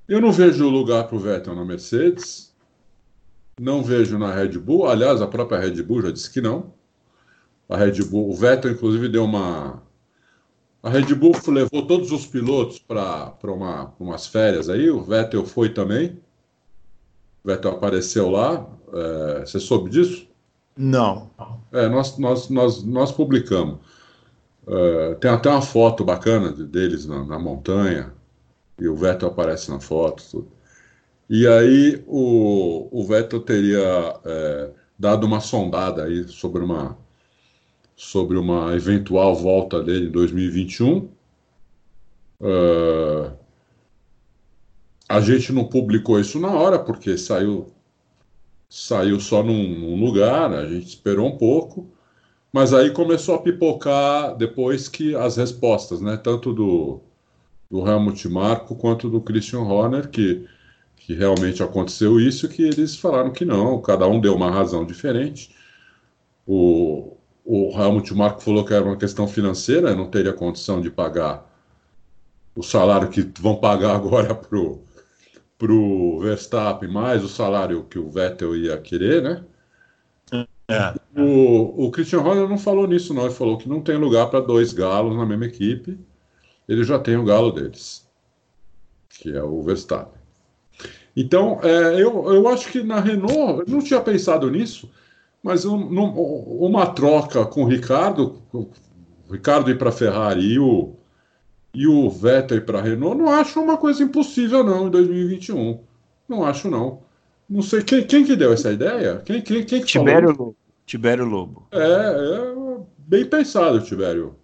Eu 0.09 0.23
não 0.23 0.33
vejo 0.33 0.69
lugar 0.69 1.05
para 1.05 1.17
o 1.17 1.19
Vettel 1.19 1.55
na 1.55 1.65
Mercedes, 1.67 2.55
não 3.61 3.83
vejo 3.83 4.19
na 4.19 4.35
Red 4.35 4.59
Bull. 4.59 4.87
Aliás, 4.87 5.21
a 5.21 5.27
própria 5.27 5.59
Red 5.59 5.83
Bull 5.83 6.01
já 6.01 6.11
disse 6.11 6.31
que 6.31 6.41
não. 6.41 6.73
A 7.69 7.77
Red 7.77 8.03
Bull, 8.05 8.31
o 8.31 8.35
Vettel, 8.35 8.73
inclusive, 8.73 9.09
deu 9.09 9.25
uma. 9.25 9.83
A 10.85 10.91
Red 10.91 11.15
Bull 11.15 11.33
levou 11.49 11.87
todos 11.87 12.13
os 12.13 12.27
pilotos 12.27 12.79
para 12.79 13.33
uma, 13.43 13.95
umas 13.99 14.27
férias 14.27 14.69
aí. 14.69 14.91
O 14.91 15.03
Vettel 15.03 15.47
foi 15.47 15.71
também. 15.71 16.21
O 17.43 17.49
Vettel 17.49 17.71
apareceu 17.71 18.29
lá. 18.29 18.69
É, 18.93 19.41
você 19.41 19.59
soube 19.59 19.89
disso? 19.89 20.29
Não. 20.77 21.31
É, 21.73 21.89
nós, 21.89 22.19
nós, 22.19 22.51
nós, 22.51 22.83
nós 22.83 23.11
publicamos. 23.11 23.79
É, 24.67 25.15
tem 25.15 25.31
até 25.31 25.49
uma 25.49 25.63
foto 25.63 26.05
bacana 26.05 26.53
deles 26.53 27.07
na, 27.07 27.25
na 27.25 27.39
montanha 27.39 28.13
e 28.79 28.87
o 28.87 28.95
Vettel 28.95 29.29
aparece 29.29 29.71
na 29.71 29.81
foto. 29.81 30.23
Tudo. 30.31 30.49
E 31.31 31.49
aí 31.49 32.05
o, 32.07 32.89
o 32.93 33.07
Vettel 33.07 33.41
teria 33.41 34.21
é, 34.23 34.71
dado 34.99 35.25
uma 35.25 35.41
sondada 35.41 36.05
aí 36.05 36.29
sobre 36.29 36.63
uma, 36.63 36.95
sobre 37.97 38.37
uma 38.37 38.75
eventual 38.75 39.35
volta 39.35 39.83
dele 39.83 40.07
em 40.09 40.11
2021. 40.11 41.09
Uh, 42.41 43.33
a 45.09 45.21
gente 45.21 45.53
não 45.53 45.65
publicou 45.65 46.19
isso 46.19 46.41
na 46.41 46.51
hora, 46.51 46.79
porque 46.79 47.17
saiu, 47.17 47.73
saiu 48.69 49.21
só 49.21 49.43
num, 49.43 49.79
num 49.79 50.05
lugar, 50.05 50.53
a 50.53 50.67
gente 50.67 50.89
esperou 50.89 51.29
um 51.29 51.39
pouco, 51.39 51.89
mas 52.53 52.73
aí 52.73 52.91
começou 52.91 53.35
a 53.35 53.43
pipocar 53.43 54.37
depois 54.37 54.89
que 54.89 55.15
as 55.15 55.37
respostas, 55.37 56.01
né? 56.01 56.17
Tanto 56.17 56.53
do, 56.53 57.01
do 57.71 57.87
Helmut 57.87 58.29
Marko 58.29 58.77
quanto 58.77 59.11
do 59.11 59.21
Christian 59.21 59.61
Horner, 59.61 60.09
que, 60.09 60.47
que 60.97 61.15
realmente 61.15 61.63
aconteceu 61.63 62.19
isso, 62.19 62.49
que 62.49 62.63
eles 62.63 62.97
falaram 62.97 63.31
que 63.33 63.45
não, 63.45 63.81
cada 63.81 64.07
um 64.07 64.21
deu 64.21 64.35
uma 64.35 64.51
razão 64.51 64.85
diferente. 64.87 65.55
O, 66.47 67.14
o 67.45 67.71
Helmut 67.71 68.15
Marko 68.15 68.43
falou 68.43 68.65
que 68.65 68.73
era 68.73 68.85
uma 68.85 68.97
questão 68.97 69.29
financeira, 69.29 69.95
não 69.95 70.09
teria 70.09 70.33
condição 70.33 70.81
de 70.81 70.91
pagar 70.91 71.51
o 72.57 72.63
salário 72.63 73.09
que 73.09 73.23
vão 73.41 73.57
pagar 73.57 73.95
agora 73.97 74.35
pro 74.35 74.83
pro 75.57 76.19
Verstappen 76.21 76.91
mais 76.91 77.23
o 77.23 77.29
salário 77.29 77.85
que 77.85 77.99
o 77.99 78.11
Vettel 78.11 78.57
ia 78.57 78.77
querer, 78.77 79.23
né? 79.23 79.45
É. 80.69 80.95
O, 81.17 81.87
o 81.87 81.91
Christian 81.91 82.21
Horner 82.21 82.49
não 82.49 82.59
falou 82.59 82.87
nisso, 82.87 83.15
não. 83.15 83.27
Ele 83.27 83.35
falou 83.35 83.57
que 83.57 83.69
não 83.69 83.81
tem 83.81 83.97
lugar 83.97 84.31
para 84.31 84.41
dois 84.41 84.73
galos 84.73 85.17
na 85.17 85.25
mesma 85.25 85.47
equipe 85.47 85.99
ele 86.69 86.85
já 86.85 86.99
tem 86.99 87.17
o 87.17 87.25
galo 87.25 87.53
deles, 87.53 88.07
que 89.09 89.35
é 89.35 89.43
o 89.43 89.63
Verstappen. 89.63 90.21
Então, 91.17 91.61
é, 91.63 92.03
eu, 92.03 92.33
eu 92.33 92.49
acho 92.49 92.71
que 92.73 92.83
na 92.83 93.01
Renault, 93.01 93.61
eu 93.61 93.65
não 93.69 93.81
tinha 93.81 94.01
pensado 94.01 94.51
nisso, 94.51 94.91
mas 95.45 95.67
um, 95.67 95.77
num, 95.77 96.09
uma 96.09 96.87
troca 96.87 97.45
com 97.45 97.65
o 97.65 97.69
Ricardo, 97.69 98.41
o 98.51 98.67
Ricardo 99.31 99.71
ir 99.71 99.77
para 99.77 99.91
a 99.91 99.93
Ferrari 99.93 100.55
e 100.55 100.59
o, 100.59 100.95
e 101.75 101.87
o 101.87 102.09
Vettel 102.09 102.57
ir 102.57 102.65
para 102.65 102.79
a 102.79 102.83
Renault, 102.83 103.19
não 103.19 103.29
acho 103.29 103.61
uma 103.61 103.77
coisa 103.77 104.03
impossível, 104.03 104.65
não, 104.65 104.87
em 104.87 104.91
2021. 104.91 105.81
Não 106.27 106.43
acho, 106.43 106.71
não. 106.71 107.03
Não 107.47 107.61
sei 107.61 107.83
quem, 107.83 108.07
quem 108.07 108.25
que 108.25 108.35
deu 108.35 108.55
essa 108.55 108.73
ideia? 108.73 109.21
Quem, 109.23 109.43
quem, 109.43 109.63
quem 109.65 109.81
que 109.83 109.87
Tibério 109.87 110.31
falou? 110.31 110.47
Lobo. 110.47 110.57
Tibério 110.87 111.27
Lobo. 111.27 111.69
É, 111.71 111.79
é 111.79 112.79
bem 112.97 113.27
pensado, 113.27 113.83
Tibério. 113.83 114.35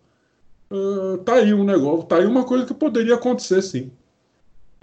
uh, 0.71 1.17
tá 1.25 1.37
aí 1.37 1.55
um 1.55 1.65
negócio, 1.65 2.05
tá 2.05 2.17
aí 2.17 2.27
uma 2.27 2.45
coisa 2.45 2.67
que 2.67 2.75
poderia 2.75 3.15
acontecer, 3.15 3.63
sim. 3.63 3.91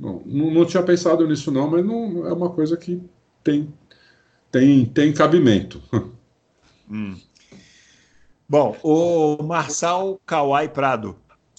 Não, 0.02 0.24
não, 0.26 0.50
não, 0.50 0.66
tinha 0.66 0.82
pensado 0.82 1.28
nisso 1.28 1.52
não, 1.52 1.70
mas 1.70 1.86
não 1.86 2.26
é 2.26 2.34
uma 2.34 2.50
coisa 2.50 2.76
que 2.76 3.00
tem 3.44 3.72
tem 4.52 4.86
tem 4.86 5.14
cabimento. 5.14 5.82
Hum. 6.90 7.18
Bom, 8.50 8.78
o 8.82 9.44
Marçal 9.44 10.22
Kawai 10.26 10.70
Prado. 10.70 11.18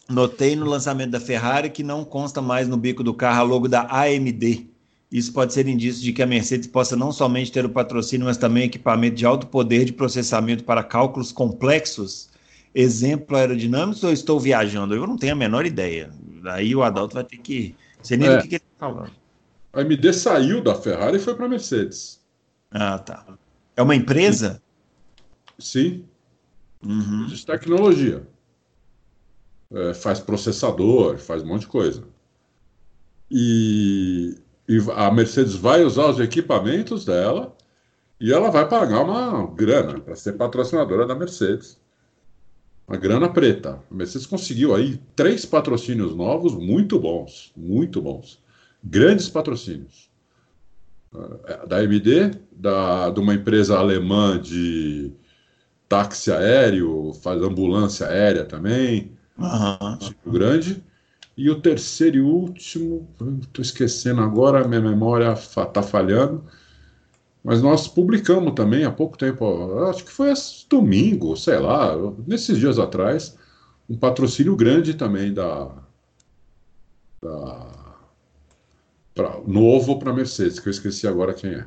Notei 0.09 0.57
no 0.57 0.65
lançamento 0.65 1.11
da 1.11 1.21
Ferrari 1.21 1.69
que 1.69 1.83
não 1.83 2.03
consta 2.03 2.41
mais 2.41 2.67
no 2.67 2.79
bico 2.79 3.05
do 3.05 3.13
carro 3.13 3.41
a 3.41 3.43
logo 3.43 3.69
da 3.69 3.87
AMD. 3.91 4.67
Isso 5.13 5.33
pode 5.33 5.53
ser 5.53 5.67
indício 5.69 6.03
de 6.03 6.13
que 6.15 6.23
a 6.23 6.27
Mercedes 6.27 6.67
possa 6.67 6.97
não 6.97 7.13
somente 7.13 7.53
ter 7.53 7.65
o 7.65 7.69
patrocínio, 7.69 8.27
mas 8.27 8.39
também 8.39 8.65
equipamento 8.65 9.17
de 9.17 9.27
alto 9.27 9.47
poder 9.47 9.85
de 9.85 9.93
processamento 9.93 10.65
para 10.65 10.83
cálculos 10.83 11.31
complexos. 11.31 12.31
Exemplo 12.75 13.37
aerodinâmicos 13.37 14.03
ou 14.03 14.13
estou 14.13 14.41
viajando? 14.41 14.95
Eu 14.95 15.07
não 15.07 15.17
tenho 15.17 15.33
a 15.33 15.37
menor 15.37 15.67
ideia. 15.67 16.11
Aí 16.47 16.75
o 16.75 16.83
Adalto 16.83 17.15
vai 17.15 17.25
ter 17.25 17.39
que. 17.39 17.75
Você 18.03 18.17
nem 18.17 18.29
é. 18.29 18.37
do 18.37 18.43
que, 18.43 18.49
que 18.49 18.55
ele 18.57 18.65
está 18.73 18.87
falando. 18.87 19.13
A 19.73 19.81
AMD 19.81 20.13
saiu 20.15 20.63
da 20.63 20.75
Ferrari 20.75 21.17
e 21.17 21.21
foi 21.21 21.35
para 21.35 21.47
a 21.47 21.49
Mercedes. 21.49 22.18
Ah, 22.71 22.99
tá. 22.99 23.39
É 23.77 23.83
uma 23.83 23.95
empresa? 23.95 24.63
Sim. 25.59 26.05
Uhum. 26.83 27.27
De 27.27 27.45
tecnologia. 27.45 28.27
É, 29.71 29.95
faz 29.95 30.21
processador, 30.21 31.19
faz 31.19 31.43
um 31.43 31.47
monte 31.47 31.63
de 31.63 31.69
coisa. 31.69 32.05
E 33.31 34.39
e 34.69 34.79
a 34.95 35.11
Mercedes 35.11 35.55
vai 35.55 35.83
usar 35.83 36.09
os 36.11 36.21
equipamentos 36.21 37.03
dela 37.03 37.57
e 38.21 38.31
ela 38.31 38.51
vai 38.51 38.69
pagar 38.69 39.01
uma 39.01 39.47
grana 39.47 39.99
para 39.99 40.15
ser 40.15 40.35
patrocinadora 40.35 41.07
da 41.07 41.15
Mercedes. 41.15 41.81
Uma 42.87 42.99
grana 42.99 43.33
preta. 43.33 43.83
A 43.91 43.95
Mercedes 43.95 44.27
conseguiu 44.27 44.75
aí 44.75 45.01
três 45.17 45.47
patrocínios 45.47 46.15
novos 46.15 46.55
muito 46.55 46.99
bons, 46.99 47.51
muito 47.57 48.03
bons. 48.03 48.43
Grandes 48.85 49.31
patrocínios. 49.31 50.08
Da 51.67 51.79
AMD, 51.79 52.39
da, 52.53 53.11
de 53.11 53.21
uma 53.21 53.35
empresa 53.35 53.79
alemã 53.79 54.39
de 54.39 55.13
táxi 55.89 56.31
aéreo, 56.31 57.13
faz 57.23 57.43
ambulância 57.43 58.07
aérea 58.07 58.45
também, 58.45 59.13
uhum. 59.39 59.99
tipo 59.99 60.31
grande. 60.31 60.85
E 61.37 61.49
o 61.49 61.61
terceiro 61.61 62.17
e 62.17 62.21
último, 62.21 63.09
estou 63.41 63.63
esquecendo 63.63 64.21
agora, 64.21 64.67
minha 64.67 64.81
memória 64.81 65.33
está 65.33 65.83
falhando, 65.83 66.45
mas 67.45 67.63
nós 67.63 67.87
publicamos 67.87 68.53
também 68.55 68.85
há 68.85 68.91
pouco 68.91 69.17
tempo, 69.17 69.79
acho 69.85 70.05
que 70.05 70.11
foi 70.11 70.33
domingo, 70.69 71.37
sei 71.37 71.59
lá, 71.59 71.95
nesses 72.27 72.59
dias 72.59 72.79
atrás, 72.79 73.39
um 73.89 73.97
patrocínio 73.97 74.57
grande 74.57 74.95
também 74.95 75.33
da, 75.33 75.71
da 77.23 77.78
pra, 79.19 79.41
novo 79.45 79.99
para 79.99 80.13
a 80.13 80.15
Mercedes, 80.15 80.61
que 80.61 80.69
eu 80.69 80.71
esqueci 80.71 81.05
agora 81.09 81.35
quem 81.35 81.51
é. 81.51 81.67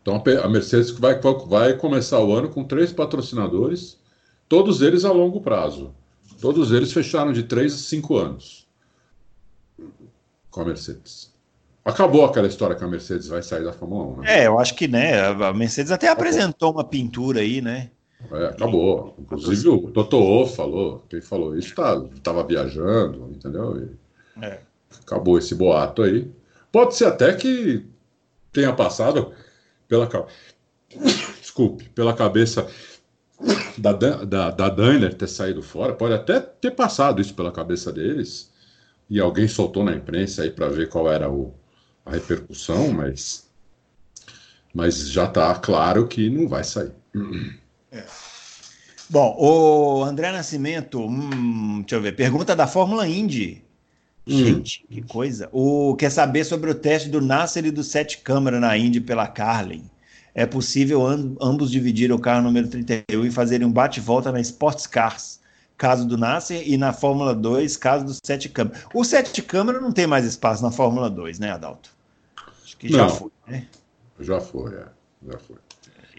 Então 0.00 0.22
a 0.42 0.48
Mercedes 0.48 0.90
vai, 0.90 1.20
vai 1.46 1.76
começar 1.76 2.18
o 2.18 2.34
ano 2.34 2.48
com 2.48 2.64
três 2.64 2.90
patrocinadores, 2.94 3.98
todos 4.48 4.80
eles 4.80 5.04
a 5.04 5.12
longo 5.12 5.42
prazo. 5.42 5.94
Todos 6.40 6.72
eles 6.72 6.90
fecharam 6.90 7.34
de 7.34 7.42
3 7.42 7.74
a 7.74 7.76
5 7.76 8.16
anos 8.16 8.66
com 10.50 10.62
a 10.62 10.64
Mercedes. 10.64 11.30
Acabou 11.84 12.24
aquela 12.24 12.46
história 12.46 12.74
que 12.74 12.82
a 12.82 12.88
Mercedes 12.88 13.28
vai 13.28 13.42
sair 13.42 13.62
da 13.62 13.74
Fórmula 13.74 14.06
1, 14.06 14.16
né? 14.20 14.40
É, 14.40 14.46
eu 14.46 14.58
acho 14.58 14.74
que, 14.74 14.88
né, 14.88 15.20
a 15.20 15.52
Mercedes 15.52 15.92
até 15.92 16.06
acabou. 16.06 16.26
apresentou 16.26 16.72
uma 16.72 16.84
pintura 16.84 17.40
aí, 17.40 17.60
né? 17.60 17.90
É, 18.32 18.46
acabou. 18.46 19.14
Inclusive 19.18 19.68
o 19.68 19.90
Toto 19.90 20.46
falou, 20.46 21.04
quem 21.10 21.20
falou 21.20 21.54
isso 21.58 21.68
estava 21.68 22.08
tá, 22.22 22.42
viajando, 22.42 23.30
entendeu? 23.34 23.76
E 24.38 24.42
é. 24.42 24.69
Acabou 25.02 25.38
esse 25.38 25.54
boato 25.54 26.02
aí. 26.02 26.30
Pode 26.72 26.94
ser 26.94 27.06
até 27.06 27.34
que 27.34 27.86
tenha 28.52 28.72
passado 28.72 29.32
pela 29.88 30.08
desculpe, 31.40 31.88
pela 31.90 32.14
cabeça 32.14 32.68
da, 33.76 33.92
da, 33.92 34.50
da 34.50 34.68
Daimler 34.68 35.14
ter 35.14 35.28
saído 35.28 35.62
fora, 35.62 35.94
pode 35.94 36.14
até 36.14 36.40
ter 36.40 36.72
passado 36.72 37.20
isso 37.20 37.34
pela 37.34 37.50
cabeça 37.50 37.92
deles, 37.92 38.50
e 39.08 39.18
alguém 39.18 39.48
soltou 39.48 39.82
na 39.82 39.94
imprensa 39.94 40.42
aí 40.42 40.50
para 40.50 40.68
ver 40.68 40.88
qual 40.88 41.10
era 41.10 41.30
o, 41.30 41.54
a 42.04 42.10
repercussão, 42.10 42.92
mas, 42.92 43.48
mas 44.74 45.10
já 45.10 45.24
está 45.24 45.54
claro 45.56 46.06
que 46.06 46.28
não 46.28 46.46
vai 46.46 46.64
sair. 46.64 46.92
É. 47.90 48.04
Bom, 49.08 49.36
o 49.38 50.04
André 50.04 50.30
Nascimento, 50.30 51.00
hum, 51.00 51.80
deixa 51.80 51.96
eu 51.96 52.02
ver, 52.02 52.14
pergunta 52.14 52.54
da 52.54 52.66
Fórmula 52.66 53.08
Indy. 53.08 53.64
Hum. 54.26 54.44
Gente, 54.44 54.84
que 54.90 55.02
coisa. 55.02 55.48
O, 55.52 55.94
quer 55.96 56.10
saber 56.10 56.44
sobre 56.44 56.70
o 56.70 56.74
teste 56.74 57.08
do 57.08 57.20
Nasser 57.20 57.64
e 57.66 57.70
do 57.70 57.82
Sete 57.82 58.18
Câmara 58.18 58.60
na 58.60 58.76
Indy 58.76 59.00
pela 59.00 59.26
Carlin 59.26 59.90
é 60.34 60.46
possível 60.46 61.04
ambos 61.40 61.70
dividirem 61.70 62.14
o 62.14 62.18
carro 62.18 62.42
número 62.42 62.68
31 62.68 63.26
e 63.26 63.30
fazerem 63.30 63.66
um 63.66 63.72
bate-volta 63.72 64.30
na 64.30 64.40
Sports 64.40 64.86
Cars, 64.86 65.40
caso 65.76 66.06
do 66.06 66.16
Nasser, 66.16 66.62
e 66.66 66.76
na 66.76 66.92
Fórmula 66.92 67.34
2, 67.34 67.76
caso 67.76 68.04
do 68.04 68.12
Sete 68.24 68.48
Câmara. 68.48 68.78
O 68.94 69.04
Sete 69.04 69.42
Câmara 69.42 69.80
não 69.80 69.92
tem 69.92 70.06
mais 70.06 70.24
espaço 70.24 70.62
na 70.62 70.70
Fórmula 70.70 71.10
2, 71.10 71.38
né, 71.38 71.50
Adalto? 71.50 71.90
Acho 72.64 72.76
que 72.76 72.88
já 72.88 72.98
não, 72.98 73.08
foi, 73.10 73.30
né? 73.46 73.66
Já 74.20 74.40
foi, 74.40 74.74
é. 74.74 74.84
Já 75.28 75.38
foi. 75.38 75.56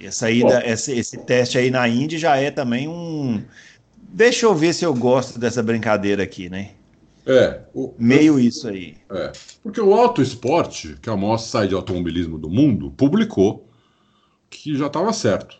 Essa 0.04 0.26
aí, 0.28 0.42
da, 0.42 0.66
esse, 0.66 0.92
esse 0.94 1.18
teste 1.18 1.58
aí 1.58 1.70
na 1.70 1.88
Indy 1.88 2.18
já 2.18 2.36
é 2.36 2.50
também 2.50 2.88
um. 2.88 3.44
Deixa 3.96 4.48
eu 4.48 4.56
ver 4.56 4.74
se 4.74 4.84
eu 4.84 4.94
gosto 4.94 5.40
dessa 5.40 5.62
brincadeira 5.62 6.24
aqui, 6.24 6.50
né? 6.50 6.72
É. 7.26 7.62
O, 7.74 7.94
Meio 7.98 8.40
isso 8.40 8.68
aí. 8.68 8.98
É. 9.10 9.32
Porque 9.62 9.80
o 9.80 9.94
Auto 9.94 10.22
Esporte, 10.22 10.98
que 11.02 11.10
é 11.10 11.14
a 11.14 11.18
maior 11.18 11.38
site 11.38 11.70
de 11.70 11.76
automobilismo 11.76 12.38
do 12.38 12.50
mundo, 12.50 12.92
publicou 12.92 13.70
que 14.50 14.76
já 14.76 14.88
estava 14.88 15.14
certo, 15.14 15.58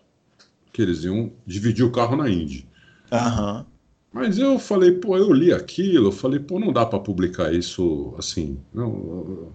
que 0.74 0.82
eles 0.82 1.04
iam 1.04 1.32
dividir 1.46 1.86
o 1.86 1.92
carro 1.92 2.16
na 2.16 2.30
Indy. 2.30 2.68
Uhum. 3.12 3.66
Mas 4.14 4.38
eu 4.38 4.60
falei, 4.60 4.92
pô, 4.92 5.18
eu 5.18 5.32
li 5.32 5.54
aquilo, 5.54 6.08
eu 6.08 6.12
falei, 6.12 6.40
pô, 6.40 6.60
não 6.60 6.74
dá 6.74 6.86
para 6.86 7.00
publicar 7.00 7.54
isso 7.54 8.14
assim. 8.18 8.60
Não, 8.74 9.54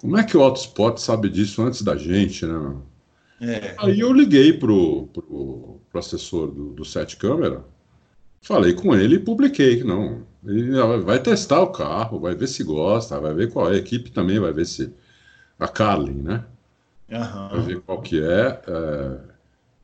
como 0.00 0.16
é 0.16 0.24
que 0.24 0.36
o 0.36 0.42
Autospot 0.42 1.00
sabe 1.00 1.28
disso 1.28 1.62
antes 1.62 1.82
da 1.82 1.96
gente, 1.96 2.46
né? 2.46 2.76
É. 3.40 3.74
Aí 3.78 3.98
eu 3.98 4.12
liguei 4.12 4.52
pro, 4.52 5.08
pro, 5.08 5.80
pro 5.90 5.98
assessor 5.98 6.48
do, 6.48 6.72
do 6.72 6.84
Sete 6.84 7.16
Câmera, 7.16 7.64
falei 8.40 8.72
com 8.72 8.94
ele 8.94 9.16
e 9.16 9.20
publiquei. 9.20 9.82
Não, 9.82 10.24
vai 11.04 11.20
testar 11.20 11.60
o 11.60 11.72
carro, 11.72 12.20
vai 12.20 12.34
ver 12.34 12.48
se 12.48 12.64
gosta, 12.64 13.20
vai 13.20 13.32
ver 13.32 13.52
qual 13.52 13.70
é 13.70 13.74
a 13.74 13.78
equipe 13.78 14.10
também, 14.10 14.40
vai 14.40 14.52
ver 14.52 14.66
se. 14.66 14.92
A 15.58 15.68
Carlin, 15.68 16.22
né? 16.22 16.44
uhum. 17.12 17.48
para 17.48 17.60
ver 17.60 17.80
qual 17.82 18.00
que 18.00 18.22
é, 18.22 18.62
é 18.66 19.18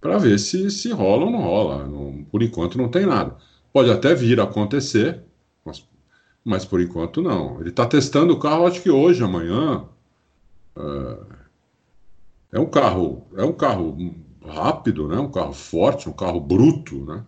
para 0.00 0.16
ver 0.16 0.38
se, 0.38 0.70
se 0.70 0.90
rola 0.92 1.24
ou 1.24 1.30
não 1.30 1.40
rola. 1.40 1.86
Não, 1.86 2.24
por 2.30 2.42
enquanto 2.42 2.78
não 2.78 2.88
tem 2.88 3.04
nada. 3.04 3.36
Pode 3.72 3.90
até 3.90 4.14
vir 4.14 4.40
a 4.40 4.44
acontecer, 4.44 5.22
mas, 5.64 5.84
mas 6.44 6.64
por 6.64 6.80
enquanto 6.80 7.20
não. 7.20 7.60
Ele 7.60 7.70
está 7.70 7.84
testando 7.84 8.32
o 8.32 8.38
carro, 8.38 8.66
acho 8.66 8.80
que 8.80 8.90
hoje, 8.90 9.22
amanhã. 9.22 9.84
É, 10.76 11.18
é, 12.52 12.60
um 12.60 12.66
carro, 12.66 13.26
é 13.36 13.44
um 13.44 13.52
carro 13.52 13.96
rápido, 14.44 15.08
né? 15.08 15.18
Um 15.18 15.30
carro 15.30 15.52
forte, 15.52 16.08
um 16.08 16.12
carro 16.12 16.40
bruto, 16.40 17.04
né? 17.04 17.24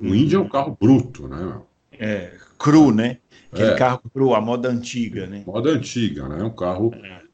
O 0.00 0.04
uhum. 0.04 0.14
Indy 0.14 0.36
é 0.36 0.38
um 0.38 0.48
carro 0.48 0.76
bruto, 0.80 1.26
né? 1.26 1.60
É, 1.92 2.32
cru, 2.58 2.92
né? 2.92 3.18
Aquele 3.52 3.70
é. 3.70 3.76
carro 3.76 4.02
cru, 4.12 4.34
a 4.34 4.40
moda 4.40 4.68
antiga, 4.68 5.26
né? 5.26 5.42
Moda 5.46 5.70
antiga, 5.70 6.28
né? 6.28 6.42
Um 6.42 6.50
carro 6.50 6.92
é 6.94 7.28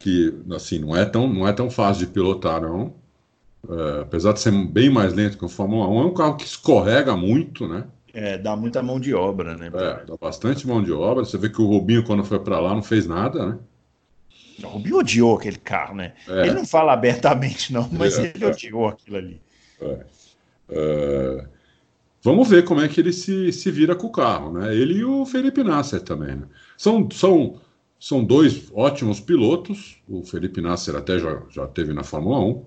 que 0.00 0.34
assim 0.50 0.78
não 0.78 0.96
é 0.96 1.04
tão 1.04 1.32
não 1.32 1.46
é 1.46 1.52
tão 1.52 1.70
fácil 1.70 2.06
de 2.06 2.12
pilotar 2.12 2.60
não 2.60 2.94
é, 3.68 4.00
apesar 4.00 4.32
de 4.32 4.40
ser 4.40 4.50
bem 4.50 4.90
mais 4.90 5.12
lento 5.12 5.38
que 5.38 5.44
o 5.44 5.48
Fórmula 5.48 5.86
1 5.88 6.00
é 6.00 6.06
um 6.06 6.14
carro 6.14 6.36
que 6.36 6.46
escorrega 6.46 7.14
muito 7.14 7.68
né 7.68 7.84
é 8.12 8.38
dá 8.38 8.56
muita 8.56 8.82
mão 8.82 8.98
de 8.98 9.14
obra 9.14 9.56
né 9.56 9.66
é, 9.66 10.04
dá 10.06 10.16
bastante 10.18 10.66
mão 10.66 10.82
de 10.82 10.90
obra 10.90 11.24
você 11.24 11.36
vê 11.36 11.50
que 11.50 11.60
o 11.60 11.66
Rubinho 11.66 12.02
quando 12.02 12.24
foi 12.24 12.40
para 12.40 12.58
lá 12.58 12.74
não 12.74 12.82
fez 12.82 13.06
nada 13.06 13.46
né 13.46 13.58
o 14.64 14.68
Rubinho 14.68 14.96
odiou 14.96 15.36
aquele 15.36 15.58
carro 15.58 15.94
né 15.94 16.14
é. 16.26 16.46
ele 16.46 16.54
não 16.54 16.66
fala 16.66 16.94
abertamente 16.94 17.70
não 17.70 17.86
mas 17.92 18.18
é. 18.18 18.32
ele 18.34 18.46
odiou 18.46 18.88
aquilo 18.88 19.18
ali 19.18 19.40
é. 19.82 21.46
Vamos 22.22 22.48
ver 22.48 22.64
como 22.64 22.80
é 22.80 22.88
que 22.88 23.00
ele 23.00 23.12
se, 23.12 23.52
se 23.52 23.70
vira 23.70 23.94
com 23.94 24.06
o 24.06 24.12
carro, 24.12 24.52
né? 24.52 24.74
Ele 24.74 24.98
e 24.98 25.04
o 25.04 25.24
Felipe 25.24 25.62
Nasser 25.64 26.02
também, 26.02 26.36
né? 26.36 26.46
São, 26.76 27.08
são 27.10 27.60
são 28.00 28.24
dois 28.24 28.70
ótimos 28.72 29.20
pilotos. 29.20 29.98
O 30.08 30.24
Felipe 30.24 30.62
Nasser 30.62 30.96
até 30.96 31.18
já, 31.18 31.42
já 31.50 31.66
teve 31.66 31.92
na 31.92 32.02
Fórmula 32.02 32.40
1. 32.40 32.64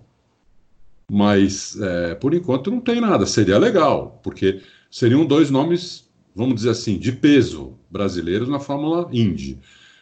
Mas, 1.12 1.76
é, 1.82 2.16
por 2.16 2.36
enquanto, 2.36 2.70
não 2.70 2.80
tem 2.80 3.02
nada. 3.02 3.26
Seria 3.26 3.58
legal, 3.58 4.22
porque 4.24 4.62
seriam 4.92 5.26
dois 5.26 5.50
nomes, 5.50 6.08
vamos 6.36 6.56
dizer 6.56 6.70
assim, 6.70 7.00
de 7.00 7.12
peso 7.12 7.78
brasileiros 7.90 8.48
na 8.48 8.60
Fórmula 8.60 9.10
Indy. 9.12 9.60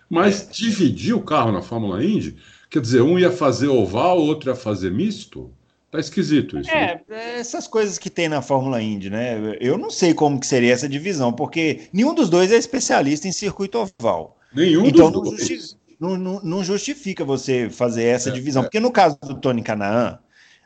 Mas 0.10 0.50
dividir 0.52 1.16
o 1.16 1.24
carro 1.24 1.54
na 1.54 1.62
Fórmula 1.62 2.04
Indy, 2.04 2.36
quer 2.70 2.82
dizer, 2.82 3.02
um 3.02 3.18
ia 3.18 3.32
fazer 3.32 3.70
oval, 3.70 4.20
outro 4.20 4.50
ia 4.50 4.56
fazer 4.56 4.92
misto, 4.92 5.50
Tá 5.92 6.00
esquisito 6.00 6.58
isso. 6.58 6.72
É, 6.72 7.02
né? 7.10 7.40
essas 7.40 7.68
coisas 7.68 7.98
que 7.98 8.10
tem 8.10 8.30
na 8.30 8.42
Fórmula 8.42 8.82
Indy, 8.82 9.10
né? 9.10 9.58
Eu 9.60 9.78
não 9.78 9.90
sei 9.90 10.14
como 10.14 10.40
que 10.40 10.48
seria 10.48 10.72
essa 10.72 10.88
divisão, 10.88 11.34
porque 11.34 11.82
nenhum 11.92 12.16
dos 12.16 12.30
dois 12.30 12.50
é 12.52 12.56
especialista 12.56 13.28
em 13.28 13.32
circuito 13.34 13.78
oval. 13.78 14.38
Nenhum 14.54 14.86
então, 14.86 15.12
dos 15.12 15.22
não, 15.22 15.30
dois. 15.36 15.48
justi 15.48 15.78
não, 16.00 16.18
não, 16.18 16.42
não, 16.42 16.64
justifica 16.64 17.24
você 17.24 17.70
fazer 17.70 18.06
essa 18.06 18.30
É, 18.30 18.32
divisão. 18.32 18.64
é. 18.64 18.66
Porque 18.66 18.80
no 18.80 18.90
caso 18.92 19.20
do 19.20 19.36
Tony 19.36 19.62
Canaan, 19.62 20.18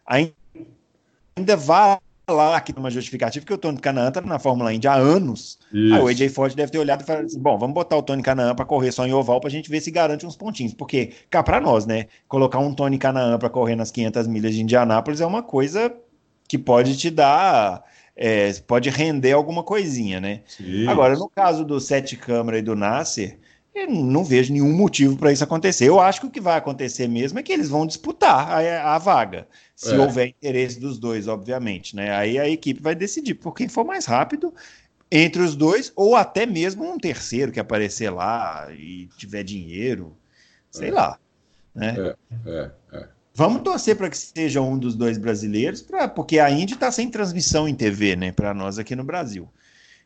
ainda 0.05 1.57
vai 1.57 1.97
lá 2.33 2.59
que 2.61 2.73
tem 2.73 2.79
uma 2.83 2.89
justificativa 2.91 3.45
que 3.45 3.53
o 3.53 3.57
Tony 3.57 3.79
Canaan 3.79 4.11
tá 4.11 4.21
na 4.21 4.39
Fórmula 4.39 4.73
Indy 4.73 4.87
há 4.87 4.95
anos. 4.95 5.59
Isso. 5.71 5.93
Aí 5.93 6.01
o 6.01 6.07
AJ 6.07 6.29
Ford 6.33 6.53
deve 6.55 6.71
ter 6.71 6.79
olhado 6.79 7.01
e 7.01 7.05
falado 7.05 7.25
assim: 7.25 7.39
bom, 7.39 7.57
vamos 7.57 7.73
botar 7.73 7.97
o 7.97 8.03
Tony 8.03 8.23
Canaan 8.23 8.55
para 8.55 8.65
correr 8.65 8.91
só 8.91 9.05
em 9.05 9.13
oval 9.13 9.39
para 9.39 9.47
a 9.49 9.51
gente 9.51 9.69
ver 9.69 9.81
se 9.81 9.91
garante 9.91 10.25
uns 10.25 10.35
pontinhos. 10.35 10.73
Porque 10.73 11.13
cá 11.29 11.43
para 11.43 11.59
nós, 11.61 11.85
né? 11.85 12.07
Colocar 12.27 12.59
um 12.59 12.73
Tony 12.73 12.97
Canaan 12.97 13.37
para 13.39 13.49
correr 13.49 13.75
nas 13.75 13.91
500 13.91 14.27
milhas 14.27 14.53
de 14.53 14.61
Indianápolis 14.61 15.21
é 15.21 15.25
uma 15.25 15.43
coisa 15.43 15.93
que 16.47 16.57
pode 16.57 16.97
te 16.97 17.09
dar. 17.09 17.83
é, 18.15 18.53
pode 18.67 18.89
render 18.89 19.33
alguma 19.33 19.63
coisinha, 19.63 20.19
né? 20.21 20.43
Agora, 20.87 21.15
no 21.15 21.29
caso 21.29 21.65
do 21.65 21.79
Sete 21.79 22.15
Câmara 22.15 22.57
e 22.57 22.61
do 22.61 22.75
Nasser, 22.75 23.39
eu 23.75 23.89
não 23.91 24.23
vejo 24.23 24.53
nenhum 24.53 24.71
motivo 24.73 25.17
para 25.17 25.31
isso 25.31 25.43
acontecer. 25.43 25.85
Eu 25.87 25.99
acho 25.99 26.21
que 26.21 26.27
o 26.27 26.31
que 26.31 26.39
vai 26.41 26.57
acontecer 26.57 27.07
mesmo 27.07 27.37
é 27.39 27.43
que 27.43 27.51
eles 27.51 27.69
vão 27.69 27.85
disputar 27.85 28.49
a, 28.49 28.95
a 28.95 28.97
vaga, 28.97 29.47
se 29.75 29.93
É. 29.93 29.97
houver 29.99 30.27
interesse 30.29 30.79
dos 30.79 30.97
dois, 30.97 31.27
obviamente. 31.27 31.95
Né? 31.95 32.11
Aí 32.15 32.39
a 32.39 32.47
equipe 32.49 32.81
vai 32.81 32.95
decidir 32.95 33.35
por 33.35 33.53
quem 33.53 33.67
for 33.67 33.83
mais 33.85 34.05
rápido 34.05 34.53
entre 35.11 35.41
os 35.41 35.55
dois, 35.55 35.91
ou 35.95 36.15
até 36.15 36.45
mesmo 36.45 36.83
um 36.83 36.97
terceiro 36.97 37.51
que 37.51 37.59
aparecer 37.59 38.09
lá 38.09 38.67
e 38.71 39.07
tiver 39.17 39.43
dinheiro, 39.43 40.15
sei 40.71 40.89
É. 40.89 40.91
lá. 40.91 41.19
Né? 41.73 42.15
É, 42.45 42.71
é. 42.93 43.07
Vamos 43.37 43.61
torcer 43.63 43.97
para 43.97 44.09
que 44.09 44.17
seja 44.17 44.61
um 44.61 44.77
dos 44.77 44.95
dois 44.95 45.17
brasileiros, 45.17 45.81
pra, 45.81 46.07
porque 46.07 46.39
a 46.39 46.49
Indy 46.49 46.73
está 46.73 46.89
sem 46.89 47.09
transmissão 47.09 47.67
em 47.67 47.75
TV, 47.75 48.15
né? 48.15 48.31
Para 48.31 48.53
nós 48.53 48.79
aqui 48.79 48.95
no 48.95 49.03
Brasil. 49.03 49.49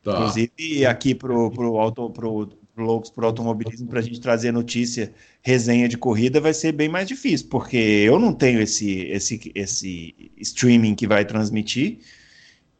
Tá. 0.03 0.13
Inclusive, 0.13 0.85
aqui 0.87 1.13
pro, 1.13 1.51
pro, 1.51 1.77
auto, 1.77 2.09
pro, 2.09 2.47
pro 2.47 2.58
Loucos 2.83 3.09
pro 3.09 3.25
Automobilismo, 3.25 3.87
para 3.87 3.99
a 3.99 4.01
gente 4.01 4.19
trazer 4.21 4.51
notícia, 4.51 5.13
resenha 5.41 5.87
de 5.87 5.97
corrida, 5.97 6.39
vai 6.41 6.53
ser 6.53 6.71
bem 6.71 6.89
mais 6.89 7.07
difícil, 7.07 7.47
porque 7.49 7.77
eu 7.77 8.19
não 8.19 8.33
tenho 8.33 8.61
esse, 8.61 9.01
esse, 9.07 9.51
esse 9.55 10.31
streaming 10.37 10.95
que 10.95 11.07
vai 11.07 11.25
transmitir 11.25 11.99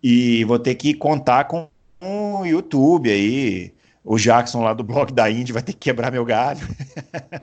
e 0.04 0.44
vou 0.46 0.60
ter 0.60 0.76
que 0.76 0.94
contar 0.94 1.46
com 1.46 1.70
o 2.02 2.46
YouTube 2.46 3.10
aí. 3.12 3.74
O 4.04 4.18
Jackson 4.18 4.64
lá 4.64 4.74
do 4.74 4.84
blog 4.84 5.14
da 5.14 5.30
Indy 5.30 5.52
vai 5.54 5.62
ter 5.62 5.74
que 5.74 5.80
quebrar 5.80 6.12
meu 6.12 6.26
galho. 6.26 6.68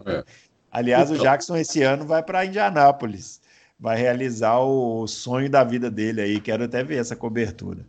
É. 0.06 0.24
Aliás, 0.70 1.10
o 1.10 1.14
Então. 1.14 1.24
Jackson 1.24 1.56
esse 1.56 1.82
ano 1.82 2.06
vai 2.06 2.22
para 2.22 2.44
Indianápolis. 2.44 3.40
Vai 3.78 3.96
realizar 3.98 4.58
o 4.60 5.06
sonho 5.06 5.50
da 5.50 5.62
vida 5.64 5.90
dele 5.90 6.20
aí. 6.20 6.40
Quero 6.40 6.64
até 6.64 6.82
ver 6.82 6.96
essa 6.98 7.14
cobertura. 7.16 7.86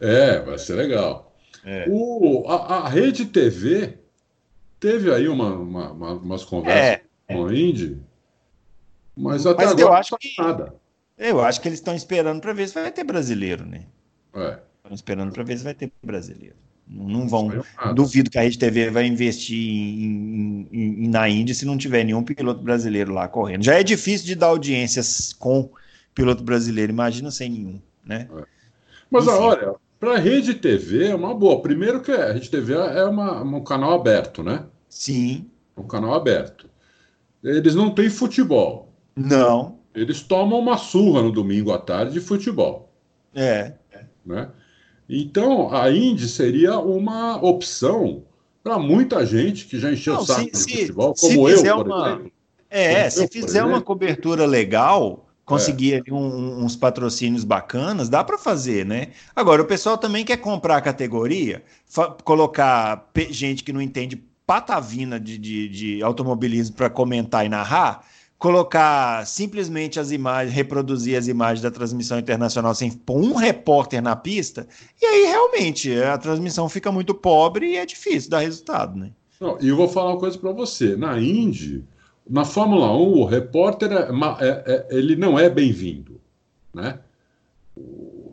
É, 0.00 0.40
vai 0.40 0.58
ser 0.58 0.74
legal. 0.74 1.31
É. 1.64 1.86
O, 1.88 2.44
a, 2.48 2.78
a 2.78 2.88
Rede 2.88 3.26
TV 3.26 3.98
teve 4.80 5.12
aí 5.12 5.28
uma, 5.28 5.54
uma- 5.54 5.92
uma- 5.92 6.12
umas 6.14 6.44
conversas 6.44 7.00
É, 7.28 7.34
com 7.34 7.46
a 7.46 7.54
Indy, 7.54 7.98
mas 9.16 9.46
até 9.46 9.64
Mas 9.64 9.72
agora 9.72 9.88
eu 9.88 9.92
acho 9.94 10.16
que- 10.18 10.34
nada. 10.38 10.74
eu 11.18 11.40
acho 11.40 11.60
que 11.60 11.68
eles 11.68 11.78
estão 11.78 11.94
esperando 11.94 12.40
para 12.40 12.52
ver 12.52 12.68
se 12.68 12.74
vai 12.74 12.90
ter 12.90 13.04
brasileiro, 13.04 13.64
né? 13.64 13.84
É, 14.34 14.58
Estão 14.78 14.94
esperando 14.94 15.32
para 15.32 15.44
ver 15.44 15.56
se 15.58 15.64
vai 15.64 15.74
ter 15.74 15.92
brasileiro. 16.02 16.56
Não 16.88 17.28
vão. 17.28 17.48
Duvido 17.94 18.28
que 18.28 18.36
a 18.38 18.42
Rede 18.42 18.58
TV 18.58 18.90
vai 18.90 19.06
investir 19.06 19.56
em, 19.56 20.68
em- 20.72 21.04
em- 21.04 21.08
na 21.08 21.28
Índia 21.28 21.54
se 21.54 21.64
não 21.64 21.78
tiver 21.78 22.02
nenhum 22.04 22.22
piloto 22.24 22.60
brasileiro 22.60 23.12
lá 23.14 23.28
correndo. 23.28 23.62
Já 23.62 23.74
é 23.78 23.82
difícil 23.84 24.26
de 24.26 24.34
dar 24.34 24.48
audiências 24.48 25.32
com 25.32 25.70
piloto 26.14 26.42
brasileiro, 26.42 26.92
imagina 26.92 27.30
sem 27.30 27.48
nenhum, 27.48 27.80
né? 28.04 28.28
Mas 29.08 29.24
Enfim. 29.26 29.34
olha, 29.36 29.74
para 30.02 30.14
a 30.14 30.18
Rede 30.18 30.54
TV 30.54 31.06
é 31.10 31.14
uma 31.14 31.32
boa. 31.32 31.62
Primeiro 31.62 32.00
que 32.02 32.10
a 32.10 32.32
Rede 32.32 32.50
TV 32.50 32.74
é 32.74 33.04
uma- 33.04 33.40
um 33.40 33.62
canal 33.62 33.92
aberto, 33.92 34.42
né? 34.42 34.64
Sim, 34.88 35.46
Um 35.76 35.84
canal 35.84 36.12
aberto. 36.14 36.68
Eles 37.42 37.76
não 37.76 37.88
têm 37.94 38.10
futebol. 38.10 38.92
não, 39.14 39.78
Eles 39.94 40.20
tomam 40.22 40.58
uma 40.58 40.76
surra 40.76 41.22
no 41.22 41.30
domingo 41.30 41.70
à 41.70 41.78
tarde 41.78 42.14
de 42.14 42.20
futebol, 42.20 42.92
é. 43.34 43.74
né? 44.26 44.48
Então, 45.08 45.72
a 45.72 45.88
Indy 45.90 46.26
seria 46.26 46.78
uma 46.80 47.36
opção 47.44 48.24
para 48.64 48.78
muita 48.80 49.24
gente 49.24 49.66
que 49.66 49.78
já 49.78 49.92
encheu 49.92 50.14
Não, 50.14 50.22
o 50.22 50.26
saco 50.26 50.40
se- 50.40 50.50
de 50.50 50.58
se- 50.86 50.92
como 50.92 51.14
se 51.16 51.36
eu, 51.38 51.46
fizer 51.46 51.74
por 51.74 51.86
uma- 51.86 52.08
exemplo. 52.08 52.32
É, 52.70 52.98
Como 53.02 53.10
se 53.12 53.22
eu, 53.24 53.28
fizer 53.28 53.64
uma 53.64 53.80
cobertura 53.82 54.46
legal, 54.46 55.28
conseguir 55.44 55.94
ali 55.94 56.12
um- 56.12 56.64
uns 56.64 56.76
patrocínios 56.76 57.44
bacanas, 57.44 58.08
dá 58.08 58.22
para 58.22 58.38
fazer, 58.38 58.86
né? 58.86 59.08
Agora, 59.34 59.62
o 59.62 59.66
pessoal 59.66 59.98
também 59.98 60.24
quer 60.24 60.36
comprar 60.36 60.76
a 60.76 60.80
categoria, 60.80 61.62
colocar 62.24 63.10
gente 63.30 63.64
que 63.64 63.72
não 63.72 63.80
entende 63.82 64.22
patavina 64.46 65.18
de, 65.18 65.38
de, 65.38 65.68
de 65.68 66.02
automobilismo 66.02 66.76
para 66.76 66.90
comentar 66.90 67.44
e 67.44 67.48
narrar, 67.48 68.04
colocar 68.38 69.24
simplesmente 69.26 70.00
as 70.00 70.10
imagens, 70.10 70.52
reproduzir 70.54 71.16
as 71.16 71.28
imagens 71.28 71.62
da 71.62 71.70
transmissão 71.70 72.18
internacional 72.18 72.74
sem 72.74 72.90
pôr 72.90 73.18
um 73.18 73.34
repórter 73.34 74.02
na 74.02 74.16
pista, 74.16 74.66
e 75.00 75.06
aí 75.06 75.26
realmente 75.26 75.94
a 76.02 76.18
transmissão 76.18 76.68
fica 76.68 76.90
muito 76.90 77.14
pobre 77.14 77.66
e 77.72 77.76
é 77.76 77.86
difícil 77.86 78.30
dar 78.30 78.40
resultado, 78.40 78.98
né? 78.98 79.10
Não, 79.40 79.58
e 79.60 79.68
eu 79.68 79.76
vou 79.76 79.88
falar 79.88 80.10
uma 80.10 80.18
coisa 80.20 80.36
para 80.38 80.52
você. 80.52 80.96
Na 80.96 81.20
Indy, 81.20 81.84
na 82.28 82.44
Fórmula 82.44 82.92
1, 82.96 83.18
o 83.18 83.24
repórter 83.24 83.90
é 83.92 84.08
é- 84.40 84.62
é- 84.66 84.86
ele 84.90 85.16
não 85.16 85.38
é 85.38 85.48
bem-vindo, 85.50 86.20
né? 86.74 86.98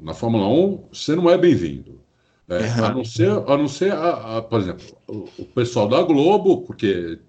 Na 0.01 0.13
Fórmula 0.13 0.47
1, 0.47 0.83
você 0.91 1.15
não 1.15 1.29
é 1.29 1.37
bem-vindo. 1.37 1.99
É, 2.47 2.57
Uhum. 2.61 2.85
A 2.85 2.93
não 2.93 3.05
ser, 3.05 3.29
a 3.31 3.57
não 3.57 3.67
ser 3.67 3.91
a- 3.91 4.37
a- 4.37 4.41
por 4.41 4.59
exemplo, 4.59 4.85
o, 5.07 5.27
o 5.37 5.45
pessoal 5.45 5.87
da 5.87 6.01
Globo, 6.01 6.61
porque 6.61 7.19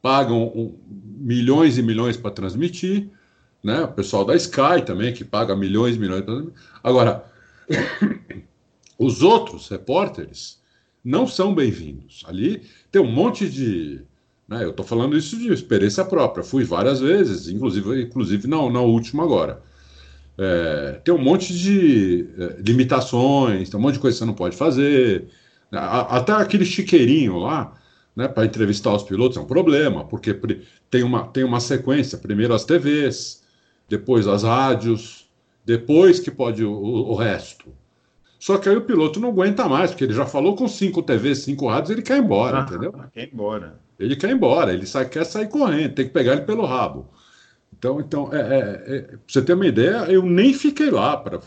pagam 0.00 0.46
um- 0.54 0.74
milhões 0.88 1.76
e 1.78 1.82
milhões 1.82 2.16
para 2.16 2.30
transmitir, 2.30 3.08
né? 3.62 3.82
O 3.82 3.88
pessoal 3.92 4.24
da 4.24 4.34
Sky 4.36 4.82
também, 4.84 5.12
que 5.12 5.24
paga 5.24 5.54
milhões 5.56 5.96
e 5.96 5.98
milhões 5.98 6.22
para 6.22 6.34
transmitir. 6.34 6.60
Agora, 6.82 7.24
os 8.98 9.22
outros 9.22 9.68
repórteres 9.68 10.60
não 11.04 11.26
são 11.26 11.54
bem-vindos. 11.54 12.22
Ali 12.26 12.62
tem 12.90 13.02
um 13.02 13.10
monte 13.10 13.48
de. 13.48 14.02
Né, 14.48 14.62
eu 14.64 14.70
estou 14.70 14.84
falando 14.84 15.16
isso 15.16 15.38
de 15.38 15.52
experiência 15.52 16.04
própria. 16.04 16.44
Fui 16.44 16.64
várias 16.64 17.00
vezes, 17.00 17.48
inclusive, 17.48 18.02
inclusive 18.02 18.46
na, 18.48 18.56
na 18.70 18.80
última 18.80 19.22
agora. 19.24 19.62
É, 20.38 21.00
tem 21.04 21.14
um 21.14 21.18
monte 21.22 21.52
de 21.54 22.28
é, 22.38 22.56
limitações, 22.60 23.70
tem 23.70 23.78
um 23.78 23.82
monte 23.82 23.94
de 23.94 24.00
coisa 24.00 24.14
que 24.16 24.18
você 24.20 24.24
não 24.24 24.34
pode 24.34 24.56
fazer. 24.56 25.28
A- 25.72 26.16
Até 26.18 26.32
aquele 26.32 26.64
chiqueirinho 26.64 27.38
lá, 27.38 27.74
né, 28.16 28.28
para 28.28 28.44
entrevistar 28.46 28.94
os 28.94 29.02
pilotos 29.02 29.36
é 29.36 29.40
um 29.40 29.46
problema, 29.46 30.04
porque 30.04 30.34
tem 30.90 31.02
uma, 31.02 31.26
tem 31.28 31.44
uma 31.44 31.60
sequência: 31.60 32.18
primeiro 32.18 32.54
as 32.54 32.64
TVs, 32.64 33.42
depois 33.88 34.26
as 34.26 34.42
rádios, 34.42 35.28
depois 35.64 36.20
que 36.20 36.30
pode 36.30 36.64
o, 36.64 36.72
o- 36.72 37.14
resto. 37.16 37.66
Só 38.38 38.58
que 38.58 38.68
aí 38.68 38.76
o 38.76 38.84
piloto 38.86 39.20
não 39.20 39.30
aguenta 39.30 39.68
mais, 39.68 39.90
porque 39.90 40.04
ele 40.04 40.14
já 40.14 40.26
falou 40.26 40.56
com 40.56 40.68
cinco 40.68 41.02
TVs, 41.02 41.38
cinco 41.40 41.68
rádios, 41.68 41.90
ele 41.90 42.02
quer 42.02 42.18
ir 42.18 42.24
embora, 42.24 42.58
entendeu? 42.60 42.94
Quer 43.12 43.24
ir 43.24 43.32
embora. 43.32 43.80
Ele 43.98 44.16
quer 44.16 44.30
ir 44.30 44.34
embora, 44.34 44.72
ele 44.72 44.86
sai, 44.86 45.08
quer 45.08 45.24
sair 45.24 45.48
correndo, 45.48 45.94
tem 45.94 46.06
que 46.06 46.12
pegar 46.12 46.32
ele 46.32 46.42
pelo 46.42 46.64
rabo. 46.64 47.08
Então, 47.72 48.00
então 48.00 48.32
é, 48.32 48.38
é, 48.38 48.96
é, 48.96 49.00
pra 49.02 49.18
você 49.26 49.42
ter 49.42 49.52
uma 49.52 49.66
ideia, 49.66 50.10
eu 50.10 50.22
nem 50.22 50.54
fiquei 50.54 50.90
lá. 50.90 51.16
Pra, 51.16 51.38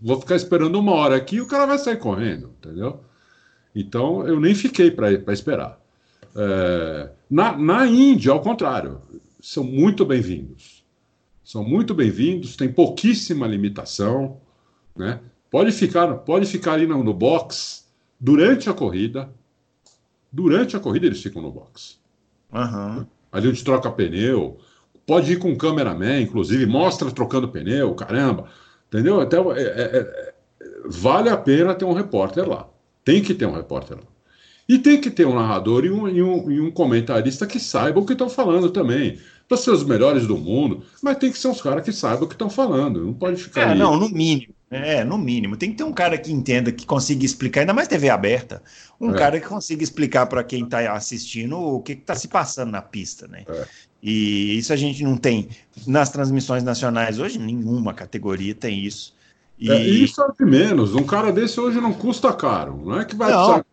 vou, 0.00 0.20
ficar 0.20 0.36
esperando 0.36 0.78
uma 0.78 0.92
hora 0.92 1.16
aqui 1.16 1.36
e 1.36 1.40
o 1.40 1.46
cara 1.46 1.66
vai 1.66 1.78
sair 1.78 1.98
correndo, 1.98 2.54
entendeu? 2.58 3.00
Então, 3.74 4.26
eu 4.26 4.38
nem 4.38 4.54
fiquei 4.54 4.90
para 4.90 5.32
esperar. 5.32 5.80
É, 6.34 7.10
na, 7.30 7.56
na 7.56 7.86
Índia, 7.86 8.32
ao 8.32 8.40
contrário, 8.40 9.00
são 9.40 9.64
muito 9.64 10.04
bem-vindos. 10.04 10.84
São 11.42 11.62
muito 11.62 11.94
bem-vindos, 11.94 12.56
tem 12.56 12.72
pouquíssima 12.72 13.46
limitação, 13.46 14.40
né? 14.96 15.20
Pode 15.50 15.72
ficar, 15.72 16.12
pode 16.18 16.46
ficar 16.46 16.72
ali 16.72 16.86
no, 16.86 17.02
no 17.04 17.14
box 17.14 17.86
durante 18.18 18.68
a 18.68 18.74
corrida. 18.74 19.30
Durante 20.32 20.76
a 20.76 20.80
corrida 20.80 21.06
eles 21.06 21.22
ficam 21.22 21.42
no 21.42 21.50
box. 21.50 21.98
Aham. 22.52 23.06
Ali 23.32 23.48
onde 23.48 23.64
troca 23.64 23.90
pneu. 23.90 24.58
Pode 25.06 25.32
ir 25.32 25.38
com 25.38 25.50
um 25.50 25.56
cameraman, 25.56 26.20
inclusive, 26.20 26.66
mostra 26.66 27.10
trocando 27.10 27.48
pneu, 27.48 27.94
caramba. 27.94 28.48
Entendeu? 28.88 29.22
Então, 29.22 29.52
é- 29.52 29.62
é- 29.62 29.96
é- 29.98 30.34
vale 30.86 31.28
a 31.28 31.36
pena 31.36 31.74
ter 31.74 31.84
um 31.84 31.92
repórter 31.92 32.48
lá. 32.48 32.68
Tem 33.04 33.22
que 33.22 33.34
ter 33.34 33.46
um 33.46 33.52
repórter 33.54 33.96
lá. 33.98 34.02
E 34.68 34.78
tem 34.78 35.00
que 35.00 35.10
ter 35.10 35.26
um 35.26 35.34
narrador 35.34 35.84
e 35.84 35.90
um, 35.90 36.08
e 36.08 36.22
um- 36.22 36.50
e 36.50 36.60
um 36.60 36.70
comentarista 36.72 37.46
que 37.46 37.60
saiba 37.60 38.00
o 38.00 38.04
que 38.06 38.12
estão 38.14 38.28
falando 38.28 38.70
também. 38.70 39.18
para 39.48 39.56
ser 39.56 39.70
os 39.70 39.84
melhores 39.84 40.26
do 40.26 40.36
mundo, 40.36 40.82
mas 41.00 41.18
tem 41.18 41.30
que 41.30 41.38
ser 41.38 41.46
uns 41.46 41.62
caras 41.62 41.84
que 41.84 41.92
saibam 41.92 42.24
o 42.24 42.26
que 42.26 42.34
estão 42.34 42.50
falando. 42.50 43.04
Não 43.06 43.14
pode 43.14 43.40
ficar. 43.40 43.70
É, 43.70 43.74
não, 43.76 43.96
no 43.96 44.08
mínimo. 44.08 44.52
É, 44.70 45.04
no 45.04 45.16
mínimo. 45.16 45.56
Tem 45.56 45.70
que 45.70 45.76
ter 45.76 45.84
um 45.84 45.92
cara 45.92 46.18
que 46.18 46.32
entenda, 46.32 46.72
que 46.72 46.84
consiga 46.84 47.24
explicar, 47.24 47.60
ainda 47.60 47.72
mais 47.72 47.86
TV 47.86 48.10
aberta, 48.10 48.62
um 49.00 49.14
é. 49.14 49.18
cara 49.18 49.40
que 49.40 49.46
consiga 49.46 49.84
explicar 49.84 50.26
para 50.26 50.42
quem 50.42 50.64
está 50.64 50.92
assistindo 50.92 51.56
o 51.56 51.80
que 51.80 51.92
está 51.92 52.16
se 52.16 52.26
passando 52.26 52.72
na 52.72 52.82
pista, 52.82 53.28
né? 53.28 53.44
É. 53.48 53.66
E 54.02 54.58
isso 54.58 54.72
a 54.72 54.76
gente 54.76 55.02
não 55.02 55.16
tem 55.16 55.48
nas 55.86 56.10
transmissões 56.10 56.62
nacionais 56.64 57.18
hoje, 57.18 57.38
nenhuma 57.38 57.94
categoria 57.94 58.54
tem 58.54 58.84
isso. 58.84 59.14
E 59.58 59.70
é, 59.70 59.80
isso 59.86 60.22
é 60.22 60.28
de 60.32 60.44
menos. 60.44 60.94
Um 60.94 61.04
cara 61.04 61.32
desse 61.32 61.58
hoje 61.58 61.80
não 61.80 61.92
custa 61.92 62.32
caro. 62.32 62.76
Não 62.84 63.00
é 63.00 63.04
que 63.04 63.16
vai 63.16 63.30
não. 63.30 63.44
precisar. 63.44 63.66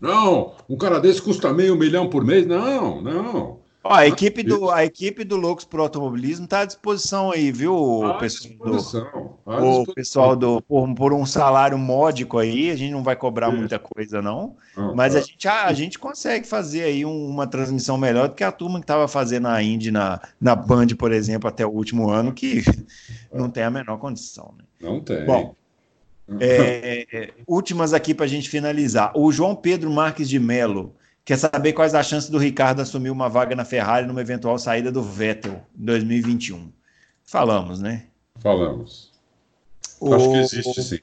Não, 0.00 0.54
um 0.68 0.76
cara 0.76 1.00
desse 1.00 1.20
custa 1.20 1.52
meio 1.52 1.76
milhão 1.76 2.08
por 2.08 2.24
mês. 2.24 2.46
Não, 2.46 3.00
não. 3.00 3.58
Ó, 3.88 3.94
a, 3.94 4.06
equipe 4.06 4.42
do, 4.42 4.70
a 4.70 4.84
equipe 4.84 5.24
do 5.24 5.36
Loucos 5.36 5.64
pro 5.64 5.82
Automobilismo 5.82 6.44
está 6.44 6.60
à 6.60 6.64
disposição 6.64 7.30
aí, 7.30 7.52
viu, 7.52 8.04
à 8.04 8.14
pessoal 8.14 8.56
do, 8.58 9.82
o 9.82 9.94
pessoal 9.94 10.36
do 10.36 10.62
por, 10.62 10.94
por, 10.94 11.12
um 11.12 11.24
salário 11.24 11.78
módico 11.78 12.38
aí, 12.38 12.70
a 12.70 12.76
gente 12.76 12.92
não 12.92 13.02
vai 13.02 13.14
cobrar 13.14 13.48
Isso. 13.48 13.58
muita 13.58 13.78
coisa 13.78 14.20
não, 14.20 14.56
não 14.76 14.94
mas 14.94 15.12
tá. 15.12 15.20
a 15.20 15.22
gente 15.22 15.48
a, 15.48 15.64
a, 15.66 15.72
gente 15.72 15.98
consegue 15.98 16.46
fazer 16.46 16.82
aí 16.82 17.04
um, 17.04 17.28
uma 17.28 17.46
transmissão 17.46 17.96
melhor 17.96 18.28
do 18.28 18.34
que 18.34 18.42
a 18.42 18.50
turma 18.50 18.80
que 18.80 18.84
estava 18.84 19.06
fazendo 19.06 19.46
a 19.46 19.62
Indy 19.62 19.90
na, 19.90 20.20
na 20.40 20.56
Band, 20.56 20.88
por 20.98 21.12
exemplo, 21.12 21.48
até 21.48 21.64
o 21.64 21.70
último 21.70 22.10
ano, 22.10 22.32
que 22.32 22.64
não 23.32 23.48
tem 23.48 23.62
a 23.62 23.70
menor 23.70 23.98
condição. 23.98 24.52
Né? 24.58 24.64
Não 24.80 25.00
tem. 25.00 25.24
Bom, 25.24 25.54
é, 26.40 27.30
últimas 27.46 27.94
aqui 27.94 28.12
para 28.12 28.24
a 28.24 28.28
gente 28.28 28.50
finalizar. 28.50 29.12
O 29.14 29.30
João 29.30 29.54
Pedro 29.54 29.90
Marques 29.90 30.28
de 30.28 30.40
Melo 30.40 30.95
quer 31.26 31.36
saber 31.36 31.72
quais 31.72 31.92
as 31.92 32.06
chances 32.06 32.30
do 32.30 32.38
Ricardo 32.38 32.80
assumir 32.80 33.10
uma 33.10 33.28
vaga 33.28 33.56
na 33.56 33.64
Ferrari 33.64 34.06
numa 34.06 34.20
eventual 34.20 34.56
saída 34.58 34.92
do 34.92 35.02
Vettel 35.02 35.60
em 35.78 35.84
2021. 35.84 36.72
Falamos, 37.24 37.80
né? 37.80 38.04
Falamos. 38.38 39.10
O... 39.98 40.14
Acho 40.14 40.30
que 40.30 40.36
existe 40.38 40.82
sim. 40.82 40.98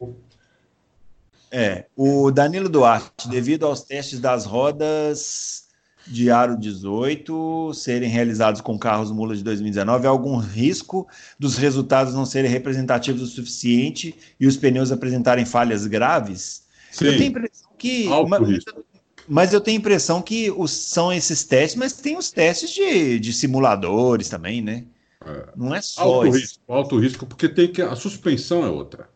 É, 1.51 1.85
o 1.95 2.31
Danilo 2.31 2.69
Duarte, 2.69 3.27
devido 3.27 3.65
aos 3.65 3.81
testes 3.81 4.19
das 4.19 4.45
rodas 4.45 5.65
de 6.07 6.31
aro 6.31 6.57
18 6.57 7.73
serem 7.73 8.09
realizados 8.09 8.61
com 8.61 8.79
carros 8.79 9.11
mula 9.11 9.35
de 9.35 9.43
2019, 9.43 10.07
há 10.07 10.09
algum 10.09 10.37
risco 10.37 11.05
dos 11.37 11.57
resultados 11.57 12.13
não 12.13 12.25
serem 12.25 12.49
representativos 12.49 13.21
o 13.21 13.27
suficiente 13.27 14.15
e 14.39 14.47
os 14.47 14.55
pneus 14.55 14.91
apresentarem 14.91 15.45
falhas 15.45 15.85
graves? 15.85 16.63
Sim. 16.91 17.05
Eu 17.07 17.11
tenho 17.11 17.23
a 17.23 17.27
impressão 17.27 17.69
que. 17.77 18.07
Alto 18.07 18.43
risco. 18.45 18.83
Mas 19.27 19.53
eu 19.53 19.61
tenho 19.61 19.77
a 19.77 19.79
impressão 19.79 20.21
que 20.21 20.51
os, 20.51 20.71
são 20.71 21.11
esses 21.11 21.45
testes, 21.45 21.77
mas 21.77 21.93
tem 21.93 22.17
os 22.17 22.31
testes 22.31 22.71
de, 22.71 23.19
de 23.19 23.33
simuladores 23.33 24.29
também, 24.29 24.61
né? 24.61 24.85
É. 25.25 25.49
Não 25.55 25.73
é 25.73 25.81
só. 25.81 26.01
Alto 26.01 26.29
risco, 26.29 26.63
alto 26.67 26.99
risco, 26.99 27.25
porque 27.25 27.47
tem 27.47 27.71
que. 27.71 27.81
A 27.81 27.95
suspensão 27.95 28.65
é 28.65 28.69
outra. 28.69 29.09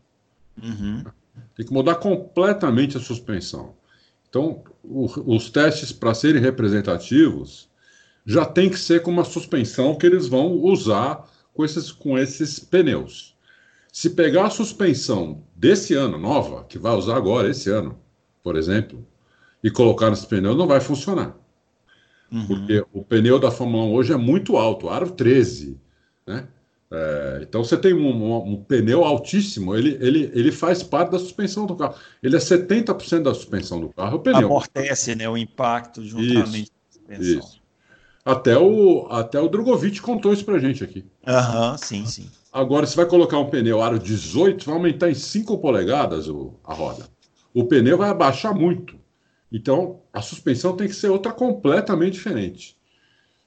Uhum. 0.61 1.03
Tem 1.55 1.65
que 1.65 1.73
mudar 1.73 1.95
completamente 1.95 2.97
a 2.97 2.99
suspensão. 2.99 3.75
Então, 4.29 4.63
o, 4.83 5.35
os 5.35 5.49
testes, 5.49 5.91
para 5.91 6.13
serem 6.13 6.41
representativos, 6.41 7.69
já 8.25 8.45
tem 8.45 8.69
que 8.69 8.79
ser 8.79 9.01
com 9.01 9.11
uma 9.11 9.23
suspensão 9.23 9.95
que 9.95 10.05
eles 10.05 10.27
vão 10.27 10.53
usar 10.53 11.25
com 11.53 11.65
esses, 11.65 11.91
com 11.91 12.17
esses 12.17 12.59
pneus. 12.59 13.35
Se 13.91 14.11
pegar 14.11 14.45
a 14.45 14.49
suspensão 14.49 15.43
desse 15.55 15.93
ano, 15.93 16.17
nova, 16.19 16.63
que 16.65 16.77
vai 16.77 16.93
usar 16.93 17.17
agora, 17.17 17.49
esse 17.49 17.69
ano, 17.69 17.97
por 18.43 18.55
exemplo, 18.55 19.05
e 19.63 19.71
colocar 19.71 20.09
nesse 20.09 20.27
pneu, 20.27 20.55
não 20.55 20.67
vai 20.67 20.79
funcionar. 20.79 21.35
Uhum. 22.31 22.47
Porque 22.47 22.85
o 22.93 23.03
pneu 23.03 23.39
da 23.39 23.51
Fórmula 23.51 23.85
1 23.85 23.93
hoje 23.93 24.13
é 24.13 24.17
muito 24.17 24.57
alto, 24.57 24.89
aro 24.89 25.11
13. 25.11 25.79
Né? 26.25 26.47
É, 26.89 27.39
então 27.41 27.63
você 27.63 27.77
tem 27.77 27.93
um, 27.93 28.07
um, 28.07 28.53
um, 28.53 28.63
pneu 28.63 29.03
altíssimo, 29.03 29.75
ele, 29.75 29.97
ele, 29.99 30.31
ele 30.33 30.51
faz 30.51 30.83
parte 30.83 31.11
da 31.11 31.19
suspensão 31.19 31.65
do 31.65 31.75
carro. 31.75 31.95
Ele 32.21 32.35
é 32.35 32.39
70% 32.39 33.23
da 33.23 33.33
suspensão 33.33 33.79
do 33.79 33.89
carro. 33.89 34.17
O 34.17 34.19
pneu. 34.19 34.47
Amortece 34.47 35.15
né, 35.15 35.27
o 35.27 35.37
impacto 35.37 36.03
juntamente 36.03 36.63
isso, 36.63 36.71
com 36.71 37.13
a 37.13 37.15
suspensão. 37.15 37.39
Isso. 37.39 37.61
Até 38.23 38.57
o, 38.57 39.07
até 39.09 39.39
o 39.39 39.47
Drogovic 39.47 40.01
contou 40.01 40.33
isso 40.33 40.43
pra 40.43 40.59
gente 40.59 40.83
aqui. 40.83 41.05
Aham, 41.25 41.71
uhum, 41.71 41.77
sim, 41.77 42.05
sim. 42.05 42.29
Agora, 42.51 42.85
você 42.85 42.95
vai 42.95 43.05
colocar 43.05 43.37
um 43.37 43.49
pneu 43.49 43.81
aro 43.81 43.99
18, 43.99 44.65
vai 44.65 44.75
aumentar 44.75 45.09
em 45.09 45.13
5 45.13 45.57
polegadas 45.59 46.27
o, 46.27 46.53
a 46.63 46.73
roda. 46.73 47.05
O 47.53 47.65
pneu 47.65 47.97
vai 47.97 48.09
abaixar 48.09 48.53
muito. 48.53 48.96
Então, 49.51 50.01
a 50.11 50.21
suspensão 50.21 50.75
tem 50.75 50.87
que 50.87 50.93
ser 50.93 51.09
outra 51.09 51.31
completamente 51.31 52.13
diferente. 52.13 52.77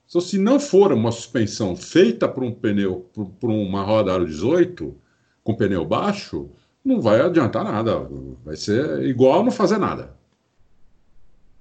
Então, 0.08 0.20
se 0.20 0.38
não 0.38 0.58
for 0.58 0.92
uma 0.92 1.12
suspensão 1.12 1.76
feita 1.76 2.28
para 2.28 2.44
um 2.44 2.52
pneu, 2.52 3.08
para 3.38 3.50
uma 3.50 3.82
roda 3.82 4.12
aro 4.12 4.26
18, 4.26 4.96
com 5.44 5.54
pneu 5.54 5.84
baixo, 5.84 6.50
não 6.84 7.00
vai 7.00 7.20
adiantar 7.20 7.64
nada. 7.64 8.08
Vai 8.44 8.56
ser 8.56 9.04
igual 9.04 9.40
a 9.40 9.44
não 9.44 9.50
fazer 9.50 9.78
nada. 9.78 10.18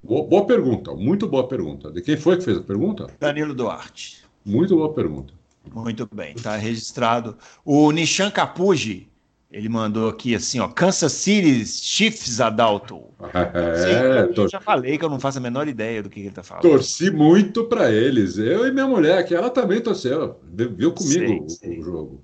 Boa, 0.01 0.25
boa, 0.25 0.45
pergunta, 0.45 0.95
muito 0.95 1.27
boa 1.27 1.47
pergunta. 1.47 1.91
De 1.91 2.01
quem 2.01 2.15
foi 2.15 2.37
que 2.37 2.43
fez 2.43 2.57
a 2.57 2.63
pergunta? 2.63 3.07
Danilo 3.19 3.53
Duarte. 3.53 4.23
Muito 4.45 4.75
boa 4.75 4.93
pergunta. 4.93 5.33
Muito 5.73 6.07
bem, 6.11 6.33
está 6.35 6.55
registrado. 6.55 7.37
O 7.65 7.91
Nishan 7.91 8.31
Capuji 8.31 9.08
ele 9.51 9.67
mandou 9.67 10.09
aqui 10.09 10.35
assim, 10.35 10.59
ó, 10.59 10.67
Kansas 10.67 11.11
City 11.11 11.65
Chiefs 11.65 12.39
Adalto. 12.39 13.05
É, 13.33 14.21
eu 14.21 14.33
tor... 14.33 14.49
já 14.49 14.59
falei 14.59 14.97
que 14.97 15.03
eu 15.03 15.09
não 15.09 15.19
faço 15.19 15.39
a 15.39 15.41
menor 15.41 15.67
ideia 15.67 16.03
do 16.03 16.09
que, 16.09 16.19
ele 16.19 16.29
tá 16.29 16.43
falando. 16.43 16.63
Torci 16.63 17.09
muito 17.09 17.65
para 17.65 17.91
eles. 17.91 18.37
Eu 18.37 18.67
e 18.67 18.71
minha 18.71 18.87
mulher, 18.87 19.25
que 19.25 19.33
ela 19.33 19.49
também 19.49 19.81
torceu, 19.81 20.39
viu 20.53 20.91
comigo 20.91 21.49
sei, 21.49 21.69
sei. 21.71 21.79
o 21.79 21.83
jogo. 21.83 22.23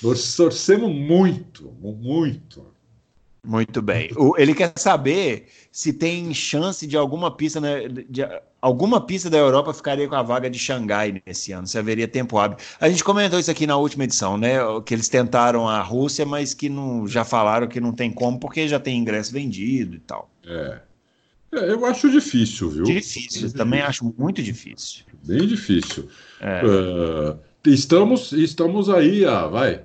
Nós 0.00 0.36
torcemos 0.36 0.94
muito, 0.94 1.72
muito. 1.80 2.73
Muito 3.44 3.82
bem. 3.82 4.10
O, 4.16 4.34
ele 4.38 4.54
quer 4.54 4.72
saber 4.76 5.48
se 5.70 5.92
tem 5.92 6.32
chance 6.32 6.86
de 6.86 6.96
alguma 6.96 7.30
pista, 7.30 7.60
né, 7.60 7.86
de, 7.88 8.26
alguma 8.60 9.00
pista 9.00 9.28
da 9.28 9.36
Europa 9.36 9.74
ficaria 9.74 10.08
com 10.08 10.14
a 10.14 10.22
vaga 10.22 10.48
de 10.48 10.58
Xangai 10.58 11.20
nesse 11.26 11.52
ano, 11.52 11.66
se 11.66 11.76
haveria 11.78 12.08
tempo 12.08 12.38
hábil. 12.38 12.56
A 12.80 12.88
gente 12.88 13.04
comentou 13.04 13.38
isso 13.38 13.50
aqui 13.50 13.66
na 13.66 13.76
última 13.76 14.04
edição, 14.04 14.38
né? 14.38 14.54
Que 14.86 14.94
eles 14.94 15.08
tentaram 15.08 15.68
a 15.68 15.82
Rússia, 15.82 16.24
mas 16.24 16.54
que 16.54 16.70
não, 16.70 17.06
já 17.06 17.24
falaram 17.24 17.68
que 17.68 17.80
não 17.80 17.92
tem 17.92 18.10
como, 18.10 18.40
porque 18.40 18.66
já 18.66 18.80
tem 18.80 18.96
ingresso 18.98 19.30
vendido 19.30 19.96
e 19.96 20.00
tal. 20.00 20.30
É. 20.46 20.78
é 21.52 21.72
eu 21.72 21.84
acho 21.84 22.10
difícil, 22.10 22.70
viu? 22.70 22.84
Difícil, 22.84 23.52
também 23.52 23.82
acho 23.82 24.10
muito 24.16 24.42
difícil. 24.42 25.04
Bem 25.22 25.46
difícil. 25.46 26.08
É. 26.40 26.62
Uh, 26.64 27.38
estamos, 27.68 28.32
estamos 28.32 28.88
aí, 28.88 29.26
ah, 29.26 29.46
vai 29.46 29.82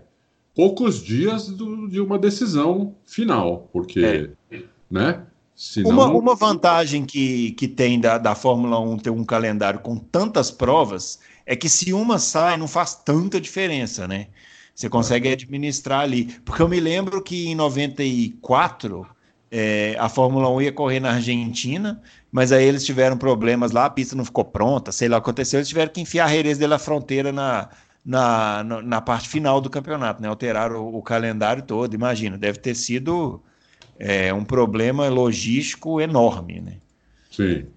poucos 0.59 1.01
dias 1.01 1.47
do, 1.47 1.87
de 1.87 2.01
uma 2.01 2.19
decisão 2.19 2.93
final, 3.05 3.69
porque, 3.71 4.35
é. 4.51 4.61
né? 4.91 5.23
Senão... 5.55 5.91
Uma, 5.91 6.07
uma 6.07 6.35
vantagem 6.35 7.05
que, 7.05 7.51
que 7.51 7.65
tem 7.65 7.97
da, 7.97 8.17
da 8.17 8.35
Fórmula 8.35 8.77
1 8.77 8.97
ter 8.97 9.09
um 9.09 9.23
calendário 9.23 9.79
com 9.79 9.95
tantas 9.95 10.51
provas 10.51 11.17
é 11.45 11.55
que 11.55 11.69
se 11.69 11.93
uma 11.93 12.19
sai, 12.19 12.57
não 12.57 12.67
faz 12.67 12.93
tanta 12.93 13.39
diferença, 13.39 14.05
né? 14.05 14.27
Você 14.75 14.89
consegue 14.89 15.29
administrar 15.29 16.01
ali. 16.01 16.25
Porque 16.43 16.61
eu 16.61 16.67
me 16.67 16.81
lembro 16.81 17.23
que 17.23 17.47
em 17.47 17.55
94 17.55 19.07
é, 19.49 19.95
a 19.97 20.09
Fórmula 20.09 20.49
1 20.49 20.61
ia 20.63 20.73
correr 20.73 20.99
na 20.99 21.11
Argentina, 21.11 22.01
mas 22.29 22.51
aí 22.51 22.65
eles 22.65 22.85
tiveram 22.85 23.17
problemas 23.17 23.71
lá, 23.71 23.85
a 23.85 23.89
pista 23.89 24.13
não 24.13 24.25
ficou 24.25 24.43
pronta, 24.43 24.91
sei 24.91 25.07
lá 25.07 25.19
o 25.19 25.21
que 25.21 25.29
aconteceu, 25.29 25.59
eles 25.59 25.69
tiveram 25.69 25.93
que 25.93 26.01
enfiar 26.01 26.25
a 26.25 26.27
Jerez 26.27 26.57
de 26.57 26.67
la 26.67 26.77
Fronteira 26.77 27.31
na, 27.31 27.69
na, 28.05 28.63
na, 28.63 28.81
na 28.81 29.01
parte 29.01 29.29
final 29.29 29.59
do 29.61 29.69
campeonato, 29.69 30.21
né? 30.21 30.27
Alteraram 30.27 30.81
o, 30.81 30.97
o, 30.97 31.01
calendário 31.01 31.63
todo. 31.63 31.93
Imagina, 31.93 32.37
deve 32.37 32.59
ter 32.59 32.75
sido 32.75 33.41
é, 33.97 34.33
um 34.33 34.43
problema 34.43 35.07
logístico 35.09 35.99
enorme, 35.99 36.61
né? 36.61 36.77
Sim, 37.29 37.67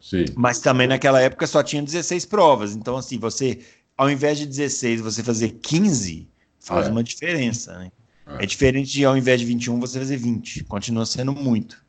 sim. 0.00 0.24
Mas 0.36 0.60
também 0.60 0.86
naquela 0.86 1.20
época 1.20 1.46
só 1.46 1.62
tinha 1.62 1.82
16 1.82 2.26
provas. 2.26 2.74
Então, 2.74 2.96
assim, 2.96 3.18
você, 3.18 3.60
ao 3.96 4.10
invés 4.10 4.38
de 4.38 4.46
16, 4.46 5.00
você 5.00 5.22
fazer 5.22 5.58
15, 5.62 6.28
faz 6.58 6.86
é. 6.86 6.90
uma 6.90 7.02
diferença, 7.02 7.78
né? 7.78 7.92
É. 8.26 8.44
é 8.44 8.46
diferente 8.46 8.90
de 8.92 9.04
ao 9.04 9.16
invés 9.16 9.40
de 9.40 9.46
21 9.46 9.80
você 9.80 9.98
fazer 9.98 10.16
20. 10.16 10.64
Continua 10.64 11.06
sendo 11.06 11.32
muito. 11.32 11.82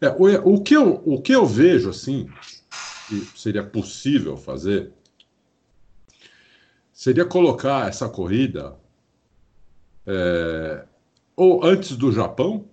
É, 0.00 0.08
o, 0.08 0.54
o, 0.54 0.60
que 0.62 0.74
eu, 0.74 1.02
o 1.04 1.20
que 1.20 1.32
eu 1.32 1.44
vejo, 1.46 1.90
assim, 1.90 2.26
que 3.08 3.26
seria 3.36 3.62
possível 3.62 4.36
fazer 4.36 4.92
seria 7.00 7.24
colocar 7.24 7.88
essa 7.88 8.10
corrida 8.10 8.76
é, 10.06 10.84
ou 11.34 11.64
antes 11.64 11.96
do 11.96 12.12
Japão, 12.12 12.66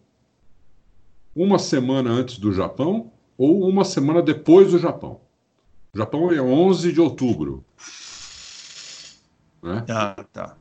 uma 1.33 1.57
semana 1.57 2.09
antes 2.09 2.37
do 2.37 2.51
Japão, 2.51 3.09
ou 3.37 3.65
uma 3.65 3.85
semana 3.85 4.21
depois 4.21 4.71
do 4.71 4.79
Japão. 4.79 5.21
O 5.93 5.97
Japão 5.97 6.29
é 6.29 6.41
11 6.41 6.91
de 6.91 6.99
outubro. 6.99 7.63
Né? 9.63 9.85
Ah, 9.87 10.25
tá. 10.33 10.57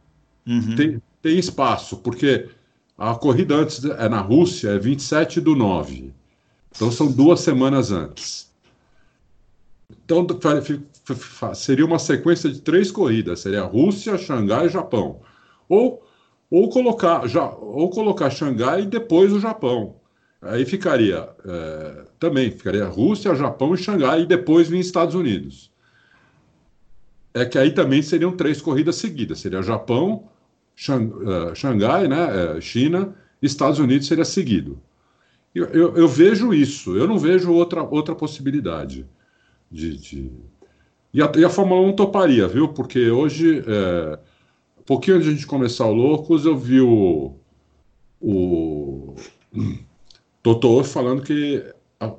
Uhum. 0.46 0.76
Tem, 0.76 1.02
tem 1.20 1.36
espaço, 1.36 1.96
porque 1.96 2.48
a 2.96 3.16
corrida 3.16 3.56
antes 3.56 3.84
é 3.84 4.08
na 4.08 4.20
Rússia, 4.20 4.68
é 4.68 4.78
27 4.78 5.40
do 5.40 5.56
9. 5.56 6.14
Então 6.70 6.92
são 6.92 7.10
duas 7.10 7.40
semanas 7.40 7.90
antes. 7.90 8.48
então 10.04 10.24
seria 11.54 11.84
uma 11.84 11.98
sequência 11.98 12.50
de 12.50 12.60
três 12.60 12.90
corridas, 12.90 13.40
seria 13.40 13.62
Rússia, 13.62 14.18
Xangai 14.18 14.66
e 14.66 14.70
Japão. 14.70 15.20
Ou, 15.68 16.02
ou, 16.50 16.68
colocar, 16.68 17.26
já, 17.28 17.48
ou 17.48 17.90
colocar 17.90 18.30
Xangai 18.30 18.82
e 18.82 18.86
depois 18.86 19.32
o 19.32 19.40
Japão. 19.40 19.96
Aí 20.42 20.64
ficaria 20.64 21.28
é, 21.44 22.04
também, 22.18 22.50
ficaria 22.50 22.86
Rússia, 22.86 23.34
Japão 23.34 23.74
e 23.74 23.78
Xangai 23.78 24.22
e 24.22 24.26
depois 24.26 24.68
vir 24.68 24.80
Estados 24.80 25.14
Unidos. 25.14 25.70
É 27.34 27.44
que 27.44 27.58
aí 27.58 27.70
também 27.70 28.00
seriam 28.00 28.34
três 28.34 28.62
corridas 28.62 28.96
seguidas, 28.96 29.40
seria 29.40 29.62
Japão, 29.62 30.28
uh, 30.88 31.54
Xangai, 31.54 32.08
né, 32.08 32.60
China, 32.60 33.14
Estados 33.42 33.78
Unidos 33.78 34.06
seria 34.06 34.24
seguido. 34.24 34.80
Eu, 35.54 35.66
eu, 35.66 35.96
eu, 35.96 36.08
vejo 36.08 36.52
isso, 36.52 36.96
eu 36.96 37.06
não 37.06 37.18
vejo 37.18 37.52
outra, 37.52 37.82
outra 37.82 38.14
possibilidade 38.14 39.06
de, 39.70 39.96
de... 39.96 40.32
E, 41.16 41.22
a, 41.22 41.32
e 41.34 41.42
a 41.46 41.48
Fórmula 41.48 41.80
1 41.80 41.94
toparia, 41.94 42.46
viu? 42.46 42.68
Porque 42.68 43.10
hoje, 43.10 43.64
é, 43.66 44.18
um 44.78 44.82
pouquinho 44.82 45.16
antes 45.16 45.26
de 45.26 45.32
a 45.32 45.34
gente 45.34 45.46
começar 45.46 45.86
o 45.86 45.94
Loucos, 45.94 46.44
eu 46.44 46.58
vi 46.58 46.78
o, 46.78 47.34
o 48.20 49.14
Totó 50.42 50.84
falando 50.84 51.22
que 51.22 51.64
a, 51.98 52.12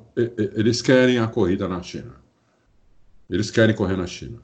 eles 0.56 0.82
querem 0.82 1.20
a 1.20 1.28
corrida 1.28 1.68
na 1.68 1.80
China. 1.80 2.16
Eles 3.30 3.52
querem 3.52 3.72
correr 3.72 3.96
na 3.96 4.08
China. 4.08 4.40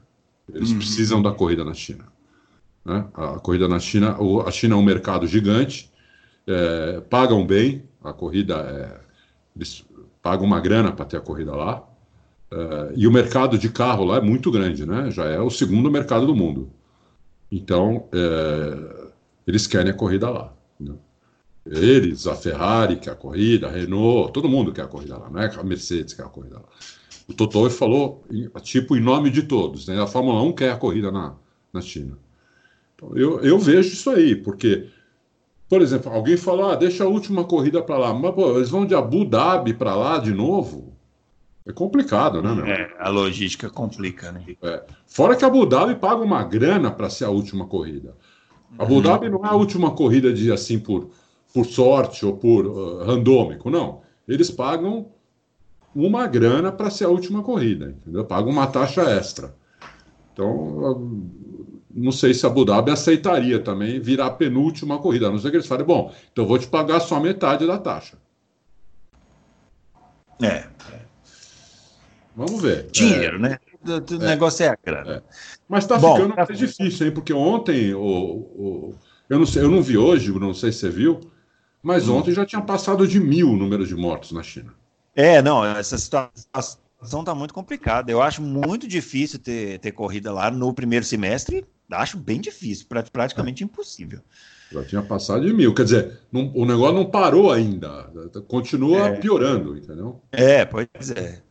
Eles 0.53 0.71
uhum. 0.71 0.77
precisam 0.77 1.21
da 1.21 1.33
corrida 1.33 1.65
na 1.65 1.73
China. 1.73 2.05
Né? 2.85 3.05
A 3.13 3.37
corrida 3.39 3.67
na 3.67 3.81
China, 3.81 4.15
a 4.47 4.51
China 4.51 4.75
é 4.75 4.77
um 4.77 4.83
mercado 4.83 5.27
gigante, 5.27 5.91
é, 6.47 7.01
pagam 7.09 7.45
bem, 7.45 7.83
a 8.01 8.13
corrida 8.13 8.55
é, 8.55 9.01
eles 9.53 9.85
pagam 10.21 10.45
uma 10.45 10.61
grana 10.61 10.93
para 10.93 11.03
ter 11.03 11.17
a 11.17 11.21
corrida 11.21 11.53
lá, 11.53 11.85
é, 12.55 12.93
e 12.95 13.05
o 13.05 13.11
mercado 13.11 13.57
de 13.57 13.69
carro 13.69 14.05
lá 14.05 14.17
é 14.17 14.21
muito 14.21 14.49
grande, 14.49 14.85
né? 14.85 15.11
Já 15.11 15.25
é 15.25 15.39
o 15.39 15.49
segundo 15.49 15.91
mercado 15.91 16.25
do 16.25 16.33
mundo. 16.33 16.71
Então, 17.51 18.07
é, 18.13 19.09
eles 19.45 19.67
querem 19.67 19.91
a 19.91 19.95
corrida 19.95 20.29
lá. 20.29 20.53
Né? 20.79 20.93
Eles, 21.65 22.25
a 22.27 22.35
Ferrari 22.35 22.95
quer 22.95 23.11
a 23.11 23.15
corrida, 23.15 23.67
a 23.67 23.71
Renault, 23.71 24.31
todo 24.31 24.47
mundo 24.47 24.71
quer 24.71 24.83
a 24.83 24.87
corrida 24.87 25.17
lá, 25.17 25.29
não 25.29 25.41
é 25.41 25.53
a 25.53 25.63
Mercedes 25.63 26.13
quer 26.13 26.23
a 26.23 26.29
corrida 26.29 26.55
lá. 26.55 26.65
O 27.27 27.33
Totó 27.33 27.69
falou, 27.69 28.23
tipo, 28.61 28.95
em 28.95 29.01
nome 29.01 29.29
de 29.29 29.43
todos. 29.43 29.87
Né? 29.87 30.01
A 30.01 30.07
Fórmula 30.07 30.41
1 30.43 30.53
quer 30.53 30.71
a 30.71 30.77
corrida 30.77 31.11
na, 31.11 31.35
na 31.73 31.81
China. 31.81 32.17
Então, 32.95 33.17
eu, 33.17 33.41
eu 33.41 33.59
vejo 33.59 33.89
isso 33.89 34.09
aí, 34.11 34.33
porque, 34.33 34.87
por 35.67 35.81
exemplo, 35.81 36.09
alguém 36.09 36.37
falou, 36.37 36.69
ah, 36.69 36.75
deixa 36.75 37.03
a 37.03 37.07
última 37.07 37.43
corrida 37.43 37.81
para 37.81 37.97
lá, 37.97 38.13
mas 38.13 38.33
pô, 38.33 38.55
eles 38.55 38.69
vão 38.69 38.85
de 38.85 38.95
Abu 38.95 39.25
Dhabi 39.25 39.73
para 39.73 39.93
lá 39.95 40.19
de 40.19 40.31
novo? 40.31 40.94
É 41.67 41.73
complicado, 41.73 42.43
né, 42.43 42.53
meu? 42.53 42.65
É, 42.65 42.93
a 42.99 43.09
logística 43.09 43.69
complica, 43.69 44.31
né? 44.31 44.45
É. 44.61 44.83
Fora 45.07 45.35
que 45.35 45.43
Abu 45.43 45.65
Dhabi 45.65 45.95
paga 45.95 46.21
uma 46.21 46.43
grana 46.43 46.91
para 46.91 47.09
ser 47.09 47.25
a 47.25 47.29
última 47.29 47.65
corrida. 47.65 48.15
Abu 48.77 48.95
uhum. 48.95 49.01
Dhabi 49.01 49.29
não 49.29 49.43
é 49.43 49.49
a 49.49 49.55
última 49.55 49.91
corrida 49.91 50.31
de 50.31 50.51
assim 50.51 50.77
por, 50.77 51.09
por 51.53 51.65
sorte 51.65 52.23
ou 52.25 52.37
por 52.37 52.67
uh, 52.67 53.03
randômico, 53.03 53.71
não. 53.71 54.01
Eles 54.27 54.51
pagam 54.51 55.07
uma 55.95 56.27
grana 56.27 56.71
para 56.71 56.91
ser 56.91 57.05
a 57.05 57.09
última 57.09 57.41
corrida, 57.41 57.95
entendeu? 57.97 58.25
Pagam 58.25 58.51
uma 58.51 58.67
taxa 58.67 59.01
extra. 59.01 59.55
Então, 60.33 61.19
não 61.89 62.11
sei 62.11 62.33
se 62.33 62.45
Abu 62.45 62.65
Dhabi 62.65 62.91
aceitaria 62.91 63.57
também 63.57 63.99
virar 63.99 64.27
a 64.27 64.31
penúltima 64.31 64.99
corrida, 64.99 65.27
a 65.27 65.31
não 65.31 65.39
ser 65.39 65.49
que 65.49 65.57
eles 65.57 65.67
falem, 65.67 65.85
bom, 65.85 66.13
então 66.31 66.43
eu 66.43 66.47
vou 66.47 66.59
te 66.59 66.67
pagar 66.67 66.99
só 66.99 67.19
metade 67.19 67.65
da 67.65 67.77
taxa. 67.77 68.17
É. 70.43 70.67
Vamos 72.35 72.61
ver. 72.61 72.87
Dinheiro, 72.91 73.37
é, 73.37 73.39
né? 73.39 73.59
O 73.83 74.23
é, 74.23 74.27
negócio 74.27 74.65
é 74.65 74.69
a 74.69 74.77
grana. 74.83 75.11
É. 75.11 75.21
Mas 75.69 75.83
está 75.83 75.95
ficando 75.95 76.33
tá 76.33 76.45
mais 76.45 76.57
difícil, 76.57 77.07
hein? 77.07 77.13
Porque 77.13 77.33
ontem, 77.33 77.93
o, 77.93 78.01
o, 78.01 78.95
eu, 79.29 79.39
não 79.39 79.45
sei, 79.45 79.63
eu 79.63 79.71
não 79.71 79.81
vi 79.81 79.97
hoje, 79.97 80.31
não 80.31 80.53
sei 80.53 80.71
se 80.71 80.79
você 80.79 80.89
viu, 80.89 81.21
mas 81.81 82.07
hum. 82.09 82.17
ontem 82.17 82.33
já 82.33 82.45
tinha 82.45 82.61
passado 82.61 83.07
de 83.07 83.19
mil 83.19 83.51
o 83.51 83.55
número 83.55 83.85
de 83.85 83.95
mortos 83.95 84.31
na 84.31 84.43
China. 84.43 84.73
É, 85.15 85.41
não, 85.41 85.63
essa 85.63 85.97
situação 85.97 87.21
está 87.21 87.33
muito 87.33 87.53
complicada. 87.53 88.11
Eu 88.11 88.21
acho 88.21 88.41
muito 88.41 88.87
difícil 88.87 89.39
ter, 89.39 89.79
ter 89.79 89.91
corrida 89.91 90.31
lá 90.31 90.51
no 90.51 90.73
primeiro 90.73 91.05
semestre. 91.05 91.65
Acho 91.91 92.17
bem 92.17 92.41
difícil, 92.41 92.87
praticamente 93.11 93.63
é. 93.63 93.65
impossível. 93.65 94.19
Já 94.71 94.83
tinha 94.83 95.01
passado 95.03 95.45
de 95.45 95.53
mil. 95.53 95.73
Quer 95.73 95.83
dizer, 95.85 96.19
não, 96.31 96.51
o 96.53 96.65
negócio 96.65 96.95
não 96.95 97.05
parou 97.05 97.51
ainda. 97.51 98.11
Continua 98.47 99.09
é. 99.09 99.11
piorando, 99.19 99.77
entendeu? 99.77 100.21
É, 100.31 100.65
pois 100.65 100.87
é. 101.15 101.44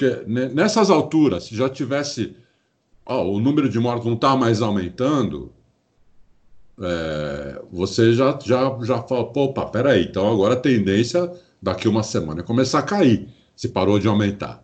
Porque 0.00 0.24
nessas 0.26 0.88
alturas, 0.88 1.44
se 1.44 1.54
já 1.54 1.68
tivesse. 1.68 2.34
Ó, 3.04 3.22
o 3.32 3.38
número 3.38 3.68
de 3.68 3.78
mortos 3.78 4.06
não 4.06 4.14
está 4.14 4.34
mais 4.34 4.62
aumentando, 4.62 5.52
é, 6.80 7.60
você 7.70 8.14
já, 8.14 8.38
já, 8.42 8.78
já 8.82 9.02
fala, 9.02 9.30
opa, 9.34 9.66
peraí, 9.66 10.04
então 10.04 10.30
agora 10.32 10.54
a 10.54 10.56
tendência 10.56 11.30
daqui 11.60 11.86
uma 11.86 12.02
semana 12.02 12.40
é 12.40 12.42
começar 12.42 12.78
a 12.78 12.82
cair, 12.82 13.28
se 13.54 13.68
parou 13.68 13.98
de 13.98 14.08
aumentar. 14.08 14.62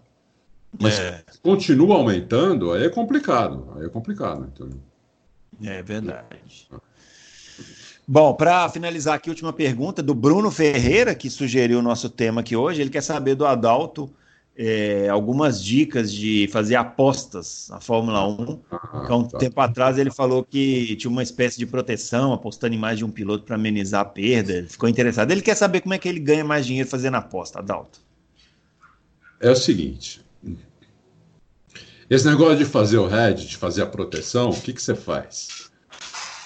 Mas 0.80 0.98
é. 0.98 1.22
continua 1.42 1.96
aumentando, 1.96 2.72
aí 2.72 2.84
é 2.84 2.88
complicado, 2.88 3.72
aí 3.76 3.86
é 3.86 3.88
complicado. 3.88 4.50
Então... 4.54 4.70
É 5.62 5.82
verdade. 5.82 6.68
Bom, 8.06 8.32
para 8.34 8.68
finalizar 8.68 9.14
aqui, 9.14 9.28
última 9.28 9.52
pergunta 9.52 10.02
do 10.02 10.14
Bruno 10.14 10.50
Ferreira, 10.50 11.14
que 11.14 11.28
sugeriu 11.28 11.80
o 11.80 11.82
nosso 11.82 12.08
tema 12.08 12.42
aqui 12.42 12.54
hoje. 12.54 12.80
Ele 12.80 12.90
quer 12.90 13.02
saber 13.02 13.34
do 13.34 13.44
Adalto 13.44 14.10
é, 14.58 15.08
algumas 15.08 15.62
dicas 15.62 16.10
de 16.10 16.48
fazer 16.48 16.76
apostas 16.76 17.68
na 17.70 17.78
Fórmula 17.78 18.26
1. 18.26 18.60
Ah, 18.70 19.02
então, 19.04 19.18
um 19.20 19.28
tá. 19.28 19.38
tempo 19.38 19.60
atrás 19.60 19.98
ele 19.98 20.10
falou 20.10 20.42
que 20.42 20.96
tinha 20.96 21.10
uma 21.10 21.22
espécie 21.22 21.58
de 21.58 21.66
proteção, 21.66 22.32
apostando 22.32 22.74
em 22.74 22.78
mais 22.78 22.98
de 22.98 23.04
um 23.04 23.10
piloto 23.10 23.44
para 23.44 23.56
amenizar 23.56 24.00
a 24.00 24.04
perda. 24.04 24.54
Ele 24.54 24.68
ficou 24.68 24.88
interessado. 24.88 25.30
Ele 25.30 25.42
quer 25.42 25.54
saber 25.54 25.82
como 25.82 25.92
é 25.92 25.98
que 25.98 26.08
ele 26.08 26.20
ganha 26.20 26.44
mais 26.44 26.64
dinheiro 26.64 26.88
fazendo 26.88 27.16
aposta, 27.16 27.58
Adalto. 27.58 28.00
É 29.38 29.50
o 29.50 29.56
seguinte. 29.56 30.24
Esse 32.08 32.26
negócio 32.26 32.56
de 32.56 32.64
fazer 32.64 32.98
o 32.98 33.14
hedge, 33.14 33.48
de 33.48 33.56
fazer 33.56 33.82
a 33.82 33.86
proteção, 33.86 34.50
o 34.50 34.60
que, 34.60 34.72
que 34.72 34.80
você 34.80 34.94
faz? 34.94 35.70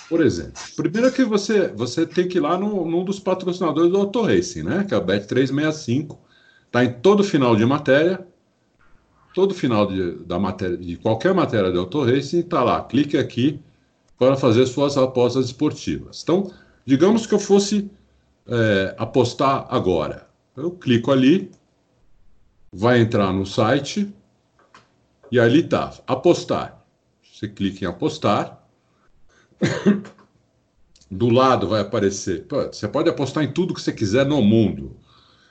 Por 0.08 0.20
exemplo, 0.20 0.60
primeiro 0.74 1.12
que 1.12 1.22
você, 1.24 1.68
você 1.68 2.04
tem 2.04 2.26
que 2.26 2.38
ir 2.38 2.40
lá 2.40 2.58
no, 2.58 2.84
num 2.84 3.04
dos 3.04 3.20
patrocinadores 3.20 3.92
do 3.92 3.98
Auto 3.98 4.22
Racing, 4.22 4.64
né? 4.64 4.84
Que 4.88 4.94
é 4.94 4.96
a 4.96 5.00
Bet365 5.00 6.18
Está 6.70 6.84
em 6.84 6.92
todo 6.92 7.24
final 7.24 7.56
de 7.56 7.66
matéria, 7.66 8.24
todo 9.34 9.52
final 9.52 9.88
de, 9.88 10.12
da 10.24 10.38
matéria, 10.38 10.76
de 10.76 10.96
qualquer 10.96 11.34
matéria 11.34 11.72
de 11.72 11.76
Auto 11.76 12.04
Racing, 12.04 12.38
está 12.38 12.62
lá, 12.62 12.80
clique 12.84 13.18
aqui 13.18 13.60
para 14.16 14.36
fazer 14.36 14.64
suas 14.66 14.96
apostas 14.96 15.46
esportivas. 15.46 16.22
Então, 16.22 16.52
digamos 16.86 17.26
que 17.26 17.34
eu 17.34 17.40
fosse 17.40 17.90
é, 18.46 18.94
apostar 18.96 19.66
agora. 19.68 20.28
Eu 20.56 20.70
clico 20.70 21.10
ali, 21.10 21.50
vai 22.72 23.00
entrar 23.00 23.32
no 23.32 23.44
site 23.44 24.08
e 25.28 25.40
ali 25.40 25.62
está, 25.64 25.92
apostar. 26.06 26.84
Você 27.20 27.48
clica 27.48 27.84
em 27.84 27.88
apostar. 27.88 28.64
Do 31.10 31.28
lado 31.28 31.66
vai 31.66 31.80
aparecer, 31.80 32.46
você 32.48 32.86
pode 32.86 33.10
apostar 33.10 33.42
em 33.42 33.50
tudo 33.50 33.74
que 33.74 33.82
você 33.82 33.92
quiser 33.92 34.24
no 34.24 34.40
mundo. 34.40 34.96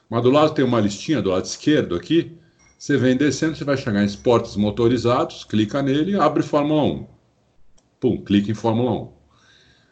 Mas 0.09 0.23
do 0.23 0.31
lado 0.31 0.53
tem 0.53 0.65
uma 0.65 0.79
listinha, 0.79 1.21
do 1.21 1.29
lado 1.29 1.45
esquerdo 1.45 1.95
aqui. 1.95 2.35
Você 2.77 2.97
vem 2.97 3.15
descendo, 3.15 3.55
você 3.55 3.63
vai 3.63 3.77
chegar 3.77 4.01
em 4.01 4.05
esportes 4.05 4.55
motorizados, 4.55 5.43
clica 5.43 5.83
nele, 5.83 6.17
abre 6.17 6.41
Fórmula 6.41 6.83
1. 6.83 7.07
Pum, 7.99 8.17
clica 8.23 8.49
em 8.49 8.55
Fórmula 8.55 8.91
1. 8.91 9.11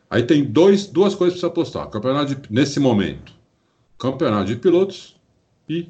Aí 0.09 0.23
tem 0.23 0.43
dois, 0.43 0.87
duas 0.87 1.13
coisas 1.13 1.39
para 1.39 1.49
você 1.49 1.51
apostar. 1.51 1.89
Campeonato 1.89 2.33
de, 2.33 2.53
nesse 2.53 2.79
momento, 2.79 3.33
campeonato 3.99 4.45
de 4.45 4.55
pilotos 4.55 5.17
e 5.67 5.89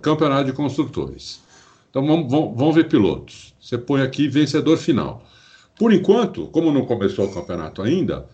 campeonato 0.00 0.46
de 0.46 0.52
construtores. 0.52 1.42
Então 1.90 2.04
vamos, 2.06 2.30
vamos, 2.30 2.56
vamos 2.56 2.74
ver 2.74 2.88
pilotos. 2.88 3.54
Você 3.60 3.76
põe 3.76 4.00
aqui 4.00 4.26
vencedor 4.26 4.78
final. 4.78 5.22
Por 5.78 5.92
enquanto, 5.92 6.48
como 6.48 6.72
não 6.72 6.86
começou 6.86 7.26
o 7.26 7.34
campeonato 7.34 7.82
ainda, 7.82 8.28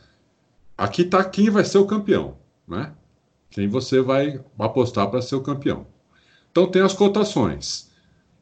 aqui 0.76 1.02
está 1.02 1.24
quem 1.24 1.50
vai 1.50 1.64
ser 1.64 1.78
o 1.78 1.86
campeão, 1.86 2.36
né? 2.66 2.92
Quem 3.50 3.68
você 3.68 4.00
vai 4.00 4.40
apostar 4.58 5.08
para 5.08 5.22
ser 5.22 5.36
o 5.36 5.40
campeão. 5.40 5.86
Então 6.50 6.66
tem 6.66 6.82
as 6.82 6.92
cotações. 6.92 7.90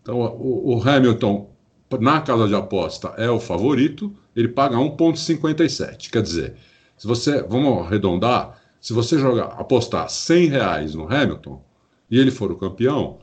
Então 0.03 0.21
o, 0.21 0.77
o 0.77 0.89
Hamilton 0.89 1.51
na 2.01 2.21
casa 2.21 2.49
de 2.49 2.55
aposta 2.55 3.09
é 3.17 3.31
o 3.31 3.39
favorito, 3.39 4.13
ele 4.35 4.49
paga 4.49 4.77
1,57. 4.77 6.11
Quer 6.11 6.23
dizer, 6.23 6.57
se 6.97 7.07
você, 7.07 7.43
vamos 7.43 7.87
arredondar, 7.87 8.61
se 8.81 8.93
você 8.93 9.19
jogar, 9.19 9.47
apostar 9.59 10.09
100 10.09 10.47
reais 10.49 10.95
no 10.95 11.13
Hamilton 11.13 11.63
e 12.11 12.19
ele 12.19 12.31
for 12.31 12.51
o 12.51 12.57
campeão, 12.57 13.19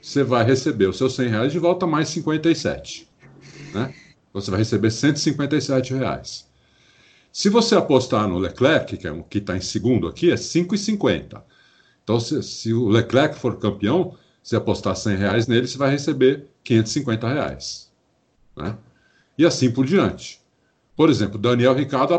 você 0.00 0.22
vai 0.22 0.44
receber 0.44 0.86
os 0.86 0.96
seus 0.96 1.14
100 1.14 1.28
reais 1.28 1.52
de 1.52 1.58
volta 1.58 1.86
mais 1.86 2.08
57. 2.08 3.08
Né? 3.74 3.94
Você 4.32 4.50
vai 4.50 4.58
receber 4.58 4.90
157 4.90 5.94
reais. 5.94 6.47
Se 7.38 7.48
você 7.48 7.76
apostar 7.76 8.26
no 8.26 8.36
Leclerc, 8.36 8.96
que 8.96 9.06
é 9.06 9.24
que 9.30 9.38
está 9.38 9.56
em 9.56 9.60
segundo 9.60 10.08
aqui, 10.08 10.32
é 10.32 10.34
5,50. 10.34 11.40
Então, 12.02 12.18
se, 12.18 12.42
se, 12.42 12.74
o 12.74 12.88
Leclerc 12.88 13.38
for 13.38 13.56
campeão, 13.60 14.16
Se 14.42 14.56
apostar 14.56 14.96
100 14.96 15.16
reais 15.16 15.46
nele, 15.46 15.68
você 15.68 15.78
vai 15.78 15.88
receber 15.88 16.48
550 16.64 17.28
reais. 17.28 17.92
Né? 18.56 18.76
E 19.38 19.46
assim 19.46 19.70
por 19.70 19.86
diante. 19.86 20.40
Por 20.96 21.08
exemplo, 21.08 21.38
Daniel 21.38 21.74
Ricardo 21.74 22.18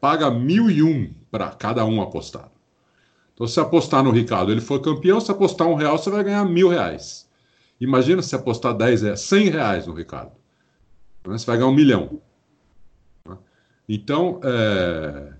paga 0.00 0.30
1.001 0.30 1.10
para 1.28 1.50
cada 1.50 1.84
um 1.84 2.00
apostado. 2.00 2.52
Então, 3.34 3.48
se 3.48 3.58
apostar 3.58 4.04
no 4.04 4.12
Ricardo, 4.12 4.52
ele 4.52 4.60
for 4.60 4.80
campeão, 4.80 5.20
se 5.20 5.32
apostar 5.32 5.66
um 5.66 5.74
real, 5.74 5.98
você 5.98 6.08
vai 6.08 6.22
ganhar 6.22 6.44
mil 6.44 6.68
reais. 6.68 7.28
Imagina 7.80 8.22
se 8.22 8.36
apostar 8.36 8.74
10 8.74 9.02
reais, 9.02 9.20
100 9.22 9.48
reais 9.48 9.86
no 9.88 9.94
Ricardo. 9.94 10.30
Né? 11.26 11.36
Você 11.36 11.46
vai 11.46 11.56
ganhar 11.56 11.68
um 11.68 11.74
milhão. 11.74 12.22
Então, 13.88 14.40
é... 14.44 15.32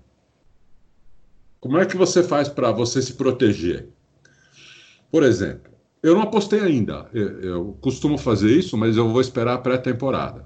como 1.59 1.77
é 1.77 1.85
que 1.85 1.97
você 1.97 2.23
faz 2.23 2.49
para 2.49 2.71
você 2.71 3.01
se 3.01 3.13
proteger? 3.13 3.87
Por 5.11 5.23
exemplo, 5.23 5.71
eu 6.01 6.15
não 6.15 6.23
apostei 6.23 6.59
ainda. 6.59 7.09
Eu, 7.13 7.41
eu, 7.41 7.77
costumo 7.79 8.17
fazer 8.17 8.51
isso, 8.51 8.77
mas 8.77 8.97
eu 8.97 9.09
vou 9.09 9.21
esperar 9.21 9.53
a 9.53 9.57
pré-temporada. 9.57 10.45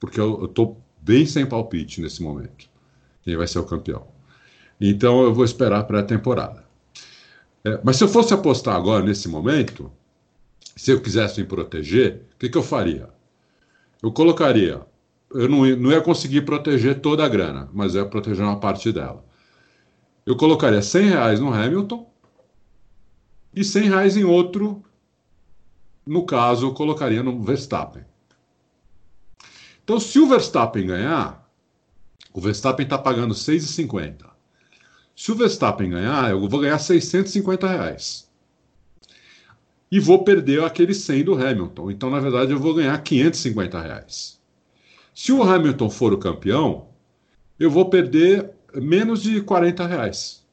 Porque 0.00 0.20
eu 0.20 0.46
estou 0.46 0.82
bem 1.00 1.24
sem 1.24 1.46
palpite 1.46 2.00
nesse 2.00 2.22
momento. 2.22 2.68
Quem 3.22 3.36
vai 3.36 3.46
ser 3.46 3.60
o 3.60 3.64
campeão. 3.64 4.06
Então 4.80 5.22
eu 5.22 5.32
vou 5.32 5.44
esperar 5.44 5.80
a 5.80 5.84
pré-temporada. 5.84 6.64
É, 7.64 7.80
mas 7.82 7.96
se 7.96 8.04
eu 8.04 8.08
fosse 8.08 8.34
apostar 8.34 8.76
agora, 8.76 9.04
nesse 9.04 9.28
momento, 9.28 9.90
se 10.76 10.90
eu 10.90 11.00
quisesse 11.00 11.40
me 11.40 11.46
proteger, 11.46 12.22
o 12.34 12.38
que, 12.38 12.48
que 12.48 12.58
eu 12.58 12.62
faria? 12.62 13.08
Eu 14.02 14.12
colocaria. 14.12 14.80
Eu 15.30 15.48
não, 15.48 15.66
não 15.76 15.90
ia 15.90 16.00
conseguir 16.00 16.42
proteger 16.42 17.00
toda 17.00 17.24
a 17.24 17.28
grana, 17.28 17.68
mas 17.72 17.94
ia 17.94 18.04
proteger 18.06 18.44
uma 18.44 18.60
parte 18.60 18.92
dela. 18.92 19.24
Eu 20.24 20.36
colocaria 20.36 20.82
100 20.82 21.08
reais 21.08 21.40
no 21.40 21.52
Hamilton 21.52 22.10
e 23.54 23.64
100 23.64 23.88
reais 23.88 24.16
em 24.16 24.24
outro, 24.24 24.82
no 26.06 26.24
caso, 26.26 26.66
eu 26.66 26.74
colocaria 26.74 27.22
no 27.22 27.42
Verstappen. 27.42 28.04
Então, 29.82 29.98
se 30.00 30.18
o 30.18 30.26
Verstappen 30.26 30.86
ganhar, 30.86 31.48
o 32.32 32.40
Verstappen 32.40 32.84
está 32.84 32.98
pagando 32.98 33.34
6,50. 33.34 34.26
Se 35.16 35.32
o 35.32 35.34
Verstappen 35.34 35.90
ganhar, 35.90 36.30
eu 36.30 36.46
vou 36.46 36.60
ganhar 36.60 36.78
650 36.78 37.66
reais. 37.66 38.28
E 39.90 39.98
vou 39.98 40.24
perder 40.24 40.62
aquele 40.62 40.92
100 40.92 41.24
do 41.24 41.34
Hamilton. 41.34 41.90
Então, 41.90 42.10
na 42.10 42.20
verdade, 42.20 42.52
eu 42.52 42.58
vou 42.58 42.74
ganhar 42.74 42.98
550 42.98 43.80
reais. 43.80 44.35
Se 45.16 45.32
o 45.32 45.42
Hamilton 45.42 45.88
for 45.88 46.12
o 46.12 46.18
campeão, 46.18 46.88
eu 47.58 47.70
vou 47.70 47.88
perder 47.88 48.50
menos 48.74 49.22
de 49.22 49.40
40 49.40 49.86
reais. 49.86 50.44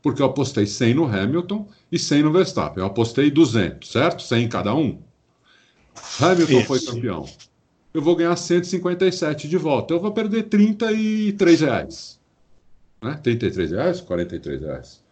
Porque 0.00 0.22
eu 0.22 0.26
apostei 0.26 0.64
100 0.64 0.94
no 0.94 1.04
Hamilton 1.04 1.68
e 1.92 1.98
100 1.98 2.22
no 2.22 2.32
Verstappen. 2.32 2.82
Eu 2.82 2.86
apostei 2.86 3.30
200, 3.30 3.86
certo? 3.86 4.22
100 4.22 4.44
em 4.44 4.48
cada 4.48 4.74
um. 4.74 4.98
Hamilton 6.18 6.52
Isso. 6.52 6.66
foi 6.66 6.80
campeão. 6.80 7.28
Eu 7.92 8.00
vou 8.00 8.16
ganhar 8.16 8.34
157 8.34 9.46
de 9.46 9.58
volta. 9.58 9.92
Eu 9.92 10.00
vou 10.00 10.10
perder 10.10 10.44
33 10.44 11.60
reais. 11.60 12.18
Né? 13.02 13.20
33 13.22 13.72
reais? 13.72 14.00
43 14.00 14.62
reais. 14.62 15.02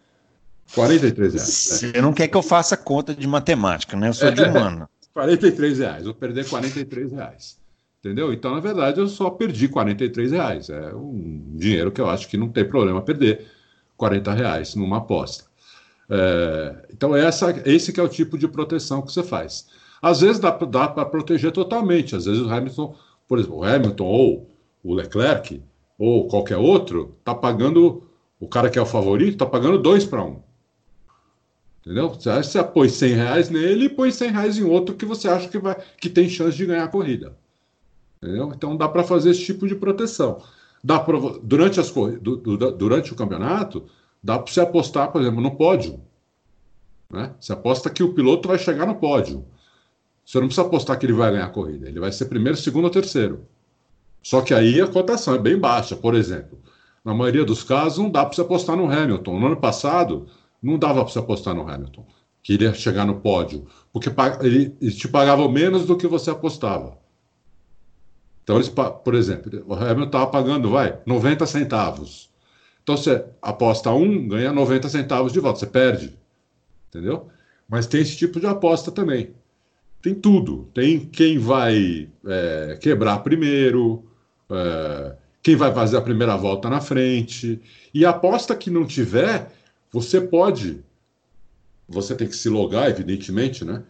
43 0.74 1.35
reais. 1.35 1.48
Você 1.51 2.01
não 2.01 2.14
quer 2.14 2.28
que 2.28 2.36
eu 2.36 2.43
faça 2.43 2.78
conta 2.78 3.14
de 3.14 3.27
matemática, 3.27 3.94
né? 3.94 4.09
Eu 4.09 4.14
sou 4.14 4.31
de 4.31 4.43
é, 4.43 4.48
humano. 4.48 4.89
43 5.12 5.81
reais. 5.81 6.05
Vou 6.05 6.14
perder 6.14 6.48
43 6.48 7.12
reais. 7.12 7.65
Entendeu? 8.07 8.33
Então, 8.33 8.55
na 8.55 8.61
verdade, 8.61 9.01
eu 9.01 9.09
só 9.09 9.28
perdi 9.31 9.66
43 9.66 10.31
reais. 10.31 10.70
É 10.70 10.95
um 10.95 11.57
dinheiro 11.57 11.91
que 11.91 12.01
eu 12.01 12.09
acho 12.09 12.28
que 12.28 12.37
não 12.37 12.49
tem 12.49 12.65
problema 12.65 13.03
perder 13.03 13.49
40 13.97 14.33
reais 14.33 14.77
numa 14.77 14.99
aposta. 14.99 15.45
É, 16.09 16.87
então, 16.93 17.16
essa, 17.16 17.51
esse 17.69 17.93
que 17.93 17.99
é 17.99 18.03
o 18.05 18.09
tipo 18.09 18.39
de 18.39 18.47
proteção 18.47 19.03
que 19.03 19.12
você 19.12 19.24
faz. 19.24 19.66
Às 20.01 20.20
vezes 20.20 20.39
dá, 20.39 20.53
dá 20.53 20.87
para 20.87 21.05
proteger 21.05 21.51
totalmente. 21.51 22.15
Às 22.15 22.27
vezes 22.27 22.43
o 22.43 22.49
Hamilton, 22.49 22.95
por 23.27 23.41
exemplo, 23.41 23.59
o 23.59 23.65
Hamilton 23.65 24.05
ou 24.05 24.51
o 24.85 24.95
Leclerc, 24.95 25.61
ou 25.99 26.28
qualquer 26.28 26.59
outro, 26.59 27.16
tá 27.24 27.35
pagando, 27.35 28.05
o 28.39 28.47
cara 28.47 28.70
que 28.70 28.78
é 28.78 28.83
o 28.83 28.87
favorito, 28.87 29.39
tá 29.39 29.47
pagando 29.47 29.83
dois 29.83 30.05
para 30.05 30.23
um. 30.23 30.41
Entendeu? 31.81 32.09
Você, 32.11 32.33
você 32.33 32.62
põe 32.62 32.89
100 32.89 33.15
reais 33.15 33.51
nele 33.51 33.87
e 33.87 33.89
põe 33.89 34.12
100 34.12 34.31
reais 34.31 34.59
em 34.59 34.62
outro 34.62 34.95
que 34.95 35.05
você 35.05 35.27
acha 35.28 35.49
que, 35.49 35.59
vai, 35.59 35.77
que 36.01 36.09
tem 36.09 36.28
chance 36.28 36.57
de 36.57 36.66
ganhar 36.66 36.85
a 36.85 36.89
corrida. 36.89 37.37
Entendeu? 38.22 38.52
Então 38.55 38.76
dá 38.76 38.88
para 38.88 39.05
fazer 39.05 39.30
esse 39.30 39.44
tipo 39.44 39.66
de 39.66 39.74
proteção. 39.74 40.43
Dá 40.82 40.98
pra, 40.98 41.18
durante, 41.43 41.80
as, 41.80 41.90
du, 41.90 42.36
du, 42.36 42.56
durante 42.72 43.12
o 43.12 43.16
campeonato, 43.16 43.86
dá 44.22 44.38
para 44.38 44.52
você 44.52 44.60
apostar, 44.60 45.10
por 45.10 45.20
exemplo, 45.20 45.40
no 45.40 45.56
pódio. 45.56 46.01
Né? 47.10 47.32
Você 47.38 47.52
aposta 47.52 47.90
que 47.90 48.02
o 48.02 48.14
piloto 48.14 48.48
vai 48.48 48.59
chegar 48.59 48.86
no 48.86 48.97
pódio. 48.97 49.44
Você 50.24 50.38
não 50.40 50.47
precisa 50.47 50.66
apostar 50.66 50.98
que 50.98 51.06
ele 51.06 51.12
vai 51.12 51.30
ganhar 51.30 51.47
a 51.47 51.51
corrida. 51.51 51.88
Ele 51.88 52.01
vai 52.01 52.10
ser 52.10 52.26
primeiro, 52.26 52.56
segundo 52.56 52.84
ou 52.84 52.90
terceiro. 52.90 53.47
Só 54.22 54.40
que 54.40 54.52
aí 54.52 54.80
a 54.80 54.88
cotação 54.88 55.34
é 55.34 55.38
bem 55.38 55.56
baixa. 55.56 55.94
Por 55.94 56.14
exemplo, 56.14 56.59
na 57.05 57.14
maioria 57.14 57.44
dos 57.44 57.62
casos 57.62 57.98
não 57.98 58.10
dá 58.10 58.24
para 58.24 58.34
você 58.34 58.40
apostar 58.40 58.76
no 58.76 58.90
Hamilton. 58.90 59.38
No 59.38 59.47
ano 59.47 59.56
passado, 59.56 60.26
não 60.60 60.76
dava 60.78 61.05
para 61.05 61.12
você 61.12 61.20
apostar 61.20 61.55
no 61.55 61.68
Hamilton, 61.68 62.05
que 62.43 62.55
iria 62.55 62.74
chegar 62.74 63.06
no 63.06 63.20
pódio, 63.20 63.66
porque 63.93 64.10
ele 64.40 64.70
te 64.90 65.06
pagava 65.06 65.48
menos 65.48 65.86
do 65.86 65.97
que 65.97 66.09
você 66.09 66.30
apostava. 66.30 66.98
Então, 68.47 68.55
eles, 68.59 68.68
por 68.68 69.12
exemplo, 69.16 69.64
o 69.66 69.74
Hamilton 69.74 70.05
estava 70.05 70.27
pagando, 70.28 70.70
vai, 70.70 71.01
90 71.05 71.44
centavos. 71.47 72.31
Então, 72.81 72.97
você 72.97 73.24
aposta 73.43 73.90
um, 73.90 74.28
ganha 74.28 74.52
90 74.52 74.89
centavos 74.89 75.32
de 75.32 75.40
volta, 75.40 75.59
você 75.59 75.66
perde. 75.66 76.16
Entendeu? 76.89 77.27
Mas 77.68 77.89
tem 77.89 78.01
esse 78.02 78.16
tipo 78.16 78.39
de 78.39 78.47
aposta 78.47 78.93
também. 78.93 79.35
Tem 80.01 80.14
tudo. 80.14 80.70
Tem 80.73 81.01
quem 81.01 81.39
vai 81.39 82.09
é, 82.24 82.78
quebrar 82.81 83.18
primeiro, 83.18 84.05
é, 84.48 85.16
quem 85.43 85.56
vai 85.56 85.74
fazer 85.74 85.97
a 85.97 86.01
primeira 86.01 86.36
volta 86.36 86.70
na 86.70 86.81
frente. 86.81 87.60
E 87.93 88.06
a 88.06 88.10
aposta 88.10 88.55
que 88.55 88.70
não 88.70 88.86
tiver, 88.86 89.51
você 89.90 90.20
pode. 90.20 90.85
Você 91.89 92.14
tem 92.14 92.28
que 92.28 92.36
se 92.36 92.48
logar, 92.48 92.89
evidentemente, 92.89 93.64
né? 93.64 93.82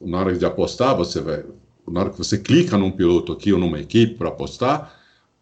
Na 0.00 0.20
hora 0.20 0.34
de 0.34 0.46
apostar, 0.46 0.96
você 0.96 1.20
vai. 1.20 1.44
Na 1.86 2.00
hora 2.00 2.10
que 2.10 2.18
você 2.18 2.38
clica 2.38 2.78
num 2.78 2.90
piloto 2.90 3.32
aqui 3.32 3.52
ou 3.52 3.58
numa 3.58 3.78
equipe 3.78 4.14
para 4.14 4.28
apostar, 4.28 4.94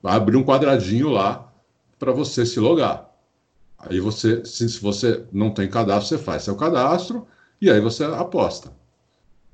vai 0.03 0.17
abrir 0.17 0.37
um 0.37 0.45
quadradinho 0.45 1.09
lá 1.09 1.53
para 1.99 2.13
você 2.13 2.45
se 2.45 2.59
logar. 2.59 3.11
Aí 3.79 4.01
você, 4.01 4.45
se 4.45 4.81
você 4.81 5.25
não 5.33 5.51
tem 5.51 5.69
cadastro, 5.69 6.17
você 6.17 6.23
faz 6.23 6.43
seu 6.43 6.57
cadastro 6.57 7.27
e 7.61 7.71
aí 7.71 7.81
você 7.81 8.05
aposta. 8.05 8.73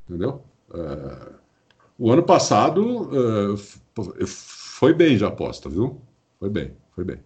Entendeu? 0.09 0.43
Uh, 0.71 1.35
o 1.99 2.13
ano 2.13 2.23
passado 2.23 3.11
uh, 3.11 3.57
foi 4.27 4.95
bem 4.95 5.17
de 5.17 5.25
aposta, 5.25 5.69
viu? 5.69 6.01
Foi 6.39 6.49
bem, 6.49 6.73
foi 6.95 7.05
bem. 7.05 7.19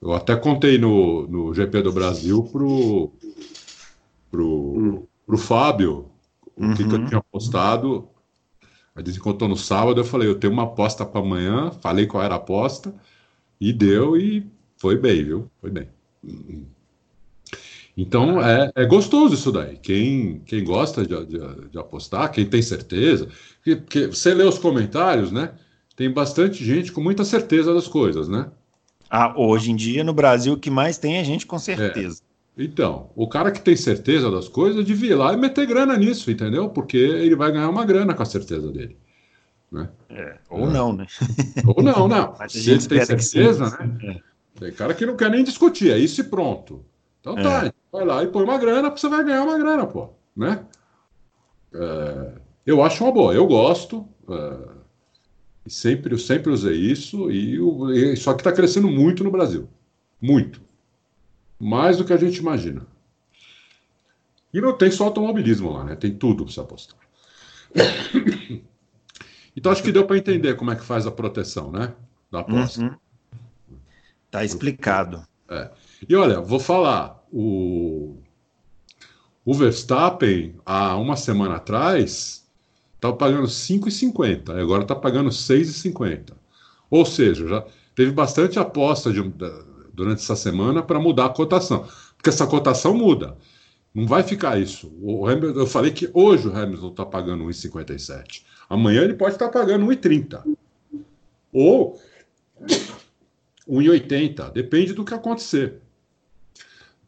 Eu 0.00 0.12
até 0.12 0.34
contei 0.36 0.78
no, 0.78 1.26
no 1.26 1.52
GP 1.52 1.82
do 1.82 1.92
Brasil 1.92 2.42
pro, 2.44 3.12
pro, 4.30 5.08
pro 5.26 5.38
Fábio 5.38 6.08
o 6.58 6.64
uhum. 6.64 6.74
que, 6.74 6.84
que, 6.84 6.94
eu 6.94 6.98
uhum. 6.98 7.06
tinha 7.06 7.18
apostado. 7.18 8.08
A 8.94 9.02
gente 9.02 9.20
contou 9.20 9.48
no 9.48 9.56
sábado, 9.56 10.00
eu 10.00 10.04
falei, 10.04 10.28
eu 10.28 10.34
tenho 10.34 10.52
uma 10.52 10.64
aposta 10.64 11.04
para 11.06 11.20
amanhã, 11.20 11.70
falei 11.70 12.06
qual 12.06 12.22
era 12.22 12.34
a 12.34 12.38
aposta, 12.38 12.92
e 13.60 13.72
deu 13.72 14.16
e 14.16 14.44
foi 14.76 14.98
bem, 14.98 15.24
viu? 15.24 15.50
Foi 15.60 15.70
bem. 15.70 15.88
Então 17.96 18.42
é, 18.44 18.72
é 18.74 18.84
gostoso 18.84 19.34
isso 19.34 19.52
daí. 19.52 19.76
Quem, 19.76 20.40
quem 20.40 20.64
gosta 20.64 21.06
de, 21.06 21.26
de, 21.26 21.38
de 21.70 21.78
apostar, 21.78 22.32
quem 22.32 22.44
tem 22.44 22.60
certeza, 22.60 23.28
porque 23.62 24.08
você 24.08 24.34
lê 24.34 24.44
os 24.44 24.58
comentários, 24.58 25.30
né? 25.30 25.52
tem 25.98 26.08
bastante 26.08 26.64
gente 26.64 26.92
com 26.92 27.00
muita 27.00 27.24
certeza 27.24 27.74
das 27.74 27.88
coisas, 27.88 28.28
né? 28.28 28.48
Ah, 29.10 29.34
hoje 29.36 29.72
em 29.72 29.74
dia, 29.74 30.04
no 30.04 30.14
Brasil, 30.14 30.52
o 30.52 30.56
que 30.56 30.70
mais 30.70 30.96
tem 30.96 31.16
é 31.16 31.24
gente 31.24 31.44
com 31.44 31.58
certeza. 31.58 32.22
É. 32.22 32.27
Então, 32.58 33.10
o 33.14 33.28
cara 33.28 33.52
que 33.52 33.60
tem 33.60 33.76
certeza 33.76 34.28
das 34.30 34.48
coisas 34.48 34.84
devia 34.84 35.12
ir 35.12 35.14
lá 35.14 35.32
e 35.32 35.36
meter 35.36 35.64
grana 35.64 35.96
nisso, 35.96 36.28
entendeu? 36.28 36.68
Porque 36.68 36.96
ele 36.96 37.36
vai 37.36 37.52
ganhar 37.52 37.68
uma 37.68 37.84
grana 37.84 38.14
com 38.14 38.22
a 38.22 38.26
certeza 38.26 38.72
dele. 38.72 38.98
Né? 39.70 39.88
É, 40.10 40.38
ou 40.50 40.68
é. 40.68 40.72
não, 40.72 40.92
né? 40.92 41.06
Ou 41.64 41.82
não, 41.82 42.08
não. 42.08 42.34
Mas 42.38 42.52
Se 42.52 42.70
ele 42.70 42.84
tem 42.84 43.04
certeza, 43.04 43.70
né? 43.70 43.98
É. 44.02 44.28
Tem 44.58 44.72
cara 44.72 44.92
que 44.92 45.06
não 45.06 45.16
quer 45.16 45.30
nem 45.30 45.44
discutir, 45.44 45.92
é 45.92 45.98
isso 45.98 46.20
e 46.20 46.24
pronto. 46.24 46.84
Então 47.20 47.36
tá, 47.36 47.66
é. 47.66 47.72
vai 47.92 48.04
lá 48.04 48.24
e 48.24 48.26
põe 48.26 48.42
uma 48.42 48.58
grana, 48.58 48.90
você 48.90 49.08
vai 49.08 49.22
ganhar 49.22 49.44
uma 49.44 49.56
grana, 49.56 49.86
pô. 49.86 50.10
Né? 50.36 50.64
É, 51.72 52.32
eu 52.66 52.82
acho 52.82 53.04
uma 53.04 53.12
boa, 53.12 53.32
eu 53.32 53.46
gosto. 53.46 54.04
É, 54.28 54.58
e 55.64 55.70
sempre, 55.70 56.12
eu 56.12 56.18
sempre 56.18 56.50
usei 56.50 56.74
isso, 56.74 57.30
e, 57.30 57.56
e 57.92 58.16
só 58.16 58.34
que 58.34 58.40
está 58.40 58.50
crescendo 58.50 58.88
muito 58.88 59.22
no 59.22 59.30
Brasil. 59.30 59.68
Muito. 60.20 60.60
Mais 61.58 61.96
do 61.96 62.04
que 62.04 62.12
a 62.12 62.16
gente 62.16 62.38
imagina. 62.38 62.86
E 64.52 64.60
não 64.60 64.76
tem 64.76 64.90
só 64.90 65.04
automobilismo 65.04 65.72
lá, 65.72 65.84
né? 65.84 65.96
Tem 65.96 66.14
tudo 66.14 66.44
para 66.44 66.52
você 66.52 66.60
apostar. 66.60 66.98
Então 69.56 69.72
acho 69.72 69.82
que 69.82 69.90
deu 69.90 70.06
para 70.06 70.16
entender 70.16 70.54
como 70.54 70.70
é 70.70 70.76
que 70.76 70.84
faz 70.84 71.04
a 71.04 71.10
proteção, 71.10 71.72
né? 71.72 71.92
Da 72.30 72.40
aposta. 72.40 72.80
Uhum. 72.80 72.94
Tá 74.30 74.44
explicado. 74.44 75.26
É. 75.48 75.68
E 76.08 76.14
olha, 76.14 76.40
vou 76.40 76.60
falar, 76.60 77.24
o, 77.32 78.18
O 79.44 79.52
Verstappen, 79.54 80.54
há 80.64 80.96
uma 80.96 81.16
semana 81.16 81.56
atrás, 81.56 82.46
estava 82.94 83.16
pagando 83.16 83.48
5,50, 83.48 84.60
agora 84.60 84.82
está 84.82 84.94
pagando 84.94 85.30
6,50. 85.30 86.34
Ou 86.88 87.04
seja, 87.04 87.48
já 87.48 87.66
teve 87.96 88.12
bastante 88.12 88.60
aposta 88.60 89.12
de, 89.12 89.20
durante 89.98 90.22
essa 90.22 90.36
semana 90.36 90.80
para 90.80 91.00
mudar 91.00 91.26
a 91.26 91.30
cotação. 91.30 91.86
Porque 92.16 92.30
essa 92.30 92.46
cotação 92.46 92.94
muda. 92.94 93.36
Não 93.92 94.06
vai 94.06 94.22
ficar 94.22 94.58
isso. 94.60 94.92
Hamilton, 95.26 95.58
eu 95.58 95.66
falei 95.66 95.90
que 95.90 96.08
hoje 96.14 96.46
o 96.46 96.56
Hamilton 96.56 96.88
está 96.88 97.04
pagando 97.04 97.44
1,57. 97.44 98.44
Amanhã 98.70 99.02
ele 99.02 99.14
pode 99.14 99.34
estar 99.34 99.48
tá 99.48 99.58
pagando 99.58 99.86
1,30. 99.86 100.56
Ou 101.52 102.00
1,80. 103.68 104.52
Depende 104.52 104.92
do 104.92 105.04
que 105.04 105.14
acontecer. 105.14 105.80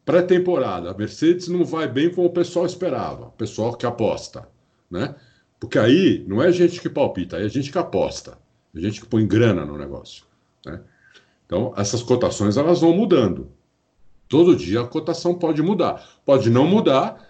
Pré-temporada, 0.03 0.91
a 0.91 0.93
Mercedes 0.93 1.47
não 1.47 1.63
vai 1.63 1.87
bem 1.87 2.13
como 2.13 2.27
o 2.27 2.33
pessoal 2.33 2.65
esperava, 2.65 3.27
o 3.27 3.31
pessoal 3.31 3.77
que 3.77 3.85
aposta, 3.85 4.49
né? 4.89 5.15
Porque 5.59 5.77
aí 5.77 6.25
não 6.27 6.41
é 6.41 6.51
gente 6.51 6.81
que 6.81 6.89
palpita, 6.89 7.37
é 7.37 7.47
gente 7.47 7.71
que 7.71 7.77
aposta, 7.77 8.37
é 8.75 8.79
gente 8.79 8.99
que 8.99 9.05
põe 9.05 9.27
grana 9.27 9.63
no 9.63 9.77
negócio, 9.77 10.25
né? 10.65 10.81
Então, 11.51 11.73
essas 11.75 12.01
cotações 12.01 12.55
elas 12.55 12.79
vão 12.79 12.95
mudando. 12.95 13.49
Todo 14.29 14.55
dia 14.55 14.79
a 14.79 14.87
cotação 14.87 15.33
pode 15.33 15.61
mudar. 15.61 16.01
Pode 16.25 16.49
não 16.49 16.65
mudar, 16.65 17.27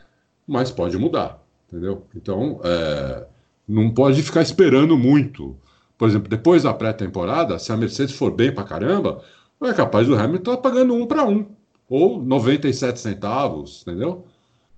mas 0.48 0.70
pode 0.70 0.96
mudar, 0.96 1.44
entendeu? 1.68 2.06
Então, 2.16 2.62
é, 2.64 3.26
não 3.68 3.90
pode 3.90 4.22
ficar 4.22 4.44
esperando 4.44 4.96
muito. 4.96 5.58
Por 5.98 6.08
exemplo, 6.08 6.30
depois 6.30 6.62
da 6.62 6.72
pré-temporada, 6.72 7.58
se 7.58 7.72
a 7.72 7.78
Mercedes 7.78 8.16
for 8.16 8.30
bem 8.30 8.54
pra 8.54 8.64
caramba, 8.64 9.24
é 9.60 9.74
capaz 9.74 10.06
do 10.06 10.16
Hamilton 10.16 10.56
tá 10.56 10.62
pagando 10.62 10.94
um 10.94 11.08
para 11.08 11.26
um, 11.26 11.48
ou 11.90 12.22
97 12.22 13.00
centavos, 13.00 13.82
entendeu? 13.82 14.24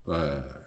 É, 0.07 0.61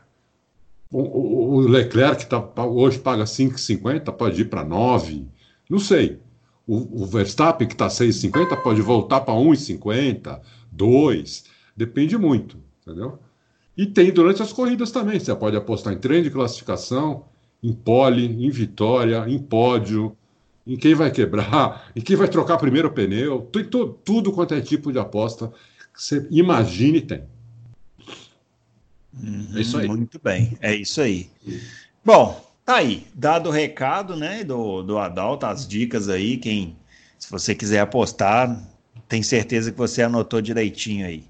o, 0.92 1.60
Leclerc, 1.60 2.24
que 2.24 2.30
tá, 2.30 2.62
hoje 2.62 2.98
paga 2.98 3.24
5,50, 3.24 4.12
pode 4.12 4.42
ir 4.42 4.50
para 4.50 4.62
9, 4.62 5.26
não 5.70 5.78
sei. 5.78 6.20
O, 6.66 7.02
o 7.02 7.06
Verstappen, 7.06 7.68
que 7.68 7.74
está 7.74 7.86
6,50, 7.86 8.60
pode 8.62 8.82
voltar 8.82 9.20
para 9.20 9.34
1,50, 9.34 10.40
2, 10.72 11.44
depende 11.76 12.18
muito, 12.18 12.58
entendeu? 12.82 13.20
E 13.76 13.86
tem 13.86 14.10
durante 14.10 14.42
as 14.42 14.52
corridas 14.52 14.90
também, 14.90 15.20
você 15.20 15.34
pode 15.34 15.56
apostar 15.56 15.92
em 15.92 15.98
trem 15.98 16.22
de 16.22 16.30
classificação, 16.30 17.26
em 17.62 17.72
pole, 17.72 18.24
em 18.24 18.50
vitória, 18.50 19.24
em 19.28 19.38
pódio, 19.38 20.16
em 20.66 20.76
quem 20.76 20.94
vai 20.94 21.10
quebrar, 21.10 21.90
em 21.94 22.00
quem 22.00 22.16
vai 22.16 22.28
trocar 22.28 22.56
primeiro 22.56 22.88
o 22.88 22.92
pneu, 22.92 23.42
tudo, 23.52 23.98
tudo 24.04 24.32
quanto 24.32 24.54
é 24.54 24.60
tipo 24.60 24.90
de 24.90 24.98
aposta 24.98 25.52
que 25.94 26.02
você 26.02 26.26
imagine 26.30 27.00
tem. 27.00 27.22
Uhum, 29.14 29.48
é 29.54 29.60
isso 29.60 29.78
aí. 29.78 29.88
Muito 29.88 30.20
bem, 30.22 30.58
é 30.60 30.74
isso 30.74 31.00
aí. 31.00 31.30
Bom, 32.04 32.45
tá 32.66 32.76
aí, 32.76 33.06
dado 33.14 33.48
o 33.48 33.52
recado, 33.52 34.16
né, 34.16 34.42
do, 34.42 34.82
do 34.82 34.98
Adalto, 34.98 35.46
as 35.46 35.66
dicas 35.66 36.08
aí, 36.08 36.36
quem, 36.36 36.76
se 37.16 37.30
você 37.30 37.54
quiser 37.54 37.78
apostar, 37.78 38.60
tem 39.08 39.22
certeza 39.22 39.70
que 39.70 39.78
você 39.78 40.02
anotou 40.02 40.42
direitinho 40.42 41.06
aí. 41.06 41.24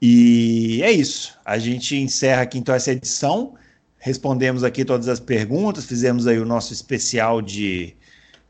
E 0.00 0.82
é 0.82 0.90
isso. 0.90 1.38
A 1.44 1.58
gente 1.58 1.94
encerra 1.96 2.42
aqui 2.42 2.58
então 2.58 2.74
essa 2.74 2.90
edição. 2.90 3.54
Respondemos 3.98 4.64
aqui 4.64 4.84
todas 4.84 5.06
as 5.08 5.20
perguntas, 5.20 5.84
fizemos 5.84 6.26
aí 6.26 6.40
o 6.40 6.46
nosso 6.46 6.72
especial 6.72 7.40
de, 7.40 7.94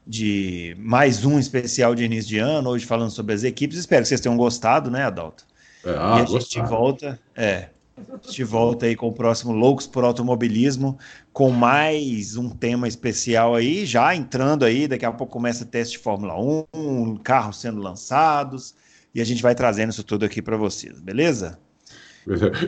de 0.07 0.75
mais 0.79 1.27
um 1.27 1.39
especial 1.39 1.95
de 1.95 2.05
início 2.05 2.29
de 2.29 2.39
ano, 2.39 2.71
hoje 2.71 2.87
falando 2.87 3.11
sobre 3.11 3.35
as 3.35 3.43
equipes. 3.43 3.77
Espero 3.77 4.03
que 4.03 4.09
vocês 4.09 4.21
tenham 4.21 4.37
gostado, 4.37 4.91
né, 4.91 5.05
Adalto? 5.05 5.45
É, 5.85 5.91
ah, 5.91 6.19
e 6.21 6.23
a 6.23 6.25
gente 6.25 6.61
volta, 6.63 7.21
é, 7.35 7.69
a 7.97 8.27
gente 8.27 8.45
volta 8.45 8.87
aí 8.87 8.97
com 8.97 9.09
o 9.09 9.13
próximo 9.13 9.53
Loucos 9.53 9.87
por 9.87 10.03
Automobilismo, 10.03 10.99
com 11.33 11.51
mais 11.51 12.37
um 12.37 12.49
tema 12.49 12.89
especial 12.89 13.55
aí, 13.55 13.85
já 13.85 14.15
entrando 14.15 14.65
aí, 14.65 14.89
daqui 14.89 15.05
a 15.05 15.13
pouco 15.13 15.33
começa 15.33 15.67
teste 15.67 15.99
de 15.99 16.03
Fórmula 16.03 16.35
1, 16.75 17.17
carros 17.23 17.61
sendo 17.61 17.81
lançados, 17.81 18.75
e 19.15 19.21
a 19.21 19.25
gente 19.25 19.43
vai 19.43 19.55
trazendo 19.55 19.91
isso 19.91 20.03
tudo 20.03 20.25
aqui 20.25 20.41
para 20.41 20.57
vocês, 20.57 21.01
beleza? 21.01 21.59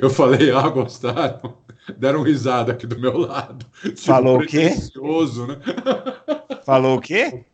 Eu 0.02 0.10
falei, 0.10 0.50
ah, 0.50 0.68
gostaram? 0.68 1.56
Deram 1.96 2.22
risada 2.22 2.72
aqui 2.72 2.86
do 2.86 2.98
meu 2.98 3.16
lado. 3.16 3.66
Falou 3.96 4.38
o 4.38 4.46
quê? 4.46 4.70
né? 5.46 5.58
Falou 6.66 6.96
o 6.96 7.00
quê? 7.00 7.44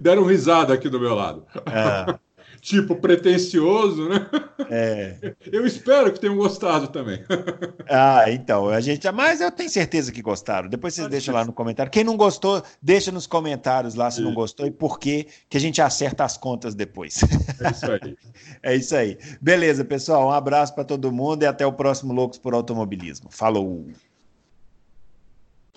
Deram 0.00 0.24
risada 0.24 0.72
aqui 0.72 0.88
do 0.88 1.00
meu 1.00 1.14
lado. 1.14 1.44
Ah 1.66 2.18
tipo 2.62 2.94
pretencioso, 2.94 4.08
né? 4.08 4.24
É. 4.70 5.34
Eu 5.50 5.66
espero 5.66 6.12
que 6.12 6.20
tenham 6.20 6.36
gostado 6.36 6.88
também. 6.88 7.22
Ah, 7.94 8.30
então, 8.30 8.68
a 8.68 8.80
gente, 8.80 9.10
mas 9.10 9.40
eu 9.40 9.50
tenho 9.50 9.68
certeza 9.68 10.10
que 10.10 10.22
gostaram. 10.22 10.68
Depois 10.68 10.94
vocês 10.94 11.08
deixam 11.08 11.34
lá 11.34 11.44
no 11.44 11.52
comentário. 11.52 11.92
Quem 11.92 12.04
não 12.04 12.16
gostou, 12.16 12.62
deixa 12.80 13.12
nos 13.12 13.26
comentários 13.26 13.94
lá 13.94 14.10
se 14.10 14.22
não 14.22 14.32
gostou 14.32 14.66
e 14.66 14.70
por 14.70 14.98
quê, 14.98 15.26
que 15.50 15.58
a 15.58 15.60
gente 15.60 15.82
acerta 15.82 16.24
as 16.24 16.38
contas 16.38 16.74
depois. 16.74 17.20
É 17.60 17.70
isso 17.70 17.90
aí. 17.90 18.16
É 18.62 18.76
isso 18.76 18.96
aí. 18.96 19.18
Beleza, 19.40 19.84
pessoal. 19.84 20.28
Um 20.28 20.30
abraço 20.30 20.74
para 20.74 20.84
todo 20.84 21.12
mundo 21.12 21.42
e 21.42 21.46
até 21.46 21.66
o 21.66 21.72
próximo 21.72 22.14
Loucos 22.14 22.38
por 22.38 22.54
Automobilismo. 22.54 23.28
Falou. 23.30 23.84